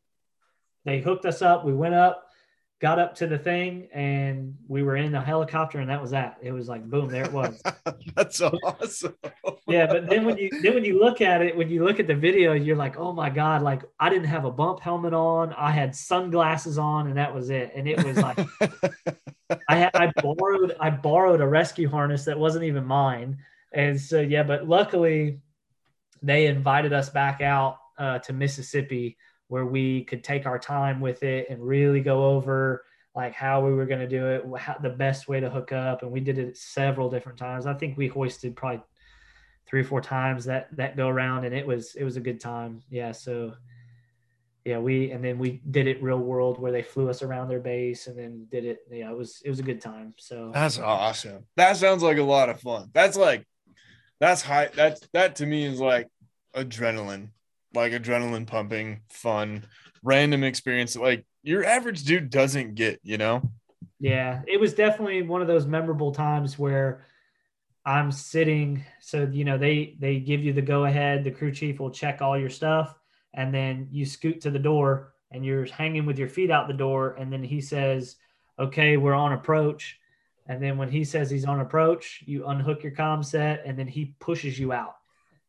they 0.84 1.00
hooked 1.00 1.24
us 1.24 1.42
up. 1.42 1.64
We 1.64 1.74
went 1.74 1.94
up 1.94 2.25
got 2.78 2.98
up 2.98 3.14
to 3.14 3.26
the 3.26 3.38
thing 3.38 3.88
and 3.94 4.54
we 4.68 4.82
were 4.82 4.96
in 4.96 5.10
the 5.10 5.20
helicopter 5.20 5.78
and 5.78 5.88
that 5.88 6.00
was 6.00 6.10
that. 6.10 6.36
It 6.42 6.52
was 6.52 6.68
like 6.68 6.84
boom 6.84 7.08
there 7.08 7.24
it 7.24 7.32
was. 7.32 7.62
That's 8.14 8.40
awesome. 8.42 9.14
Yeah 9.66 9.86
but 9.86 10.08
then 10.08 10.26
when 10.26 10.36
you 10.36 10.50
then 10.62 10.74
when 10.74 10.84
you 10.84 11.00
look 11.00 11.22
at 11.22 11.40
it 11.40 11.56
when 11.56 11.70
you 11.70 11.84
look 11.84 12.00
at 12.00 12.06
the 12.06 12.14
video 12.14 12.52
you're 12.52 12.76
like 12.76 12.98
oh 12.98 13.12
my 13.12 13.30
god 13.30 13.62
like 13.62 13.82
i 13.98 14.10
didn't 14.10 14.26
have 14.26 14.44
a 14.44 14.50
bump 14.50 14.80
helmet 14.80 15.14
on. 15.14 15.54
I 15.54 15.70
had 15.70 15.96
sunglasses 15.96 16.76
on 16.76 17.06
and 17.06 17.16
that 17.16 17.34
was 17.34 17.48
it. 17.48 17.72
And 17.74 17.88
it 17.88 18.04
was 18.04 18.18
like 18.18 18.38
i 19.68 19.76
had 19.76 19.96
i 19.96 20.12
borrowed 20.20 20.76
i 20.78 20.90
borrowed 20.90 21.40
a 21.40 21.46
rescue 21.46 21.88
harness 21.88 22.26
that 22.26 22.38
wasn't 22.38 22.64
even 22.64 22.84
mine. 22.84 23.38
And 23.72 23.98
so 23.98 24.20
yeah 24.20 24.42
but 24.42 24.68
luckily 24.68 25.40
they 26.22 26.46
invited 26.46 26.92
us 26.92 27.08
back 27.08 27.40
out 27.40 27.78
uh, 27.98 28.18
to 28.18 28.34
mississippi 28.34 29.16
where 29.48 29.66
we 29.66 30.04
could 30.04 30.24
take 30.24 30.46
our 30.46 30.58
time 30.58 31.00
with 31.00 31.22
it 31.22 31.46
and 31.50 31.62
really 31.62 32.00
go 32.00 32.24
over 32.26 32.84
like 33.14 33.32
how 33.32 33.64
we 33.64 33.72
were 33.72 33.86
going 33.86 34.00
to 34.00 34.08
do 34.08 34.26
it, 34.26 34.44
how, 34.58 34.76
the 34.78 34.90
best 34.90 35.26
way 35.26 35.40
to 35.40 35.48
hook 35.48 35.72
up. 35.72 36.02
And 36.02 36.12
we 36.12 36.20
did 36.20 36.38
it 36.38 36.56
several 36.56 37.08
different 37.08 37.38
times. 37.38 37.64
I 37.66 37.72
think 37.72 37.96
we 37.96 38.08
hoisted 38.08 38.54
probably 38.54 38.82
three 39.66 39.80
or 39.80 39.84
four 39.84 40.00
times 40.02 40.44
that 40.44 40.68
that 40.76 40.96
go 40.96 41.08
around, 41.08 41.44
and 41.44 41.54
it 41.54 41.66
was 41.66 41.94
it 41.94 42.04
was 42.04 42.16
a 42.16 42.20
good 42.20 42.40
time. 42.40 42.82
Yeah, 42.90 43.12
so 43.12 43.54
yeah, 44.66 44.78
we 44.78 45.10
and 45.12 45.24
then 45.24 45.38
we 45.38 45.62
did 45.70 45.86
it 45.86 46.02
real 46.02 46.18
world 46.18 46.60
where 46.60 46.72
they 46.72 46.82
flew 46.82 47.08
us 47.08 47.22
around 47.22 47.48
their 47.48 47.60
base 47.60 48.06
and 48.06 48.18
then 48.18 48.46
did 48.50 48.64
it. 48.64 48.80
Yeah, 48.90 49.10
it 49.10 49.16
was 49.16 49.40
it 49.44 49.48
was 49.48 49.60
a 49.60 49.64
good 49.64 49.80
time. 49.80 50.12
So 50.18 50.50
that's 50.52 50.78
awesome. 50.78 51.46
That 51.56 51.76
sounds 51.76 52.02
like 52.02 52.18
a 52.18 52.22
lot 52.22 52.50
of 52.50 52.60
fun. 52.60 52.90
That's 52.92 53.16
like 53.16 53.46
that's 54.20 54.42
high. 54.42 54.68
That's 54.74 55.00
that 55.14 55.36
to 55.36 55.46
me 55.46 55.64
is 55.64 55.80
like 55.80 56.08
adrenaline 56.54 57.28
like 57.76 57.92
adrenaline 57.92 58.46
pumping, 58.46 59.02
fun, 59.08 59.64
random 60.02 60.42
experience 60.42 60.96
like 60.96 61.24
your 61.42 61.64
average 61.64 62.02
dude 62.04 62.30
doesn't 62.30 62.74
get, 62.74 63.00
you 63.04 63.18
know? 63.18 63.42
Yeah, 64.00 64.42
it 64.46 64.60
was 64.60 64.74
definitely 64.74 65.22
one 65.22 65.40
of 65.40 65.46
those 65.46 65.66
memorable 65.66 66.12
times 66.12 66.58
where 66.58 67.06
I'm 67.84 68.10
sitting. 68.10 68.84
So, 69.00 69.28
you 69.30 69.44
know, 69.44 69.56
they 69.56 69.96
they 70.00 70.18
give 70.18 70.42
you 70.42 70.52
the 70.52 70.62
go 70.62 70.84
ahead, 70.84 71.22
the 71.22 71.30
crew 71.30 71.52
chief 71.52 71.78
will 71.78 71.90
check 71.90 72.20
all 72.20 72.38
your 72.38 72.50
stuff, 72.50 72.94
and 73.32 73.54
then 73.54 73.88
you 73.92 74.04
scoot 74.04 74.40
to 74.42 74.50
the 74.50 74.58
door 74.58 75.14
and 75.30 75.44
you're 75.44 75.66
hanging 75.66 76.04
with 76.04 76.18
your 76.18 76.28
feet 76.28 76.50
out 76.50 76.68
the 76.68 76.74
door. 76.74 77.14
And 77.14 77.32
then 77.32 77.42
he 77.42 77.60
says, 77.60 78.16
Okay, 78.58 78.96
we're 78.96 79.14
on 79.14 79.32
approach. 79.32 79.98
And 80.48 80.62
then 80.62 80.78
when 80.78 80.88
he 80.88 81.04
says 81.04 81.30
he's 81.30 81.44
on 81.44 81.60
approach, 81.60 82.22
you 82.26 82.46
unhook 82.46 82.82
your 82.82 82.92
com 82.92 83.22
set 83.22 83.62
and 83.64 83.78
then 83.78 83.86
he 83.88 84.14
pushes 84.18 84.58
you 84.58 84.72
out. 84.72 84.96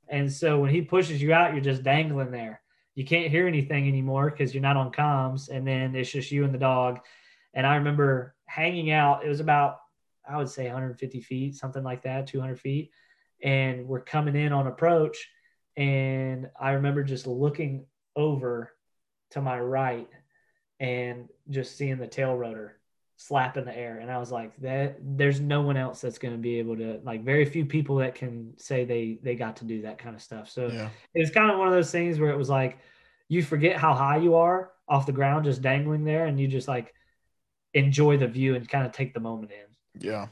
And 0.09 0.31
so 0.31 0.59
when 0.59 0.69
he 0.69 0.81
pushes 0.81 1.21
you 1.21 1.33
out, 1.33 1.53
you're 1.53 1.61
just 1.61 1.83
dangling 1.83 2.31
there. 2.31 2.61
You 2.95 3.05
can't 3.05 3.29
hear 3.29 3.47
anything 3.47 3.87
anymore 3.87 4.29
because 4.29 4.53
you're 4.53 4.61
not 4.61 4.77
on 4.77 4.91
comms. 4.91 5.49
And 5.49 5.67
then 5.67 5.95
it's 5.95 6.11
just 6.11 6.31
you 6.31 6.43
and 6.43 6.53
the 6.53 6.59
dog. 6.59 6.99
And 7.53 7.65
I 7.65 7.75
remember 7.75 8.35
hanging 8.45 8.91
out, 8.91 9.25
it 9.25 9.29
was 9.29 9.39
about, 9.39 9.77
I 10.27 10.37
would 10.37 10.49
say 10.49 10.65
150 10.65 11.21
feet, 11.21 11.55
something 11.55 11.83
like 11.83 12.03
that, 12.03 12.27
200 12.27 12.59
feet. 12.59 12.91
And 13.43 13.87
we're 13.87 14.01
coming 14.01 14.35
in 14.35 14.51
on 14.51 14.67
approach. 14.67 15.29
And 15.75 16.49
I 16.59 16.71
remember 16.71 17.03
just 17.03 17.27
looking 17.27 17.85
over 18.15 18.73
to 19.31 19.41
my 19.41 19.59
right 19.59 20.09
and 20.79 21.27
just 21.49 21.77
seeing 21.77 21.97
the 21.97 22.07
tail 22.07 22.35
rotor 22.35 22.76
slap 23.17 23.57
in 23.57 23.65
the 23.65 23.75
air. 23.75 23.97
And 23.99 24.09
i 24.09 24.17
was 24.17 24.31
like 24.31 24.55
that 24.57 24.97
there's 25.01 25.39
no 25.39 25.61
one 25.61 25.75
else 25.75 26.01
that's 26.01 26.19
going 26.19 26.33
to 26.33 26.39
be 26.39 26.59
able 26.59 26.77
to 26.77 27.01
like 27.03 27.23
very 27.23 27.45
few 27.45 27.65
people 27.65 27.97
that 27.97 28.15
can 28.15 28.53
say 28.57 28.85
they 28.85 29.19
they 29.21 29.35
got 29.35 29.57
to 29.57 29.65
do 29.65 29.81
that 29.81 29.97
kind 29.97 30.15
of 30.15 30.21
stuff. 30.21 30.49
So 30.49 30.67
yeah. 30.67 30.89
it's 31.13 31.31
kind 31.31 31.51
of 31.51 31.57
one 31.57 31.67
of 31.67 31.73
those 31.73 31.91
things 31.91 32.19
where 32.19 32.29
it 32.29 32.37
was 32.37 32.49
like 32.49 32.77
you 33.27 33.43
forget 33.43 33.75
how 33.75 33.93
high 33.93 34.17
you 34.17 34.35
are 34.35 34.71
off 34.87 35.05
the 35.05 35.11
ground 35.11 35.43
just 35.43 35.61
dangling 35.61 36.05
there 36.05 36.27
and 36.27 36.39
you 36.39 36.47
just 36.47 36.67
like 36.67 36.93
enjoy 37.73 38.17
the 38.17 38.27
view 38.27 38.55
and 38.55 38.69
kind 38.69 38.85
of 38.85 38.93
take 38.93 39.13
the 39.13 39.19
moment 39.19 39.51
in. 39.51 40.01
Yeah. 40.01 40.27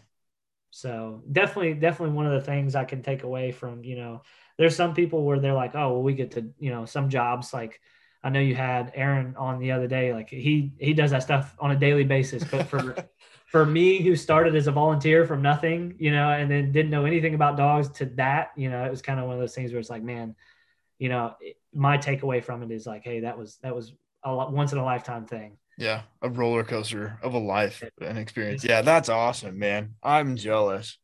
So 0.70 1.24
definitely 1.32 1.74
definitely 1.74 2.16
one 2.16 2.28
of 2.28 2.34
the 2.34 2.46
things 2.46 2.76
i 2.76 2.84
can 2.84 3.02
take 3.02 3.24
away 3.24 3.52
from 3.52 3.84
you 3.84 3.96
know 3.96 4.22
there's 4.58 4.76
some 4.76 4.94
people 4.94 5.24
where 5.24 5.40
they're 5.40 5.54
like 5.54 5.74
oh 5.74 5.94
well 5.94 6.04
we 6.04 6.14
get 6.14 6.32
to 6.32 6.52
you 6.60 6.70
know 6.70 6.86
some 6.86 7.10
jobs 7.10 7.54
like 7.54 7.82
I 8.26 8.30
know 8.30 8.40
you 8.40 8.56
had 8.56 8.92
Aaron 8.96 9.36
on 9.38 9.60
the 9.60 9.72
other 9.72 9.88
day. 9.88 10.12
Like 10.12 10.30
he 10.30 10.74
he 10.80 10.96
does 10.96 11.12
that 11.12 11.22
stuff 11.22 11.56
on 11.60 11.70
a 11.70 11.76
daily 11.76 12.04
basis. 12.04 12.44
But 12.44 12.68
for 12.68 12.96
for 13.46 13.68
me, 13.68 14.02
who 14.02 14.16
started 14.16 14.56
as 14.56 14.66
a 14.66 14.72
volunteer 14.72 15.28
from 15.28 15.44
nothing, 15.44 15.96
you 16.00 16.10
know, 16.10 16.32
and 16.32 16.50
then 16.50 16.72
didn't 16.72 16.90
know 16.90 17.06
anything 17.06 17.36
about 17.36 17.56
dogs 17.56 17.88
to 18.00 18.06
that, 18.18 18.52
you 18.58 18.72
know, 18.72 18.84
it 18.84 18.90
was 18.90 19.04
kind 19.04 19.20
of 19.20 19.28
one 19.28 19.36
of 19.36 19.40
those 19.40 19.54
things 19.54 19.72
where 19.72 19.80
it's 19.80 19.92
like, 19.92 20.02
man, 20.02 20.36
you 20.98 21.08
know, 21.08 21.36
my 21.72 22.00
takeaway 22.00 22.44
from 22.44 22.64
it 22.64 22.72
is 22.72 22.88
like, 22.88 23.04
hey, 23.04 23.20
that 23.20 23.38
was 23.38 23.58
that 23.62 23.76
was 23.76 23.94
a 24.24 24.50
once 24.50 24.72
in 24.72 24.80
a 24.80 24.84
lifetime 24.84 25.28
thing. 25.28 25.60
Yeah, 25.78 26.02
a 26.24 26.30
roller 26.30 26.64
coaster 26.64 27.20
of 27.22 27.36
a 27.36 27.38
life 27.38 27.84
and 28.02 28.18
experience. 28.18 28.64
Yeah, 28.64 28.82
that's 28.82 29.08
awesome, 29.08 29.60
man. 29.60 29.94
I'm 30.02 30.36
jealous. 30.36 30.98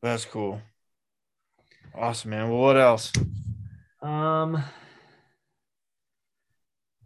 That's 0.00 0.26
cool. 0.26 0.62
Awesome, 1.92 2.30
man. 2.30 2.50
Well, 2.50 2.60
what 2.60 2.76
else? 2.76 3.10
Um, 4.00 4.62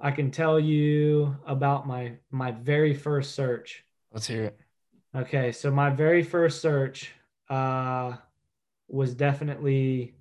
I 0.01 0.11
can 0.11 0.31
tell 0.31 0.61
you 0.61 1.37
about 1.47 1.87
my 1.87 2.13
my 2.31 2.53
very 2.53 2.95
first 2.95 3.35
search. 3.35 3.85
Let's 4.13 4.27
hear 4.27 4.45
it. 4.45 4.61
Okay, 5.15 5.53
so 5.53 5.71
my 5.71 5.91
very 5.91 6.23
first 6.23 6.61
search 6.61 7.13
uh, 7.51 8.13
was 8.89 9.15
definitely 9.15 10.15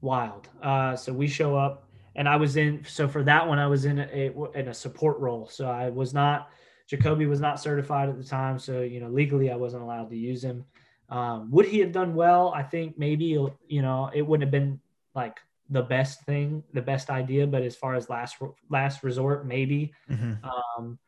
wild. 0.00 0.48
Uh, 0.62 0.96
so 0.96 1.12
we 1.12 1.26
show 1.28 1.56
up, 1.56 1.88
and 2.16 2.28
I 2.28 2.36
was 2.36 2.56
in. 2.56 2.84
So 2.84 3.08
for 3.08 3.22
that 3.24 3.46
one, 3.46 3.58
I 3.58 3.66
was 3.66 3.84
in 3.84 3.98
a 3.98 4.32
in 4.54 4.68
a 4.68 4.74
support 4.74 5.18
role. 5.18 5.48
So 5.48 5.68
I 5.68 5.90
was 5.90 6.14
not. 6.14 6.50
Jakoby 6.86 7.26
was 7.26 7.40
not 7.40 7.60
certified 7.60 8.08
at 8.08 8.16
the 8.16 8.24
time, 8.24 8.58
so 8.58 8.80
you 8.80 9.00
know 9.00 9.08
legally 9.08 9.50
I 9.50 9.56
wasn't 9.56 9.82
allowed 9.82 10.10
to 10.10 10.16
use 10.16 10.42
him. 10.42 10.64
Um, 11.10 11.50
would 11.50 11.66
he 11.66 11.80
have 11.80 11.92
done 11.92 12.14
well? 12.14 12.52
I 12.54 12.62
think 12.62 12.98
maybe 12.98 13.24
you 13.24 13.82
know 13.82 14.10
it 14.14 14.22
wouldn't 14.22 14.46
have 14.46 14.50
been 14.50 14.80
like 15.14 15.38
the 15.70 15.82
best 15.82 16.22
thing, 16.24 16.64
the 16.72 16.82
best 16.82 17.10
idea, 17.10 17.46
but 17.46 17.62
as 17.62 17.76
far 17.76 17.94
as 17.94 18.10
last 18.10 18.36
last 18.68 19.02
resort, 19.04 19.46
maybe. 19.46 19.92
Mm-hmm. 20.10 20.44
Um, 20.44 20.98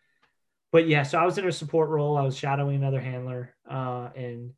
but 0.71 0.87
yeah, 0.87 1.03
so 1.03 1.19
I 1.19 1.25
was 1.25 1.37
in 1.37 1.47
a 1.47 1.53
support 1.53 1.91
role. 1.91 2.17
I 2.17 2.23
was 2.23 2.37
shadowing 2.37 2.77
another 2.77 3.01
handler, 3.01 3.55
uh, 3.69 4.09
and 4.15 4.55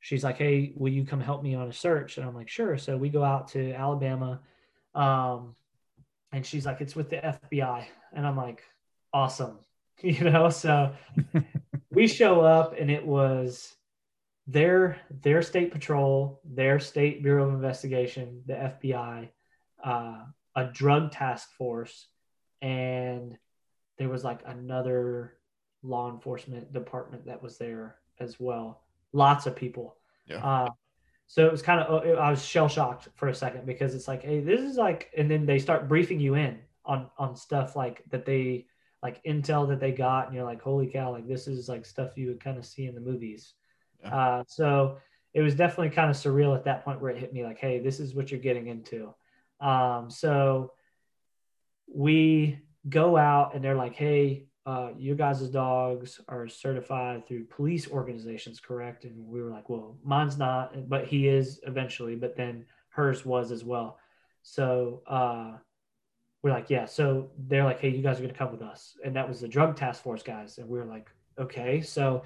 she's 0.00 0.24
like, 0.24 0.36
"Hey, 0.36 0.72
will 0.74 0.92
you 0.92 1.04
come 1.04 1.20
help 1.20 1.42
me 1.42 1.54
on 1.54 1.68
a 1.68 1.72
search?" 1.72 2.18
And 2.18 2.26
I'm 2.26 2.34
like, 2.34 2.48
"Sure." 2.48 2.76
So 2.76 2.96
we 2.96 3.08
go 3.08 3.22
out 3.22 3.48
to 3.48 3.72
Alabama, 3.72 4.40
um, 4.94 5.54
and 6.32 6.44
she's 6.44 6.66
like, 6.66 6.80
"It's 6.80 6.96
with 6.96 7.08
the 7.08 7.24
FBI," 7.24 7.86
and 8.12 8.26
I'm 8.26 8.36
like, 8.36 8.62
"Awesome," 9.14 9.58
you 10.02 10.28
know. 10.28 10.50
So 10.50 10.92
we 11.90 12.08
show 12.08 12.40
up, 12.40 12.74
and 12.78 12.90
it 12.90 13.06
was 13.06 13.77
their 14.48 14.98
their 15.22 15.42
state 15.42 15.70
patrol, 15.70 16.40
their 16.42 16.80
state 16.80 17.22
bureau 17.22 17.46
of 17.46 17.54
investigation, 17.54 18.42
the 18.46 18.54
FBI, 18.54 19.28
uh, 19.84 20.24
a 20.56 20.64
drug 20.72 21.12
task 21.12 21.52
force, 21.52 22.06
and 22.62 23.36
there 23.98 24.08
was 24.08 24.24
like 24.24 24.40
another 24.46 25.34
law 25.82 26.10
enforcement 26.10 26.72
department 26.72 27.26
that 27.26 27.42
was 27.42 27.58
there 27.58 27.96
as 28.18 28.40
well. 28.40 28.80
Lots 29.12 29.46
of 29.46 29.54
people. 29.54 29.96
Yeah. 30.26 30.44
Uh, 30.44 30.70
so 31.26 31.44
it 31.44 31.52
was 31.52 31.60
kind 31.60 31.80
of 31.82 32.18
I 32.18 32.30
was 32.30 32.42
shell 32.42 32.68
shocked 32.68 33.08
for 33.16 33.28
a 33.28 33.34
second 33.34 33.66
because 33.66 33.94
it's 33.94 34.08
like, 34.08 34.22
hey, 34.22 34.40
this 34.40 34.62
is 34.62 34.78
like, 34.78 35.10
and 35.16 35.30
then 35.30 35.44
they 35.44 35.58
start 35.58 35.88
briefing 35.88 36.20
you 36.20 36.34
in 36.36 36.58
on 36.86 37.10
on 37.18 37.36
stuff 37.36 37.76
like 37.76 38.02
that 38.10 38.24
they 38.24 38.66
like 39.02 39.22
intel 39.24 39.68
that 39.68 39.78
they 39.78 39.92
got, 39.92 40.26
and 40.26 40.34
you're 40.34 40.44
like, 40.44 40.62
holy 40.62 40.86
cow, 40.86 41.12
like 41.12 41.28
this 41.28 41.46
is 41.46 41.68
like 41.68 41.84
stuff 41.84 42.16
you 42.16 42.28
would 42.28 42.42
kind 42.42 42.56
of 42.56 42.64
see 42.64 42.86
in 42.86 42.94
the 42.94 43.00
movies. 43.00 43.52
Uh, 44.04 44.44
so 44.46 44.98
it 45.34 45.42
was 45.42 45.54
definitely 45.54 45.90
kind 45.90 46.10
of 46.10 46.16
surreal 46.16 46.56
at 46.56 46.64
that 46.64 46.84
point 46.84 47.00
where 47.00 47.10
it 47.10 47.18
hit 47.18 47.32
me 47.32 47.44
like, 47.44 47.58
hey, 47.58 47.78
this 47.78 48.00
is 48.00 48.14
what 48.14 48.30
you're 48.30 48.40
getting 48.40 48.66
into. 48.66 49.14
Um, 49.60 50.10
so 50.10 50.72
we 51.92 52.58
go 52.88 53.16
out 53.16 53.54
and 53.54 53.62
they're 53.62 53.74
like, 53.74 53.94
hey, 53.94 54.46
uh, 54.66 54.90
your 54.98 55.16
guys' 55.16 55.48
dogs 55.48 56.20
are 56.28 56.46
certified 56.46 57.26
through 57.26 57.44
police 57.44 57.90
organizations, 57.90 58.60
correct? 58.60 59.04
And 59.04 59.26
we 59.26 59.42
were 59.42 59.50
like, 59.50 59.68
well, 59.70 59.96
mine's 60.04 60.36
not, 60.36 60.88
but 60.88 61.06
he 61.06 61.26
is 61.26 61.60
eventually, 61.66 62.16
but 62.16 62.36
then 62.36 62.66
hers 62.90 63.24
was 63.24 63.50
as 63.50 63.64
well. 63.64 63.98
So 64.42 65.02
uh, 65.06 65.52
we're 66.42 66.50
like, 66.50 66.68
yeah. 66.68 66.84
So 66.84 67.30
they're 67.38 67.64
like, 67.64 67.80
hey, 67.80 67.88
you 67.88 68.02
guys 68.02 68.18
are 68.18 68.22
going 68.22 68.32
to 68.32 68.38
come 68.38 68.52
with 68.52 68.62
us. 68.62 68.96
And 69.04 69.16
that 69.16 69.28
was 69.28 69.40
the 69.40 69.48
drug 69.48 69.76
task 69.76 70.02
force 70.02 70.22
guys. 70.22 70.58
And 70.58 70.68
we 70.68 70.78
were 70.78 70.84
like, 70.84 71.08
okay. 71.38 71.80
So 71.80 72.22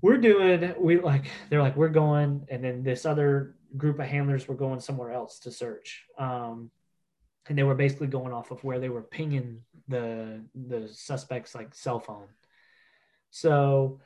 we're 0.00 0.18
doing 0.18 0.74
we 0.78 1.00
like 1.00 1.26
they're 1.50 1.62
like 1.62 1.76
we're 1.76 1.88
going 1.88 2.46
and 2.48 2.62
then 2.62 2.82
this 2.82 3.04
other 3.04 3.56
group 3.76 3.98
of 3.98 4.06
handlers 4.06 4.46
were 4.46 4.54
going 4.54 4.80
somewhere 4.80 5.12
else 5.12 5.40
to 5.40 5.50
search. 5.50 6.04
Um 6.18 6.70
and 7.48 7.56
they 7.56 7.62
were 7.62 7.74
basically 7.74 8.08
going 8.08 8.32
off 8.32 8.50
of 8.50 8.62
where 8.62 8.78
they 8.78 8.88
were 8.88 9.02
pinging 9.02 9.62
the 9.88 10.42
the 10.54 10.88
suspects 10.88 11.54
like 11.54 11.74
cell 11.74 11.98
phone. 11.98 12.28
So 13.30 14.00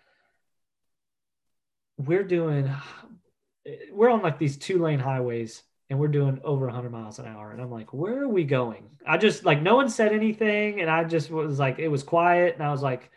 we're 1.99 2.25
doing 2.25 2.71
we're 3.93 4.11
on 4.11 4.23
like 4.23 4.39
these 4.39 4.57
two 4.57 4.83
lane 4.83 4.99
highways 4.99 5.63
and 5.91 5.99
we're 5.99 6.09
doing 6.09 6.41
over 6.43 6.67
100 6.67 6.91
miles 6.91 7.19
an 7.19 7.27
hour. 7.27 7.53
And 7.53 7.61
i'm 7.61 7.71
like 7.71 7.93
where 7.93 8.23
are 8.23 8.29
we 8.29 8.45
going? 8.45 8.89
I 9.07 9.19
just 9.19 9.45
like 9.45 9.61
no 9.61 9.77
one 9.77 9.91
said 9.91 10.13
anything 10.13 10.81
and 10.81 10.89
i 10.89 11.05
just 11.05 11.31
was 11.31 11.59
like 11.59 11.79
it 11.79 11.89
was 11.89 12.03
quiet 12.03 12.55
and 12.55 12.63
i 12.63 12.71
was 12.71 12.83
like 12.83 13.11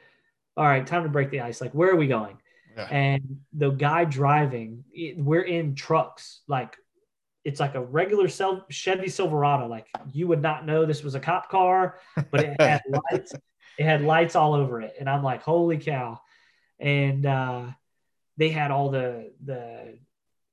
all 0.57 0.65
right 0.65 0.85
time 0.85 1.03
to 1.03 1.09
break 1.09 1.29
the 1.29 1.39
ice. 1.39 1.61
Like 1.61 1.71
where 1.71 1.89
are 1.89 1.95
we 1.95 2.07
going 2.07 2.37
yeah. 2.75 2.87
and 2.89 3.39
the 3.53 3.69
guy 3.69 4.05
driving 4.05 4.83
we're 5.17 5.41
in 5.41 5.75
trucks 5.75 6.41
like 6.47 6.75
it's 7.43 7.59
like 7.59 7.75
a 7.75 7.83
regular 7.83 8.27
chevy 8.69 9.09
silverado 9.09 9.67
like 9.67 9.87
you 10.11 10.27
would 10.27 10.41
not 10.41 10.65
know 10.65 10.85
this 10.85 11.03
was 11.03 11.15
a 11.15 11.19
cop 11.19 11.49
car 11.49 11.99
but 12.31 12.41
it 12.41 12.61
had 12.61 12.81
lights 13.11 13.33
it 13.77 13.83
had 13.83 14.01
lights 14.01 14.35
all 14.35 14.53
over 14.53 14.81
it 14.81 14.95
and 14.99 15.09
i'm 15.09 15.23
like 15.23 15.41
holy 15.41 15.77
cow 15.77 16.19
and 16.79 17.25
uh 17.25 17.65
they 18.37 18.49
had 18.49 18.71
all 18.71 18.89
the 18.89 19.31
the 19.43 19.97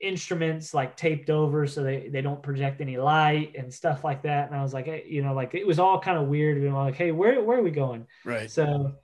instruments 0.03 0.75
like 0.75 0.97
taped 0.97 1.31
over 1.31 1.67
so 1.67 1.83
they, 1.83 2.09
they 2.09 2.21
don't 2.21 2.43
project 2.43 2.81
any 2.81 2.99
light 2.99 3.55
and 3.57 3.73
stuff 3.73 4.03
like 4.03 4.23
that. 4.23 4.49
And 4.49 4.59
I 4.59 4.63
was 4.63 4.75
like, 4.75 4.87
hey, 4.87 5.05
you 5.07 5.23
know, 5.23 5.33
like 5.33 5.55
it 5.55 5.67
was 5.67 5.79
all 5.79 6.01
kind 6.01 6.19
of 6.19 6.27
weird. 6.27 6.59
And 6.59 6.69
I'm 6.69 6.75
like, 6.75 6.97
hey, 6.97 7.13
where 7.13 7.41
where 7.41 7.59
are 7.59 7.63
we 7.63 7.71
going? 7.71 8.07
Right. 8.25 8.51
So 8.51 8.95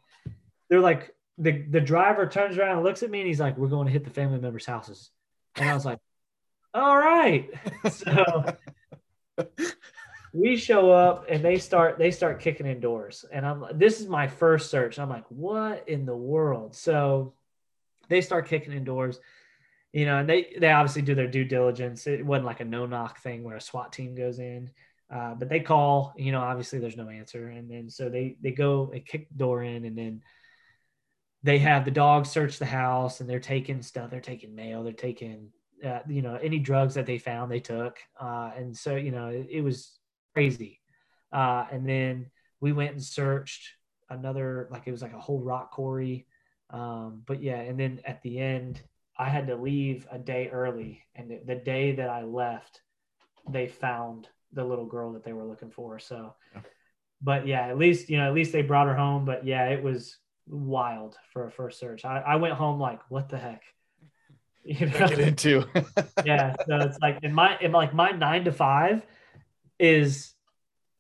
they're 0.69 0.81
like, 0.81 1.15
the 1.39 1.63
the 1.71 1.81
driver 1.81 2.27
turns 2.27 2.59
around 2.59 2.77
and 2.77 2.85
looks 2.85 3.03
at 3.03 3.11
me 3.11 3.21
and 3.21 3.29
he's 3.29 3.41
like, 3.41 3.57
we're 3.57 3.69
going 3.69 3.87
to 3.87 3.93
hit 3.93 4.05
the 4.05 4.11
family 4.11 4.39
members' 4.39 4.67
houses. 4.67 5.11
And 5.57 5.69
I 5.69 5.75
was 5.75 5.85
like, 5.85 6.01
all 6.75 6.97
right. 6.97 7.51
So 7.91 8.45
we 10.35 10.57
show 10.57 10.91
up 10.91 11.27
and 11.29 11.45
they 11.45 11.59
start 11.59 11.99
they 11.99 12.11
start 12.11 12.41
kicking 12.41 12.67
in 12.67 12.81
doors. 12.81 13.25
And 13.33 13.47
I'm 13.47 13.65
this 13.75 14.01
is 14.01 14.09
my 14.09 14.27
first 14.27 14.71
search. 14.71 14.99
I'm 14.99 15.09
like, 15.09 15.25
what 15.29 15.89
in 15.89 16.05
the 16.07 16.17
world? 16.17 16.75
So 16.75 17.35
they 18.09 18.21
start 18.21 18.49
kicking 18.49 18.73
in 18.73 18.85
doors 18.85 19.21
you 19.93 20.05
know, 20.05 20.19
and 20.19 20.29
they 20.29 20.55
they 20.59 20.71
obviously 20.71 21.03
do 21.03 21.15
their 21.15 21.27
due 21.27 21.45
diligence. 21.45 22.07
It 22.07 22.25
wasn't 22.25 22.47
like 22.47 22.61
a 22.61 22.65
no 22.65 22.87
knock 22.87 23.21
thing 23.21 23.43
where 23.43 23.57
a 23.57 23.61
SWAT 23.61 23.93
team 23.93 24.15
goes 24.15 24.39
in, 24.39 24.71
uh, 25.11 25.35
but 25.35 25.49
they 25.49 25.61
call. 25.61 26.13
You 26.17 26.33
know, 26.33 26.41
obviously 26.41 26.79
there's 26.79 26.97
no 26.97 27.09
answer, 27.09 27.49
and 27.49 27.71
then 27.71 27.89
so 27.89 28.09
they 28.09 28.37
they 28.43 28.51
go 28.51 28.91
and 28.93 29.05
kick 29.05 29.29
the 29.31 29.39
door 29.39 29.63
in, 29.63 29.85
and 29.87 29.97
then 29.97 30.23
they 31.43 31.59
have 31.59 31.85
the 31.85 31.91
dogs 31.91 32.31
search 32.31 32.59
the 32.59 32.67
house, 32.67 33.21
and 33.21 33.29
they're 33.29 33.41
taking 33.41 33.83
stuff. 33.83 34.11
They're 34.11 34.21
taking 34.21 34.55
mail. 34.55 34.83
They're 34.83 34.93
taking 34.93 35.51
uh, 35.85 36.01
you 36.09 36.23
know 36.23 36.37
any 36.37 36.59
drugs 36.59 36.95
that 36.95 37.07
they 37.07 37.19
found. 37.19 37.51
They 37.51 37.61
took, 37.61 37.99
uh, 38.21 38.51
and 38.57 38.77
so 38.77 38.97
you 38.97 39.13
know 39.13 39.29
it, 39.29 39.47
it 39.51 39.61
was 39.63 39.99
crazy. 40.35 40.81
Uh, 41.33 41.67
and 41.71 41.89
then 41.89 42.31
we 42.61 42.73
went 42.73 42.93
and 42.93 43.03
searched 43.03 43.69
another 44.11 44.69
like 44.71 44.83
it 44.87 44.91
was 44.91 45.03
like 45.03 45.13
a 45.13 45.21
whole 45.21 45.41
rock 45.41 45.71
quarry. 45.73 46.27
Um, 46.71 47.23
but 47.27 47.43
yeah, 47.43 47.61
and 47.61 47.79
then 47.79 48.01
at 48.05 48.23
the 48.23 48.39
end 48.39 48.83
I 49.17 49.29
had 49.29 49.47
to 49.49 49.57
leave 49.57 50.07
a 50.11 50.19
day 50.19 50.49
early, 50.49 51.03
and 51.15 51.41
the 51.45 51.57
day 51.57 51.97
that 51.97 52.09
I 52.09 52.23
left, 52.23 52.83
they 53.49 53.67
found 53.67 54.29
the 54.53 54.65
little 54.65 54.87
girl 54.87 55.13
that 55.13 55.25
they 55.25 55.33
were 55.33 55.45
looking 55.45 55.71
for. 55.71 55.99
So, 55.99 56.35
yeah. 56.55 56.61
but 57.21 57.47
yeah, 57.47 57.67
at 57.67 57.79
least 57.79 58.09
you 58.09 58.17
know, 58.19 58.29
at 58.29 58.35
least 58.35 58.53
they 58.53 58.63
brought 58.63 58.87
her 58.87 58.97
home. 58.97 59.25
But 59.25 59.45
yeah, 59.45 59.69
it 59.69 59.83
was 59.83 60.17
wild 60.49 61.17
for 61.33 61.47
a 61.47 61.51
first 61.51 61.79
search. 61.79 62.05
I, 62.05 62.19
I 62.19 62.37
went 62.37 62.55
home 62.55 62.81
like, 62.81 63.01
what 63.09 63.29
the 63.29 63.39
heck? 63.39 63.63
You 64.65 64.85
know? 64.85 65.09
Get 65.09 65.19
into. 65.19 65.65
yeah, 66.27 66.55
so 66.67 66.77
it's 66.77 66.99
like 67.01 67.21
in 67.23 67.33
my 67.33 67.57
in 67.59 67.73
like 67.73 67.95
my 67.95 68.11
nine 68.11 68.45
to 68.45 68.53
five 68.53 69.03
is 69.79 70.35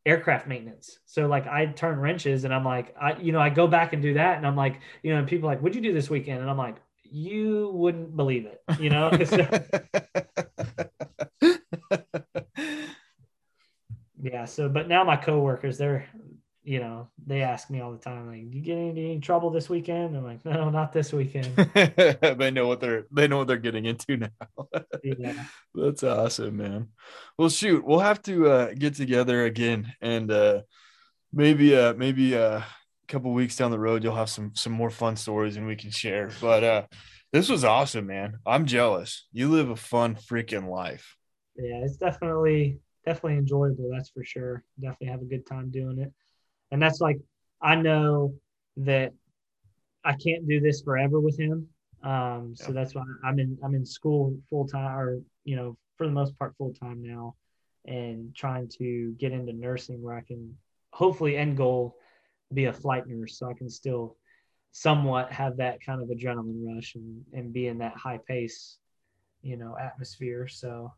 aircraft 0.07 0.47
maintenance. 0.47 0.99
So 1.05 1.27
like 1.27 1.47
I 1.47 1.66
turn 1.66 2.01
wrenches 2.01 2.45
and 2.45 2.55
I'm 2.55 2.65
like, 2.65 2.95
I 2.99 3.16
you 3.19 3.31
know, 3.31 3.41
I 3.41 3.51
go 3.51 3.66
back 3.66 3.93
and 3.93 4.01
do 4.01 4.15
that 4.15 4.39
and 4.39 4.47
I'm 4.47 4.57
like, 4.57 4.81
you 5.03 5.12
know, 5.12 5.19
and 5.19 5.29
people 5.29 5.51
like, 5.51 5.61
what'd 5.61 5.77
you 5.77 5.83
do 5.83 5.93
this 5.93 6.09
weekend? 6.09 6.41
And 6.41 6.49
I'm 6.49 6.57
like, 6.57 6.77
you 7.11 7.70
wouldn't 7.75 8.16
believe 8.16 8.47
it, 8.47 8.62
you 8.81 8.89
know? 8.91 9.11
yeah. 14.23 14.45
So, 14.45 14.69
but 14.69 14.89
now 14.89 15.05
my 15.05 15.16
coworkers, 15.16 15.79
they're, 15.79 16.07
you 16.69 16.81
know, 16.81 17.09
they 17.27 17.40
ask 17.40 17.70
me 17.70 17.81
all 17.81 17.93
the 17.93 17.97
time, 17.97 18.28
like, 18.28 18.55
you 18.55 18.61
get 18.61 18.77
into 18.77 19.01
any 19.01 19.20
trouble 19.20 19.49
this 19.49 19.70
weekend? 19.70 20.15
I'm 20.15 20.23
like, 20.23 20.45
no, 20.45 20.69
not 20.69 20.93
this 20.93 21.15
weekend. 21.15 21.57
they 22.36 22.51
know 22.51 22.66
what 22.66 22.81
they're, 22.81 23.07
they 23.11 23.27
know 23.27 23.39
what 23.39 23.47
they're 23.47 23.57
getting 23.57 23.86
into 23.86 24.19
now. 24.19 24.69
yeah. 25.03 25.45
That's 25.74 26.03
awesome, 26.03 26.59
man. 26.59 26.89
Well, 27.39 27.49
shoot, 27.49 27.86
we'll 27.86 28.01
have 28.01 28.20
to 28.24 28.51
uh, 28.51 28.74
get 28.74 28.97
together 28.97 29.47
again 29.47 29.95
and 30.03 30.31
uh, 30.31 30.61
maybe, 31.32 31.74
uh, 31.74 31.95
maybe, 31.95 32.36
uh, 32.36 32.59
a 32.59 32.66
couple 33.09 33.32
weeks 33.32 33.57
down 33.57 33.70
the 33.70 33.78
road 33.78 34.05
you'll 34.05 34.15
have 34.15 34.28
some 34.28 34.53
some 34.55 34.74
more 34.74 34.90
fun 34.90 35.16
stories 35.16 35.57
and 35.57 35.66
we 35.66 35.74
can 35.74 35.90
share 35.90 36.31
but 36.43 36.62
uh 36.62 36.82
this 37.32 37.49
was 37.49 37.65
awesome 37.65 38.07
man 38.07 38.36
i'm 38.45 38.66
jealous 38.66 39.27
you 39.32 39.49
live 39.49 39.70
a 39.70 39.77
fun 39.77 40.15
freaking 40.15 40.69
life 40.69 41.16
yeah 41.57 41.77
it's 41.82 41.97
definitely 41.97 42.78
definitely 43.07 43.39
enjoyable 43.39 43.89
that's 43.90 44.11
for 44.11 44.23
sure 44.23 44.62
definitely 44.78 45.07
have 45.07 45.23
a 45.23 45.24
good 45.24 45.47
time 45.47 45.70
doing 45.70 45.99
it 45.99 46.12
and 46.70 46.81
that's 46.81 47.01
like 47.01 47.19
i 47.62 47.74
know 47.74 48.35
that 48.77 49.12
i 50.05 50.12
can't 50.12 50.47
do 50.49 50.61
this 50.61 50.82
forever 50.82 51.20
with 51.20 51.39
him 51.39 51.66
um 52.03 52.55
so 52.55 52.69
yeah. 52.69 52.73
that's 52.73 52.95
why 52.95 53.03
i'm 53.24 53.39
in 53.39 53.59
i'm 53.65 53.74
in 53.74 53.85
school 53.85 54.36
full 54.49 54.66
time 54.66 54.97
or 54.97 55.20
you 55.45 55.57
know 55.57 55.77
for 55.97 56.07
the 56.07 56.12
most 56.12 56.39
part 56.39 56.55
full 56.57 56.73
time 56.73 57.03
now 57.03 57.35
and 57.86 58.35
trying 58.35 58.69
to 58.69 59.15
get 59.19 59.32
into 59.32 59.53
nursing 59.53 60.01
where 60.03 60.16
i 60.16 60.20
can 60.20 60.55
hopefully 60.93 61.36
end 61.36 61.57
goal 61.57 61.97
be 62.53 62.66
a 62.66 62.73
flight 62.73 63.07
nurse 63.07 63.39
so 63.39 63.49
I 63.49 63.55
can 63.55 63.69
still 63.69 64.16
somewhat 64.73 65.32
have 65.32 65.57
that 65.59 65.85
kind 65.85 66.03
of 66.03 66.09
adrenaline 66.09 66.74
rush 66.74 66.95
and, 66.95 67.24
and 67.32 67.53
be 67.53 67.66
in 67.66 67.78
that 67.78 67.97
high 67.97 68.20
pace, 68.27 68.78
you 69.43 69.57
know, 69.57 69.77
atmosphere. 69.81 70.49
So 70.49 70.93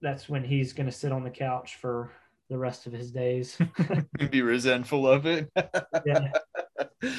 that's 0.00 0.28
when 0.28 0.44
he's 0.44 0.72
going 0.72 0.86
to 0.86 0.92
sit 0.92 1.12
on 1.12 1.24
the 1.24 1.30
couch 1.30 1.76
for 1.76 2.12
the 2.48 2.58
rest 2.58 2.86
of 2.86 2.92
his 2.92 3.10
days. 3.10 3.58
be 4.30 4.42
resentful 4.42 5.08
of 5.08 5.26
it. 5.26 5.50
yeah. 6.06 6.32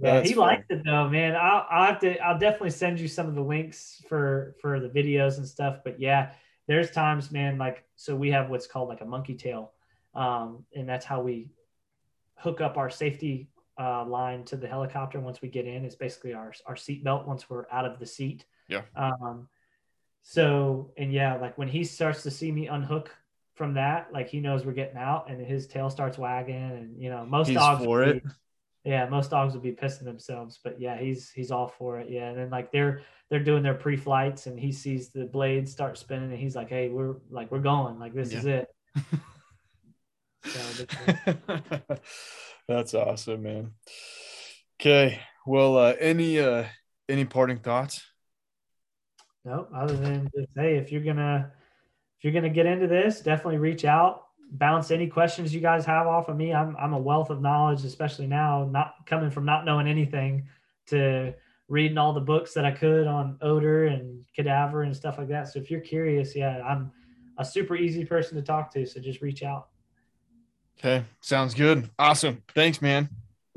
Yeah, 0.00 0.22
he 0.22 0.32
fun. 0.32 0.38
liked 0.38 0.70
it 0.70 0.82
though, 0.84 1.08
man. 1.08 1.36
I'll, 1.36 1.66
I'll 1.70 1.86
have 1.86 2.00
to. 2.00 2.18
I'll 2.18 2.38
definitely 2.38 2.70
send 2.70 2.98
you 2.98 3.06
some 3.06 3.28
of 3.28 3.34
the 3.36 3.42
links 3.42 4.02
for 4.08 4.56
for 4.60 4.80
the 4.80 4.88
videos 4.88 5.36
and 5.36 5.46
stuff. 5.46 5.78
But 5.84 6.00
yeah, 6.00 6.32
there's 6.66 6.90
times, 6.90 7.30
man. 7.30 7.56
Like, 7.56 7.84
so 7.94 8.16
we 8.16 8.30
have 8.30 8.50
what's 8.50 8.66
called 8.66 8.88
like 8.88 9.00
a 9.00 9.04
monkey 9.04 9.34
tail, 9.34 9.72
um, 10.14 10.64
and 10.74 10.88
that's 10.88 11.04
how 11.04 11.20
we 11.20 11.50
hook 12.36 12.60
up 12.60 12.76
our 12.78 12.90
safety 12.90 13.48
uh, 13.78 14.04
line 14.04 14.44
to 14.44 14.56
the 14.56 14.66
helicopter 14.66 15.20
once 15.20 15.40
we 15.40 15.48
get 15.48 15.66
in. 15.66 15.84
It's 15.84 15.94
basically 15.94 16.34
our 16.34 16.52
our 16.66 16.76
seat 16.76 17.04
belt 17.04 17.26
once 17.26 17.48
we're 17.48 17.66
out 17.70 17.84
of 17.84 18.00
the 18.00 18.06
seat. 18.06 18.44
Yeah. 18.68 18.82
Um, 18.96 19.48
so 20.22 20.92
and 20.96 21.12
yeah, 21.12 21.36
like 21.36 21.56
when 21.58 21.68
he 21.68 21.84
starts 21.84 22.22
to 22.24 22.30
see 22.30 22.50
me 22.50 22.66
unhook 22.66 23.10
from 23.54 23.74
that, 23.74 24.12
like 24.12 24.28
he 24.28 24.40
knows 24.40 24.64
we're 24.64 24.72
getting 24.72 24.96
out, 24.96 25.30
and 25.30 25.44
his 25.44 25.66
tail 25.66 25.90
starts 25.90 26.18
wagging, 26.18 26.54
and 26.54 27.02
you 27.02 27.10
know 27.10 27.24
most 27.26 27.48
he's 27.48 27.56
dogs 27.56 27.84
for 27.84 28.02
it. 28.02 28.24
Be, 28.24 28.30
yeah, 28.84 29.08
most 29.08 29.30
dogs 29.30 29.54
would 29.54 29.62
be 29.62 29.72
pissing 29.72 30.04
themselves, 30.04 30.58
but 30.62 30.80
yeah, 30.80 30.98
he's 30.98 31.30
he's 31.30 31.50
all 31.50 31.68
for 31.68 32.00
it. 32.00 32.10
Yeah, 32.10 32.28
and 32.30 32.38
then 32.38 32.50
like 32.50 32.72
they're 32.72 33.02
they're 33.30 33.44
doing 33.44 33.62
their 33.62 33.74
pre-flights, 33.74 34.46
and 34.46 34.58
he 34.58 34.72
sees 34.72 35.10
the 35.10 35.24
blades 35.24 35.70
start 35.70 35.98
spinning, 35.98 36.30
and 36.30 36.38
he's 36.38 36.56
like, 36.56 36.68
"Hey, 36.68 36.88
we're 36.88 37.16
like 37.30 37.50
we're 37.52 37.60
going, 37.60 37.98
like 37.98 38.14
this 38.14 38.32
yeah. 38.32 38.38
is 38.38 38.46
it." 38.46 38.68
That's 42.68 42.94
awesome, 42.94 43.42
man. 43.42 43.72
Okay. 44.80 45.20
Well, 45.46 45.76
uh, 45.76 45.94
any 46.00 46.40
uh, 46.40 46.64
any 47.08 47.24
parting 47.24 47.58
thoughts? 47.58 48.02
No, 49.44 49.66
other 49.74 49.96
than 49.96 50.30
just 50.36 50.48
hey, 50.56 50.76
if 50.76 50.92
you're 50.92 51.02
gonna 51.02 51.52
if 52.22 52.26
you're 52.26 52.40
gonna 52.40 52.54
get 52.54 52.66
into 52.66 52.86
this, 52.86 53.20
definitely 53.20 53.58
reach 53.58 53.84
out, 53.84 54.28
bounce 54.52 54.92
any 54.92 55.08
questions 55.08 55.52
you 55.52 55.60
guys 55.60 55.84
have 55.84 56.06
off 56.06 56.28
of 56.28 56.36
me. 56.36 56.54
I'm 56.54 56.76
I'm 56.76 56.92
a 56.92 56.98
wealth 56.98 57.30
of 57.30 57.40
knowledge, 57.40 57.84
especially 57.84 58.28
now, 58.28 58.64
not 58.70 58.94
coming 59.06 59.28
from 59.28 59.44
not 59.44 59.64
knowing 59.64 59.88
anything 59.88 60.46
to 60.86 61.34
reading 61.66 61.98
all 61.98 62.12
the 62.12 62.20
books 62.20 62.54
that 62.54 62.64
I 62.64 62.70
could 62.70 63.08
on 63.08 63.38
odor 63.40 63.86
and 63.86 64.24
cadaver 64.36 64.82
and 64.82 64.94
stuff 64.94 65.18
like 65.18 65.26
that. 65.30 65.48
So 65.48 65.58
if 65.58 65.68
you're 65.68 65.80
curious, 65.80 66.36
yeah, 66.36 66.62
I'm 66.62 66.92
a 67.38 67.44
super 67.44 67.74
easy 67.74 68.04
person 68.04 68.36
to 68.36 68.42
talk 68.42 68.72
to. 68.74 68.86
So 68.86 69.00
just 69.00 69.20
reach 69.20 69.42
out. 69.42 69.70
Okay. 70.78 71.04
Sounds 71.22 71.54
good. 71.54 71.90
Awesome. 71.98 72.40
Thanks, 72.54 72.80
man. 72.80 73.08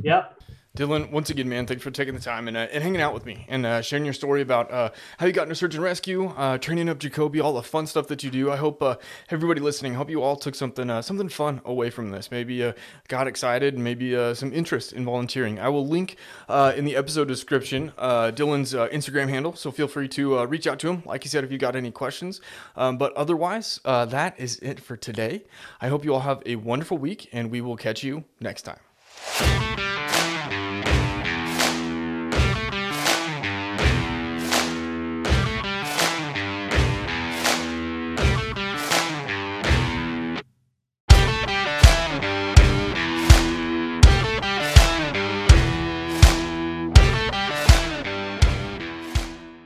Yep. 0.01 0.41
Dillon, 0.76 1.10
once 1.10 1.30
again, 1.30 1.47
man, 1.47 1.65
thanks 1.65 1.84
for 1.84 1.91
taking 1.91 2.14
the 2.14 2.19
time 2.19 2.49
and, 2.49 2.57
uh, 2.57 2.68
and 2.72 2.84
hanging 2.84 2.99
out 2.99 3.14
with 3.14 3.26
me 3.26 3.45
and 3.47 3.65
uh, 3.65 3.81
sharing 3.81 4.03
your 4.03 4.14
story 4.14 4.41
about 4.41 4.69
uh, 4.72 4.89
how 5.18 5.26
you 5.26 5.31
got 5.31 5.43
into 5.43 5.56
search 5.56 5.73
and 5.73 5.84
rescue, 5.84 6.27
uh, 6.35 6.57
training 6.57 6.89
up 6.89 6.99
Jakoby, 6.99 7.39
all 7.39 7.53
the 7.53 7.64
fun 7.64 7.88
stuff 7.88 8.07
that 8.07 8.23
you 8.23 8.30
do. 8.30 8.52
I 8.52 8.57
hope 8.57 8.84
uh, 8.84 8.97
everybody 9.30 9.61
listening, 9.61 9.93
I 9.93 9.95
hope 9.95 10.10
you 10.10 10.22
all 10.22 10.35
took 10.35 10.53
something 10.53 10.89
uh, 10.89 11.02
something 11.02 11.30
fun 11.30 11.61
away 11.64 11.89
from 11.89 12.11
this. 12.11 12.30
Maybe 12.30 12.73
got 13.07 13.27
excited, 13.27 13.77
maybe 13.77 14.14
some 14.35 14.52
interest 14.52 14.91
in 14.91 15.06
volunteering. 15.06 15.60
I 15.60 15.69
will 15.69 15.88
link 15.88 16.18
in 16.49 16.84
the 16.84 16.95
episode 16.95 17.27
description 17.27 17.93
Dillon's 17.97 18.73
Instagram 18.73 19.30
handle, 19.30 19.56
so 19.56 19.72
feel 19.72 19.88
free 19.88 20.10
to 20.10 20.45
reach 20.45 20.68
out 20.68 20.80
to 20.80 20.89
him. 20.89 21.03
Like 21.06 21.23
you 21.23 21.30
said, 21.30 21.43
if 21.43 21.52
you 21.52 21.57
got 21.57 21.76
any 21.76 21.91
questions. 21.91 22.41
Um, 22.76 22.97
but 22.97 23.14
otherwise, 23.14 23.80
that 23.85 24.38
is 24.38 24.60
it 24.60 24.80
for 24.80 24.97
today. 24.97 25.43
I 25.80 25.88
hope 25.88 26.03
you 26.03 26.14
all 26.14 26.22
have 26.22 26.43
a 26.45 26.57
wonderful 26.57 26.97
week, 26.97 27.30
and 27.31 27.49
we 27.49 27.61
will 27.61 27.77
catch 27.77 28.03
you 28.03 28.26
next 28.41 28.64
time. 28.64 30.05